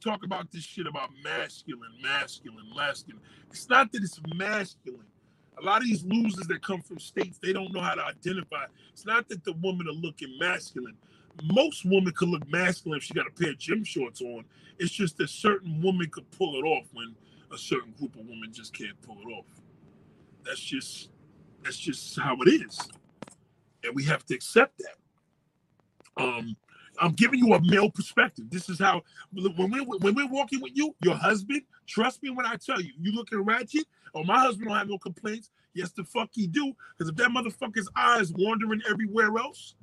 talk 0.01 0.23
about 0.23 0.51
this 0.51 0.63
shit 0.63 0.87
about 0.87 1.09
masculine, 1.23 1.91
masculine, 2.01 2.65
masculine. 2.75 3.21
It's 3.49 3.69
not 3.69 3.91
that 3.91 4.03
it's 4.03 4.19
masculine. 4.35 5.05
A 5.57 5.61
lot 5.61 5.77
of 5.81 5.87
these 5.87 6.03
losers 6.03 6.47
that 6.47 6.63
come 6.63 6.81
from 6.81 6.99
states, 6.99 7.37
they 7.41 7.53
don't 7.53 7.73
know 7.73 7.81
how 7.81 7.95
to 7.95 8.03
identify. 8.03 8.65
It's 8.91 9.05
not 9.05 9.29
that 9.29 9.43
the 9.43 9.53
women 9.61 9.87
are 9.87 9.93
looking 9.93 10.37
masculine. 10.39 10.97
Most 11.43 11.85
women 11.85 12.13
could 12.13 12.29
look 12.29 12.47
masculine 12.49 12.97
if 12.97 13.03
she 13.03 13.13
got 13.13 13.27
a 13.27 13.31
pair 13.31 13.51
of 13.51 13.57
gym 13.57 13.83
shorts 13.83 14.21
on. 14.21 14.45
It's 14.79 14.91
just 14.91 15.17
that 15.17 15.29
certain 15.29 15.81
women 15.81 16.09
could 16.09 16.29
pull 16.31 16.55
it 16.55 16.65
off 16.65 16.87
when 16.93 17.15
a 17.53 17.57
certain 17.57 17.93
group 17.99 18.15
of 18.15 18.25
women 18.25 18.51
just 18.51 18.73
can't 18.73 18.99
pull 19.01 19.17
it 19.21 19.31
off. 19.31 19.45
That's 20.45 20.59
just 20.59 21.09
that's 21.63 21.77
just 21.77 22.19
how 22.19 22.37
it 22.41 22.49
is. 22.49 22.79
And 23.83 23.95
we 23.95 24.03
have 24.05 24.25
to 24.25 24.35
accept 24.35 24.79
that. 24.79 26.23
Um, 26.23 26.55
I'm 26.99 27.13
giving 27.13 27.39
you 27.39 27.53
a 27.53 27.61
male 27.61 27.89
perspective. 27.89 28.45
This 28.49 28.69
is 28.69 28.79
how 28.79 29.01
when 29.31 29.71
we 29.71 29.81
when 29.81 30.15
we're 30.15 30.27
walking 30.27 30.61
with 30.61 30.73
you, 30.75 30.95
your 31.03 31.15
husband. 31.15 31.63
Trust 31.87 32.23
me 32.23 32.29
when 32.29 32.45
I 32.45 32.55
tell 32.55 32.81
you, 32.81 32.93
you 32.99 33.11
looking 33.11 33.39
ratchet. 33.39 33.85
Oh, 34.15 34.23
my 34.23 34.39
husband 34.39 34.67
don't 34.67 34.77
have 34.77 34.89
no 34.89 34.97
complaints. 34.97 35.49
Yes, 35.73 35.91
the 35.91 36.03
fuck 36.03 36.29
he 36.31 36.47
do. 36.47 36.73
Because 36.97 37.09
if 37.09 37.15
that 37.17 37.29
motherfucker's 37.29 37.89
eyes 37.95 38.31
wandering 38.33 38.81
everywhere 38.89 39.37
else, 39.37 39.75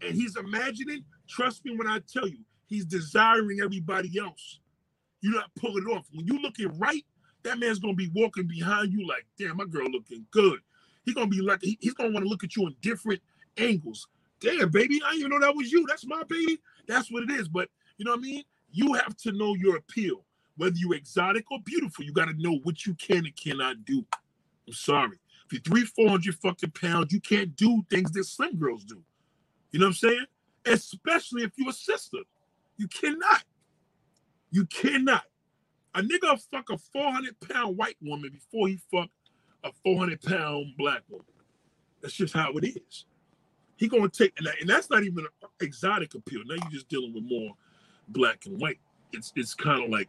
and 0.00 0.14
he's 0.14 0.36
imagining, 0.36 1.04
trust 1.28 1.64
me 1.64 1.76
when 1.76 1.88
I 1.88 2.00
tell 2.00 2.28
you, 2.28 2.38
he's 2.66 2.84
desiring 2.84 3.60
everybody 3.60 4.18
else. 4.18 4.60
You're 5.20 5.34
not 5.34 5.54
pulling 5.56 5.84
off. 5.86 6.06
When 6.12 6.26
you 6.26 6.40
looking 6.40 6.76
right, 6.78 7.04
that 7.42 7.58
man's 7.58 7.78
gonna 7.80 7.94
be 7.94 8.10
walking 8.14 8.46
behind 8.46 8.92
you 8.92 9.06
like, 9.06 9.26
damn, 9.38 9.56
my 9.56 9.64
girl 9.64 9.88
looking 9.90 10.26
good. 10.30 10.60
He's 11.04 11.14
gonna 11.14 11.26
be 11.26 11.40
like, 11.40 11.60
he's 11.62 11.94
gonna 11.94 12.10
want 12.12 12.24
to 12.24 12.28
look 12.28 12.44
at 12.44 12.56
you 12.56 12.66
in 12.66 12.76
different 12.80 13.20
angles 13.56 14.06
damn, 14.42 14.70
baby, 14.70 15.00
I 15.04 15.12
didn't 15.12 15.20
even 15.20 15.30
know 15.30 15.46
that 15.46 15.56
was 15.56 15.70
you. 15.70 15.86
That's 15.88 16.06
my 16.06 16.22
baby. 16.28 16.58
That's 16.86 17.10
what 17.10 17.22
it 17.22 17.30
is. 17.30 17.48
But 17.48 17.68
you 17.96 18.04
know 18.04 18.12
what 18.12 18.20
I 18.20 18.22
mean? 18.22 18.42
You 18.72 18.94
have 18.94 19.16
to 19.18 19.32
know 19.32 19.54
your 19.54 19.76
appeal, 19.76 20.24
whether 20.56 20.74
you're 20.76 20.94
exotic 20.94 21.50
or 21.50 21.58
beautiful. 21.64 22.04
You 22.04 22.12
got 22.12 22.26
to 22.26 22.34
know 22.38 22.58
what 22.64 22.84
you 22.86 22.94
can 22.94 23.18
and 23.18 23.36
cannot 23.36 23.84
do. 23.84 24.04
I'm 24.66 24.74
sorry. 24.74 25.18
If 25.46 25.52
you're 25.52 25.62
three, 25.62 25.84
400 25.84 26.34
fucking 26.36 26.70
pounds, 26.70 27.12
you 27.12 27.20
can't 27.20 27.54
do 27.56 27.82
things 27.90 28.10
that 28.12 28.24
slim 28.24 28.56
girls 28.56 28.84
do. 28.84 29.02
You 29.70 29.80
know 29.80 29.86
what 29.86 29.90
I'm 29.90 29.94
saying? 29.94 30.26
Especially 30.66 31.42
if 31.42 31.52
you're 31.56 31.70
a 31.70 31.72
sister. 31.72 32.18
You 32.76 32.88
cannot. 32.88 33.44
You 34.50 34.66
cannot. 34.66 35.24
A 35.94 36.00
nigga 36.00 36.40
fuck 36.50 36.70
a 36.70 36.78
400 36.78 37.38
pound 37.40 37.76
white 37.76 37.96
woman 38.00 38.30
before 38.30 38.68
he 38.68 38.78
fuck 38.90 39.10
a 39.62 39.70
400 39.84 40.22
pound 40.22 40.74
black 40.78 41.02
woman. 41.08 41.26
That's 42.00 42.14
just 42.14 42.34
how 42.34 42.52
it 42.52 42.64
is 42.64 43.04
he 43.76 43.88
gonna 43.88 44.08
take 44.08 44.32
and, 44.38 44.46
that, 44.46 44.60
and 44.60 44.68
that's 44.68 44.90
not 44.90 45.02
even 45.02 45.24
an 45.24 45.48
exotic 45.60 46.14
appeal. 46.14 46.42
Now 46.46 46.54
you're 46.54 46.70
just 46.70 46.88
dealing 46.88 47.12
with 47.14 47.24
more 47.24 47.54
black 48.08 48.46
and 48.46 48.60
white. 48.60 48.78
It's 49.12 49.32
it's 49.36 49.54
kind 49.54 49.82
of 49.82 49.90
like 49.90 50.08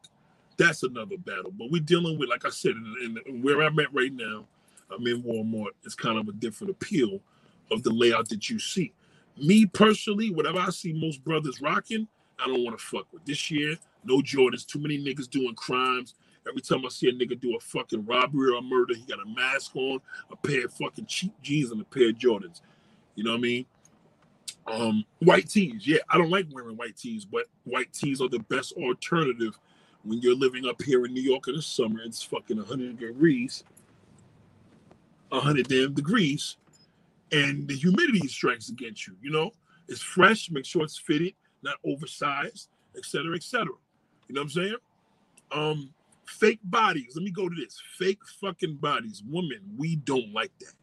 that's 0.58 0.84
another 0.84 1.18
battle. 1.18 1.52
But 1.52 1.72
we're 1.72 1.82
dealing 1.82 2.18
with, 2.20 2.30
like 2.30 2.46
I 2.46 2.50
said, 2.50 2.74
in 3.04 3.42
where 3.42 3.62
I'm 3.62 3.80
at 3.80 3.94
right 3.94 4.14
now, 4.14 4.46
I'm 4.92 5.06
in 5.08 5.24
Walmart. 5.24 5.72
It's 5.84 5.96
kind 5.96 6.18
of 6.18 6.28
a 6.28 6.34
different 6.34 6.72
appeal 6.72 7.20
of 7.72 7.84
the 7.84 7.92
layout 7.92 8.30
that 8.30 8.50
you 8.50 8.60
see. 8.60 8.94
Me 9.38 9.66
personally, 9.66 10.30
whatever 10.30 10.60
I 10.60 10.70
see 10.70 10.94
most 10.94 11.24
brothers 11.24 11.62
rocking, 11.62 12.08
I 12.40 12.48
don't 12.48 12.64
want 12.64 12.78
to 12.78 12.84
fuck 12.84 13.08
with. 13.12 13.26
This 13.26 13.50
year, 13.50 13.78
no 14.04 14.20
Jordans. 14.20 14.66
Too 14.66 14.80
many 14.80 15.04
niggas 15.04 15.30
doing 15.30 15.56
crimes. 15.56 16.16
Every 16.48 16.62
time 16.62 16.86
I 16.86 16.90
see 16.90 17.08
a 17.08 17.14
nigga 17.14 17.40
do 17.40 17.56
a 17.56 17.60
fucking 17.60 18.06
robbery 18.06 18.52
or 18.52 18.58
a 18.58 18.62
murder, 18.62 18.94
he 18.94 19.02
got 19.04 19.20
a 19.20 19.30
mask 19.30 19.76
on, 19.76 20.02
a 20.30 20.36
pair 20.36 20.66
of 20.66 20.74
fucking 20.74 21.06
cheap 21.06 21.34
jeans, 21.42 21.72
and 21.72 21.82
a 21.82 21.86
pair 21.86 22.10
of 22.10 22.16
Jordans. 22.16 22.62
You 23.16 23.24
know 23.24 23.32
what 23.32 23.38
I 23.38 23.42
mean? 23.42 23.66
Um, 24.66 25.06
white 25.20 25.50
tees. 25.50 25.86
Yeah, 25.86 26.00
I 26.10 26.18
don't 26.18 26.30
like 26.30 26.48
wearing 26.52 26.78
white 26.78 26.98
tees, 26.98 27.26
but 27.26 27.46
white 27.66 27.92
tees 27.94 28.22
are 28.22 28.30
the 28.30 28.40
best 28.40 28.74
alternative 28.74 29.58
when 30.04 30.22
you're 30.22 30.36
living 30.36 30.66
up 30.66 30.82
here 30.82 31.06
in 31.06 31.14
New 31.14 31.22
York 31.22 31.48
in 31.48 31.56
the 31.56 31.62
summer. 31.62 32.00
It's 32.04 32.24
fucking 32.24 32.58
100 32.58 32.98
degrees, 33.00 33.64
100 35.30 35.68
damn 35.68 35.94
degrees, 35.94 36.58
and 37.32 37.68
the 37.68 37.76
humidity 37.76 38.28
strikes 38.28 38.70
against 38.70 39.08
you. 39.08 39.16
You 39.22 39.32
know, 39.32 39.52
it's 39.88 40.02
fresh. 40.02 40.50
Make 40.50 40.66
sure 40.66 40.84
it's 40.84 40.98
fitted, 40.98 41.34
not 41.62 41.76
oversized, 41.86 42.70
etc., 42.98 43.36
etc. 43.36 43.68
You 44.28 44.36
know 44.36 44.42
what 44.42 44.46
I'm 44.46 44.50
saying? 44.50 44.76
Um, 45.52 45.94
fake 46.26 46.60
bodies. 46.64 47.14
Let 47.16 47.24
me 47.24 47.32
go 47.32 47.50
to 47.50 47.56
this. 47.56 47.82
Fake 47.98 48.20
fucking 48.40 48.76
bodies. 48.76 49.24
Women, 49.28 49.60
we 49.78 49.98
don't 49.98 50.32
like 50.34 50.52
that. 50.60 50.74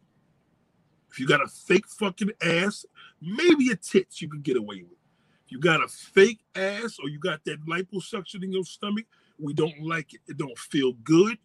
If 1.11 1.19
you 1.19 1.27
got 1.27 1.41
a 1.41 1.47
fake 1.47 1.87
fucking 1.87 2.31
ass, 2.41 2.85
maybe 3.21 3.69
a 3.71 3.75
tits 3.75 4.21
you 4.21 4.29
could 4.29 4.43
get 4.43 4.55
away 4.55 4.83
with. 4.83 4.97
If 5.45 5.51
you 5.51 5.59
got 5.59 5.83
a 5.83 5.87
fake 5.87 6.39
ass 6.55 6.97
or 7.03 7.09
you 7.09 7.19
got 7.19 7.43
that 7.45 7.65
liposuction 7.65 8.43
in 8.43 8.51
your 8.53 8.63
stomach, 8.63 9.05
we 9.37 9.53
don't 9.53 9.81
like 9.81 10.13
it. 10.13 10.21
It 10.27 10.37
don't 10.37 10.57
feel 10.57 10.93
good. 11.03 11.37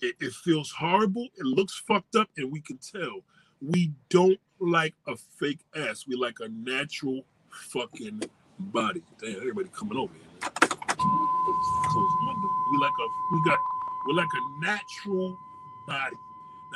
It, 0.00 0.16
it 0.20 0.32
feels 0.32 0.70
horrible. 0.70 1.28
It 1.36 1.44
looks 1.44 1.82
fucked 1.86 2.16
up, 2.16 2.30
and 2.38 2.50
we 2.50 2.60
can 2.60 2.78
tell. 2.78 3.20
We 3.60 3.92
don't 4.08 4.40
like 4.58 4.94
a 5.06 5.16
fake 5.16 5.60
ass. 5.76 6.06
We 6.06 6.16
like 6.16 6.38
a 6.40 6.48
natural 6.48 7.22
fucking 7.50 8.22
body. 8.58 9.02
Damn, 9.20 9.36
everybody 9.36 9.68
coming 9.76 9.98
over 9.98 10.12
here. 10.14 10.50
We 12.72 12.78
like 12.78 12.92
a 12.98 13.06
we 13.34 13.42
got 13.44 13.58
we're 14.06 14.14
like 14.14 14.28
a 14.34 14.64
natural 14.64 15.36
body. 15.86 16.16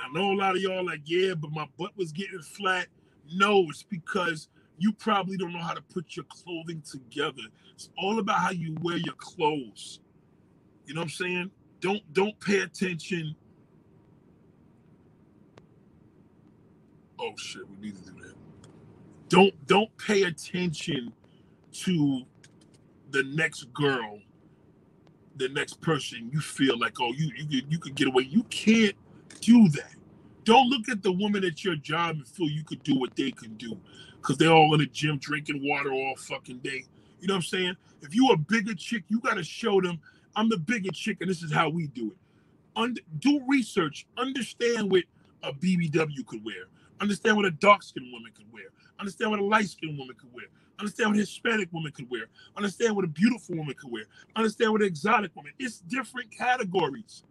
I 0.03 0.13
know 0.13 0.33
a 0.33 0.37
lot 0.37 0.57
of 0.57 0.63
y'all 0.63 0.85
like, 0.85 1.03
yeah, 1.05 1.35
but 1.35 1.53
my 1.53 1.67
butt 1.79 1.97
was 1.97 2.13
getting 2.13 2.41
flat. 2.41 2.87
No, 3.33 3.67
it's 3.69 3.83
because 3.83 4.49
you 4.79 4.93
probably 4.93 5.37
don't 5.37 5.53
know 5.53 5.61
how 5.63 5.75
to 5.75 5.83
put 5.83 6.17
your 6.17 6.27
clothing 6.29 6.83
together. 6.83 7.43
It's 7.75 7.91
all 7.99 8.19
about 8.19 8.39
how 8.39 8.51
you 8.51 8.77
wear 8.83 8.97
your 8.97 9.15
clothes. 9.17 10.01
You 10.87 10.95
know 10.95 11.03
what 11.03 11.05
I'm 11.07 11.11
saying? 11.11 11.51
Don't 11.81 12.03
don't 12.13 12.39
pay 12.41 12.61
attention. 12.61 13.35
Oh 17.21 17.33
shit, 17.37 17.63
we 17.69 17.77
need 17.77 17.97
to 17.97 18.11
do 18.13 18.21
that. 18.23 18.35
Don't 19.29 19.67
don't 19.67 19.97
pay 19.99 20.25
attention 20.25 21.13
to 21.73 22.23
the 23.11 23.23
next 23.25 23.73
girl, 23.73 24.21
the 25.37 25.49
next 25.51 25.81
person 25.81 26.31
you 26.33 26.41
feel 26.41 26.79
like, 26.79 27.01
oh, 27.01 27.13
you 27.13 27.31
you 27.37 27.63
you 27.69 27.79
could 27.79 27.95
get 27.95 28.09
away. 28.09 28.25
You 28.25 28.45
can't 28.45 28.97
do 29.45 29.69
that. 29.71 29.95
Don't 30.45 30.69
look 30.69 30.89
at 30.89 31.03
the 31.03 31.13
woman 31.13 31.45
at 31.45 31.65
your 31.65 31.77
job 31.77 32.17
and 32.17 32.27
feel 32.27 32.49
you 32.49 32.65
could 32.65 32.83
do 32.83 32.97
what 32.99 33.15
they 33.17 33.31
can 33.31 33.55
do 33.57 33.79
because 34.21 34.39
they're 34.39 34.53
all 34.53 34.73
in 34.75 34.81
the 34.81 34.87
gym 34.87 35.19
drinking 35.19 35.67
water 35.67 35.93
all 35.93 36.15
fucking 36.17 36.59
day. 36.59 36.85
You 37.21 37.29
know 37.29 37.35
what 37.35 37.39
I'm 37.39 37.43
saying? 37.43 37.77
If 38.03 38.15
you 38.15 38.29
a 38.31 38.37
bigger 38.37 38.75
chick, 38.75 39.05
you 39.09 39.21
got 39.21 39.35
to 39.35 39.45
show 39.45 39.81
them 39.81 40.01
I'm 40.37 40.49
the 40.49 40.59
bigger 40.59 40.91
chick 40.93 41.19
and 41.21 41.31
this 41.31 41.43
is 41.43 41.53
how 41.53 41.69
we 41.69 41.87
do 41.89 42.09
it. 42.09 42.17
Und- 42.77 43.01
do 43.21 43.43
research. 43.49 44.07
Understand 44.17 44.91
what 44.91 45.05
a 45.43 45.53
BBW 45.53 46.27
could 46.27 46.45
wear. 46.45 46.65
Understand 47.01 47.37
what 47.37 47.47
a 47.47 47.51
dark 47.51 47.83
skinned 47.83 48.13
woman 48.13 48.33
could 48.35 48.51
wear. 48.53 48.65
Understand 48.99 49.31
what 49.31 49.41
a 49.41 49.45
light 49.45 49.69
skinned 49.69 49.99
woman 49.99 50.17
could 50.19 50.33
wear. 50.33 50.47
Understand 50.79 51.11
what 51.11 51.17
a 51.17 51.21
Hispanic 51.21 51.73
woman 51.73 51.93
could 51.93 52.11
wear. 52.11 52.27
Understand 52.57 52.97
what 52.97 53.05
a 53.05 53.09
beautiful 53.09 53.57
woman 53.57 53.75
could 53.75 53.93
wear. 53.93 54.05
Understand 54.37 54.73
what 54.73 54.81
an 54.81 54.89
exotic 54.89 55.35
woman. 55.37 55.53
It's 55.59 55.81
different 55.81 56.31
categories. 56.31 57.23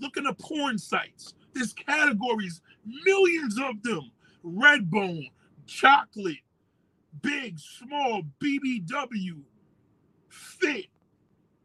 Looking 0.00 0.26
at 0.26 0.38
porn 0.38 0.78
sites. 0.78 1.34
There's 1.54 1.72
categories, 1.72 2.62
millions 3.04 3.58
of 3.58 3.82
them. 3.82 4.10
Redbone, 4.44 5.30
chocolate, 5.66 6.38
big, 7.22 7.58
small, 7.58 8.22
BBW, 8.42 9.42
fit, 10.28 10.86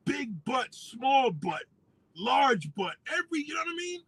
big 0.06 0.44
butt, 0.46 0.74
small 0.74 1.32
butt, 1.32 1.64
large 2.16 2.74
butt, 2.76 2.96
every, 3.08 3.44
you 3.46 3.54
know 3.54 3.62
what 3.62 3.70
I 3.74 3.78
mean? 3.78 4.02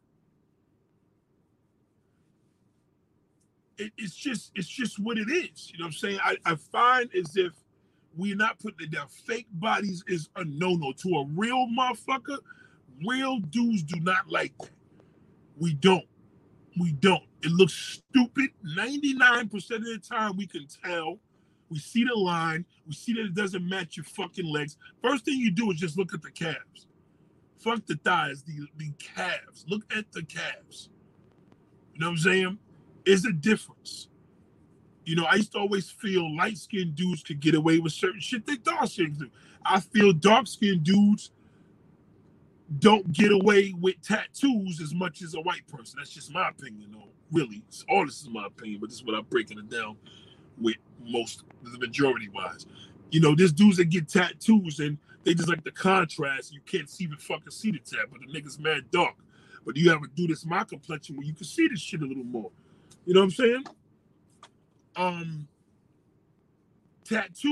It, 3.78 3.92
it's 3.98 4.16
just, 4.16 4.52
it's 4.56 4.68
just 4.68 5.00
what 5.00 5.18
it 5.18 5.30
is. 5.30 5.72
You 5.72 5.80
know 5.80 5.86
what 5.86 5.88
I'm 5.88 5.94
saying? 5.94 6.20
I, 6.24 6.38
I 6.46 6.56
find 6.56 7.10
as 7.16 7.38
if 7.38 7.54
we're 8.16 8.36
not 8.36 8.60
putting 8.60 8.90
their 8.92 9.08
fake 9.28 9.48
bodies 9.54 10.04
is 10.08 10.30
a 10.36 10.44
no-no 10.46 10.92
to 10.94 11.10
a 11.18 11.26
real 11.36 11.68
motherfucker 11.68 12.40
real 13.06 13.40
dudes 13.40 13.84
do 13.84 14.00
not 14.00 14.30
like 14.30 14.58
that. 14.60 14.72
We 15.60 15.74
don't. 15.74 16.06
We 16.80 16.92
don't. 16.92 17.24
It 17.42 17.52
looks 17.52 18.02
stupid. 18.10 18.50
99% 18.78 19.54
of 19.54 19.84
the 19.84 20.00
time 20.00 20.38
we 20.38 20.48
can 20.48 20.68
tell. 20.84 21.20
We 21.70 21.80
see 21.80 22.04
the 22.04 22.16
line. 22.16 22.66
We 22.88 22.94
see 22.94 23.14
that 23.14 23.26
it 23.26 23.34
doesn't 23.36 23.68
match 23.68 23.98
your 23.98 24.06
fucking 24.06 24.46
legs. 24.46 24.78
First 25.02 25.26
thing 25.26 25.40
you 25.40 25.52
do 25.52 25.72
is 25.72 25.80
just 25.80 25.98
look 25.98 26.14
at 26.14 26.22
the 26.22 26.32
calves. 26.32 26.88
Fuck 27.60 27.86
the 27.88 27.96
thighs, 28.04 28.44
the, 28.44 28.68
the 28.78 28.92
calves. 29.00 29.66
Look 29.68 29.84
at 29.96 30.12
the 30.12 30.24
calves. 30.24 30.90
You 31.94 32.00
know 32.00 32.08
what 32.08 32.12
I'm 32.12 32.18
saying? 32.18 32.60
Is 33.06 33.26
a 33.26 33.34
difference. 33.34 34.10
You 35.06 35.16
know, 35.16 35.26
I 35.26 35.36
used 35.36 35.54
to 35.54 35.60
always 35.60 35.90
feel 35.90 36.36
light 36.36 36.58
skinned 36.58 36.96
dudes 36.96 37.24
could 37.24 37.40
get 37.40 37.56
away 37.56 37.80
with 37.80 37.94
certain 37.94 38.20
shit 38.20 38.46
that 38.46 38.64
dark 38.64 38.88
skinned 38.88 39.20
do. 39.20 39.30
I 39.66 39.80
feel 39.80 40.14
dark 40.14 40.48
skinned 40.48 40.84
dudes 40.84 41.32
don't 42.80 43.12
get 43.14 43.32
away 43.32 43.74
with 43.80 43.96
tattoos 44.02 44.82
as 44.82 44.94
much 44.94 45.22
as 45.22 45.34
a 45.36 45.42
white 45.42 45.66
person. 45.68 45.96
That's 45.98 46.12
just 46.12 46.34
my 46.34 46.50
opinion, 46.50 46.92
though. 46.92 47.10
Really, 47.32 47.64
all 47.90 48.06
this 48.06 48.22
is 48.22 48.30
my 48.30 48.46
opinion, 48.48 48.80
but 48.80 48.90
this 48.90 49.00
is 49.00 49.04
what 49.04 49.16
I'm 49.16 49.26
breaking 49.26 49.58
it 49.60 49.70
down 49.70 49.98
with 50.60 50.78
most, 51.04 51.44
the 51.64 51.78
majority 51.78 52.30
wise. 52.30 52.66
You 53.12 53.20
know, 53.22 53.36
there's 53.36 53.54
dudes 53.54 53.78
that 53.78 53.86
get 53.86 54.08
tattoos 54.08 54.80
and 54.80 54.98
they 55.24 55.34
just 55.34 55.50
like 55.50 55.64
the 55.64 55.72
contrast. 55.72 56.54
You 56.54 56.62
can't 56.66 56.90
even 57.00 57.18
fucking 57.18 57.52
see 57.52 57.72
the 57.72 57.80
tat, 57.80 58.08
but 58.12 58.22
the 58.22 58.28
nigga's 58.28 58.60
mad 58.60 58.90
dark. 58.92 59.16
But 59.66 59.76
you 59.76 59.90
have 59.90 60.02
a 60.02 60.08
dude 60.08 60.30
this 60.30 60.46
my 60.46 60.64
complexion 60.64 61.18
where 61.18 61.26
you 61.26 61.34
can 61.34 61.46
see 61.46 61.68
this 61.68 61.82
shit 61.82 62.02
a 62.02 62.06
little 62.06 62.24
more. 62.24 62.52
You 63.06 63.14
know 63.14 63.22
what 63.22 63.26
I'm 63.26 63.32
saying? 63.32 63.64
Um, 64.96 65.48
tattoos. 67.04 67.44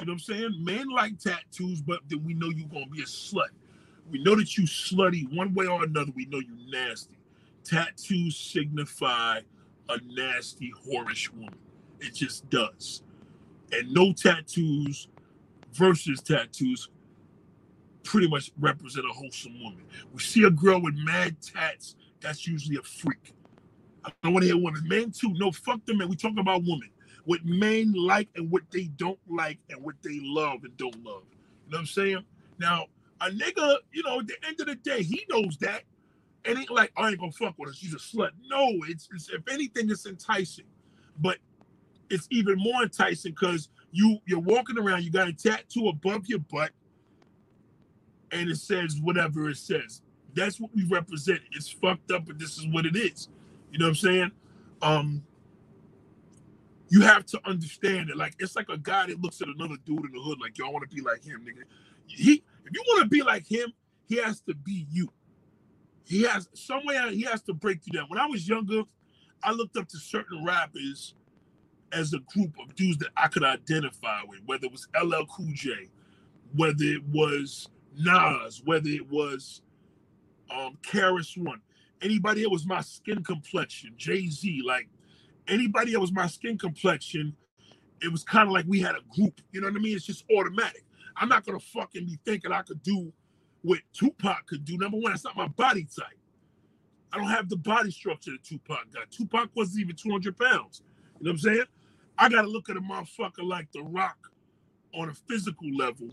You 0.00 0.06
know 0.06 0.12
what 0.12 0.12
I'm 0.12 0.18
saying? 0.18 0.64
Men 0.64 0.88
like 0.88 1.18
tattoos, 1.18 1.82
but 1.82 2.00
then 2.08 2.24
we 2.24 2.34
know 2.34 2.48
you're 2.48 2.68
gonna 2.68 2.86
be 2.86 3.02
a 3.02 3.06
slut. 3.06 3.48
We 4.10 4.22
know 4.22 4.34
that 4.36 4.56
you 4.56 4.64
slutty 4.64 5.34
one 5.34 5.54
way 5.54 5.66
or 5.66 5.84
another. 5.84 6.12
We 6.14 6.26
know 6.26 6.38
you 6.38 6.56
nasty. 6.70 7.16
Tattoos 7.64 8.36
signify 8.36 9.40
a 9.88 9.98
nasty, 10.06 10.72
whorish 10.86 11.32
woman. 11.32 11.58
It 12.00 12.14
just 12.14 12.48
does. 12.50 13.02
And 13.72 13.92
no 13.92 14.12
tattoos 14.12 15.08
versus 15.72 16.20
tattoos 16.20 16.88
pretty 18.02 18.28
much 18.28 18.50
represent 18.58 19.04
a 19.04 19.12
wholesome 19.12 19.62
woman. 19.62 19.84
We 20.12 20.20
see 20.20 20.44
a 20.44 20.50
girl 20.50 20.80
with 20.80 20.94
mad 20.96 21.36
tats, 21.42 21.96
that's 22.20 22.46
usually 22.46 22.76
a 22.76 22.82
freak. 22.82 23.34
I 24.04 24.10
don't 24.22 24.32
want 24.32 24.44
to 24.44 24.52
hear 24.52 24.62
women. 24.62 24.82
Men 24.88 25.10
too. 25.10 25.34
No, 25.34 25.52
fuck 25.52 25.84
them, 25.84 25.98
man. 25.98 26.08
We 26.08 26.16
talk 26.16 26.32
about 26.38 26.62
women. 26.62 26.90
What 27.24 27.44
men 27.44 27.92
like 27.92 28.28
and 28.36 28.50
what 28.50 28.62
they 28.70 28.84
don't 28.96 29.18
like 29.28 29.58
and 29.68 29.82
what 29.82 29.96
they 30.02 30.18
love 30.22 30.64
and 30.64 30.74
don't 30.78 31.04
love. 31.04 31.24
You 31.66 31.72
know 31.72 31.76
what 31.76 31.78
I'm 31.80 31.86
saying? 31.86 32.24
Now, 32.58 32.86
a 33.20 33.30
nigga, 33.30 33.76
you 33.92 34.02
know, 34.04 34.20
at 34.20 34.26
the 34.28 34.36
end 34.46 34.60
of 34.60 34.66
the 34.66 34.76
day, 34.76 35.02
he 35.02 35.24
knows 35.30 35.56
that. 35.58 35.82
It 36.44 36.56
ain't 36.58 36.70
like 36.70 36.92
I 36.96 37.08
ain't 37.10 37.20
gonna 37.20 37.32
fuck 37.32 37.54
with 37.58 37.70
her. 37.70 37.74
She's 37.74 37.94
a 37.94 37.98
slut. 37.98 38.30
No, 38.48 38.70
it's, 38.88 39.08
it's 39.14 39.28
if 39.30 39.42
anything, 39.52 39.90
it's 39.90 40.06
enticing. 40.06 40.66
But 41.20 41.38
it's 42.10 42.28
even 42.30 42.58
more 42.58 42.82
enticing 42.82 43.32
because 43.32 43.68
you 43.92 44.18
you're 44.26 44.40
walking 44.40 44.78
around, 44.78 45.04
you 45.04 45.10
got 45.10 45.28
a 45.28 45.32
tattoo 45.32 45.88
above 45.88 46.26
your 46.26 46.40
butt, 46.40 46.70
and 48.32 48.50
it 48.50 48.56
says 48.58 48.98
whatever 49.02 49.48
it 49.50 49.56
says. 49.58 50.02
That's 50.34 50.60
what 50.60 50.70
we 50.74 50.84
represent. 50.84 51.40
It's 51.52 51.68
fucked 51.68 52.12
up, 52.12 52.26
but 52.26 52.38
this 52.38 52.58
is 52.58 52.66
what 52.68 52.86
it 52.86 52.96
is. 52.96 53.28
You 53.72 53.78
know 53.78 53.86
what 53.86 53.90
I'm 53.90 53.94
saying? 53.96 54.30
Um, 54.82 55.24
you 56.90 57.02
have 57.02 57.26
to 57.26 57.40
understand 57.46 58.10
it. 58.10 58.16
Like 58.16 58.34
it's 58.38 58.56
like 58.56 58.68
a 58.68 58.78
guy 58.78 59.06
that 59.06 59.20
looks 59.20 59.40
at 59.40 59.48
another 59.48 59.76
dude 59.84 60.04
in 60.06 60.12
the 60.12 60.20
hood, 60.20 60.38
like, 60.40 60.58
yo, 60.58 60.66
I 60.66 60.70
want 60.70 60.88
to 60.88 60.94
be 60.94 61.02
like 61.02 61.24
him, 61.24 61.44
nigga. 61.46 61.64
He 62.06 62.42
if 62.68 62.74
you 62.74 62.84
want 62.88 63.02
to 63.02 63.08
be 63.08 63.22
like 63.22 63.46
him, 63.46 63.72
he 64.08 64.16
has 64.16 64.40
to 64.42 64.54
be 64.54 64.86
you. 64.90 65.12
He 66.04 66.22
has 66.22 66.48
somewhere 66.54 67.10
he 67.10 67.22
has 67.22 67.42
to 67.42 67.54
break 67.54 67.80
you 67.86 67.92
down. 67.92 68.08
When 68.08 68.18
I 68.18 68.26
was 68.26 68.48
younger, 68.48 68.82
I 69.42 69.52
looked 69.52 69.76
up 69.76 69.88
to 69.88 69.98
certain 69.98 70.44
rappers 70.44 71.14
as 71.92 72.12
a 72.14 72.18
group 72.34 72.54
of 72.60 72.74
dudes 72.74 72.98
that 72.98 73.10
I 73.16 73.28
could 73.28 73.44
identify 73.44 74.20
with, 74.26 74.40
whether 74.46 74.66
it 74.66 74.72
was 74.72 74.88
LL 75.00 75.24
Cool 75.30 75.50
J, 75.52 75.90
whether 76.56 76.84
it 76.84 77.04
was 77.08 77.68
Nas, 77.96 78.62
whether 78.64 78.88
it 78.88 79.10
was 79.10 79.62
um 80.50 80.78
KRS 80.82 81.36
One, 81.38 81.60
anybody 82.02 82.42
that 82.42 82.50
was 82.50 82.66
my 82.66 82.80
skin 82.80 83.22
complexion, 83.24 83.94
Jay 83.96 84.28
Z, 84.28 84.62
like 84.66 84.88
anybody 85.48 85.92
that 85.92 86.00
was 86.00 86.12
my 86.12 86.26
skin 86.26 86.58
complexion, 86.58 87.36
it 88.02 88.10
was 88.10 88.24
kind 88.24 88.48
of 88.48 88.52
like 88.52 88.64
we 88.68 88.80
had 88.80 88.94
a 88.94 89.02
group. 89.14 89.40
You 89.52 89.60
know 89.60 89.68
what 89.68 89.76
I 89.76 89.80
mean? 89.80 89.96
It's 89.96 90.06
just 90.06 90.24
automatic. 90.36 90.84
I'm 91.20 91.28
not 91.28 91.44
gonna 91.44 91.60
fucking 91.60 92.06
be 92.06 92.18
thinking 92.24 92.52
I 92.52 92.62
could 92.62 92.82
do 92.82 93.12
what 93.62 93.80
Tupac 93.92 94.46
could 94.46 94.64
do. 94.64 94.78
Number 94.78 94.98
one, 94.98 95.12
that's 95.12 95.24
not 95.24 95.36
my 95.36 95.48
body 95.48 95.84
type. 95.84 96.18
I 97.12 97.16
don't 97.16 97.28
have 97.28 97.48
the 97.48 97.56
body 97.56 97.90
structure 97.90 98.32
that 98.32 98.44
Tupac 98.44 98.92
got. 98.92 99.10
Tupac 99.10 99.50
wasn't 99.54 99.80
even 99.80 99.96
200 99.96 100.36
pounds. 100.36 100.82
You 101.18 101.24
know 101.24 101.30
what 101.30 101.32
I'm 101.32 101.38
saying? 101.38 101.64
I 102.18 102.28
gotta 102.28 102.48
look 102.48 102.68
at 102.70 102.76
a 102.76 102.80
motherfucker 102.80 103.42
like 103.42 103.70
The 103.72 103.82
Rock 103.82 104.30
on 104.94 105.08
a 105.08 105.14
physical 105.14 105.70
level 105.74 106.10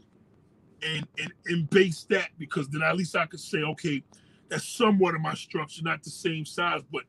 and 0.84 1.08
and, 1.20 1.34
and 1.46 1.70
base 1.70 2.06
that 2.10 2.30
because 2.38 2.68
then 2.70 2.82
at 2.82 2.96
least 2.96 3.16
I 3.16 3.26
could 3.26 3.40
say, 3.40 3.60
okay, 3.60 4.04
that's 4.50 4.68
somewhat 4.68 5.16
of 5.16 5.22
my 5.22 5.34
structure, 5.34 5.84
not 5.84 6.04
the 6.04 6.10
same 6.10 6.46
size, 6.46 6.82
but 6.92 7.04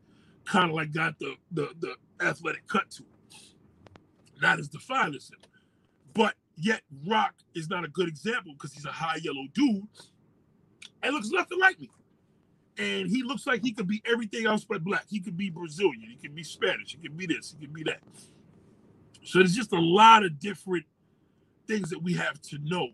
kind 0.45 0.71
of 0.71 0.77
like 0.77 0.93
got 0.93 1.19
the 1.19 1.35
the 1.53 1.71
the 1.81 1.95
athletic 2.25 2.67
cut 2.67 2.91
to 2.93 3.03
it. 3.03 3.43
Not 4.41 4.59
as 4.59 4.69
defined 4.69 5.15
as 5.15 5.31
him. 5.31 5.39
But 6.15 6.35
Yet 6.57 6.83
Rock 7.07 7.35
is 7.55 7.69
not 7.69 7.85
a 7.85 7.89
good 7.89 8.09
example 8.09 8.53
because 8.55 8.73
he's 8.73 8.87
a 8.87 8.93
high 8.93 9.19
yellow 9.23 9.47
dude 9.53 9.87
and 11.03 11.15
looks 11.15 11.31
nothing 11.31 11.59
like 11.59 11.79
me. 11.79 11.91
And 12.79 13.09
he 13.09 13.23
looks 13.23 13.47
like 13.47 13.63
he 13.63 13.73
could 13.73 13.87
be 13.87 14.03
everything 14.11 14.47
else 14.47 14.65
but 14.65 14.85
black. 14.85 15.05
He 15.09 15.21
could 15.21 15.37
be 15.37 15.51
Brazilian. 15.51 16.11
He 16.11 16.17
could 16.17 16.35
be 16.35 16.43
Spanish. 16.43 16.93
He 16.93 16.99
could 16.99 17.17
be 17.17 17.27
this. 17.27 17.55
He 17.59 17.67
could 17.67 17.75
be 17.75 17.83
that. 17.85 18.01
So 19.25 19.39
there's 19.39 19.55
just 19.55 19.73
a 19.73 19.81
lot 19.81 20.25
of 20.25 20.39
different 20.39 20.85
things 21.67 21.91
that 21.91 22.03
we 22.03 22.15
have 22.15 22.41
to 22.43 22.59
know. 22.63 22.89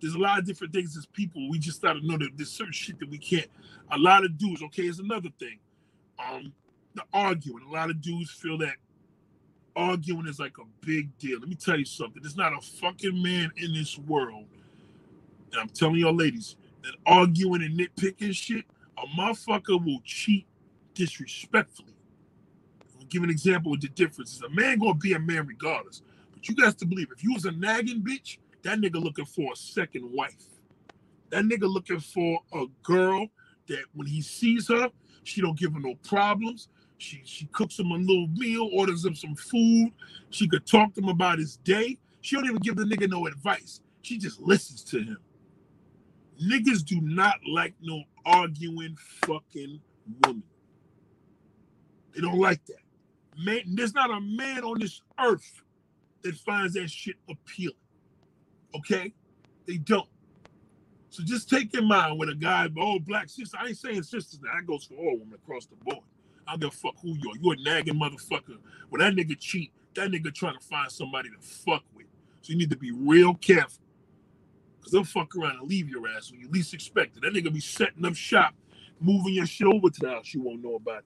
There's 0.00 0.14
a 0.14 0.18
lot 0.18 0.38
of 0.38 0.46
different 0.46 0.72
things 0.72 0.96
as 0.96 1.06
people. 1.06 1.48
We 1.48 1.58
just 1.58 1.80
gotta 1.80 2.04
know 2.06 2.18
that 2.18 2.30
there's 2.36 2.50
certain 2.50 2.72
shit 2.72 2.98
that 2.98 3.08
we 3.08 3.18
can't. 3.18 3.48
A 3.92 3.98
lot 3.98 4.24
of 4.24 4.36
dudes, 4.36 4.62
okay, 4.62 4.86
is 4.86 4.98
another 4.98 5.30
thing. 5.38 5.58
Um, 6.18 6.52
the 6.94 7.02
arguing. 7.12 7.64
A 7.68 7.72
lot 7.72 7.90
of 7.90 8.00
dudes 8.02 8.30
feel 8.30 8.58
that 8.58 8.74
arguing 9.76 10.26
is 10.26 10.38
like 10.38 10.58
a 10.58 10.86
big 10.86 11.16
deal. 11.18 11.40
Let 11.40 11.48
me 11.48 11.54
tell 11.54 11.78
you 11.78 11.84
something. 11.84 12.22
There's 12.22 12.36
not 12.36 12.52
a 12.52 12.60
fucking 12.60 13.20
man 13.22 13.52
in 13.56 13.72
this 13.72 13.98
world, 13.98 14.46
and 15.52 15.60
I'm 15.60 15.68
telling 15.68 15.96
y'all 15.96 16.14
ladies, 16.14 16.56
that 16.82 16.94
arguing 17.06 17.62
and 17.62 17.78
nitpicking 17.78 18.34
shit, 18.34 18.64
a 18.98 19.06
motherfucker 19.18 19.84
will 19.84 20.00
cheat 20.04 20.46
disrespectfully. 20.94 21.94
I'll 22.98 23.06
give 23.06 23.22
an 23.22 23.30
example 23.30 23.74
of 23.74 23.80
the 23.80 23.88
differences. 23.88 24.42
A 24.42 24.50
man 24.50 24.78
gonna 24.78 24.94
be 24.94 25.12
a 25.12 25.18
man 25.18 25.46
regardless. 25.46 26.02
But 26.32 26.48
you 26.48 26.54
guys 26.54 26.74
to 26.76 26.86
believe 26.86 27.08
if 27.14 27.24
you 27.24 27.34
was 27.34 27.44
a 27.44 27.52
nagging 27.52 28.02
bitch, 28.02 28.38
that 28.62 28.78
nigga 28.78 29.02
looking 29.02 29.26
for 29.26 29.52
a 29.52 29.56
second 29.56 30.10
wife. 30.10 30.44
That 31.30 31.44
nigga 31.44 31.72
looking 31.72 32.00
for 32.00 32.40
a 32.52 32.66
girl 32.82 33.28
that 33.68 33.84
when 33.94 34.06
he 34.06 34.20
sees 34.22 34.68
her, 34.68 34.90
she 35.24 35.40
don't 35.40 35.58
give 35.58 35.72
him 35.72 35.82
no 35.82 35.94
problems. 36.06 36.68
She 37.04 37.20
she 37.24 37.44
cooks 37.46 37.78
him 37.78 37.90
a 37.90 37.96
little 37.96 38.28
meal, 38.28 38.70
orders 38.72 39.04
him 39.04 39.14
some 39.14 39.34
food. 39.34 39.92
She 40.30 40.48
could 40.48 40.66
talk 40.66 40.94
to 40.94 41.02
him 41.02 41.08
about 41.10 41.38
his 41.38 41.58
day. 41.58 41.98
She 42.22 42.34
don't 42.34 42.46
even 42.46 42.58
give 42.58 42.76
the 42.76 42.84
nigga 42.84 43.10
no 43.10 43.26
advice. 43.26 43.82
She 44.00 44.16
just 44.16 44.40
listens 44.40 44.82
to 44.84 44.98
him. 45.00 45.18
Niggas 46.42 46.84
do 46.84 47.00
not 47.02 47.36
like 47.46 47.74
no 47.82 48.02
arguing 48.24 48.96
fucking 49.26 49.80
woman. 50.24 50.42
They 52.14 52.22
don't 52.22 52.38
like 52.38 52.64
that. 52.66 52.82
Man, 53.38 53.62
there's 53.66 53.94
not 53.94 54.10
a 54.10 54.20
man 54.20 54.64
on 54.64 54.78
this 54.80 55.02
earth 55.20 55.62
that 56.22 56.34
finds 56.36 56.74
that 56.74 56.90
shit 56.90 57.16
appealing. 57.28 57.76
Okay? 58.74 59.12
They 59.66 59.76
don't. 59.76 60.08
So 61.10 61.22
just 61.22 61.50
take 61.50 61.74
in 61.74 61.86
mind 61.86 62.18
when 62.18 62.30
a 62.30 62.34
guy, 62.34 62.68
oh, 62.78 62.98
black 62.98 63.28
sister, 63.28 63.58
I 63.60 63.68
ain't 63.68 63.76
saying 63.76 64.02
sisters 64.04 64.40
that 64.40 64.66
goes 64.66 64.84
for 64.84 64.94
all 64.94 65.18
women 65.18 65.34
across 65.34 65.66
the 65.66 65.76
board. 65.76 66.04
I 66.46 66.56
give 66.56 66.68
a 66.68 66.72
fuck 66.72 66.94
who 67.02 67.14
you 67.14 67.30
are. 67.30 67.36
You 67.40 67.52
a 67.52 67.56
nagging 67.56 67.94
motherfucker. 67.94 68.58
When 68.90 69.00
that 69.00 69.14
nigga 69.14 69.38
cheat, 69.38 69.72
that 69.94 70.10
nigga 70.10 70.34
trying 70.34 70.58
to 70.58 70.64
find 70.64 70.90
somebody 70.90 71.30
to 71.30 71.38
fuck 71.40 71.84
with. 71.94 72.06
So 72.42 72.52
you 72.52 72.58
need 72.58 72.70
to 72.70 72.76
be 72.76 72.92
real 72.92 73.34
careful. 73.34 73.82
Cause 74.82 74.92
they'll 74.92 75.04
fuck 75.04 75.34
around 75.34 75.58
and 75.60 75.68
leave 75.68 75.88
your 75.88 76.06
ass 76.08 76.30
when 76.30 76.40
you 76.40 76.48
least 76.50 76.74
expect 76.74 77.16
it. 77.16 77.22
That 77.22 77.32
nigga 77.32 77.52
be 77.52 77.60
setting 77.60 78.04
up 78.04 78.14
shop, 78.14 78.54
moving 79.00 79.32
your 79.34 79.46
shit 79.46 79.66
over 79.66 79.88
to 79.88 80.00
the 80.00 80.10
house 80.10 80.34
you 80.34 80.42
won't 80.42 80.62
know 80.62 80.74
about 80.74 80.98
it. 80.98 81.04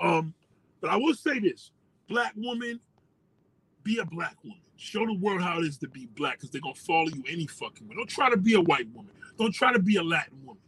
Um, 0.00 0.34
but 0.80 0.90
I 0.90 0.96
will 0.96 1.14
say 1.14 1.40
this: 1.40 1.72
black 2.08 2.32
woman, 2.36 2.78
be 3.82 3.98
a 3.98 4.04
black 4.04 4.36
woman. 4.44 4.60
Show 4.76 5.04
the 5.04 5.14
world 5.14 5.42
how 5.42 5.58
it 5.58 5.64
is 5.64 5.78
to 5.78 5.88
be 5.88 6.06
black, 6.14 6.38
because 6.38 6.50
they're 6.50 6.60
gonna 6.60 6.74
follow 6.76 7.08
you 7.08 7.24
any 7.28 7.46
fucking 7.48 7.88
way. 7.88 7.96
Don't 7.96 8.08
try 8.08 8.30
to 8.30 8.36
be 8.36 8.54
a 8.54 8.60
white 8.60 8.88
woman. 8.94 9.10
Don't 9.36 9.52
try 9.52 9.72
to 9.72 9.80
be 9.80 9.96
a 9.96 10.02
Latin 10.02 10.38
woman. 10.44 10.61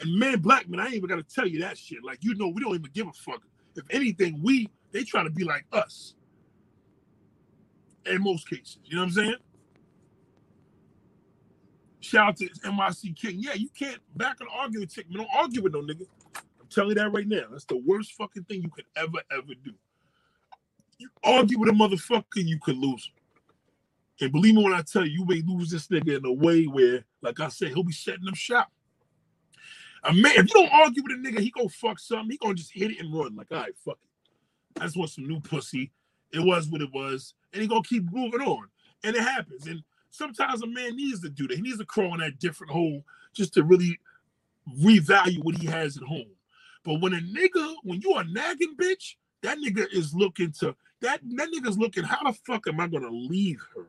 And 0.00 0.18
man, 0.18 0.40
black 0.40 0.68
men, 0.68 0.80
I 0.80 0.86
ain't 0.86 0.94
even 0.94 1.08
gotta 1.08 1.22
tell 1.22 1.46
you 1.46 1.60
that 1.60 1.78
shit. 1.78 2.04
Like 2.04 2.18
you 2.22 2.34
know, 2.34 2.48
we 2.48 2.62
don't 2.62 2.74
even 2.74 2.90
give 2.92 3.06
a 3.06 3.12
fuck. 3.12 3.42
If 3.76 3.84
anything, 3.90 4.40
we 4.42 4.68
They 4.92 5.04
try 5.04 5.24
to 5.24 5.30
be 5.30 5.44
like 5.44 5.66
us. 5.72 6.14
In 8.06 8.22
most 8.22 8.48
cases, 8.48 8.78
you 8.84 8.96
know 8.96 9.02
what 9.02 9.08
I'm 9.08 9.12
saying? 9.12 9.34
Shout 12.00 12.28
out 12.28 12.36
to 12.38 12.46
NYC 12.46 13.16
King. 13.16 13.36
Yeah, 13.38 13.54
you 13.54 13.68
can't 13.78 13.98
back 14.16 14.36
and 14.40 14.48
argue 14.54 14.80
with 14.80 14.94
chick, 14.94 15.08
man. 15.10 15.18
Don't 15.18 15.30
argue 15.36 15.62
with 15.62 15.72
no 15.72 15.80
nigga. 15.80 16.06
I'm 16.60 16.68
telling 16.70 16.90
you 16.90 16.94
that 16.96 17.12
right 17.12 17.26
now. 17.26 17.44
That's 17.50 17.64
the 17.64 17.78
worst 17.78 18.12
fucking 18.12 18.44
thing 18.44 18.62
you 18.62 18.70
could 18.70 18.84
ever, 18.96 19.18
ever 19.32 19.54
do. 19.64 19.72
You 20.98 21.08
argue 21.24 21.58
with 21.58 21.70
a 21.70 21.72
motherfucker, 21.72 22.24
you 22.36 22.58
could 22.60 22.76
lose. 22.76 23.10
And 24.20 24.32
believe 24.32 24.54
me 24.54 24.62
when 24.62 24.74
I 24.74 24.82
tell 24.82 25.04
you, 25.04 25.20
you 25.20 25.24
may 25.26 25.42
lose 25.42 25.70
this 25.70 25.88
nigga 25.88 26.18
in 26.18 26.24
a 26.26 26.32
way 26.32 26.64
where, 26.64 27.04
like 27.22 27.40
I 27.40 27.48
said, 27.48 27.68
he'll 27.68 27.82
be 27.84 27.92
setting 27.92 28.24
them 28.24 28.34
shop. 28.34 28.70
A 30.04 30.12
man, 30.12 30.32
if 30.36 30.48
you 30.48 30.54
don't 30.54 30.72
argue 30.72 31.02
with 31.02 31.12
a 31.12 31.16
nigga, 31.16 31.40
he 31.40 31.50
gonna 31.50 31.68
fuck 31.68 31.98
something. 31.98 32.30
He 32.30 32.36
gonna 32.36 32.54
just 32.54 32.72
hit 32.72 32.90
it 32.90 33.00
and 33.00 33.12
run. 33.12 33.34
Like, 33.34 33.50
all 33.50 33.58
right, 33.58 33.74
fuck 33.84 33.98
it. 34.02 34.80
I 34.80 34.84
just 34.84 34.96
want 34.96 35.10
some 35.10 35.26
new 35.26 35.40
pussy. 35.40 35.90
It 36.32 36.40
was 36.40 36.68
what 36.68 36.82
it 36.82 36.92
was, 36.92 37.34
and 37.52 37.62
he 37.62 37.68
gonna 37.68 37.82
keep 37.82 38.10
moving 38.12 38.40
on. 38.40 38.68
And 39.02 39.16
it 39.16 39.22
happens. 39.22 39.66
And 39.66 39.82
sometimes 40.10 40.62
a 40.62 40.66
man 40.66 40.96
needs 40.96 41.20
to 41.20 41.28
do 41.28 41.46
that. 41.48 41.56
He 41.56 41.62
needs 41.62 41.78
to 41.78 41.84
crawl 41.84 42.14
in 42.14 42.20
that 42.20 42.38
different 42.38 42.72
hole 42.72 43.04
just 43.32 43.54
to 43.54 43.64
really 43.64 43.98
revalue 44.80 45.42
what 45.42 45.56
he 45.56 45.66
has 45.66 45.96
at 45.96 46.02
home. 46.02 46.30
But 46.84 47.00
when 47.00 47.14
a 47.14 47.18
nigga, 47.18 47.74
when 47.82 48.00
you 48.00 48.14
a 48.14 48.24
nagging 48.24 48.76
bitch, 48.76 49.16
that 49.42 49.58
nigga 49.58 49.86
is 49.92 50.14
looking 50.14 50.52
to 50.60 50.74
that 51.00 51.20
that 51.36 51.50
nigga's 51.50 51.78
looking. 51.78 52.04
How 52.04 52.22
the 52.24 52.32
fuck 52.46 52.66
am 52.66 52.80
I 52.80 52.88
gonna 52.88 53.10
leave 53.10 53.60
her? 53.74 53.88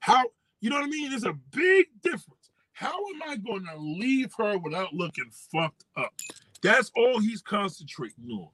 How 0.00 0.24
you 0.60 0.70
know 0.70 0.76
what 0.76 0.84
I 0.84 0.88
mean? 0.88 1.10
There's 1.10 1.24
a 1.24 1.38
big 1.50 1.86
difference. 2.02 2.41
How 2.82 2.98
am 2.98 3.22
I 3.24 3.36
going 3.36 3.64
to 3.64 3.76
leave 3.78 4.34
her 4.38 4.58
without 4.58 4.92
looking 4.92 5.30
fucked 5.52 5.84
up? 5.96 6.12
That's 6.62 6.90
all 6.96 7.20
he's 7.20 7.40
concentrating 7.40 8.28
on. 8.32 8.48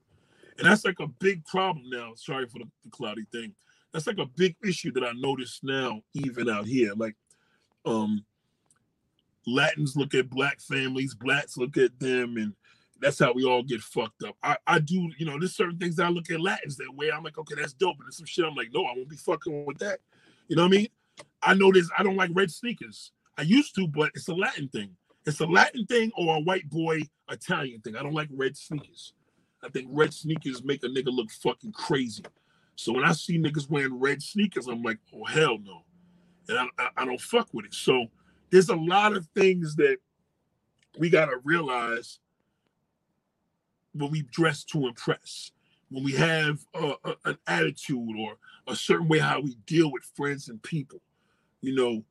And 0.58 0.66
that's 0.66 0.84
like 0.84 1.00
a 1.00 1.06
big 1.06 1.46
problem 1.46 1.88
now. 1.88 2.12
Sorry 2.14 2.46
for 2.46 2.58
the, 2.58 2.66
the 2.84 2.90
cloudy 2.90 3.24
thing. 3.32 3.54
That's 3.90 4.06
like 4.06 4.18
a 4.18 4.26
big 4.26 4.54
issue 4.62 4.92
that 4.92 5.02
I 5.02 5.12
notice 5.12 5.60
now, 5.62 6.02
even 6.12 6.50
out 6.50 6.66
here. 6.66 6.92
Like, 6.94 7.16
um, 7.86 8.22
Latins 9.46 9.96
look 9.96 10.14
at 10.14 10.28
black 10.28 10.60
families, 10.60 11.14
blacks 11.14 11.56
look 11.56 11.78
at 11.78 11.98
them, 11.98 12.36
and 12.36 12.52
that's 13.00 13.18
how 13.18 13.32
we 13.32 13.46
all 13.46 13.62
get 13.62 13.80
fucked 13.80 14.24
up. 14.24 14.36
I, 14.42 14.58
I 14.66 14.78
do, 14.80 15.10
you 15.16 15.24
know, 15.24 15.38
there's 15.38 15.56
certain 15.56 15.78
things 15.78 15.98
I 15.98 16.08
look 16.08 16.30
at 16.30 16.38
Latins 16.38 16.76
that 16.76 16.94
way. 16.94 17.10
I'm 17.10 17.22
like, 17.22 17.38
okay, 17.38 17.54
that's 17.54 17.72
dope. 17.72 17.96
And 17.96 18.04
there's 18.04 18.18
some 18.18 18.26
shit 18.26 18.44
I'm 18.44 18.54
like, 18.54 18.74
no, 18.74 18.84
I 18.84 18.92
won't 18.94 19.08
be 19.08 19.16
fucking 19.16 19.64
with 19.64 19.78
that. 19.78 20.00
You 20.48 20.56
know 20.56 20.64
what 20.64 20.74
I 20.74 20.76
mean? 20.76 20.88
I 21.42 21.54
know 21.54 21.72
this, 21.72 21.88
I 21.96 22.02
don't 22.02 22.16
like 22.16 22.30
red 22.34 22.50
sneakers. 22.50 23.12
I 23.38 23.42
used 23.42 23.74
to, 23.76 23.86
but 23.86 24.10
it's 24.14 24.28
a 24.28 24.34
Latin 24.34 24.68
thing. 24.68 24.90
It's 25.24 25.40
a 25.40 25.46
Latin 25.46 25.86
thing 25.86 26.10
or 26.16 26.36
a 26.36 26.40
white 26.40 26.68
boy 26.68 27.02
Italian 27.30 27.80
thing. 27.80 27.96
I 27.96 28.02
don't 28.02 28.14
like 28.14 28.28
red 28.32 28.56
sneakers. 28.56 29.14
I 29.62 29.68
think 29.68 29.88
red 29.90 30.12
sneakers 30.12 30.64
make 30.64 30.82
a 30.82 30.88
nigga 30.88 31.14
look 31.14 31.30
fucking 31.30 31.72
crazy. 31.72 32.24
So 32.74 32.92
when 32.92 33.04
I 33.04 33.12
see 33.12 33.38
niggas 33.38 33.70
wearing 33.70 33.98
red 33.98 34.22
sneakers, 34.22 34.66
I'm 34.66 34.82
like, 34.82 34.98
oh 35.14 35.24
hell 35.24 35.58
no, 35.62 35.84
and 36.48 36.58
I, 36.58 36.66
I, 36.78 36.88
I 36.98 37.04
don't 37.04 37.20
fuck 37.20 37.48
with 37.52 37.66
it. 37.66 37.74
So 37.74 38.06
there's 38.50 38.68
a 38.68 38.76
lot 38.76 39.16
of 39.16 39.26
things 39.34 39.76
that 39.76 39.98
we 40.98 41.10
gotta 41.10 41.38
realize 41.44 42.18
when 43.94 44.10
we 44.10 44.22
dress 44.22 44.64
to 44.64 44.86
impress, 44.86 45.50
when 45.90 46.04
we 46.04 46.12
have 46.12 46.60
a, 46.74 46.94
a, 47.04 47.14
an 47.24 47.38
attitude 47.46 48.16
or 48.18 48.36
a 48.66 48.76
certain 48.76 49.08
way 49.08 49.18
how 49.18 49.40
we 49.40 49.56
deal 49.66 49.92
with 49.92 50.04
friends 50.14 50.48
and 50.48 50.62
people. 50.62 51.00
You 51.60 51.74
know, 51.74 52.04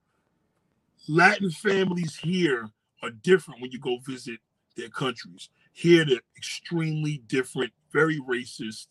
Latin 1.08 1.52
families 1.52 2.16
here 2.16 2.70
are 3.02 3.12
different 3.12 3.62
when 3.62 3.72
you 3.72 3.80
go 3.80 3.98
visit 4.06 4.40
their 4.76 4.90
countries. 4.90 5.50
Here, 5.74 6.06
they're 6.06 6.20
extremely 6.36 7.22
different, 7.28 7.72
very 7.92 8.20
racist, 8.20 8.88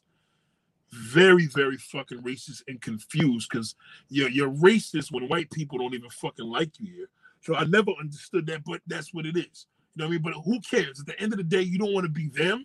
very, 0.92 1.46
very 1.46 1.76
fucking 1.76 2.22
racist 2.22 2.62
and 2.68 2.80
confused 2.80 3.48
because 3.50 3.74
you're, 4.08 4.30
you're 4.30 4.50
racist 4.50 5.12
when 5.12 5.28
white 5.28 5.50
people 5.50 5.78
don't 5.78 5.94
even 5.94 6.10
fucking 6.10 6.46
like 6.46 6.78
you 6.78 6.92
here. 6.92 7.08
So 7.40 7.54
I 7.54 7.64
never 7.64 7.92
understood 8.00 8.46
that, 8.46 8.64
but 8.64 8.80
that's 8.86 9.12
what 9.12 9.26
it 9.26 9.36
is. 9.36 9.66
You 9.94 10.02
know 10.02 10.06
what 10.06 10.08
I 10.08 10.10
mean? 10.12 10.22
But 10.22 10.34
who 10.44 10.60
cares? 10.60 11.00
At 11.00 11.06
the 11.06 11.20
end 11.20 11.32
of 11.32 11.38
the 11.38 11.44
day, 11.44 11.62
you 11.62 11.78
don't 11.78 11.92
want 11.92 12.04
to 12.04 12.10
be 12.10 12.28
them. 12.28 12.64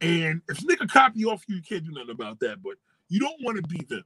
And 0.00 0.42
if 0.48 0.58
nigga 0.58 0.88
copy 0.88 1.24
off 1.24 1.44
you, 1.48 1.56
you 1.56 1.62
can't 1.62 1.84
do 1.84 1.92
nothing 1.92 2.10
about 2.10 2.40
that. 2.40 2.62
But 2.62 2.74
you 3.08 3.20
don't 3.20 3.42
want 3.42 3.56
to 3.56 3.62
be 3.62 3.84
them. 3.84 4.04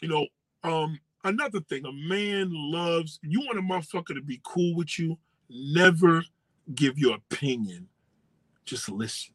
You 0.00 0.08
know, 0.08 0.26
um, 0.62 0.98
another 1.24 1.60
thing, 1.60 1.84
a 1.84 1.92
man 1.92 2.50
loves 2.52 3.18
you 3.22 3.40
want 3.40 3.58
a 3.58 3.62
motherfucker 3.62 4.14
to 4.14 4.22
be 4.22 4.40
cool 4.44 4.74
with 4.74 4.98
you. 4.98 5.18
Never 5.50 6.24
give 6.74 6.98
your 6.98 7.16
opinion. 7.16 7.88
Just 8.64 8.88
listen. 8.88 9.34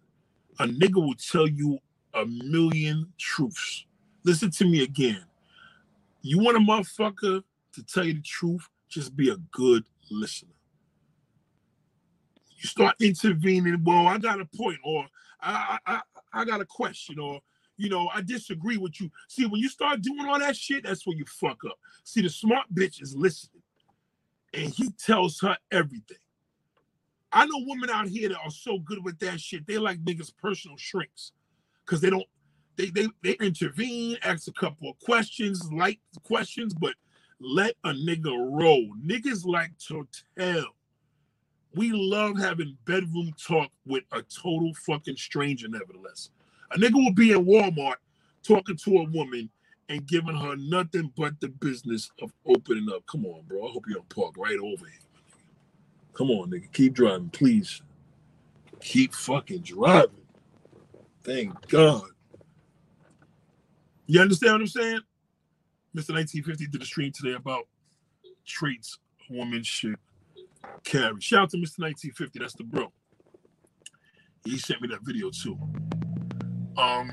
A 0.59 0.65
nigga 0.65 0.95
will 0.95 1.15
tell 1.15 1.47
you 1.47 1.79
a 2.13 2.25
million 2.25 3.11
truths. 3.17 3.85
Listen 4.23 4.51
to 4.51 4.65
me 4.65 4.83
again. 4.83 5.23
You 6.21 6.39
want 6.39 6.57
a 6.57 6.59
motherfucker 6.59 7.43
to 7.73 7.83
tell 7.83 8.03
you 8.03 8.13
the 8.13 8.21
truth, 8.21 8.67
just 8.89 9.15
be 9.15 9.29
a 9.29 9.37
good 9.51 9.83
listener. 10.11 10.51
You 12.57 12.67
start 12.67 12.95
intervening, 12.99 13.81
well, 13.85 14.07
I 14.07 14.17
got 14.17 14.41
a 14.41 14.45
point, 14.45 14.79
or 14.83 15.05
I, 15.41 15.77
I, 15.85 16.01
I 16.33 16.45
got 16.45 16.59
a 16.59 16.65
question, 16.65 17.19
or 17.19 17.39
you 17.79 17.89
know, 17.89 18.09
I 18.13 18.21
disagree 18.21 18.77
with 18.77 18.99
you. 18.99 19.09
See, 19.29 19.45
when 19.45 19.61
you 19.61 19.69
start 19.69 20.01
doing 20.01 20.25
all 20.27 20.37
that 20.37 20.55
shit, 20.55 20.83
that's 20.83 21.07
when 21.07 21.17
you 21.17 21.25
fuck 21.25 21.63
up. 21.65 21.79
See, 22.03 22.21
the 22.21 22.29
smart 22.29 22.65
bitch 22.73 23.01
is 23.01 23.15
listening, 23.15 23.63
and 24.53 24.69
he 24.73 24.89
tells 24.91 25.39
her 25.39 25.57
everything. 25.71 26.17
I 27.31 27.45
know 27.45 27.63
women 27.65 27.89
out 27.89 28.07
here 28.07 28.29
that 28.29 28.39
are 28.39 28.51
so 28.51 28.79
good 28.79 29.03
with 29.03 29.17
that 29.19 29.39
shit. 29.39 29.65
They 29.65 29.77
like 29.77 30.03
niggas' 30.03 30.35
personal 30.35 30.77
shrinks, 30.77 31.31
cause 31.85 32.01
they 32.01 32.09
don't. 32.09 32.25
They 32.75 32.87
they 32.89 33.07
they 33.23 33.33
intervene, 33.39 34.17
ask 34.23 34.47
a 34.47 34.53
couple 34.53 34.89
of 34.89 34.99
questions, 34.99 35.71
like 35.71 35.99
questions, 36.23 36.73
but 36.73 36.95
let 37.39 37.75
a 37.85 37.91
nigga 37.91 38.35
roll. 38.35 38.89
Niggas 39.05 39.45
like 39.45 39.71
to 39.87 40.05
tell. 40.37 40.65
We 41.75 41.91
love 41.93 42.37
having 42.37 42.77
bedroom 42.85 43.33
talk 43.41 43.69
with 43.85 44.03
a 44.11 44.23
total 44.23 44.73
fucking 44.85 45.17
stranger, 45.17 45.67
nevertheless. 45.69 46.31
A 46.71 46.77
nigga 46.77 46.93
will 46.93 47.13
be 47.13 47.31
in 47.31 47.45
Walmart 47.45 47.95
talking 48.43 48.77
to 48.77 48.97
a 48.97 49.03
woman 49.05 49.49
and 49.89 50.05
giving 50.05 50.35
her 50.35 50.55
nothing 50.55 51.11
but 51.17 51.39
the 51.41 51.49
business 51.49 52.11
of 52.21 52.31
opening 52.45 52.87
up. 52.93 53.05
Come 53.07 53.25
on, 53.25 53.41
bro. 53.47 53.67
I 53.67 53.71
hope 53.71 53.85
you 53.87 53.95
don't 53.95 54.09
park 54.09 54.35
right 54.37 54.57
over 54.57 54.85
here. 54.85 54.99
Come 56.13 56.29
on, 56.29 56.51
nigga. 56.51 56.71
Keep 56.71 56.93
driving, 56.93 57.29
please. 57.29 57.81
Keep 58.81 59.13
fucking 59.13 59.61
driving. 59.61 60.11
Thank 61.23 61.67
God. 61.67 62.03
You 64.05 64.21
understand 64.21 64.53
what 64.53 64.61
I'm 64.61 64.67
saying? 64.67 65.01
Mr. 65.95 66.13
1950 66.13 66.67
did 66.67 66.81
a 66.81 66.85
stream 66.85 67.11
today 67.11 67.33
about 67.33 67.67
traits 68.45 68.99
a 69.29 69.33
woman 69.33 69.63
should 69.63 69.95
carry. 70.83 71.19
Shout 71.19 71.43
out 71.43 71.49
to 71.51 71.57
Mr. 71.57 71.79
1950. 71.79 72.39
That's 72.39 72.53
the 72.53 72.63
bro. 72.63 72.91
He 74.45 74.57
sent 74.57 74.81
me 74.81 74.87
that 74.89 75.01
video 75.03 75.29
too 75.31 75.57
um, 76.79 77.11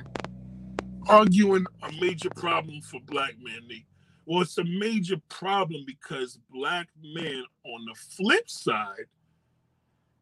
arguing 1.09 1.67
a 1.83 1.93
major 2.01 2.31
problem 2.31 2.81
for 2.83 3.01
black 3.07 3.35
men. 3.41 3.69
Well, 4.25 4.43
it's 4.43 4.59
a 4.59 4.65
major 4.65 5.17
problem 5.29 5.85
because 5.87 6.39
black 6.51 6.89
men, 7.03 7.45
on 7.65 7.85
the 7.85 7.95
flip 7.95 8.49
side, 8.49 9.07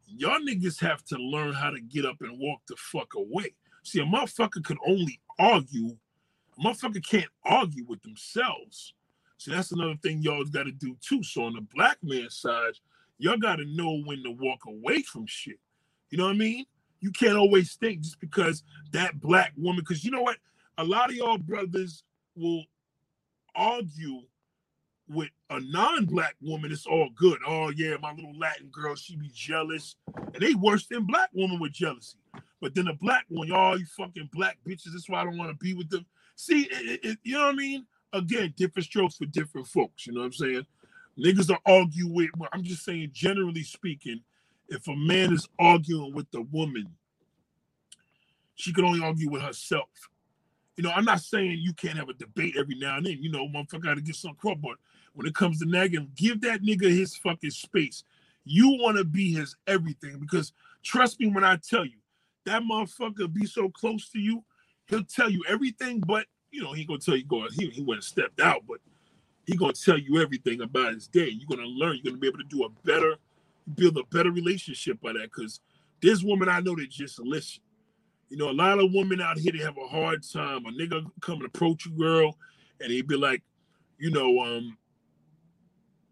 y'all 0.07 0.39
niggas 0.39 0.79
have 0.81 1.03
to 1.05 1.17
learn 1.17 1.53
how 1.53 1.69
to 1.69 1.81
get 1.81 2.05
up 2.05 2.17
and 2.21 2.39
walk 2.39 2.61
the 2.67 2.75
fuck 2.77 3.13
away. 3.15 3.53
See, 3.83 3.99
a 3.99 4.05
motherfucker 4.05 4.63
can 4.63 4.77
only 4.87 5.19
argue. 5.39 5.95
A 6.57 6.61
motherfucker 6.63 7.05
can't 7.05 7.29
argue 7.43 7.85
with 7.87 8.01
themselves. 8.01 8.93
See, 9.37 9.51
that's 9.51 9.71
another 9.71 9.97
thing 10.01 10.21
y'all 10.21 10.43
got 10.45 10.63
to 10.63 10.71
do 10.71 10.95
too. 11.01 11.23
So 11.23 11.43
on 11.43 11.53
the 11.53 11.67
black 11.73 11.97
man 12.01 12.29
side, 12.29 12.73
y'all 13.17 13.37
got 13.37 13.57
to 13.57 13.65
know 13.65 14.01
when 14.05 14.23
to 14.23 14.31
walk 14.31 14.61
away 14.67 15.01
from 15.03 15.25
shit. 15.27 15.59
You 16.09 16.17
know 16.17 16.25
what 16.25 16.35
I 16.35 16.37
mean? 16.37 16.65
You 17.05 17.11
can't 17.11 17.37
always 17.37 17.75
think 17.75 18.01
just 18.01 18.19
because 18.19 18.63
that 18.91 19.21
black 19.21 19.53
woman, 19.55 19.81
because 19.81 20.03
you 20.03 20.09
know 20.09 20.23
what? 20.23 20.37
A 20.79 20.83
lot 20.83 21.11
of 21.11 21.15
y'all 21.15 21.37
brothers 21.37 22.03
will 22.35 22.63
argue 23.55 24.21
with 25.07 25.29
a 25.51 25.59
non-black 25.59 26.35
woman, 26.41 26.71
it's 26.71 26.87
all 26.87 27.09
good. 27.15 27.37
Oh 27.47 27.69
yeah, 27.69 27.95
my 28.01 28.11
little 28.11 28.35
Latin 28.39 28.69
girl, 28.71 28.95
she 28.95 29.15
be 29.17 29.29
jealous, 29.31 29.97
and 30.17 30.41
they 30.41 30.55
worse 30.55 30.87
than 30.87 31.05
black 31.05 31.29
woman 31.31 31.59
with 31.59 31.73
jealousy. 31.73 32.17
But 32.59 32.73
then 32.73 32.87
a 32.87 32.93
black 32.95 33.25
one, 33.29 33.49
y'all, 33.49 33.77
you 33.77 33.85
fucking 33.85 34.31
black 34.33 34.57
bitches. 34.67 34.93
That's 34.93 35.07
why 35.07 35.21
I 35.21 35.25
don't 35.25 35.37
want 35.37 35.51
to 35.51 35.63
be 35.63 35.75
with 35.75 35.91
them. 35.91 36.07
See, 36.35 36.63
it, 36.71 37.01
it, 37.03 37.19
you 37.21 37.33
know 37.33 37.45
what 37.45 37.53
I 37.53 37.57
mean? 37.57 37.85
Again, 38.13 38.51
different 38.57 38.87
strokes 38.87 39.17
for 39.17 39.25
different 39.25 39.67
folks. 39.67 40.07
You 40.07 40.13
know 40.13 40.21
what 40.21 40.27
I'm 40.27 40.33
saying? 40.33 40.65
Niggas 41.19 41.51
are 41.51 41.59
argue 41.71 42.07
with. 42.07 42.31
I'm 42.51 42.63
just 42.63 42.83
saying, 42.83 43.11
generally 43.13 43.61
speaking, 43.61 44.21
if 44.69 44.87
a 44.87 44.95
man 44.95 45.33
is 45.33 45.47
arguing 45.59 46.13
with 46.13 46.27
a 46.33 46.41
woman, 46.41 46.87
she 48.55 48.73
can 48.73 48.85
only 48.85 49.03
argue 49.03 49.29
with 49.29 49.41
herself. 49.41 49.89
You 50.77 50.83
know, 50.83 50.91
I'm 50.91 51.05
not 51.05 51.21
saying 51.21 51.59
you 51.61 51.73
can't 51.73 51.97
have 51.97 52.09
a 52.09 52.13
debate 52.13 52.55
every 52.57 52.75
now 52.75 52.97
and 52.97 53.05
then. 53.05 53.17
You 53.21 53.31
know, 53.31 53.47
motherfucker 53.47 53.83
got 53.83 53.95
to 53.95 54.01
get 54.01 54.15
some 54.15 54.35
crap, 54.35 54.57
but 54.61 54.75
when 55.13 55.25
it 55.25 55.35
comes 55.35 55.59
to 55.59 55.65
nagging, 55.65 56.11
give 56.15 56.41
that 56.41 56.61
nigga 56.61 56.89
his 56.89 57.15
fucking 57.15 57.51
space. 57.51 58.03
You 58.43 58.77
want 58.81 58.97
to 58.97 59.03
be 59.03 59.33
his 59.33 59.55
everything 59.67 60.19
because 60.19 60.53
trust 60.83 61.19
me 61.19 61.27
when 61.27 61.43
I 61.43 61.57
tell 61.57 61.85
you, 61.85 61.97
that 62.45 62.61
motherfucker 62.61 63.31
be 63.33 63.45
so 63.45 63.69
close 63.69 64.09
to 64.09 64.19
you, 64.19 64.43
he'll 64.87 65.03
tell 65.03 65.29
you 65.29 65.43
everything, 65.47 65.99
but 66.05 66.25
you 66.51 66.61
know, 66.61 66.73
he 66.73 66.85
gonna 66.85 66.99
tell 66.99 67.15
you 67.15 67.25
go 67.25 67.47
he, 67.51 67.69
he 67.69 67.81
went 67.81 68.03
stepped 68.03 68.39
out, 68.39 68.61
but 68.67 68.77
he 69.45 69.55
gonna 69.55 69.73
tell 69.73 69.97
you 69.97 70.21
everything 70.21 70.61
about 70.61 70.93
his 70.93 71.07
day. 71.07 71.27
You're 71.27 71.49
gonna 71.49 71.67
learn, 71.67 71.95
you're 71.95 72.11
gonna 72.11 72.19
be 72.19 72.27
able 72.27 72.39
to 72.39 72.45
do 72.45 72.63
a 72.63 72.69
better, 72.85 73.15
build 73.73 73.97
a 73.97 74.03
better 74.11 74.31
relationship 74.31 75.01
by 75.01 75.13
that. 75.13 75.23
Because 75.23 75.59
this 76.01 76.23
woman 76.23 76.49
I 76.49 76.59
know 76.59 76.75
that 76.75 76.89
just 76.89 77.19
listen. 77.19 77.61
You 78.29 78.37
know, 78.37 78.49
a 78.49 78.53
lot 78.53 78.79
of 78.79 78.91
women 78.91 79.21
out 79.21 79.37
here 79.37 79.51
they 79.51 79.63
have 79.63 79.77
a 79.77 79.87
hard 79.87 80.23
time. 80.23 80.65
A 80.65 80.71
nigga 80.71 81.05
come 81.21 81.37
and 81.37 81.45
approach 81.45 81.85
a 81.85 81.89
girl, 81.89 82.35
and 82.81 82.91
he'd 82.91 83.07
be 83.07 83.17
like, 83.17 83.43
you 83.97 84.11
know, 84.11 84.39
um, 84.41 84.77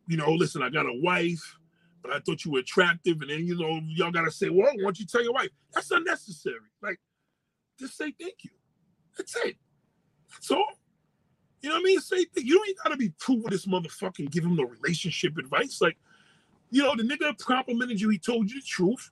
you 0.07 0.17
know, 0.17 0.31
listen, 0.31 0.61
I 0.61 0.69
got 0.69 0.85
a 0.85 0.99
wife, 1.01 1.57
but 2.01 2.11
I 2.11 2.19
thought 2.19 2.45
you 2.45 2.51
were 2.51 2.59
attractive, 2.59 3.21
and 3.21 3.29
then 3.29 3.45
you 3.45 3.57
know, 3.57 3.81
y'all 3.87 4.11
gotta 4.11 4.31
say, 4.31 4.49
well, 4.49 4.67
why 4.75 4.83
don't 4.83 4.99
you 4.99 5.05
tell 5.05 5.23
your 5.23 5.33
wife? 5.33 5.49
That's 5.73 5.89
unnecessary. 5.91 6.57
Like, 6.81 6.99
just 7.79 7.97
say 7.97 8.13
thank 8.19 8.43
you. 8.43 8.51
That's 9.17 9.35
it. 9.37 9.55
That's 10.31 10.51
all. 10.51 10.65
You 11.61 11.69
know 11.69 11.75
what 11.75 11.81
I 11.81 11.83
mean? 11.83 11.99
Say 12.01 12.25
you 12.35 12.55
don't 12.55 12.69
even 12.69 12.81
gotta 12.83 12.97
be 12.97 13.13
cool 13.21 13.37
with 13.37 13.51
this 13.51 13.65
motherfucker 13.65 14.19
and 14.19 14.31
give 14.31 14.43
him 14.43 14.55
the 14.55 14.65
relationship 14.65 15.37
advice. 15.37 15.79
Like, 15.81 15.97
you 16.73 16.81
know, 16.81 16.95
the 16.95 17.03
nigga 17.03 17.37
complimented 17.37 18.01
you, 18.01 18.09
he 18.09 18.17
told 18.17 18.49
you 18.49 18.59
the 18.59 18.65
truth. 18.65 19.11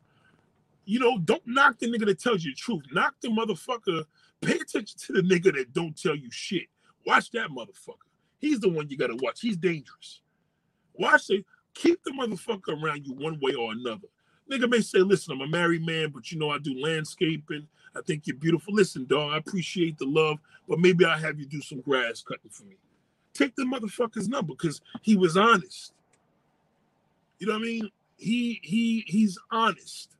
You 0.85 0.97
know, 0.99 1.19
don't 1.19 1.45
knock 1.45 1.77
the 1.77 1.85
nigga 1.85 2.07
that 2.07 2.19
tells 2.19 2.43
you 2.43 2.53
the 2.53 2.57
truth. 2.57 2.81
Knock 2.91 3.13
the 3.21 3.27
motherfucker. 3.27 4.03
Pay 4.41 4.53
attention 4.53 4.97
to 4.97 5.13
the 5.13 5.21
nigga 5.21 5.55
that 5.55 5.71
don't 5.71 5.95
tell 5.95 6.15
you 6.15 6.31
shit. 6.31 6.65
Watch 7.05 7.29
that 7.31 7.49
motherfucker. 7.49 8.09
He's 8.39 8.59
the 8.59 8.67
one 8.67 8.89
you 8.89 8.97
gotta 8.97 9.15
watch. 9.21 9.41
He's 9.41 9.57
dangerous. 9.57 10.21
Watch 10.93 11.29
it. 11.29 11.45
Keep 11.75 12.03
the 12.03 12.09
motherfucker 12.11 12.83
around 12.83 13.05
you 13.05 13.13
one 13.13 13.39
way 13.39 13.53
or 13.53 13.73
another. 13.73 14.07
Nigga 14.51 14.67
may 14.67 14.81
say, 14.81 14.99
listen, 14.99 15.33
I'm 15.33 15.41
a 15.41 15.47
married 15.47 15.85
man, 15.85 16.09
but 16.09 16.31
you 16.31 16.39
know 16.39 16.49
I 16.49 16.57
do 16.57 16.73
landscaping. 16.81 17.67
I 17.95 18.01
think 18.01 18.25
you're 18.25 18.37
beautiful. 18.37 18.73
Listen, 18.73 19.05
dog, 19.05 19.33
I 19.33 19.37
appreciate 19.37 19.99
the 19.99 20.05
love, 20.05 20.39
but 20.67 20.79
maybe 20.79 21.05
I'll 21.05 21.19
have 21.19 21.39
you 21.39 21.45
do 21.45 21.61
some 21.61 21.81
grass 21.81 22.23
cutting 22.23 22.49
for 22.49 22.63
me. 22.63 22.77
Take 23.35 23.55
the 23.55 23.65
motherfucker's 23.65 24.27
number 24.27 24.53
because 24.53 24.81
he 25.03 25.15
was 25.15 25.37
honest. 25.37 25.93
You 27.41 27.47
know 27.47 27.53
what 27.53 27.63
I 27.63 27.65
mean? 27.65 27.89
He 28.17 28.59
he 28.61 29.03
he's 29.07 29.37
honest. 29.51 30.15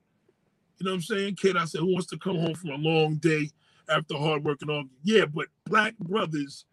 You 0.80 0.85
know 0.85 0.93
what 0.93 0.95
I'm 0.95 1.02
saying? 1.03 1.35
Kid, 1.35 1.56
I 1.56 1.65
said, 1.65 1.81
who 1.81 1.93
wants 1.93 2.07
to 2.07 2.18
come 2.18 2.35
home 2.35 2.56
from 2.56 2.72
a 2.72 2.76
long 2.76 3.18
day 3.18 3.52
after 3.88 4.18
hard 4.18 4.43
work 4.43 4.57
and 4.64 4.72
all? 4.72 4.85
Yeah, 5.03 5.26
but 5.26 5.45
black 5.65 5.95
brothers, 5.99 6.65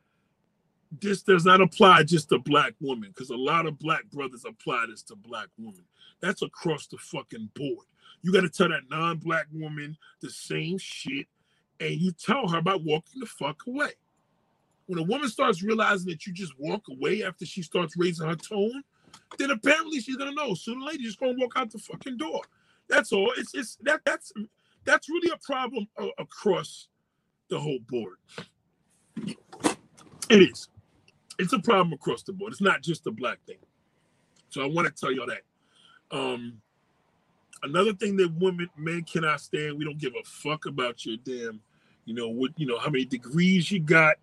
this 1.03 1.23
does 1.23 1.45
not 1.45 1.61
apply 1.61 2.05
just 2.05 2.31
to 2.31 2.39
black 2.39 2.73
women 2.81 3.11
because 3.11 3.29
a 3.29 3.37
lot 3.37 3.67
of 3.67 3.79
black 3.79 4.11
brothers 4.11 4.47
apply 4.49 4.87
this 4.89 5.03
to 5.03 5.17
black 5.17 5.49
women. 5.59 5.85
That's 6.21 6.41
across 6.41 6.87
the 6.87 6.97
fucking 6.97 7.51
board. 7.55 7.87
You 8.23 8.33
got 8.33 8.41
to 8.41 8.49
tell 8.49 8.71
that 8.71 8.89
non-black 8.91 9.49
woman 9.53 9.99
the 10.23 10.31
same 10.31 10.79
shit, 10.79 11.27
and 11.79 11.91
you 11.91 12.13
tell 12.13 12.49
her 12.49 12.59
about 12.59 12.85
walking 12.85 13.21
the 13.21 13.27
fuck 13.27 13.61
away. 13.67 13.91
When 14.87 14.99
a 14.99 15.03
woman 15.03 15.29
starts 15.29 15.63
realizing 15.63 16.09
that 16.09 16.27
you 16.27 16.33
just 16.33 16.59
walk 16.59 16.85
away 16.91 17.23
after 17.23 17.45
she 17.45 17.61
starts 17.61 17.99
raising 17.99 18.27
her 18.27 18.35
tone, 18.35 18.83
then 19.39 19.51
apparently 19.51 20.01
she's 20.01 20.17
gonna 20.17 20.33
know. 20.33 20.55
Sooner 20.55 20.81
or 20.81 20.87
later, 20.89 21.03
just 21.03 21.21
gonna 21.21 21.35
walk 21.39 21.55
out 21.57 21.71
the 21.71 21.79
fucking 21.79 22.17
door. 22.17 22.43
That's 22.89 23.13
all. 23.13 23.33
It's 23.37 23.55
it's 23.55 23.77
that 23.83 24.01
that's 24.05 24.33
that's 24.85 25.09
really 25.09 25.31
a 25.31 25.39
problem 25.39 25.87
uh, 25.99 26.09
across 26.19 26.89
the 27.51 27.59
whole 27.59 27.79
board. 27.89 28.17
It 30.31 30.43
is. 30.43 30.69
It's 31.39 31.53
a 31.53 31.59
problem 31.59 31.93
across 31.93 32.23
the 32.23 32.33
board. 32.33 32.53
It's 32.53 32.61
not 32.61 32.83
just 32.83 33.07
a 33.07 33.11
black 33.11 33.39
thing. 33.47 33.59
So 34.49 34.63
I 34.63 34.67
want 34.67 34.89
to 34.89 34.95
tell 34.95 35.13
y'all 35.13 35.27
that. 35.27 35.43
Um, 36.11 36.61
another 37.63 37.93
thing 37.93 38.17
that 38.17 38.33
women 38.39 38.69
men 38.77 39.03
cannot 39.03 39.41
stand 39.41 39.77
we 39.77 39.85
don't 39.85 39.99
give 39.99 40.13
a 40.15 40.25
fuck 40.25 40.67
about 40.67 41.05
your 41.05 41.17
damn 41.25 41.61
you 42.05 42.15
know 42.15 42.29
what 42.29 42.51
you 42.57 42.67
know 42.67 42.79
how 42.79 42.89
many 42.89 43.05
degrees 43.05 43.71
you 43.71 43.81
got 43.81 44.17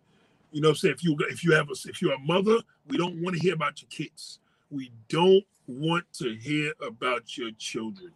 you 0.52 0.62
know 0.62 0.70
what 0.70 0.78
say 0.78 0.90
if 0.90 1.04
you 1.04 1.16
if 1.30 1.44
you 1.44 1.52
have 1.52 1.70
a 1.70 1.74
if 1.90 2.02
you're 2.02 2.14
a 2.14 2.20
mother 2.20 2.58
we 2.88 2.98
don't 2.98 3.22
want 3.22 3.36
to 3.36 3.42
hear 3.42 3.54
about 3.54 3.82
your 3.82 3.90
kids 3.90 4.40
we 4.76 4.92
don't 5.10 5.44
want 5.68 6.06
to 6.14 6.36
hear 6.36 6.74
about 6.86 7.38
your 7.38 7.52
children 7.58 8.12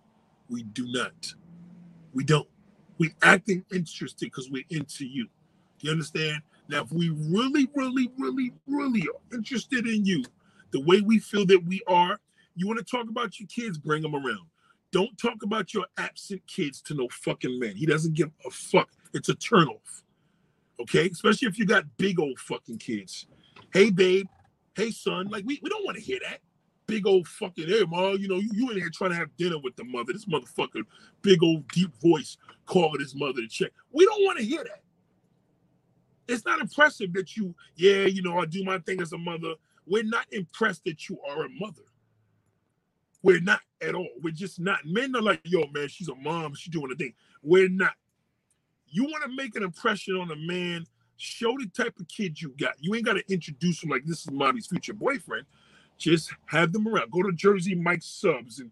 we 0.49 0.63
do 0.63 0.85
not 0.91 1.33
we 2.13 2.23
don't 2.23 2.47
we 2.97 3.11
acting 3.23 3.63
interested 3.73 4.25
because 4.25 4.49
we're 4.51 4.63
into 4.69 5.05
you 5.05 5.27
you 5.81 5.91
understand 5.91 6.41
now 6.67 6.83
if 6.83 6.91
we 6.91 7.09
really 7.09 7.67
really 7.73 8.11
really 8.17 8.51
really 8.67 9.01
are 9.01 9.35
interested 9.35 9.87
in 9.87 10.05
you 10.05 10.23
the 10.71 10.81
way 10.81 11.01
we 11.01 11.17
feel 11.17 11.45
that 11.45 11.63
we 11.65 11.81
are 11.87 12.19
you 12.55 12.67
want 12.67 12.77
to 12.77 12.85
talk 12.85 13.09
about 13.09 13.39
your 13.39 13.47
kids 13.47 13.77
bring 13.77 14.01
them 14.01 14.15
around 14.15 14.45
don't 14.91 15.15
talk 15.17 15.43
about 15.43 15.73
your 15.73 15.85
absent 15.97 16.41
kids 16.47 16.81
to 16.83 16.93
no 16.95 17.07
fucking 17.09 17.59
man. 17.59 17.75
He 17.75 17.85
doesn't 17.85 18.15
give 18.15 18.31
a 18.45 18.49
fuck. 18.49 18.89
It's 19.13 19.29
a 19.29 19.35
turnoff. 19.35 20.03
Okay? 20.79 21.07
Especially 21.07 21.47
if 21.47 21.59
you 21.59 21.65
got 21.65 21.85
big 21.97 22.19
old 22.19 22.39
fucking 22.39 22.79
kids. 22.79 23.27
Hey, 23.71 23.91
babe. 23.91 24.27
Hey, 24.75 24.91
son. 24.91 25.27
Like, 25.29 25.45
we, 25.45 25.59
we 25.61 25.69
don't 25.69 25.85
want 25.85 25.97
to 25.97 26.03
hear 26.03 26.19
that. 26.27 26.39
Big 26.89 27.05
old 27.05 27.27
fucking, 27.27 27.67
hey, 27.67 27.83
mom, 27.87 28.17
you 28.17 28.27
know, 28.27 28.37
you, 28.37 28.49
you 28.53 28.69
in 28.71 28.77
here 28.77 28.89
trying 28.91 29.11
to 29.11 29.15
have 29.15 29.35
dinner 29.37 29.57
with 29.59 29.75
the 29.75 29.83
mother. 29.83 30.11
This 30.11 30.25
motherfucker, 30.25 30.83
big 31.21 31.43
old 31.43 31.67
deep 31.69 31.91
voice 32.01 32.37
calling 32.65 32.99
his 32.99 33.15
mother 33.15 33.41
to 33.41 33.47
check. 33.47 33.71
We 33.91 34.05
don't 34.05 34.23
want 34.25 34.39
to 34.39 34.45
hear 34.45 34.63
that. 34.63 34.81
It's 36.27 36.45
not 36.45 36.59
impressive 36.59 37.13
that 37.13 37.35
you, 37.35 37.55
yeah, 37.75 38.05
you 38.05 38.21
know, 38.21 38.39
I 38.39 38.45
do 38.45 38.63
my 38.63 38.79
thing 38.79 39.01
as 39.01 39.13
a 39.13 39.17
mother. 39.17 39.53
We're 39.85 40.03
not 40.03 40.25
impressed 40.31 40.83
that 40.85 41.09
you 41.09 41.19
are 41.27 41.45
a 41.45 41.49
mother. 41.49 41.83
We're 43.21 43.41
not 43.41 43.59
at 43.81 43.95
all. 43.95 44.07
We're 44.21 44.33
just 44.33 44.59
not. 44.59 44.79
Men 44.85 45.15
are 45.15 45.21
like, 45.21 45.41
yo, 45.43 45.65
man, 45.73 45.87
she's 45.87 46.07
a 46.07 46.15
mom. 46.15 46.53
She's 46.55 46.71
doing 46.71 46.91
a 46.91 46.95
thing. 46.95 47.13
We're 47.41 47.69
not. 47.69 47.93
You 48.87 49.03
want 49.03 49.23
to 49.23 49.35
make 49.35 49.55
an 49.55 49.63
impression 49.63 50.15
on 50.15 50.31
a 50.31 50.35
man, 50.35 50.85
show 51.17 51.55
the 51.57 51.67
type 51.67 51.99
of 51.99 52.07
kid 52.07 52.41
you 52.41 52.53
got. 52.59 52.73
You 52.79 52.95
ain't 52.95 53.05
got 53.05 53.13
to 53.13 53.23
introduce 53.31 53.83
him 53.83 53.89
like 53.89 54.05
this 54.05 54.21
is 54.21 54.31
mommy's 54.31 54.67
future 54.67 54.93
boyfriend. 54.93 55.45
Just 55.99 56.33
have 56.47 56.73
them 56.73 56.87
around. 56.87 57.11
Go 57.11 57.21
to 57.21 57.31
Jersey 57.31 57.75
Mike's 57.75 58.07
Subs 58.07 58.59
and 58.59 58.71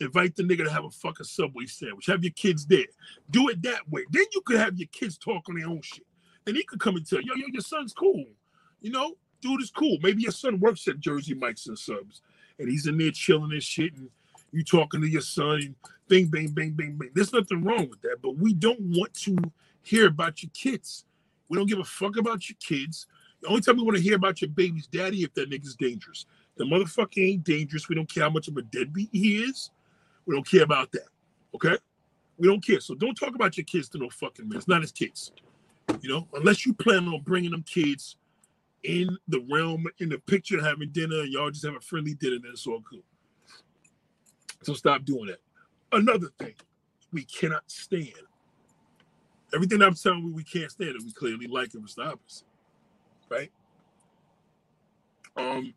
invite 0.00 0.36
the 0.36 0.44
nigga 0.44 0.64
to 0.64 0.70
have 0.70 0.84
a 0.84 0.90
fucking 0.90 1.26
Subway 1.26 1.66
sandwich. 1.66 2.06
Have 2.06 2.22
your 2.22 2.32
kids 2.32 2.66
there. 2.66 2.86
Do 3.30 3.48
it 3.48 3.62
that 3.62 3.88
way. 3.90 4.04
Then 4.10 4.24
you 4.32 4.42
could 4.42 4.58
have 4.58 4.78
your 4.78 4.88
kids 4.92 5.18
talk 5.18 5.48
on 5.48 5.56
their 5.56 5.68
own 5.68 5.82
shit. 5.82 6.06
And 6.46 6.56
he 6.56 6.62
could 6.62 6.78
come 6.78 6.96
and 6.96 7.04
tell 7.04 7.20
yo, 7.20 7.34
yo, 7.34 7.46
your 7.52 7.62
son's 7.62 7.92
cool. 7.92 8.24
You 8.80 8.92
know, 8.92 9.16
dude 9.40 9.62
is 9.62 9.70
cool. 9.70 9.96
Maybe 10.02 10.22
your 10.22 10.32
son 10.32 10.60
works 10.60 10.86
at 10.86 11.00
Jersey 11.00 11.34
Mike's 11.34 11.66
and 11.66 11.78
Subs 11.78 12.22
and 12.58 12.68
he's 12.68 12.86
in 12.86 12.98
there 12.98 13.10
chilling 13.10 13.52
and 13.52 13.62
shit, 13.62 13.94
and 13.94 14.08
you 14.52 14.64
talking 14.64 15.00
to 15.00 15.08
your 15.08 15.20
son, 15.20 15.56
and 15.56 15.74
bing, 16.08 16.26
bing, 16.26 16.48
bing, 16.48 16.72
bing, 16.72 16.96
bing. 16.96 17.10
There's 17.14 17.32
nothing 17.32 17.62
wrong 17.62 17.88
with 17.88 18.00
that, 18.02 18.18
but 18.22 18.36
we 18.36 18.54
don't 18.54 18.80
want 18.80 19.14
to 19.14 19.36
hear 19.82 20.06
about 20.06 20.42
your 20.42 20.50
kids. 20.54 21.04
We 21.48 21.56
don't 21.56 21.68
give 21.68 21.78
a 21.78 21.84
fuck 21.84 22.16
about 22.16 22.48
your 22.48 22.56
kids. 22.60 23.06
The 23.42 23.48
only 23.48 23.60
time 23.60 23.76
we 23.76 23.82
want 23.82 23.96
to 23.96 24.02
hear 24.02 24.16
about 24.16 24.40
your 24.40 24.50
baby's 24.50 24.86
daddy 24.86 25.22
if 25.22 25.34
that 25.34 25.50
nigga's 25.50 25.76
dangerous. 25.76 26.26
The 26.56 26.64
motherfucker 26.64 27.26
ain't 27.26 27.44
dangerous. 27.44 27.88
We 27.88 27.94
don't 27.94 28.12
care 28.12 28.24
how 28.24 28.30
much 28.30 28.48
of 28.48 28.56
a 28.56 28.62
deadbeat 28.62 29.10
he 29.12 29.38
is. 29.38 29.70
We 30.24 30.34
don't 30.34 30.48
care 30.48 30.62
about 30.62 30.90
that. 30.92 31.08
Okay? 31.54 31.76
We 32.38 32.48
don't 32.48 32.64
care. 32.64 32.80
So 32.80 32.94
don't 32.94 33.14
talk 33.14 33.34
about 33.34 33.56
your 33.56 33.64
kids 33.64 33.88
to 33.90 33.98
no 33.98 34.10
fucking 34.10 34.48
man. 34.48 34.58
It's 34.58 34.68
not 34.68 34.82
his 34.82 34.92
kids. 34.92 35.32
You 36.00 36.08
know, 36.08 36.28
unless 36.34 36.66
you 36.66 36.74
plan 36.74 37.06
on 37.08 37.20
bringing 37.22 37.50
them 37.50 37.62
kids 37.62 38.16
in 38.82 39.16
the 39.28 39.44
realm, 39.50 39.86
in 39.98 40.08
the 40.08 40.18
picture, 40.18 40.62
having 40.62 40.90
dinner, 40.90 41.20
and 41.20 41.32
y'all 41.32 41.50
just 41.50 41.64
have 41.64 41.76
a 41.76 41.80
friendly 41.80 42.14
dinner, 42.14 42.38
then 42.42 42.52
it's 42.52 42.66
all 42.66 42.82
cool. 42.88 43.02
So 44.62 44.74
stop 44.74 45.04
doing 45.04 45.26
that. 45.26 45.38
Another 45.92 46.28
thing 46.38 46.54
we 47.12 47.24
cannot 47.24 47.70
stand. 47.70 48.12
Everything 49.54 49.80
I'm 49.82 49.94
telling 49.94 50.24
you 50.24 50.34
we 50.34 50.44
can't 50.44 50.70
stand 50.70 50.90
it. 50.90 51.02
We 51.02 51.12
clearly 51.12 51.46
like 51.46 51.74
it. 51.74 51.80
It's 51.82 51.94
the 51.94 52.02
opposite. 52.02 52.46
Right? 53.30 53.50
Um 55.36 55.74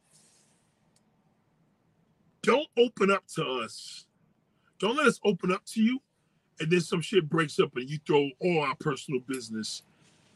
don't 2.41 2.67
open 2.77 3.11
up 3.11 3.25
to 3.35 3.45
us. 3.45 4.05
Don't 4.79 4.95
let 4.95 5.07
us 5.07 5.19
open 5.25 5.51
up 5.51 5.65
to 5.65 5.81
you, 5.81 5.99
and 6.59 6.71
then 6.71 6.81
some 6.81 7.01
shit 7.01 7.29
breaks 7.29 7.59
up 7.59 7.75
and 7.75 7.89
you 7.89 7.99
throw 8.05 8.29
all 8.39 8.61
our 8.61 8.75
personal 8.75 9.19
business 9.27 9.83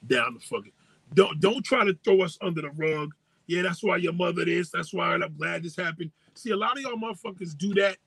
down 0.07 0.33
the 0.33 0.39
fucking 0.41 0.71
don't 1.13 1.39
don't 1.39 1.63
try 1.63 1.85
to 1.85 1.97
throw 2.03 2.21
us 2.21 2.37
under 2.41 2.61
the 2.61 2.71
rug. 2.71 3.11
Yeah, 3.47 3.61
that's 3.61 3.83
why 3.83 3.97
your 3.97 4.13
mother 4.13 4.43
is. 4.43 4.71
That's 4.71 4.93
why 4.93 5.13
I'm 5.13 5.35
glad 5.37 5.63
this 5.63 5.75
happened. 5.75 6.11
See, 6.33 6.51
a 6.51 6.57
lot 6.57 6.77
of 6.77 6.83
y'all 6.83 6.97
motherfuckers 6.97 7.57
do 7.57 7.73
that, 7.75 7.97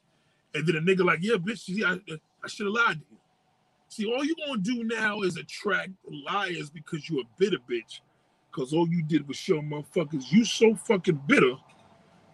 and 0.54 0.66
then 0.66 0.76
a 0.76 0.80
nigga 0.80 1.04
like, 1.04 1.20
yeah, 1.22 1.36
bitch, 1.36 1.70
I, 1.84 2.00
I 2.42 2.48
should 2.48 2.66
have 2.66 2.74
lied 2.74 3.00
to 3.00 3.06
you. 3.10 3.18
See, 3.88 4.12
all 4.12 4.24
you 4.24 4.34
gonna 4.46 4.60
do 4.60 4.82
now 4.84 5.20
is 5.20 5.36
attract 5.36 5.90
liars 6.26 6.70
because 6.70 7.08
you're 7.08 7.20
a 7.20 7.28
bitter 7.38 7.58
bitch. 7.70 8.00
Cause 8.50 8.72
all 8.72 8.88
you 8.88 9.02
did 9.02 9.28
was 9.28 9.36
show 9.36 9.60
motherfuckers 9.60 10.32
you 10.32 10.42
so 10.44 10.74
fucking 10.74 11.20
bitter 11.26 11.52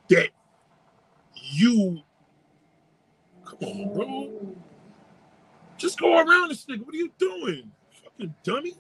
that 0.09 0.29
you 1.35 2.03
come 3.45 3.59
on, 3.69 3.95
bro. 3.95 4.57
Just 5.79 5.99
go 5.99 6.19
around 6.19 6.49
this 6.51 6.65
nigga. 6.67 6.85
What 6.85 6.95
are 6.95 6.99
you 6.99 7.13
doing? 7.19 7.71
Fucking 8.05 8.35
dummy. 8.45 8.75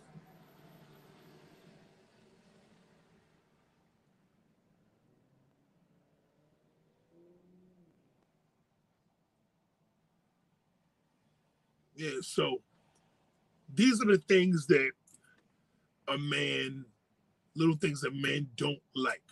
Yeah, 11.96 12.18
so 12.22 12.60
these 13.74 14.02
are 14.02 14.06
the 14.06 14.18
things 14.18 14.66
that 14.66 14.90
a 16.08 16.18
man, 16.18 16.84
little 17.54 17.76
things 17.76 18.00
that 18.00 18.14
men 18.14 18.48
don't 18.56 18.80
like. 18.96 19.22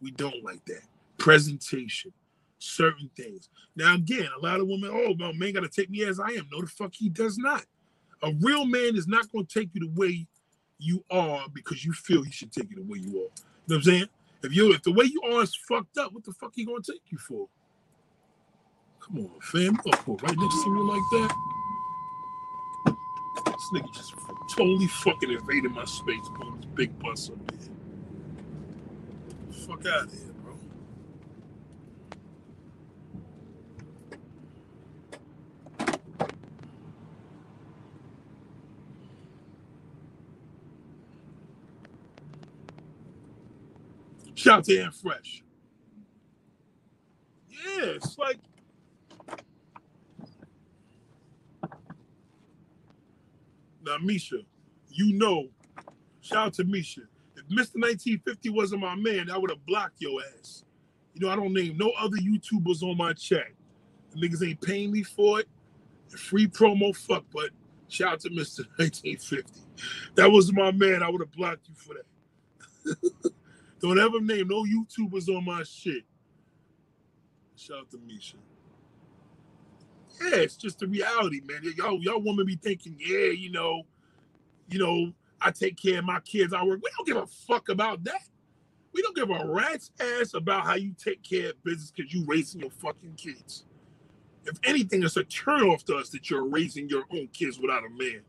We 0.00 0.10
don't 0.12 0.44
like 0.44 0.64
that. 0.66 0.82
Presentation, 1.16 2.12
certain 2.58 3.10
things. 3.16 3.48
Now, 3.76 3.94
again, 3.94 4.28
a 4.36 4.44
lot 4.44 4.60
of 4.60 4.66
women, 4.66 4.90
oh, 4.92 5.14
well, 5.18 5.32
man 5.32 5.52
got 5.52 5.60
to 5.60 5.68
take 5.68 5.90
me 5.90 6.04
as 6.04 6.20
I 6.20 6.28
am. 6.28 6.48
No, 6.50 6.60
the 6.60 6.66
fuck 6.66 6.92
he 6.94 7.08
does 7.08 7.38
not. 7.38 7.64
A 8.22 8.32
real 8.40 8.64
man 8.64 8.96
is 8.96 9.06
not 9.06 9.30
going 9.30 9.46
to 9.46 9.60
take 9.60 9.70
you 9.74 9.80
the 9.80 10.00
way 10.00 10.26
you 10.78 11.04
are 11.10 11.46
because 11.52 11.84
you 11.84 11.92
feel 11.92 12.22
he 12.22 12.30
should 12.30 12.52
take 12.52 12.70
you 12.70 12.76
the 12.76 12.82
way 12.82 12.98
you 12.98 13.10
are. 13.10 13.12
You 13.12 13.18
know 13.18 13.30
what 13.66 13.76
I'm 13.76 13.82
saying? 13.82 14.08
If 14.42 14.54
you 14.54 14.72
if 14.72 14.82
the 14.82 14.92
way 14.92 15.04
you 15.04 15.20
are 15.22 15.42
is 15.42 15.54
fucked 15.68 15.98
up, 15.98 16.12
what 16.12 16.24
the 16.24 16.32
fuck 16.32 16.52
he 16.54 16.64
gonna 16.64 16.80
take 16.80 17.02
you 17.10 17.18
for? 17.18 17.48
Come 19.00 19.18
on, 19.18 19.40
fam. 19.40 19.76
Oh, 19.86 20.16
right 20.22 20.36
next 20.36 20.62
to 20.64 20.70
me 20.70 20.80
like 20.80 21.02
that. 21.12 21.34
This 23.46 23.70
nigga 23.74 23.94
just 23.94 24.14
totally 24.50 24.86
fucking 24.86 25.30
invaded 25.30 25.72
my 25.72 25.84
space, 25.84 26.28
putting 26.36 26.56
his 26.56 26.66
big 26.66 26.98
bus 27.00 27.30
up 27.30 27.46
there. 27.48 27.58
Fuck 29.66 29.86
out 29.86 30.04
of 30.06 30.12
here. 30.12 30.37
Shout 44.38 44.58
out 44.58 44.64
to 44.66 44.78
Ann 44.78 44.92
Fresh. 44.92 45.42
Yeah, 47.50 47.86
it's 47.86 48.16
like 48.16 48.38
now, 53.84 53.96
Misha, 54.00 54.36
you 54.90 55.18
know, 55.18 55.48
shout 56.20 56.38
out 56.38 56.54
to 56.54 56.64
Misha. 56.64 57.00
If 57.34 57.46
Mr. 57.46 57.82
1950 57.82 58.50
wasn't 58.50 58.82
my 58.82 58.94
man, 58.94 59.28
I 59.28 59.36
would 59.36 59.50
have 59.50 59.66
blocked 59.66 60.00
your 60.00 60.20
ass. 60.38 60.62
You 61.14 61.26
know, 61.26 61.32
I 61.32 61.34
don't 61.34 61.52
name 61.52 61.76
no 61.76 61.90
other 61.98 62.18
YouTubers 62.18 62.84
on 62.84 62.96
my 62.96 63.14
chat. 63.14 63.48
The 64.12 64.20
niggas 64.20 64.48
ain't 64.48 64.60
paying 64.60 64.92
me 64.92 65.02
for 65.02 65.40
it. 65.40 65.48
Free 66.16 66.46
promo, 66.46 66.94
fuck, 66.94 67.24
but 67.34 67.50
shout 67.88 68.12
out 68.12 68.20
to 68.20 68.30
Mr. 68.30 68.60
1950. 68.76 69.62
That 70.16 70.30
was 70.30 70.52
my 70.52 70.72
man. 70.72 71.04
I 71.04 71.08
would 71.08 71.20
have 71.20 71.30
blocked 71.30 71.68
you 71.68 71.74
for 71.76 71.94
that. 71.94 73.32
Don't 73.80 73.98
ever 73.98 74.20
name 74.20 74.48
no 74.48 74.64
YouTubers 74.64 75.28
on 75.28 75.44
my 75.44 75.62
shit. 75.62 76.04
Shout 77.56 77.78
out 77.78 77.90
to 77.90 77.98
Misha. 77.98 78.36
Yeah, 80.20 80.38
it's 80.38 80.56
just 80.56 80.80
the 80.80 80.86
reality, 80.86 81.40
man. 81.44 81.62
Y'all, 81.76 82.02
y'all 82.02 82.20
women 82.20 82.44
be 82.44 82.56
thinking, 82.56 82.96
yeah, 82.98 83.30
you 83.30 83.50
know, 83.52 83.82
you 84.68 84.78
know, 84.78 85.12
I 85.40 85.50
take 85.52 85.80
care 85.80 86.00
of 86.00 86.04
my 86.04 86.20
kids. 86.20 86.52
I 86.52 86.64
work. 86.64 86.80
We 86.82 86.90
don't 86.96 87.06
give 87.06 87.16
a 87.16 87.26
fuck 87.26 87.68
about 87.68 88.02
that. 88.04 88.22
We 88.92 89.02
don't 89.02 89.14
give 89.14 89.30
a 89.30 89.46
rat's 89.46 89.92
ass 90.00 90.34
about 90.34 90.64
how 90.64 90.74
you 90.74 90.94
take 90.98 91.22
care 91.22 91.50
of 91.50 91.62
business 91.62 91.92
because 91.94 92.12
you 92.12 92.24
raising 92.26 92.60
your 92.60 92.70
fucking 92.70 93.14
kids. 93.16 93.64
If 94.44 94.58
anything, 94.64 95.02
it's 95.02 95.16
a 95.16 95.24
turnoff 95.24 95.84
to 95.84 95.96
us 95.96 96.08
that 96.10 96.30
you're 96.30 96.46
raising 96.46 96.88
your 96.88 97.04
own 97.12 97.28
kids 97.28 97.60
without 97.60 97.84
a 97.84 97.90
man. 97.90 98.22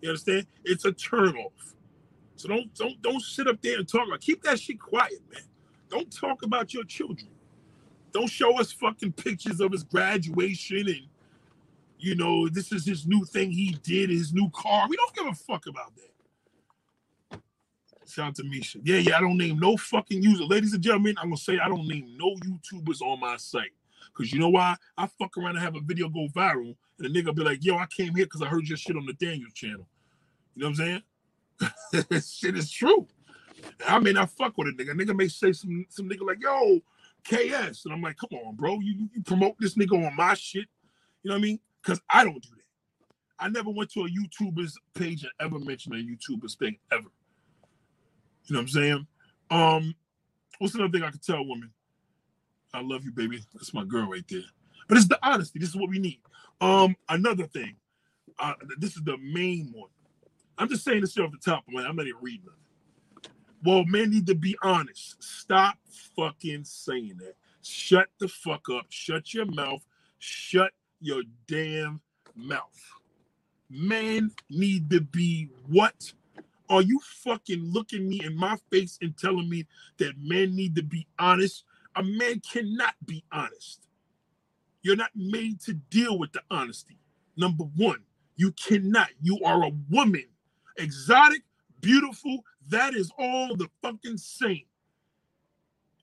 You 0.00 0.10
understand? 0.10 0.46
It's 0.64 0.84
a 0.84 0.92
turnoff. 0.92 1.74
So 2.44 2.48
don't 2.50 2.74
don't 2.74 3.00
don't 3.00 3.22
sit 3.22 3.48
up 3.48 3.62
there 3.62 3.78
and 3.78 3.88
talk. 3.88 4.06
Like, 4.06 4.20
keep 4.20 4.42
that 4.42 4.60
shit 4.60 4.78
quiet, 4.78 5.22
man. 5.32 5.44
Don't 5.88 6.14
talk 6.14 6.42
about 6.42 6.74
your 6.74 6.84
children. 6.84 7.30
Don't 8.12 8.28
show 8.28 8.60
us 8.60 8.70
fucking 8.70 9.12
pictures 9.12 9.60
of 9.60 9.72
his 9.72 9.82
graduation 9.82 10.86
and 10.88 11.06
you 11.98 12.14
know 12.16 12.46
this 12.50 12.70
is 12.70 12.84
his 12.84 13.06
new 13.06 13.24
thing 13.24 13.50
he 13.50 13.78
did, 13.82 14.10
his 14.10 14.34
new 14.34 14.50
car. 14.50 14.86
We 14.90 14.96
don't 14.96 15.14
give 15.14 15.26
a 15.26 15.32
fuck 15.34 15.66
about 15.68 15.94
that. 15.96 17.40
Shout 18.06 18.26
out 18.26 18.34
to 18.34 18.44
Misha. 18.44 18.80
Yeah, 18.84 18.98
yeah, 18.98 19.16
I 19.16 19.22
don't 19.22 19.38
name 19.38 19.58
no 19.58 19.78
fucking 19.78 20.22
user. 20.22 20.44
Ladies 20.44 20.74
and 20.74 20.82
gentlemen, 20.82 21.14
I'm 21.16 21.28
gonna 21.28 21.38
say 21.38 21.58
I 21.58 21.68
don't 21.68 21.88
name 21.88 22.14
no 22.18 22.34
YouTubers 22.44 23.00
on 23.00 23.20
my 23.20 23.38
site. 23.38 23.72
Cause 24.12 24.30
you 24.30 24.38
know 24.38 24.50
why? 24.50 24.76
I 24.98 25.06
fuck 25.06 25.38
around 25.38 25.56
and 25.56 25.60
have 25.60 25.76
a 25.76 25.80
video 25.80 26.10
go 26.10 26.28
viral, 26.36 26.76
and 26.98 27.06
a 27.06 27.08
nigga 27.08 27.34
be 27.34 27.42
like, 27.42 27.64
yo, 27.64 27.78
I 27.78 27.86
came 27.86 28.14
here 28.14 28.26
because 28.26 28.42
I 28.42 28.48
heard 28.48 28.68
your 28.68 28.76
shit 28.76 28.96
on 28.96 29.06
the 29.06 29.14
Daniel 29.14 29.48
channel. 29.54 29.88
You 30.54 30.60
know 30.60 30.66
what 30.66 30.68
I'm 30.68 30.74
saying? 30.74 31.02
shit 32.10 32.56
is 32.56 32.70
true. 32.70 33.06
I 33.86 33.98
mean, 33.98 34.16
I 34.16 34.26
fuck 34.26 34.56
with 34.56 34.68
a 34.68 34.72
nigga. 34.72 34.90
A 34.90 34.94
nigga 34.94 35.16
may 35.16 35.28
say 35.28 35.52
some 35.52 35.86
some 35.88 36.08
nigga 36.08 36.26
like, 36.26 36.42
yo, 36.42 36.80
KS. 37.24 37.84
And 37.84 37.94
I'm 37.94 38.02
like, 38.02 38.16
come 38.16 38.38
on, 38.44 38.54
bro. 38.54 38.80
You, 38.80 39.08
you 39.12 39.22
promote 39.22 39.56
this 39.58 39.74
nigga 39.74 39.92
on 39.92 40.14
my 40.16 40.34
shit. 40.34 40.66
You 41.22 41.30
know 41.30 41.34
what 41.34 41.38
I 41.38 41.42
mean? 41.42 41.60
Because 41.82 42.00
I 42.10 42.24
don't 42.24 42.42
do 42.42 42.48
that. 42.50 42.64
I 43.38 43.48
never 43.48 43.70
went 43.70 43.90
to 43.92 44.00
a 44.00 44.08
YouTuber's 44.08 44.78
page 44.94 45.24
and 45.24 45.32
ever 45.40 45.58
mentioned 45.58 45.94
a 45.94 45.98
YouTuber's 45.98 46.54
thing 46.54 46.76
ever. 46.92 47.08
You 48.46 48.54
know 48.54 48.58
what 48.58 48.62
I'm 48.62 48.68
saying? 48.68 49.06
Um, 49.50 49.94
what's 50.58 50.74
another 50.74 50.92
thing 50.92 51.02
I 51.02 51.10
could 51.10 51.22
tell 51.24 51.44
women? 51.46 51.70
I 52.72 52.82
love 52.82 53.04
you, 53.04 53.12
baby. 53.12 53.42
That's 53.54 53.74
my 53.74 53.84
girl 53.84 54.08
right 54.08 54.24
there. 54.28 54.42
But 54.88 54.98
it's 54.98 55.08
the 55.08 55.18
honesty. 55.22 55.58
This 55.58 55.70
is 55.70 55.76
what 55.76 55.90
we 55.90 55.98
need. 55.98 56.20
Um, 56.60 56.96
another 57.08 57.46
thing. 57.46 57.76
Uh, 58.38 58.54
this 58.78 58.96
is 58.96 59.02
the 59.02 59.16
main 59.18 59.72
one. 59.74 59.90
I'm 60.58 60.68
just 60.68 60.84
saying 60.84 61.00
this 61.00 61.18
off 61.18 61.32
the 61.32 61.38
top 61.38 61.66
of 61.66 61.74
my 61.74 61.84
I'm 61.84 61.96
not 61.96 62.06
even 62.06 62.20
reading 62.22 62.46
it. 62.46 63.28
Well, 63.64 63.84
men 63.86 64.10
need 64.10 64.26
to 64.26 64.34
be 64.34 64.56
honest. 64.62 65.22
Stop 65.22 65.78
fucking 66.16 66.64
saying 66.64 67.16
that. 67.18 67.34
Shut 67.62 68.08
the 68.18 68.28
fuck 68.28 68.68
up. 68.70 68.86
Shut 68.90 69.32
your 69.32 69.46
mouth. 69.46 69.82
Shut 70.18 70.72
your 71.00 71.22
damn 71.48 72.00
mouth. 72.36 72.92
Men 73.70 74.32
need 74.50 74.90
to 74.90 75.00
be 75.00 75.48
what? 75.66 76.12
Are 76.68 76.82
you 76.82 77.00
fucking 77.24 77.72
looking 77.72 78.08
me 78.08 78.22
in 78.24 78.36
my 78.36 78.56
face 78.70 78.98
and 79.00 79.16
telling 79.16 79.48
me 79.48 79.66
that 79.98 80.12
men 80.18 80.54
need 80.54 80.76
to 80.76 80.82
be 80.82 81.06
honest? 81.18 81.64
A 81.96 82.02
man 82.02 82.40
cannot 82.40 82.94
be 83.04 83.24
honest. 83.32 83.80
You're 84.82 84.96
not 84.96 85.10
made 85.14 85.60
to 85.62 85.74
deal 85.74 86.18
with 86.18 86.32
the 86.32 86.42
honesty. 86.50 86.98
Number 87.36 87.64
one, 87.64 88.02
you 88.36 88.52
cannot. 88.52 89.08
You 89.22 89.40
are 89.44 89.64
a 89.64 89.72
woman 89.90 90.24
exotic, 90.76 91.42
beautiful. 91.80 92.44
That 92.68 92.94
is 92.94 93.10
all 93.18 93.56
the 93.56 93.68
fucking 93.82 94.18
same. 94.18 94.64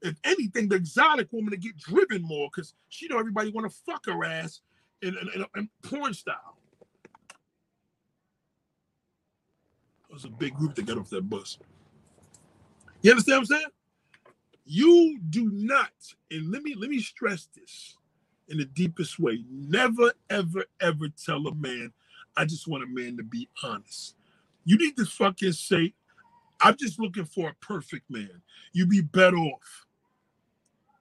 If 0.01 0.15
anything, 0.23 0.67
the 0.67 0.75
exotic 0.75 1.31
woman 1.31 1.51
to 1.51 1.57
get 1.57 1.77
driven 1.77 2.23
more 2.23 2.49
because 2.53 2.73
she 2.89 3.07
know 3.07 3.19
everybody 3.19 3.51
want 3.51 3.69
to 3.69 3.77
fuck 3.85 4.05
her 4.07 4.23
ass 4.25 4.61
in, 5.01 5.09
in, 5.09 5.29
in, 5.35 5.45
in 5.55 5.69
porn 5.83 6.13
style. 6.13 6.57
It 10.09 10.13
was 10.13 10.25
a 10.25 10.29
big 10.29 10.55
group 10.55 10.75
that 10.75 10.85
got 10.85 10.97
off 10.97 11.09
that 11.11 11.29
bus. 11.29 11.57
You 13.01 13.11
understand 13.11 13.37
what 13.37 13.39
I'm 13.39 13.45
saying? 13.45 13.71
You 14.65 15.19
do 15.29 15.49
not, 15.51 15.91
and 16.29 16.51
let 16.51 16.63
me 16.63 16.75
let 16.77 16.89
me 16.89 16.99
stress 16.99 17.47
this 17.55 17.97
in 18.47 18.57
the 18.57 18.65
deepest 18.65 19.19
way. 19.19 19.43
Never, 19.49 20.13
ever, 20.29 20.65
ever 20.79 21.07
tell 21.09 21.47
a 21.47 21.55
man, 21.55 21.91
I 22.37 22.45
just 22.45 22.67
want 22.67 22.83
a 22.83 22.87
man 22.87 23.17
to 23.17 23.23
be 23.23 23.49
honest. 23.63 24.15
You 24.63 24.77
need 24.77 24.97
to 24.97 25.05
fucking 25.05 25.53
say, 25.53 25.93
I'm 26.59 26.77
just 26.77 26.99
looking 26.99 27.25
for 27.25 27.49
a 27.49 27.65
perfect 27.65 28.09
man. 28.09 28.41
You'd 28.73 28.89
be 28.89 29.01
better 29.01 29.37
off. 29.37 29.85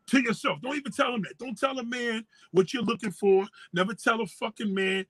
To 0.09 0.21
yourself. 0.21 0.61
Don't 0.61 0.77
even 0.77 0.91
tell 0.91 1.15
him 1.15 1.23
that. 1.23 1.39
Don't 1.39 1.57
tell 1.57 1.79
a 1.79 1.85
man 1.85 2.27
what 2.51 2.75
you're 2.75 2.83
looking 2.83 3.13
for. 3.13 3.47
Never 3.73 3.95
tell 3.95 4.21
a 4.21 4.27
fucking 4.27 4.75
man 4.75 5.07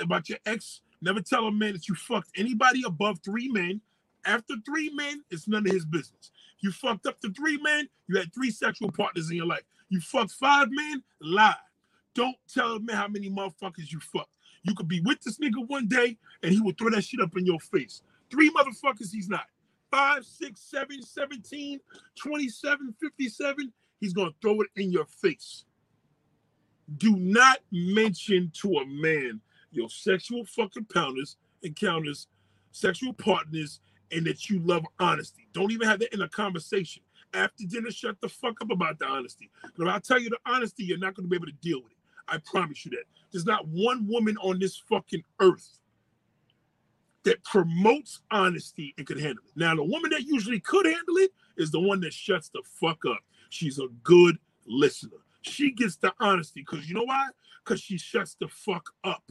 about 0.00 0.28
your 0.30 0.38
ex. 0.46 0.80
Never 1.02 1.20
tell 1.20 1.46
a 1.46 1.52
man 1.52 1.74
that 1.74 1.86
you 1.86 1.94
fucked 1.94 2.30
anybody 2.36 2.82
above 2.86 3.18
three 3.22 3.48
men. 3.48 3.82
After 4.24 4.54
three 4.64 4.90
men, 4.94 5.22
it's 5.30 5.48
none 5.48 5.66
of 5.66 5.72
his 5.72 5.84
business. 5.84 6.30
You 6.60 6.70
fucked 6.70 7.06
up 7.06 7.20
to 7.20 7.32
three 7.32 7.58
men, 7.58 7.88
you 8.06 8.16
had 8.16 8.32
three 8.32 8.50
sexual 8.50 8.90
partners 8.92 9.30
in 9.30 9.36
your 9.36 9.46
life. 9.46 9.64
You 9.88 10.00
fucked 10.00 10.30
five 10.30 10.68
men, 10.70 11.02
lie. 11.20 11.54
Don't 12.14 12.36
tell 12.48 12.76
a 12.76 12.80
man 12.80 12.96
how 12.96 13.08
many 13.08 13.28
motherfuckers 13.28 13.90
you 13.90 13.98
fucked. 14.00 14.36
You 14.62 14.74
could 14.74 14.88
be 14.88 15.00
with 15.00 15.20
this 15.22 15.38
nigga 15.38 15.66
one 15.66 15.88
day 15.88 16.18
and 16.42 16.52
he 16.52 16.60
will 16.60 16.72
throw 16.78 16.90
that 16.90 17.04
shit 17.04 17.20
up 17.20 17.36
in 17.36 17.46
your 17.46 17.60
face. 17.60 18.02
Three 18.30 18.50
motherfuckers 18.50 19.10
he's 19.12 19.28
not. 19.28 19.46
Five, 19.90 20.24
six, 20.24 20.60
seven, 20.60 21.02
17, 21.02 21.80
27, 22.16 22.94
57. 23.00 23.72
He's 24.00 24.14
to 24.14 24.34
throw 24.40 24.60
it 24.62 24.68
in 24.76 24.90
your 24.90 25.06
face. 25.06 25.64
Do 26.98 27.16
not 27.16 27.58
mention 27.70 28.50
to 28.62 28.78
a 28.78 28.86
man 28.86 29.40
your 29.70 29.88
sexual 29.88 30.44
fucking 30.44 30.86
pounders, 30.86 31.36
encounters, 31.62 32.26
sexual 32.72 33.12
partners, 33.12 33.80
and 34.10 34.26
that 34.26 34.50
you 34.50 34.60
love 34.60 34.84
honesty. 34.98 35.48
Don't 35.52 35.72
even 35.72 35.88
have 35.88 36.00
that 36.00 36.12
in 36.12 36.22
a 36.22 36.28
conversation. 36.28 37.02
After 37.34 37.64
dinner, 37.66 37.90
shut 37.90 38.20
the 38.20 38.28
fuck 38.28 38.60
up 38.60 38.70
about 38.70 38.98
the 38.98 39.06
honesty. 39.06 39.50
Because 39.62 39.92
I'll 39.92 40.00
tell 40.00 40.20
you 40.20 40.30
the 40.30 40.38
honesty, 40.44 40.84
you're 40.84 40.98
not 40.98 41.14
to 41.16 41.22
be 41.22 41.36
able 41.36 41.46
to 41.46 41.52
deal 41.62 41.82
with 41.82 41.91
it. 41.91 41.91
I 42.28 42.38
promise 42.38 42.84
you 42.84 42.90
that. 42.92 43.04
There's 43.32 43.46
not 43.46 43.66
one 43.68 44.06
woman 44.08 44.36
on 44.38 44.58
this 44.58 44.76
fucking 44.88 45.22
earth 45.40 45.78
that 47.24 47.42
promotes 47.44 48.20
honesty 48.30 48.94
and 48.98 49.06
could 49.06 49.20
handle 49.20 49.44
it. 49.46 49.52
Now, 49.56 49.74
the 49.74 49.84
woman 49.84 50.10
that 50.10 50.22
usually 50.24 50.60
could 50.60 50.86
handle 50.86 51.16
it 51.16 51.32
is 51.56 51.70
the 51.70 51.80
one 51.80 52.00
that 52.00 52.12
shuts 52.12 52.48
the 52.48 52.62
fuck 52.80 53.04
up. 53.08 53.20
She's 53.50 53.78
a 53.78 53.88
good 54.02 54.38
listener. 54.66 55.18
She 55.42 55.70
gets 55.72 55.96
the 55.96 56.12
honesty 56.20 56.64
because 56.68 56.88
you 56.88 56.94
know 56.94 57.04
why? 57.04 57.28
Because 57.64 57.80
she 57.80 57.98
shuts 57.98 58.36
the 58.40 58.48
fuck 58.48 58.90
up. 59.04 59.22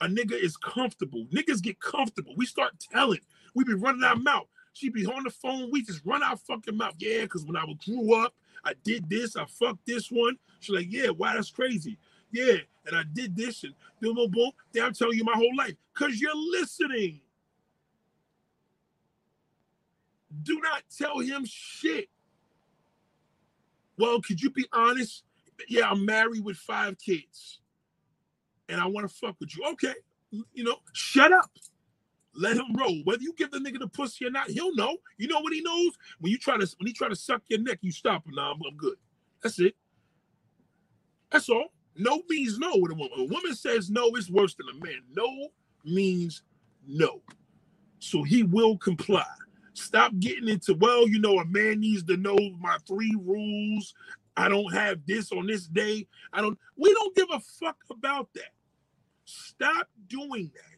a 0.00 0.06
nigga 0.06 0.32
is 0.32 0.56
comfortable. 0.56 1.26
Niggas 1.32 1.62
get 1.62 1.80
comfortable. 1.80 2.34
We 2.36 2.46
start 2.46 2.72
telling. 2.92 3.20
We 3.54 3.64
be 3.64 3.74
running 3.74 4.04
our 4.04 4.16
mouth. 4.16 4.48
She 4.74 4.90
be 4.90 5.06
on 5.06 5.24
the 5.24 5.30
phone. 5.30 5.70
We 5.72 5.84
just 5.84 6.02
run 6.06 6.22
our 6.24 6.36
fucking 6.36 6.76
mouth. 6.76 6.94
Yeah, 6.98 7.22
because 7.22 7.46
when 7.46 7.56
I 7.56 7.64
grew 7.86 8.14
up, 8.14 8.34
I 8.64 8.74
did 8.84 9.10
this. 9.10 9.36
I 9.36 9.46
fucked 9.46 9.86
this 9.86 10.10
one. 10.10 10.38
She's 10.60 10.76
like, 10.76 10.88
yeah, 10.90 11.10
why 11.10 11.34
that's 11.34 11.50
crazy. 11.50 11.98
Yeah, 12.32 12.56
and 12.86 12.96
I 12.96 13.04
did 13.12 13.36
this 13.36 13.64
and 13.64 13.74
boom, 14.00 14.16
boom, 14.16 14.32
boom. 14.32 14.52
Then 14.72 14.84
I'm 14.84 14.94
telling 14.94 15.18
you 15.18 15.24
my 15.24 15.34
whole 15.36 15.56
life 15.56 15.74
because 15.94 16.20
you're 16.20 16.36
listening. 16.36 17.22
Do 20.42 20.60
not 20.60 20.84
tell 20.96 21.20
him 21.20 21.44
shit. 21.46 22.08
Well, 23.98 24.20
could 24.20 24.42
you 24.42 24.50
be 24.50 24.66
honest? 24.72 25.24
Yeah, 25.68 25.90
I'm 25.90 26.04
married 26.04 26.44
with 26.44 26.56
five 26.58 26.98
kids 26.98 27.60
and 28.68 28.80
I 28.80 28.86
want 28.86 29.08
to 29.08 29.14
fuck 29.14 29.36
with 29.40 29.56
you. 29.56 29.64
Okay, 29.72 29.94
you 30.30 30.64
know, 30.64 30.76
shut 30.92 31.32
up. 31.32 31.50
Let 32.36 32.56
him 32.56 32.74
roll. 32.74 33.00
Whether 33.04 33.22
you 33.22 33.34
give 33.36 33.50
the 33.50 33.58
nigga 33.58 33.78
the 33.78 33.88
pussy 33.88 34.26
or 34.26 34.30
not, 34.30 34.50
he'll 34.50 34.74
know. 34.74 34.96
You 35.18 35.28
know 35.28 35.40
what 35.40 35.52
he 35.52 35.60
knows? 35.60 35.92
When 36.20 36.32
you 36.32 36.38
try 36.38 36.56
to 36.56 36.66
when 36.78 36.86
he 36.86 36.92
try 36.92 37.08
to 37.08 37.16
suck 37.16 37.42
your 37.48 37.60
neck, 37.60 37.78
you 37.82 37.92
stop 37.92 38.26
him. 38.26 38.34
Nah, 38.34 38.52
I'm, 38.52 38.60
I'm 38.68 38.76
good. 38.76 38.96
That's 39.42 39.58
it. 39.60 39.76
That's 41.30 41.48
all. 41.48 41.68
No 41.96 42.22
means 42.28 42.58
no 42.58 42.72
with 42.74 42.92
a 42.92 42.94
woman. 42.94 43.18
A 43.18 43.24
woman 43.24 43.54
says 43.54 43.90
no, 43.90 44.08
it's 44.16 44.30
worse 44.30 44.54
than 44.54 44.66
a 44.68 44.84
man. 44.84 45.02
No 45.14 45.48
means 45.84 46.42
no. 46.86 47.22
So 47.98 48.22
he 48.22 48.42
will 48.42 48.76
comply. 48.78 49.24
Stop 49.74 50.12
getting 50.20 50.48
into, 50.48 50.74
well, 50.74 51.08
you 51.08 51.20
know, 51.20 51.38
a 51.38 51.44
man 51.46 51.80
needs 51.80 52.04
to 52.04 52.16
know 52.16 52.36
my 52.60 52.76
three 52.86 53.14
rules. 53.20 53.94
I 54.36 54.48
don't 54.48 54.72
have 54.72 55.00
this 55.06 55.32
on 55.32 55.46
this 55.46 55.66
day. 55.66 56.06
I 56.32 56.40
don't, 56.40 56.58
we 56.76 56.92
don't 56.92 57.14
give 57.14 57.28
a 57.32 57.40
fuck 57.40 57.76
about 57.90 58.28
that. 58.34 58.52
Stop 59.24 59.88
doing 60.08 60.50
that. 60.54 60.73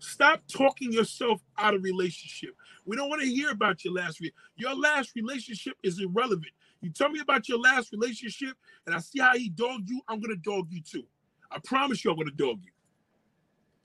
Stop 0.00 0.42
talking 0.48 0.92
yourself 0.92 1.42
out 1.58 1.74
of 1.74 1.82
relationship. 1.82 2.56
We 2.86 2.96
don't 2.96 3.10
want 3.10 3.22
to 3.22 3.28
hear 3.28 3.50
about 3.50 3.84
your 3.84 3.94
last 3.94 4.20
re- 4.20 4.32
your 4.56 4.74
last 4.74 5.12
relationship 5.14 5.74
is 5.82 6.00
irrelevant. 6.00 6.52
You 6.80 6.90
tell 6.90 7.10
me 7.10 7.20
about 7.20 7.48
your 7.48 7.58
last 7.58 7.92
relationship 7.92 8.56
and 8.86 8.94
I 8.94 9.00
see 9.00 9.20
how 9.20 9.36
he 9.36 9.50
dogged 9.50 9.90
you, 9.90 10.00
I'm 10.08 10.20
gonna 10.20 10.36
dog 10.36 10.68
you 10.70 10.82
too. 10.82 11.04
I 11.50 11.58
promise 11.62 12.04
you 12.04 12.10
I'm 12.10 12.16
gonna 12.16 12.30
dog 12.30 12.60
you. 12.64 12.72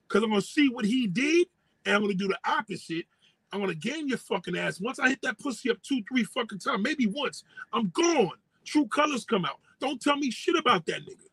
Cause 0.08 0.24
I'm 0.24 0.30
gonna 0.30 0.42
see 0.42 0.70
what 0.70 0.86
he 0.86 1.08
did 1.08 1.48
and 1.86 1.96
I'm 1.96 2.02
gonna 2.02 2.14
do 2.14 2.30
the 2.30 2.40
opposite. 2.46 3.06
I'm 3.52 3.60
gonna 3.60 3.76
gain 3.76 4.08
your 4.08 4.18
fucking 4.18 4.58
ass. 4.58 4.80
Once 4.80 5.00
I 5.00 5.10
hit 5.10 5.22
that 5.24 5.38
pussy 5.40 5.70
up 5.70 5.82
two, 5.82 6.02
three 6.10 6.24
fucking 6.24 6.60
times, 6.60 6.82
maybe 6.82 7.08
once, 7.08 7.44
I'm 7.74 7.90
gone. 7.90 8.32
True 8.64 8.88
colors 8.88 9.26
come 9.26 9.46
out. 9.46 9.60
Don't 9.82 10.02
tell 10.02 10.16
me 10.16 10.32
shit 10.32 10.56
about 10.56 10.86
that 10.86 11.02
nigga. 11.02 11.28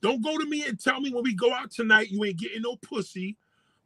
Don't 0.00 0.22
go 0.22 0.38
to 0.38 0.46
me 0.46 0.64
and 0.66 0.78
tell 0.78 1.00
me 1.00 1.10
when 1.12 1.24
we 1.24 1.34
go 1.34 1.52
out 1.52 1.72
tonight 1.72 2.10
you 2.10 2.24
ain't 2.24 2.38
getting 2.38 2.62
no 2.62 2.76
pussy, 2.76 3.36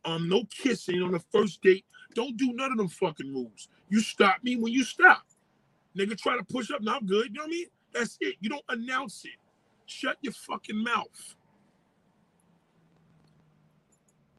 um, 0.04 0.28
no 0.28 0.44
kissing 0.46 1.02
on 1.02 1.12
the 1.12 1.20
first 1.32 1.62
date. 1.62 1.84
Don't 2.14 2.36
do 2.36 2.52
none 2.54 2.72
of 2.72 2.78
them 2.78 2.88
fucking 2.88 3.32
rules. 3.32 3.68
You 3.90 4.00
stop 4.00 4.36
me 4.42 4.56
when 4.56 4.72
you 4.72 4.84
stop. 4.84 5.22
Nigga 5.96 6.18
try 6.18 6.36
to 6.36 6.44
push 6.44 6.70
up, 6.70 6.80
I'm 6.88 7.06
good. 7.06 7.28
You 7.28 7.34
know 7.34 7.42
what 7.42 7.48
I 7.48 7.50
mean? 7.50 7.66
That's 7.94 8.16
it. 8.20 8.36
You 8.40 8.50
don't 8.50 8.64
announce 8.68 9.24
it. 9.24 9.32
Shut 9.86 10.18
your 10.22 10.32
fucking 10.34 10.76
mouth. 10.82 11.36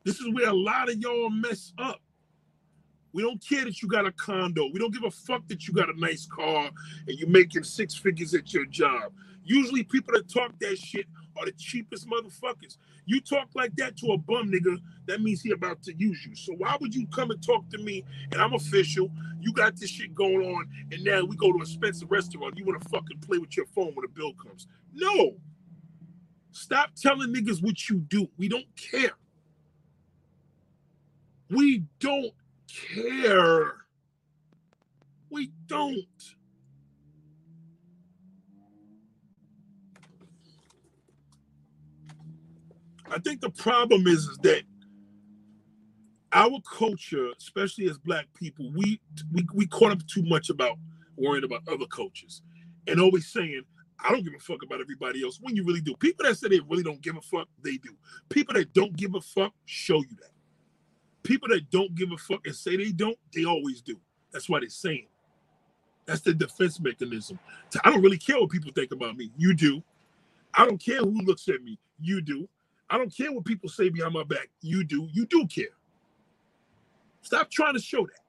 This 0.05 0.19
is 0.19 0.33
where 0.33 0.49
a 0.49 0.53
lot 0.53 0.89
of 0.89 0.97
y'all 0.99 1.29
mess 1.29 1.73
up. 1.77 2.01
We 3.13 3.23
don't 3.23 3.43
care 3.47 3.65
that 3.65 3.81
you 3.81 3.87
got 3.87 4.05
a 4.05 4.11
condo. 4.11 4.69
We 4.71 4.79
don't 4.79 4.93
give 4.93 5.03
a 5.03 5.11
fuck 5.11 5.47
that 5.47 5.67
you 5.67 5.73
got 5.73 5.89
a 5.89 5.99
nice 5.99 6.25
car 6.27 6.69
and 7.07 7.19
you're 7.19 7.29
making 7.29 7.63
six 7.63 7.95
figures 7.95 8.33
at 8.33 8.53
your 8.53 8.65
job. 8.65 9.13
Usually, 9.45 9.83
people 9.83 10.13
that 10.13 10.29
talk 10.29 10.57
that 10.59 10.77
shit 10.77 11.05
are 11.37 11.45
the 11.45 11.51
cheapest 11.53 12.07
motherfuckers. 12.07 12.77
You 13.05 13.21
talk 13.21 13.49
like 13.53 13.75
that 13.75 13.97
to 13.97 14.13
a 14.13 14.17
bum 14.17 14.51
nigga, 14.51 14.77
that 15.07 15.21
means 15.21 15.41
he 15.41 15.51
about 15.51 15.83
to 15.83 15.93
use 15.95 16.25
you. 16.25 16.35
So 16.35 16.53
why 16.53 16.77
would 16.79 16.95
you 16.95 17.05
come 17.07 17.31
and 17.31 17.43
talk 17.43 17.69
to 17.69 17.77
me 17.77 18.03
and 18.31 18.41
I'm 18.41 18.53
official? 18.53 19.09
You 19.41 19.51
got 19.53 19.75
this 19.75 19.89
shit 19.89 20.15
going 20.15 20.55
on, 20.55 20.69
and 20.91 21.03
now 21.03 21.23
we 21.23 21.35
go 21.35 21.51
to 21.51 21.59
a 21.59 21.61
expensive 21.61 22.09
restaurant. 22.09 22.57
You 22.57 22.65
want 22.65 22.81
to 22.81 22.89
fucking 22.89 23.19
play 23.19 23.37
with 23.37 23.57
your 23.57 23.65
phone 23.67 23.93
when 23.93 24.03
the 24.03 24.07
bill 24.07 24.33
comes? 24.33 24.67
No. 24.93 25.35
Stop 26.51 26.91
telling 26.95 27.33
niggas 27.33 27.61
what 27.61 27.89
you 27.89 27.97
do. 27.99 28.29
We 28.37 28.47
don't 28.47 28.67
care. 28.75 29.17
We 31.49 31.83
don't 31.99 32.33
care. 32.67 33.73
We 35.29 35.51
don't. 35.67 36.05
I 43.13 43.19
think 43.19 43.41
the 43.41 43.49
problem 43.51 44.07
is, 44.07 44.25
is 44.25 44.37
that 44.39 44.63
our 46.33 46.59
culture, 46.61 47.29
especially 47.37 47.89
as 47.89 47.97
black 47.99 48.25
people, 48.35 48.71
we, 48.75 48.99
we 49.31 49.45
we 49.53 49.67
caught 49.67 49.91
up 49.91 50.05
too 50.07 50.23
much 50.23 50.49
about 50.49 50.77
worrying 51.17 51.43
about 51.43 51.61
other 51.71 51.85
cultures 51.85 52.41
and 52.87 52.99
always 52.99 53.27
saying, 53.27 53.63
I 54.03 54.11
don't 54.11 54.23
give 54.23 54.33
a 54.35 54.39
fuck 54.39 54.63
about 54.63 54.81
everybody 54.81 55.23
else 55.23 55.39
when 55.41 55.55
you 55.55 55.63
really 55.63 55.81
do. 55.81 55.95
People 55.95 56.25
that 56.25 56.37
say 56.37 56.49
they 56.49 56.59
really 56.61 56.83
don't 56.83 57.01
give 57.01 57.15
a 57.17 57.21
fuck, 57.21 57.47
they 57.63 57.77
do. 57.77 57.95
People 58.29 58.55
that 58.55 58.73
don't 58.73 58.95
give 58.95 59.15
a 59.15 59.21
fuck 59.21 59.53
show 59.65 59.97
you 59.97 60.17
that. 60.21 60.31
People 61.23 61.49
that 61.49 61.69
don't 61.69 61.95
give 61.95 62.11
a 62.11 62.17
fuck 62.17 62.41
and 62.45 62.55
say 62.55 62.75
they 62.75 62.91
don't, 62.91 63.17
they 63.33 63.45
always 63.45 63.81
do. 63.81 63.97
That's 64.31 64.49
why 64.49 64.59
they're 64.59 64.69
saying. 64.69 65.07
That's 66.05 66.21
the 66.21 66.33
defense 66.33 66.79
mechanism. 66.81 67.39
I 67.83 67.91
don't 67.91 68.01
really 68.01 68.17
care 68.17 68.39
what 68.39 68.49
people 68.49 68.71
think 68.73 68.91
about 68.91 69.15
me. 69.15 69.31
You 69.37 69.53
do. 69.53 69.81
I 70.53 70.65
don't 70.65 70.79
care 70.83 70.99
who 70.99 71.21
looks 71.21 71.47
at 71.47 71.63
me. 71.63 71.79
You 71.99 72.21
do. 72.21 72.49
I 72.93 72.97
don't 72.99 73.09
care 73.15 73.31
what 73.31 73.43
people 73.43 73.69
say 73.69 73.89
behind 73.89 74.13
my 74.13 74.23
back. 74.23 74.49
You 74.61 74.83
do. 74.83 75.09
You 75.11 75.25
do 75.25 75.47
care. 75.47 75.65
Stop 77.23 77.49
trying 77.49 77.73
to 77.73 77.79
show 77.79 78.05
that. 78.05 78.19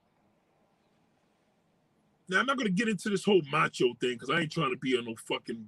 Now 2.31 2.41
I'm 2.41 2.47
not 2.47 2.57
gonna 2.57 2.71
get 2.71 2.89
into 2.89 3.11
this 3.11 3.27
whole 3.27 3.43
macho 3.53 3.93
thing 4.01 4.15
because 4.15 4.31
I 4.31 4.41
ain't 4.41 4.51
trying 4.51 4.71
to 4.71 4.79
be 4.79 4.97
on 4.97 5.05
no 5.05 5.17
fucking 5.29 5.67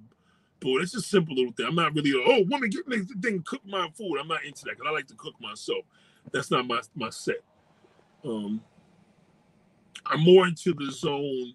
board. 0.59 0.81
It's 0.81 0.93
just 0.93 1.05
a 1.05 1.09
simple 1.09 1.35
little 1.35 1.51
thing. 1.51 1.67
I'm 1.67 1.75
not 1.75 1.93
really 1.93 2.11
oh 2.15 2.43
woman 2.49 2.71
get 2.71 2.87
me 2.87 2.97
the 2.97 3.13
thing 3.21 3.43
cook 3.45 3.61
my 3.67 3.87
food. 3.95 4.17
I'm 4.19 4.27
not 4.27 4.43
into 4.43 4.65
that 4.65 4.71
because 4.71 4.87
I 4.89 4.91
like 4.91 5.05
to 5.09 5.15
cook 5.15 5.35
myself. 5.39 5.85
That's 6.31 6.49
not 6.49 6.65
my 6.65 6.81
my 6.95 7.11
set. 7.11 7.41
Um, 8.25 8.63
I'm 10.07 10.21
more 10.21 10.47
into 10.47 10.73
the 10.73 10.91
zone 10.91 11.53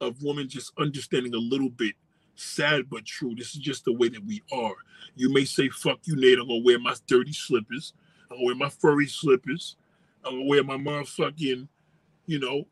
of 0.00 0.22
women 0.22 0.48
just 0.48 0.72
understanding 0.78 1.34
a 1.34 1.38
little 1.38 1.68
bit. 1.68 1.94
Sad 2.40 2.88
but 2.88 3.04
true. 3.04 3.34
This 3.34 3.48
is 3.48 3.60
just 3.60 3.84
the 3.84 3.92
way 3.92 4.08
that 4.08 4.24
we 4.24 4.42
are. 4.50 4.74
You 5.14 5.30
may 5.30 5.44
say, 5.44 5.68
"Fuck 5.68 6.00
you, 6.04 6.16
Nate." 6.16 6.38
I'm 6.38 6.48
gonna 6.48 6.62
wear 6.62 6.78
my 6.78 6.96
dirty 7.06 7.34
slippers. 7.34 7.92
I'm 8.30 8.38
gonna 8.38 8.46
wear 8.46 8.54
my 8.54 8.70
furry 8.70 9.06
slippers. 9.06 9.76
I'm 10.24 10.32
gonna 10.32 10.44
wear 10.46 10.64
my 10.64 10.78
motherfucking, 10.78 11.68
you 12.24 12.38
know, 12.38 12.66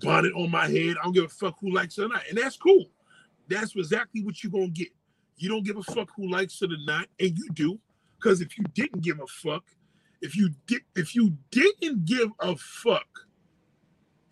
bonnet 0.00 0.32
on 0.32 0.50
my 0.50 0.66
head. 0.66 0.96
I 0.98 1.04
don't 1.04 1.12
give 1.12 1.22
a 1.22 1.28
fuck 1.28 1.56
who 1.60 1.70
likes 1.70 1.98
it 1.98 2.02
or 2.02 2.08
not, 2.08 2.26
and 2.28 2.36
that's 2.36 2.56
cool. 2.56 2.90
That's 3.46 3.76
exactly 3.76 4.24
what 4.24 4.42
you're 4.42 4.50
gonna 4.50 4.66
get. 4.66 4.88
You 5.36 5.48
don't 5.48 5.64
give 5.64 5.76
a 5.76 5.84
fuck 5.84 6.10
who 6.16 6.28
likes 6.28 6.60
it 6.60 6.72
or 6.72 6.84
not, 6.84 7.06
and 7.20 7.38
you 7.38 7.48
do. 7.50 7.78
Because 8.16 8.40
if 8.40 8.58
you 8.58 8.64
didn't 8.74 9.02
give 9.02 9.20
a 9.20 9.26
fuck, 9.28 9.64
if 10.20 10.36
you 10.36 10.50
did, 10.66 10.82
if 10.96 11.14
you 11.14 11.38
didn't 11.52 12.06
give 12.06 12.32
a 12.40 12.56
fuck, 12.56 13.28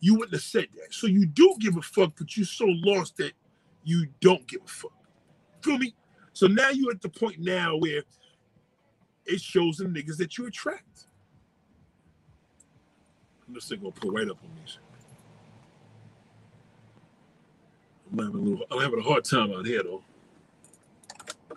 you 0.01 0.15
wouldn't 0.15 0.33
have 0.33 0.43
said 0.43 0.67
that. 0.75 0.93
So 0.93 1.07
you 1.07 1.27
do 1.27 1.55
give 1.61 1.77
a 1.77 1.83
fuck, 1.83 2.15
but 2.19 2.37
you're 2.37 2.45
so 2.45 2.67
lost 2.67 3.19
that 3.19 3.35
you 3.85 4.07
don't 4.21 4.47
give 4.47 4.63
a 4.65 4.69
fuck. 4.69 4.93
Feel 5.63 5.79
me? 5.79 5.95
So 6.33 6.47
now 6.47 6.71
you're 6.71 6.93
at 6.93 7.03
the 7.03 7.09
point 7.09 7.39
now 7.39 7.77
where 7.77 8.03
it 9.27 9.41
shows 9.41 9.79
the 9.79 9.85
niggas 9.85 10.17
that 10.19 10.39
you 10.39 10.47
attract. 10.47 11.07
This 13.49 13.69
thing 13.69 13.81
gonna 13.81 13.91
pull 13.91 14.13
right 14.13 14.29
up 14.29 14.39
on 14.43 14.51
these. 14.61 14.79
I'm 18.13 18.19
having 18.19 18.35
a 18.35 18.43
little. 18.43 18.67
I'm 18.71 18.81
having 18.81 19.01
a 19.01 19.03
hard 19.03 19.25
time 19.25 19.53
out 19.53 19.67
here 19.67 19.83
though. 19.83 20.03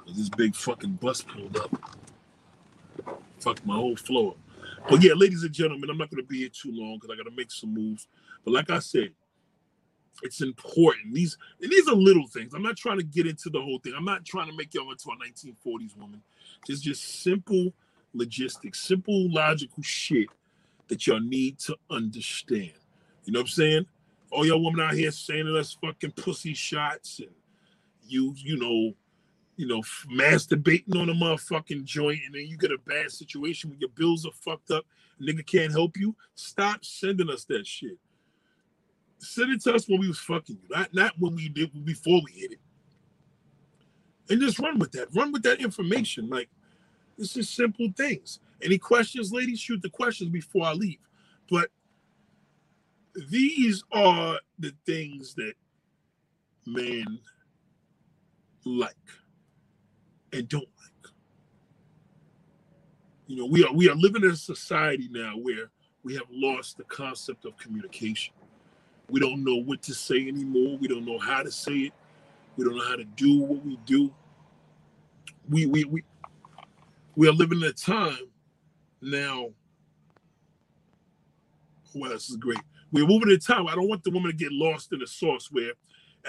This 0.08 0.30
big 0.30 0.56
fucking 0.56 0.94
bus 0.94 1.22
pulled 1.22 1.58
up. 1.58 1.72
Fuck 3.40 3.66
my 3.66 3.76
whole 3.76 3.95
floor. 3.95 4.36
But 4.90 5.02
yeah, 5.04 5.14
ladies 5.14 5.44
and 5.44 5.54
gentlemen, 5.54 5.90
I'm 5.90 5.98
not 5.98 6.10
gonna 6.10 6.24
be 6.24 6.40
here 6.40 6.50
too 6.50 6.72
long 6.74 6.95
because 6.95 7.14
I 7.14 7.18
gotta 7.18 7.36
make 7.36 7.52
some 7.52 7.74
moves. 7.74 8.08
But 8.44 8.54
like 8.54 8.70
I 8.70 8.80
said, 8.80 9.12
it's 10.22 10.41
important. 10.41 11.14
These 11.14 11.38
and 11.61 11.72
these 11.72 11.88
are 11.88 11.95
little 11.95 12.27
things. 12.27 12.53
I'm 12.53 12.64
not 12.64 12.77
trying 12.77 12.98
to 12.98 13.03
get 13.03 13.27
into 13.27 13.49
the 13.49 13.61
whole 13.61 13.80
thing. 13.80 13.94
I'm 13.95 14.06
not 14.06 14.26
trying 14.26 14.48
to 14.48 14.56
make 14.56 14.73
y'all 14.73 14.91
into 14.91 15.10
a 15.10 15.15
1940s 15.15 15.98
woman. 15.98 16.22
It's 16.69 16.81
just 16.81 17.22
simple 17.23 17.73
logistics, 18.14 18.80
simple 18.80 19.31
logical 19.31 19.84
shit 19.84 20.27
that 20.88 21.07
y'all 21.07 21.19
need 21.19 21.60
to 21.60 21.76
understand. 21.90 22.73
You 23.26 23.34
know 23.34 23.40
what 23.40 23.45
I'm 23.45 23.48
saying? 23.48 23.85
All 24.31 24.45
y'all 24.45 24.64
women 24.64 24.85
out 24.85 24.94
here 24.94 25.11
saying 25.11 25.45
that 25.45 25.57
us 25.57 25.77
fucking 25.81 26.11
pussy 26.11 26.53
shots 26.53 27.19
and 27.19 27.30
you, 28.07 28.34
you 28.38 28.57
know, 28.57 28.94
you 29.56 29.68
know, 29.68 29.81
masturbating 30.11 30.99
on 30.99 31.10
a 31.10 31.14
motherfucking 31.14 31.84
joint, 31.84 32.19
and 32.26 32.34
then 32.34 32.48
you 32.48 32.57
get 32.57 32.72
a 32.72 32.77
bad 32.88 33.11
situation 33.11 33.69
when 33.69 33.80
your 33.80 33.90
bills 33.90 34.26
are 34.26 34.31
fucked 34.31 34.72
up, 34.72 34.84
nigga 35.22 35.45
can't 35.45 35.72
help 35.72 35.95
you. 35.95 36.15
Stop 36.34 36.84
sending 36.84 37.30
us 37.30 37.45
that 37.45 37.68
shit. 37.68 37.98
Send 39.24 39.54
it 39.54 39.62
to 39.64 39.74
us 39.76 39.88
when 39.90 40.02
we 40.02 40.10
was 40.10 40.20
fucking 40.20 40.58
you, 40.62 40.70
not 40.76 40.94
not 40.94 41.14
when 41.20 41.36
we 41.36 41.50
did 41.50 41.86
before 41.86 42.22
we 42.26 42.34
hit 42.34 42.54
it. 42.54 42.60
And 44.30 44.41
just 44.41 44.60
run 44.60 44.80
with 44.80 44.91
that. 44.94 45.10
Run 45.16 45.32
with 45.32 45.44
that 45.44 45.62
information. 45.62 46.30
Like, 46.30 46.50
This 47.18 47.38
is 47.38 47.50
simple 47.50 47.90
things. 47.98 48.41
Any 48.64 48.80
questions, 48.80 49.34
ladies? 49.34 49.60
Shoot 49.60 49.82
the 49.84 49.90
questions 49.91 50.30
before 50.32 50.66
I 50.66 50.74
leave. 50.74 51.00
But 51.50 51.70
these 53.30 53.84
are 53.91 54.40
the 54.60 54.74
things 54.86 55.36
that 55.36 55.54
men 56.66 57.06
like 58.66 58.95
and 60.34 60.48
don't 60.50 60.64
like. 60.64 61.14
You 63.28 63.38
know, 63.38 63.45
we 63.45 63.64
are 63.66 63.74
we 63.74 63.90
are 63.90 63.95
living 63.95 64.24
in 64.24 64.32
a 64.32 64.36
society 64.36 65.10
now 65.12 65.34
where 65.38 65.72
we 66.04 66.16
have 66.16 66.28
lost 66.32 66.78
the 66.78 66.84
concept 66.86 67.45
of 67.45 67.58
communication. 67.58 68.34
We 69.10 69.20
don't 69.20 69.44
know 69.44 69.56
what 69.58 69.82
to 69.84 69.94
say 69.94 70.28
anymore. 70.28 70.78
We 70.78 70.88
don't 70.88 71.06
know 71.06 71.20
how 71.20 71.44
to 71.44 71.52
say 71.52 71.74
it. 71.74 71.94
We 72.58 72.66
don't 72.66 72.78
know 72.78 72.88
how 72.88 72.96
to 72.96 73.04
do 73.04 73.40
what 73.40 73.66
we 73.66 73.78
do. 73.86 74.14
We 75.50 75.66
we 75.66 75.84
we 75.86 76.04
we 77.16 77.28
are 77.28 77.34
living 77.34 77.62
in 77.62 77.68
a 77.68 77.74
time 77.74 78.28
now. 79.02 79.50
Well, 81.96 82.12
this 82.12 82.30
is 82.30 82.38
great. 82.38 82.60
We're 82.92 83.08
moving 83.08 83.32
in 83.32 83.40
time. 83.40 83.68
I 83.68 83.76
don't 83.76 83.88
want 83.90 84.04
the 84.04 84.12
woman 84.12 84.32
to 84.32 84.38
get 84.38 84.52
lost 84.52 84.94
in 84.94 85.00
the 85.00 85.08
sauce 85.08 85.50
where 85.52 85.74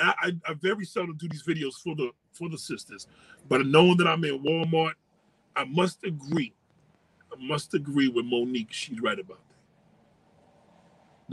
I, 0.01 0.15
I, 0.23 0.51
I 0.51 0.55
very 0.55 0.85
seldom 0.85 1.17
do 1.17 1.29
these 1.29 1.43
videos 1.43 1.75
for 1.75 1.95
the 1.95 2.11
for 2.33 2.49
the 2.49 2.59
sisters, 2.59 3.07
but 3.49 3.67
knowing 3.67 3.97
that 3.99 4.09
I'm 4.09 4.25
in 4.25 4.43
Walmart, 4.43 4.95
I 5.57 5.65
must 5.65 6.05
agree. 6.05 6.53
I 7.33 7.37
must 7.41 7.75
agree 7.75 8.09
with 8.09 8.27
Monique. 8.27 8.73
She's 8.73 9.01
right 9.01 9.19
about 9.19 9.39
that. 9.49 9.54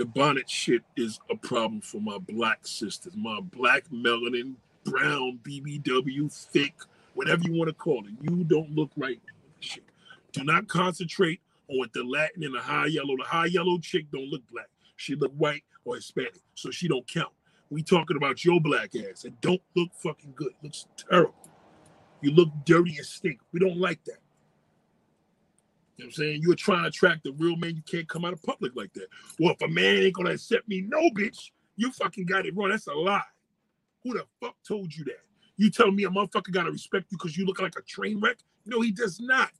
The 0.02 0.07
bonnet 0.07 0.49
shit 0.49 0.82
is 0.98 1.19
a 1.30 1.36
problem 1.36 1.80
for 1.80 2.02
my 2.02 2.18
black 2.18 2.65
sisters, 2.65 3.14
my 3.15 3.40
black 3.40 3.84
melanin, 3.94 4.56
brown, 4.84 5.40
BBW, 5.44 6.34
thick, 6.34 6.73
whatever 7.14 7.44
you 7.44 7.53
want 7.53 7.68
to 7.68 7.76
call 7.76 8.03
it. 8.07 8.14
You 8.19 8.44
don't 8.44 8.73
look 8.73 8.90
right. 8.98 9.22
Shit. 9.60 9.84
Do 10.32 10.44
not 10.44 10.68
concentrate 10.68 11.40
on 11.69 11.78
what 11.78 11.94
the 11.94 12.03
Latin 12.03 12.44
and 12.44 12.56
the 12.56 12.60
high 12.60 12.88
yellow. 12.88 13.15
The 13.15 13.26
high 13.26 13.45
yellow 13.45 13.78
chick 13.78 14.07
don't 14.11 14.26
look 14.26 14.41
black. 14.52 14.69
She 14.95 15.14
look 15.14 15.34
white 15.34 15.65
or 15.86 15.98
Hispanic, 15.98 16.41
so 16.56 16.72
she 16.72 16.88
don't 16.88 17.07
count. 17.07 17.34
We 17.69 17.84
talking 17.84 18.18
about 18.18 18.44
your 18.44 18.60
black 18.60 18.95
ass. 18.95 19.23
It 19.23 19.40
don't 19.40 19.61
look 19.76 19.90
fucking 19.94 20.34
good. 20.36 20.48
It 20.48 20.64
looks 20.64 20.88
terrible. 20.98 21.48
You 22.22 22.32
look 22.32 22.49
dirty 22.65 22.98
and 22.98 23.06
stink. 23.06 23.40
We 23.52 23.60
don't 23.60 23.78
like 23.78 24.03
that. 24.06 24.20
You 26.02 26.07
know 26.07 26.10
I'm 26.10 26.14
saying? 26.14 26.41
You're 26.41 26.56
trying 26.56 26.82
to 26.82 26.88
attract 26.88 27.23
the 27.26 27.32
real 27.34 27.56
man. 27.57 27.76
You 27.76 27.84
can't 27.84 28.10
come 28.10 28.26
out 28.26 28.34
of 28.34 28.41
public 28.41 28.76
like 28.76 28.91
that. 28.94 29.06
Well, 29.40 29.53
if 29.53 29.61
a 29.61 29.68
man 29.68 29.98
ain't 29.98 30.15
gonna 30.15 30.32
accept 30.32 30.68
me, 30.68 30.82
no, 30.82 30.98
bitch, 31.11 31.52
you 31.76 31.91
fucking 31.91 32.26
got 32.26 32.48
it 32.48 32.56
wrong. 32.57 32.69
That's 32.69 32.88
a 32.88 32.94
lie. 32.94 33.22
Who 34.03 34.15
the 34.15 34.26
fuck 34.40 34.56
told 34.68 34.91
you 34.95 35.03
that? 35.06 35.19
You 35.57 35.69
tell 35.69 35.91
me 35.91 36.06
a 36.06 36.10
motherfucker 36.10 36.52
gotta 36.52 36.72
respect 36.72 37.11
you 37.11 37.19
because 37.19 37.38
you 37.38 37.45
look 37.45 37.61
like 37.61 37.76
a 37.78 37.84
train 37.84 38.19
wreck? 38.19 38.38
No, 38.65 38.82
he 38.82 38.90
does 38.91 39.19
not. 39.19 39.52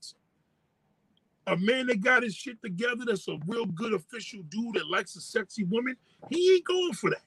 A 1.46 1.56
man 1.58 1.86
that 1.88 2.02
got 2.02 2.24
his 2.24 2.34
shit 2.34 2.60
together, 2.64 3.06
that's 3.06 3.28
a 3.28 3.38
real 3.46 3.68
good 3.68 3.94
official 3.94 4.42
dude 4.50 4.74
that 4.74 4.88
likes 4.88 5.16
a 5.16 5.22
sexy 5.22 5.64
woman, 5.66 5.96
he 6.32 6.56
ain't 6.56 6.66
going 6.66 6.94
for 6.94 7.12
that. 7.12 7.22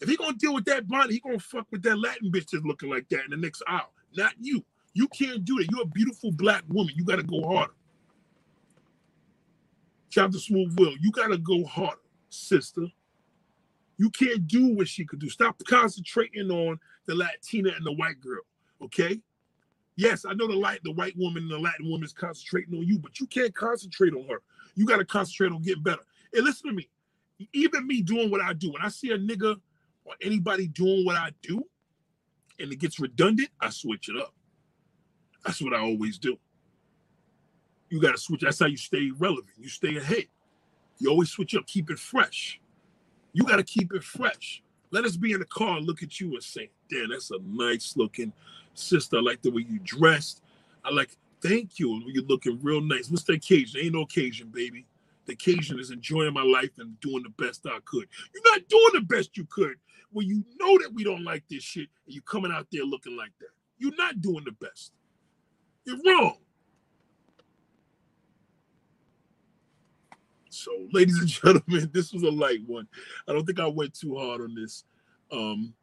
If 0.00 0.08
he 0.08 0.16
gonna 0.16 0.36
deal 0.36 0.54
with 0.54 0.64
that 0.64 0.88
body, 0.88 1.14
he 1.14 1.20
gonna 1.20 1.38
fuck 1.38 1.68
with 1.70 1.82
that 1.82 1.96
Latin 1.96 2.32
bitch 2.32 2.50
that's 2.50 2.64
looking 2.64 2.90
like 2.90 3.08
that 3.10 3.24
in 3.24 3.30
the 3.30 3.36
next 3.36 3.62
hour. 3.68 3.86
Not 4.16 4.32
you. 4.40 4.64
You 4.94 5.06
can't 5.06 5.44
do 5.44 5.58
that. 5.58 5.70
You're 5.70 5.82
a 5.82 5.86
beautiful 5.86 6.32
black 6.32 6.64
woman. 6.68 6.92
You 6.96 7.04
gotta 7.04 7.22
go 7.22 7.40
harder. 7.46 7.72
Chapter 10.10 10.38
Smooth 10.38 10.78
Will, 10.78 10.96
you 11.00 11.10
gotta 11.10 11.38
go 11.38 11.64
harder, 11.64 12.00
sister. 12.30 12.86
You 13.98 14.10
can't 14.10 14.46
do 14.46 14.74
what 14.74 14.88
she 14.88 15.04
could 15.04 15.18
do. 15.18 15.28
Stop 15.30 15.56
concentrating 15.66 16.50
on 16.50 16.78
the 17.06 17.14
Latina 17.14 17.70
and 17.76 17.84
the 17.84 17.92
white 17.92 18.20
girl. 18.20 18.42
Okay. 18.82 19.20
Yes, 19.96 20.26
I 20.28 20.34
know 20.34 20.46
the 20.46 20.54
light, 20.56 20.80
the 20.84 20.92
white 20.92 21.16
woman 21.16 21.44
and 21.44 21.50
the 21.50 21.58
Latin 21.58 21.88
woman 21.88 22.04
is 22.04 22.12
concentrating 22.12 22.76
on 22.78 22.86
you, 22.86 22.98
but 22.98 23.18
you 23.18 23.26
can't 23.26 23.54
concentrate 23.54 24.12
on 24.12 24.26
her. 24.28 24.42
You 24.74 24.84
got 24.84 24.98
to 24.98 25.06
concentrate 25.06 25.52
on 25.52 25.62
getting 25.62 25.82
better. 25.82 26.02
And 26.34 26.44
listen 26.44 26.68
to 26.68 26.76
me. 26.76 26.90
Even 27.54 27.86
me 27.86 28.02
doing 28.02 28.30
what 28.30 28.42
I 28.42 28.52
do, 28.52 28.72
when 28.72 28.82
I 28.82 28.88
see 28.88 29.10
a 29.10 29.18
nigga 29.18 29.56
or 30.04 30.14
anybody 30.22 30.68
doing 30.68 31.06
what 31.06 31.16
I 31.16 31.30
do 31.42 31.64
and 32.58 32.70
it 32.70 32.76
gets 32.76 33.00
redundant, 33.00 33.48
I 33.60 33.70
switch 33.70 34.10
it 34.10 34.16
up. 34.16 34.34
That's 35.44 35.62
what 35.62 35.72
I 35.72 35.80
always 35.80 36.18
do. 36.18 36.36
You 37.96 38.02
got 38.02 38.12
to 38.12 38.18
switch. 38.18 38.42
That's 38.42 38.58
how 38.58 38.66
you 38.66 38.76
stay 38.76 39.10
relevant. 39.18 39.54
You 39.58 39.70
stay 39.70 39.96
ahead. 39.96 40.26
You 40.98 41.08
always 41.08 41.30
switch 41.30 41.54
up, 41.54 41.66
keep 41.66 41.88
it 41.88 41.98
fresh. 41.98 42.60
You 43.32 43.42
got 43.44 43.56
to 43.56 43.62
keep 43.62 43.90
it 43.94 44.04
fresh. 44.04 44.62
Let 44.90 45.06
us 45.06 45.16
be 45.16 45.32
in 45.32 45.38
the 45.38 45.46
car 45.46 45.80
look 45.80 46.02
at 46.02 46.20
you 46.20 46.34
and 46.34 46.42
say, 46.42 46.68
damn, 46.90 47.08
that's 47.08 47.30
a 47.30 47.38
nice 47.42 47.96
looking 47.96 48.34
sister. 48.74 49.16
I 49.16 49.20
like 49.20 49.40
the 49.40 49.50
way 49.50 49.64
you 49.66 49.78
dressed. 49.82 50.42
I 50.84 50.90
like, 50.90 51.16
thank 51.40 51.78
you. 51.78 52.02
You're 52.06 52.24
looking 52.24 52.58
real 52.62 52.82
nice. 52.82 53.10
What's 53.10 53.24
the 53.24 53.32
occasion? 53.32 53.80
Ain't 53.82 53.94
no 53.94 54.02
occasion, 54.02 54.50
baby. 54.52 54.84
The 55.24 55.32
occasion 55.32 55.80
is 55.80 55.90
enjoying 55.90 56.34
my 56.34 56.42
life 56.42 56.72
and 56.76 57.00
doing 57.00 57.22
the 57.22 57.42
best 57.42 57.64
I 57.64 57.78
could. 57.86 58.08
You're 58.34 58.52
not 58.52 58.68
doing 58.68 58.90
the 58.92 59.06
best 59.06 59.38
you 59.38 59.46
could 59.48 59.76
when 60.12 60.26
you 60.26 60.44
know 60.60 60.76
that 60.82 60.92
we 60.92 61.02
don't 61.02 61.24
like 61.24 61.44
this 61.48 61.62
shit 61.62 61.88
and 62.04 62.14
you're 62.14 62.22
coming 62.24 62.52
out 62.52 62.66
there 62.70 62.84
looking 62.84 63.16
like 63.16 63.32
that. 63.40 63.48
You're 63.78 63.96
not 63.96 64.20
doing 64.20 64.44
the 64.44 64.52
best. 64.52 64.92
You're 65.86 65.96
wrong. 66.06 66.36
So, 70.56 70.70
ladies 70.92 71.18
and 71.18 71.28
gentlemen, 71.28 71.90
this 71.92 72.12
was 72.12 72.22
a 72.22 72.30
light 72.30 72.60
one. 72.66 72.88
I 73.28 73.32
don't 73.32 73.44
think 73.44 73.60
I 73.60 73.66
went 73.66 73.94
too 73.94 74.16
hard 74.16 74.40
on 74.40 74.54
this. 74.54 74.84
Um, 75.30 75.74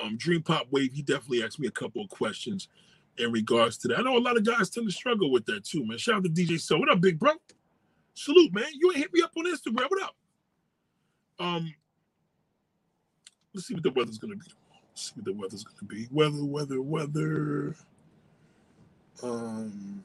um, 0.00 0.16
Dream 0.16 0.42
Pop 0.42 0.66
Wave, 0.70 0.92
he 0.92 1.02
definitely 1.02 1.44
asked 1.44 1.60
me 1.60 1.68
a 1.68 1.72
couple 1.72 2.02
of 2.02 2.08
questions 2.08 2.68
in 3.18 3.30
regards 3.30 3.76
to 3.78 3.88
that. 3.88 3.98
I 3.98 4.02
know 4.02 4.16
a 4.16 4.18
lot 4.18 4.36
of 4.36 4.44
guys 4.44 4.70
tend 4.70 4.86
to 4.86 4.92
struggle 4.92 5.30
with 5.30 5.44
that 5.46 5.64
too, 5.64 5.86
man. 5.86 5.98
Shout 5.98 6.16
out 6.16 6.24
to 6.24 6.30
DJ 6.30 6.60
So. 6.60 6.78
What 6.78 6.90
up, 6.90 7.00
big 7.00 7.18
bro? 7.18 7.32
Salute, 8.14 8.52
man. 8.52 8.64
You 8.72 8.90
ain't 8.90 8.98
hit 8.98 9.12
me 9.12 9.22
up 9.22 9.32
on 9.36 9.46
Instagram. 9.46 9.88
What 9.88 10.02
up? 10.02 10.16
Um, 11.38 11.74
let's 13.54 13.66
see 13.66 13.74
what 13.74 13.82
the 13.82 13.90
weather's 13.90 14.18
gonna 14.18 14.36
be. 14.36 14.46
Let's 14.90 15.02
see 15.02 15.12
what 15.16 15.24
the 15.24 15.32
weather's 15.32 15.64
gonna 15.64 15.88
be. 15.88 16.08
Weather, 16.10 16.44
weather, 16.44 16.82
weather. 16.82 17.76
Um 19.22 20.04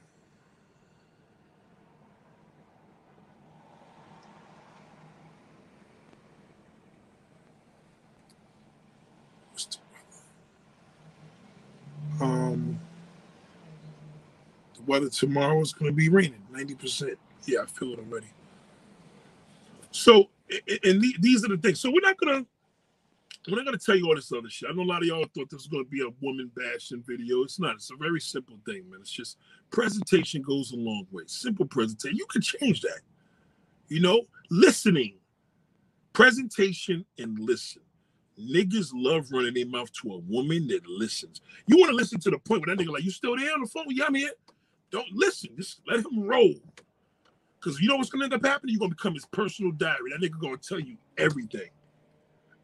Um, 12.22 12.80
the 14.76 14.82
weather 14.84 15.10
tomorrow 15.10 15.62
is 15.62 15.74
going 15.74 15.92
to 15.92 15.96
be 15.96 16.10
raining, 16.10 16.42
90%. 16.52 17.16
Yeah, 17.46 17.60
I 17.64 17.66
feel 17.66 17.94
it 17.94 18.00
already. 18.00 18.28
So, 19.92 20.30
and 20.84 21.04
these 21.20 21.44
are 21.46 21.50
the 21.50 21.58
things. 21.58 21.80
So 21.80 21.90
we're 21.90 22.02
not 22.02 22.18
going 22.18 22.44
to, 22.44 23.52
we're 23.52 23.64
not 23.64 23.72
to 23.72 23.78
tell 23.78 23.96
you 23.96 24.08
all 24.08 24.16
this 24.16 24.32
other 24.32 24.50
shit. 24.50 24.70
I 24.70 24.74
know 24.74 24.84
a 24.84 24.84
lot 24.84 25.02
of 25.02 25.08
y'all 25.08 25.26
thought 25.34 25.50
this 25.50 25.60
was 25.60 25.68
going 25.68 25.86
to 25.86 25.90
be 25.90 26.02
a 26.02 26.10
woman 26.22 26.52
bashing 26.56 27.04
video. 27.08 27.44
It's 27.44 27.60
not. 27.60 27.76
It's 27.76 27.92
a 27.92 27.96
very 27.96 28.20
simple 28.20 28.58
thing, 28.66 28.90
man. 28.90 29.00
It's 29.02 29.12
just 29.12 29.38
presentation 29.72 30.42
goes 30.42 30.74
a 30.74 30.76
long 30.76 31.08
way. 31.12 31.24
Simple 31.28 31.66
presentation. 31.66 32.18
You 32.18 32.26
can 32.26 32.42
change 32.42 32.82
that. 32.82 33.00
You 33.88 34.02
know, 34.02 34.24
listening, 34.50 35.16
presentation, 36.12 37.06
and 37.18 37.40
listen. 37.40 37.82
Niggas 38.40 38.92
love 38.94 39.32
running 39.32 39.54
their 39.54 39.66
mouth 39.66 39.92
to 39.94 40.14
a 40.14 40.18
woman 40.20 40.68
that 40.68 40.86
listens. 40.88 41.42
You 41.66 41.78
want 41.78 41.90
to 41.90 41.96
listen 41.96 42.20
to 42.20 42.30
the 42.30 42.38
point 42.38 42.66
where 42.66 42.76
that 42.76 42.84
nigga 42.84 42.92
like, 42.92 43.04
you 43.04 43.12
still 43.12 43.36
there 43.36 43.54
on 43.54 43.62
the 43.62 43.68
phone? 43.68 43.86
Yeah, 43.90 44.06
I'm 44.08 44.16
here. 44.16 44.32
Don't 44.92 45.12
listen. 45.12 45.50
Just 45.58 45.82
let 45.88 46.00
him 46.00 46.24
roll. 46.24 46.54
Because 47.60 47.82
you 47.82 47.88
know 47.88 47.98
what's 47.98 48.10
gonna 48.10 48.26
end 48.26 48.34
up 48.34 48.46
happening? 48.46 48.74
You're 48.74 48.80
gonna 48.80 48.96
become 48.96 49.14
his 49.14 49.26
personal 49.26 49.72
diary. 49.72 50.12
That 50.12 50.22
nigga 50.22 50.40
gonna 50.40 50.58
tell 50.58 50.80
you 50.80 50.98
everything. 51.18 51.70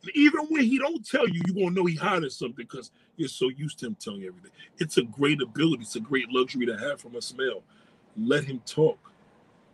And 0.04 0.12
even 0.16 0.46
when 0.50 0.64
he 0.64 0.78
don't 0.78 1.06
tell 1.06 1.28
you, 1.28 1.42
you're 1.48 1.56
gonna 1.56 1.76
know 1.76 1.86
he 1.86 1.96
hiding 1.96 2.30
something 2.30 2.56
because 2.56 2.92
you're 3.18 3.28
so 3.28 3.50
used 3.50 3.80
to 3.80 3.88
him 3.88 3.96
telling 3.96 4.22
you 4.22 4.28
everything. 4.28 4.52
It's 4.78 4.98
a 4.98 5.04
great 5.04 5.42
ability, 5.42 5.84
it's 5.84 5.96
a 5.96 6.00
great 6.00 6.30
luxury 6.30 6.66
to 6.68 6.78
have 6.78 7.02
from 7.02 7.16
a 7.16 7.22
smell. 7.22 7.64
Let 8.16 8.44
him 8.44 8.62
talk. 8.66 9.00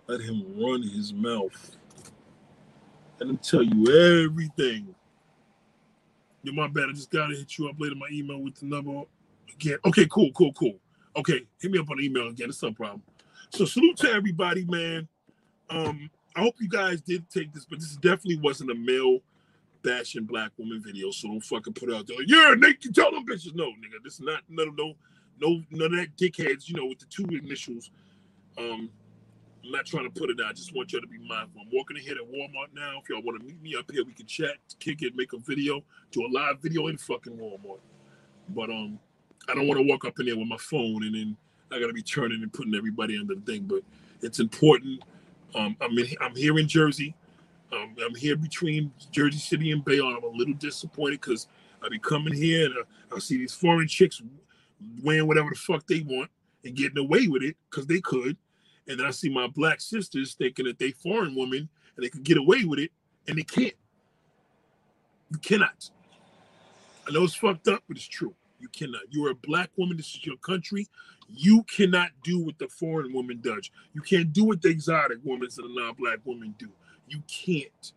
Let 0.08 0.22
him 0.22 0.44
run 0.58 0.82
his 0.82 1.14
mouth. 1.14 1.78
Let 3.20 3.30
him 3.30 3.38
tell 3.38 3.64
you 3.64 4.24
everything 4.26 4.96
Yo, 6.44 6.54
my 6.54 6.68
bad. 6.68 6.90
I 6.90 6.94
just 6.94 7.12
gotta 7.12 7.36
hit 7.36 7.58
you 7.58 7.68
up 7.68 7.76
later. 7.80 7.96
My 7.96 8.08
email 8.12 8.40
with 8.42 8.56
the 8.56 8.66
number 8.66 9.04
again. 9.54 9.78
Okay, 9.86 10.08
cool, 10.10 10.32
cool, 10.32 10.54
cool. 10.54 10.76
Okay, 11.16 11.46
hit 11.60 11.72
me 11.72 11.80
up 11.80 11.90
on 11.90 12.00
email 12.00 12.28
again. 12.30 12.50
It's 12.50 12.64
no 12.64 12.72
problem. 12.72 13.04
So 13.50 13.66
salute 13.66 13.98
to 13.98 14.12
everybody, 14.12 14.64
man. 14.66 15.08
Um, 15.70 16.10
I 16.36 16.42
hope 16.42 16.56
you 16.60 16.70
guys 16.70 17.02
did 17.02 17.30
take 17.30 17.52
this, 17.54 17.66
but 17.66 17.80
this 17.80 17.96
definitely 17.96 18.38
wasn't 18.38 18.72
a 18.72 18.76
male 18.76 19.20
bashing 19.84 20.26
black 20.26 20.52
woman 20.58 20.82
video. 20.82 21.12
So 21.12 21.28
don't 21.28 21.42
fucking 21.42 21.74
put 21.74 21.94
out 21.94 22.08
there. 22.08 22.22
Yeah, 22.26 22.54
Nick, 22.58 22.86
you 22.86 22.92
tell 22.92 23.12
them 23.12 23.26
bitches. 23.26 23.56
No, 23.56 23.66
nigga, 23.66 24.02
this 24.04 24.14
is 24.14 24.22
not 24.22 24.44
none 24.48 24.70
of 24.70 24.78
no, 24.78 24.94
no, 25.42 25.62
none 25.72 25.94
of 25.94 26.00
that 26.00 26.16
dickheads. 26.16 26.70
You 26.70 26.76
know, 26.78 26.86
with 26.86 27.00
the 27.00 27.06
two 27.08 27.26
initials. 27.26 27.92
Um, 28.58 28.90
I'm 29.64 29.72
not 29.72 29.86
trying 29.86 30.12
to 30.12 30.20
put 30.20 30.30
it 30.30 30.40
out. 30.40 30.52
I 30.52 30.54
just 30.54 30.76
want 30.76 30.92
y'all 30.92 31.02
to 31.02 31.08
be 31.08 31.18
mindful. 31.20 31.62
I'm 31.62 31.70
walking 31.74 31.98
ahead 31.98 32.18
at 32.18 32.32
Walmart 32.32 32.74
now. 32.74 33.00
If 33.02 33.10
y'all 33.10 33.22
want 33.22 33.40
to 33.40 33.46
meet 33.46 33.62
me 33.62 33.76
up 33.78 33.92
here, 33.92 34.04
we 34.06 34.14
can 34.14 34.26
chat, 34.26 34.56
kick 34.80 35.02
it, 35.02 35.16
make 35.16 35.34
a 35.34 35.38
video, 35.38 35.84
do 36.12 36.26
a 36.26 36.30
live 36.32 36.62
video 36.62 36.88
in 36.88 36.98
fucking 36.98 37.34
Walmart. 37.34 37.80
But 38.50 38.70
um, 38.70 39.00
I 39.48 39.56
don't 39.56 39.68
want 39.68 39.80
to 39.80 39.86
walk 39.88 40.06
up 40.06 40.20
in 40.20 40.26
there 40.26 40.38
with 40.38 40.48
my 40.48 40.58
phone 40.58 41.04
and 41.04 41.14
then 41.16 41.38
I 41.72 41.80
gotta 41.80 41.94
be 41.94 42.02
turning 42.02 42.42
and 42.42 42.52
putting 42.52 42.74
everybody 42.74 43.18
under 43.18 43.36
the 43.36 43.42
thing, 43.42 43.64
but 43.64 43.82
it's 44.22 44.40
important. 44.40 45.04
Um, 45.56 45.76
I'm 45.82 45.98
in, 45.98 46.08
I'm 46.22 46.36
here 46.36 46.58
in 46.58 46.68
Jersey. 46.68 47.16
Um, 47.72 47.96
I'm 48.04 48.16
here 48.16 48.36
between 48.36 48.92
Jersey 49.12 49.38
City 49.38 49.72
and 49.72 49.86
Bayonne. 49.86 50.16
I'm 50.18 50.24
a 50.24 50.36
little 50.36 50.56
disappointed 50.56 51.22
because 51.22 51.48
I 51.84 51.90
be 51.90 52.00
coming 52.00 52.34
here 52.34 52.66
and 52.66 52.74
I, 52.74 53.16
I 53.16 53.20
see 53.20 53.38
these 53.38 53.54
foreign 53.54 53.88
chicks 53.88 54.22
wearing 55.04 55.28
whatever 55.28 55.50
the 55.50 55.56
fuck 55.56 55.86
they 55.86 56.02
want 56.02 56.32
and 56.64 56.76
getting 56.76 56.98
away 56.98 57.28
with 57.28 57.44
it 57.44 57.56
because 57.70 57.86
they 57.86 58.02
could. 58.02 58.36
And 58.90 59.00
then 59.00 59.06
I 59.06 59.12
see 59.12 59.30
my 59.30 59.48
black 59.48 59.80
sisters 59.80 60.34
thinking 60.34 60.66
that 60.66 60.80
they 60.80 60.92
foreign 60.92 61.36
women 61.36 61.70
and 61.96 62.04
they 62.04 62.10
can 62.10 62.24
get 62.24 62.38
away 62.38 62.66
with 62.66 62.80
it 62.80 62.92
and 63.28 63.38
they 63.38 63.44
can't. 63.44 63.76
You 65.32 65.38
cannot. 65.38 65.92
I 67.08 67.12
know 67.12 67.24
it's 67.24 67.36
fucked 67.36 67.68
up, 67.68 67.84
but 67.88 67.98
it's 67.98 68.08
true. 68.08 68.34
You 68.60 68.68
cannot. 68.70 69.02
You're 69.12 69.30
a 69.30 69.36
black 69.36 69.70
woman. 69.78 69.96
This 69.96 70.08
is 70.08 70.26
your 70.26 70.38
country. 70.38 70.88
You 71.30 71.64
cannot 71.64 72.10
do 72.24 72.40
what 72.40 72.58
the 72.58 72.68
foreign 72.68 73.14
woman 73.14 73.40
does. 73.42 73.70
You 73.94 74.02
can't 74.02 74.34
do 74.34 74.46
what 74.46 74.62
the 74.62 74.70
exotic 74.70 75.20
women 75.24 75.48
that 75.56 75.64
are 75.64 75.70
non-black 75.70 76.20
women 76.26 76.56
do. 76.58 76.70
You 77.08 77.22
can't. 77.28 77.94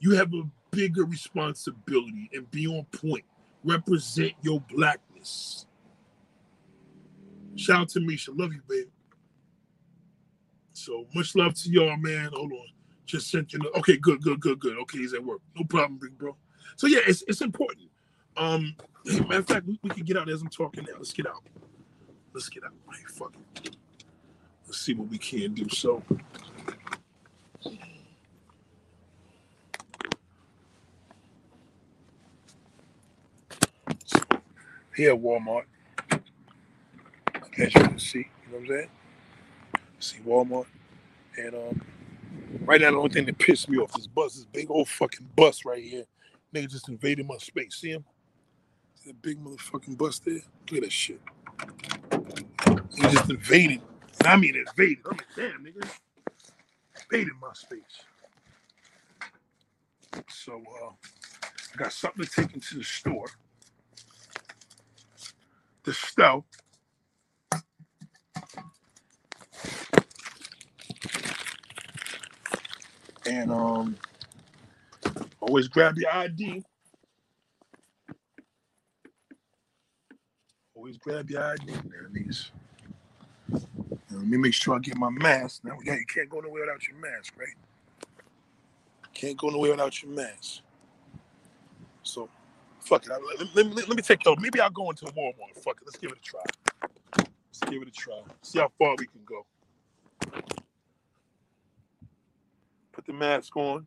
You 0.00 0.12
have 0.16 0.34
a 0.34 0.42
bigger 0.70 1.04
responsibility 1.04 2.30
and 2.34 2.50
be 2.50 2.66
on 2.66 2.84
point. 2.92 3.24
Represent 3.64 4.32
your 4.42 4.60
blackness. 4.60 5.66
Shout 7.56 7.80
out 7.80 7.88
to 7.90 8.00
Misha. 8.00 8.32
Love 8.32 8.52
you, 8.52 8.60
babe. 8.68 8.86
So 10.76 11.06
much 11.14 11.34
love 11.34 11.54
to 11.54 11.70
y'all, 11.70 11.96
man. 11.96 12.30
Hold 12.34 12.52
on. 12.52 12.66
Just 13.06 13.30
sent 13.30 13.54
you. 13.54 13.60
Okay, 13.78 13.96
good, 13.96 14.20
good, 14.20 14.40
good, 14.40 14.60
good. 14.60 14.76
Okay, 14.80 14.98
he's 14.98 15.14
at 15.14 15.24
work. 15.24 15.40
No 15.58 15.64
problem, 15.64 15.98
big 15.98 16.18
bro. 16.18 16.36
So 16.76 16.86
yeah, 16.86 17.00
it's 17.06 17.22
it's 17.26 17.40
important. 17.40 17.88
Um, 18.36 18.76
hey, 19.06 19.20
matter 19.20 19.38
of 19.38 19.46
fact, 19.46 19.66
we, 19.66 19.80
we 19.82 19.88
can 19.88 20.04
get 20.04 20.18
out 20.18 20.28
as 20.28 20.42
I'm 20.42 20.48
talking 20.48 20.84
now. 20.84 20.96
Let's 20.98 21.14
get 21.14 21.26
out. 21.26 21.42
Let's 22.34 22.50
get 22.50 22.64
out. 22.64 22.72
Hey, 22.92 22.98
fuck 23.08 23.32
it. 23.64 23.76
Let's 24.66 24.78
see 24.78 24.92
what 24.92 25.08
we 25.08 25.16
can 25.16 25.54
do. 25.54 25.66
So. 25.70 26.02
so 34.04 34.20
here 34.94 35.14
at 35.14 35.18
Walmart, 35.18 35.64
as 37.58 37.74
you 37.74 37.80
can 37.80 37.98
see, 37.98 38.18
you 38.18 38.24
know 38.52 38.58
what 38.58 38.60
I'm 38.60 38.66
saying? 38.68 38.88
See 40.06 40.18
Walmart, 40.26 40.66
and 41.38 41.54
um, 41.54 41.82
right 42.62 42.80
now 42.80 42.92
the 42.92 42.98
only 42.98 43.10
thing 43.10 43.26
that 43.26 43.38
pissed 43.38 43.68
me 43.68 43.78
off 43.78 43.98
is 43.98 44.06
bus, 44.06 44.34
this 44.36 44.46
big 44.46 44.70
old 44.70 44.88
fucking 44.88 45.28
bus 45.36 45.64
right 45.64 45.82
here. 45.82 46.04
Nigga 46.54 46.70
just 46.70 46.88
invaded 46.88 47.26
my 47.26 47.38
space. 47.38 47.76
See 47.76 47.90
him? 47.90 48.04
See 48.96 49.10
that 49.10 49.22
big 49.22 49.42
motherfucking 49.42 49.98
bus 49.98 50.18
there? 50.20 50.34
Look 50.70 50.78
at 50.78 50.82
that 50.82 50.92
shit. 50.92 51.20
He 52.96 53.02
just 53.02 53.30
invaded. 53.30 53.82
I 54.24 54.36
mean 54.36 54.56
invaded. 54.56 54.98
I'm 55.10 55.16
like, 55.16 55.26
damn, 55.36 55.64
nigga. 55.64 55.88
Invaded 57.12 57.34
my 57.40 57.52
space. 57.54 57.80
So 60.30 60.62
uh, 60.84 60.90
I 61.74 61.76
got 61.76 61.92
something 61.92 62.24
to 62.24 62.30
take 62.30 62.54
into 62.54 62.76
the 62.78 62.84
store. 62.84 63.28
The 65.84 65.94
stove. 65.94 66.44
And 73.28 73.50
um 73.50 73.96
always 75.40 75.68
grab 75.68 75.96
your 75.98 76.12
ID. 76.12 76.64
Always 80.74 80.96
grab 80.98 81.28
your 81.30 81.42
ID. 81.42 81.72
Now, 84.10 84.18
let 84.18 84.26
me 84.26 84.36
make 84.36 84.54
sure 84.54 84.76
I 84.76 84.78
get 84.78 84.96
my 84.96 85.10
mask. 85.10 85.64
Now, 85.64 85.76
yeah, 85.84 85.94
you 85.94 86.06
can't 86.06 86.28
go 86.28 86.40
nowhere 86.40 86.62
without 86.62 86.86
your 86.86 86.96
mask, 86.98 87.34
right? 87.38 87.54
Can't 89.14 89.36
go 89.36 89.48
nowhere 89.48 89.72
without 89.72 90.02
your 90.02 90.12
mask. 90.12 90.60
So, 92.02 92.28
fuck 92.80 93.04
it. 93.06 93.12
I, 93.12 93.18
let, 93.54 93.66
let, 93.74 93.88
let, 93.88 93.96
me 93.96 94.02
take 94.02 94.26
over. 94.26 94.40
Maybe 94.40 94.60
I'll 94.60 94.70
go 94.70 94.90
into 94.90 95.06
Walmart. 95.06 95.56
Fuck 95.62 95.78
it. 95.80 95.86
Let's 95.86 95.98
give 95.98 96.12
it 96.12 96.18
a 96.18 96.20
try. 96.20 96.40
Let's 97.18 97.60
give 97.70 97.82
it 97.82 97.88
a 97.88 97.90
try. 97.90 98.20
See 98.42 98.58
how 98.58 98.70
far 98.78 98.94
we 98.98 99.06
can 99.06 99.20
go. 99.24 99.44
Put 102.96 103.04
the 103.04 103.12
mask 103.12 103.54
on. 103.58 103.86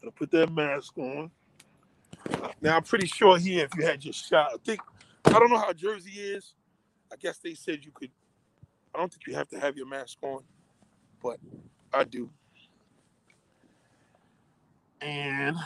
Gonna 0.00 0.10
put 0.10 0.32
that 0.32 0.52
mask 0.52 0.98
on. 0.98 1.30
Now 2.60 2.76
I'm 2.76 2.82
pretty 2.82 3.06
sure 3.06 3.38
here, 3.38 3.66
if 3.66 3.76
you 3.76 3.86
had 3.86 4.04
your 4.04 4.12
shot, 4.12 4.50
I 4.52 4.56
think 4.64 4.80
I 5.26 5.38
don't 5.38 5.48
know 5.48 5.58
how 5.58 5.72
Jersey 5.72 6.10
is. 6.10 6.54
I 7.12 7.14
guess 7.14 7.38
they 7.38 7.54
said 7.54 7.84
you 7.84 7.92
could. 7.92 8.10
I 8.92 8.98
don't 8.98 9.12
think 9.12 9.28
you 9.28 9.34
have 9.36 9.48
to 9.50 9.60
have 9.60 9.76
your 9.76 9.86
mask 9.86 10.18
on, 10.22 10.42
but 11.22 11.38
I 11.94 12.02
do. 12.02 12.28
And 15.00 15.56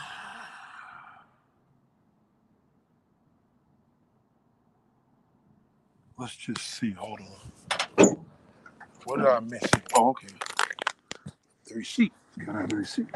let's 6.19 6.35
just 6.35 6.61
see. 6.61 6.91
Hold 6.91 7.21
on. 7.21 8.17
What 9.05 9.17
did 9.17 9.25
I 9.25 9.39
miss? 9.39 9.63
Oh, 9.95 10.09
okay. 10.09 10.27
The 11.65 11.73
receipt. 11.73 12.13
Can 12.39 12.49
I 12.55 12.61
have 12.61 12.71
receipt? 12.73 13.07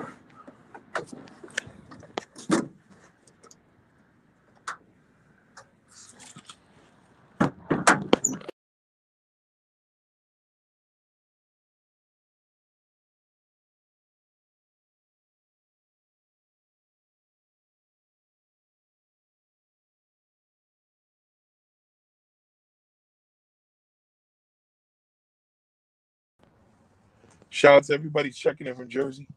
Shout 27.50 27.78
out 27.78 27.84
to 27.86 27.94
everybody 27.94 28.32
checking 28.32 28.68
in 28.68 28.76
from 28.76 28.90
Jersey. 28.90 29.28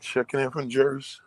Checking 0.00 0.40
in 0.40 0.50
from 0.50 0.68
Jersey. 0.68 1.18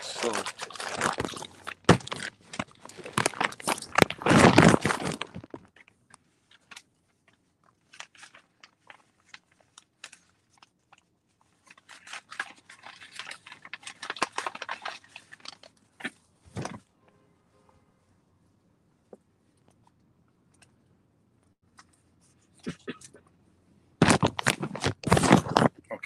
So 0.00 0.32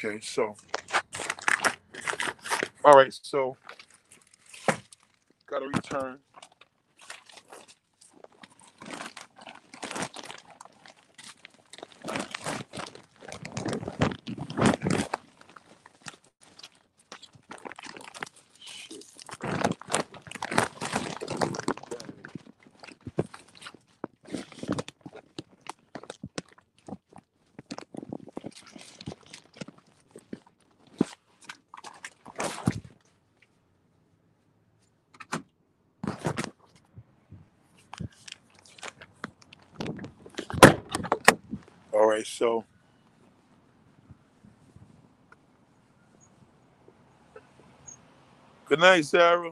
okay, 0.09 0.21
so 0.23 0.57
all 2.85 2.97
right, 2.97 3.13
so 3.23 3.57
gotta 5.47 5.67
return. 5.67 6.19
Shit. 18.61 19.05
All 41.93 42.07
right, 42.07 42.27
so 42.27 42.65
good 48.79 48.85
night, 48.85 49.05
Sarah. 49.05 49.51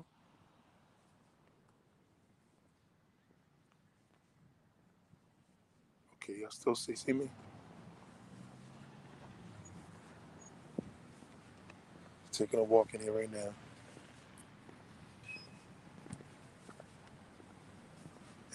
Okay, 6.23 6.41
y'all 6.41 6.51
still 6.51 6.77
see, 6.77 6.95
see 6.95 7.13
me? 7.13 7.29
taking 12.31 12.61
a 12.61 12.63
walk 12.63 12.93
in 12.93 13.01
here 13.01 13.13
right 13.13 13.33
now. 13.33 13.49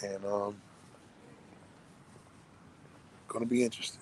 And 0.03 0.23
um 0.23 0.55
gonna 3.27 3.47
be 3.47 3.63
interesting. 3.63 4.01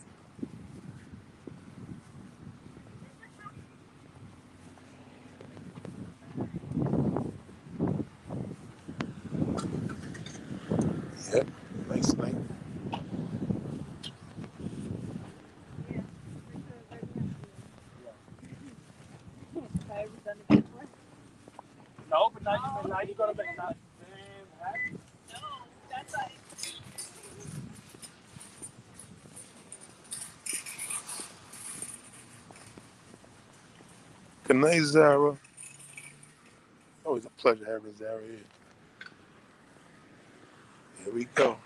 Yep, 11.33 11.47
nice 11.89 12.13
night. 12.15 12.35
No, 22.09 22.31
but 22.33 22.43
now, 22.43 22.81
you, 22.83 22.89
now 22.89 23.01
you 23.01 23.13
gotta 23.13 23.35
make 23.35 23.55
that. 23.57 23.77
Good 34.43 34.48
night, 34.61 34.83
Zara. 34.83 35.37
Always 37.05 37.25
a 37.25 37.29
pleasure 37.31 37.65
having 37.65 37.95
Zara 37.97 38.21
here. 38.23 38.39
Here 41.05 41.13
we 41.13 41.25
go. 41.35 41.57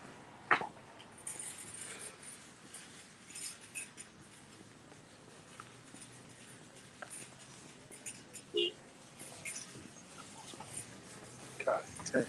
God 11.65 11.81
damn. 12.13 12.25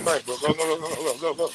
All 0.00 0.14
right, 0.14 0.26
bro. 0.26 0.36
Go, 0.38 0.54
go, 0.54 0.54
go, 0.54 0.80
go, 0.80 0.96
go, 0.96 1.18
go, 1.20 1.34
go. 1.34 1.50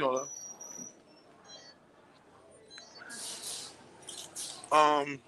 Doing. 0.00 0.26
Um. 4.72 5.20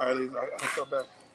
All 0.00 0.14
right, 0.14 0.30
I'll 0.60 0.68
come 0.68 0.90
back. 0.90 1.25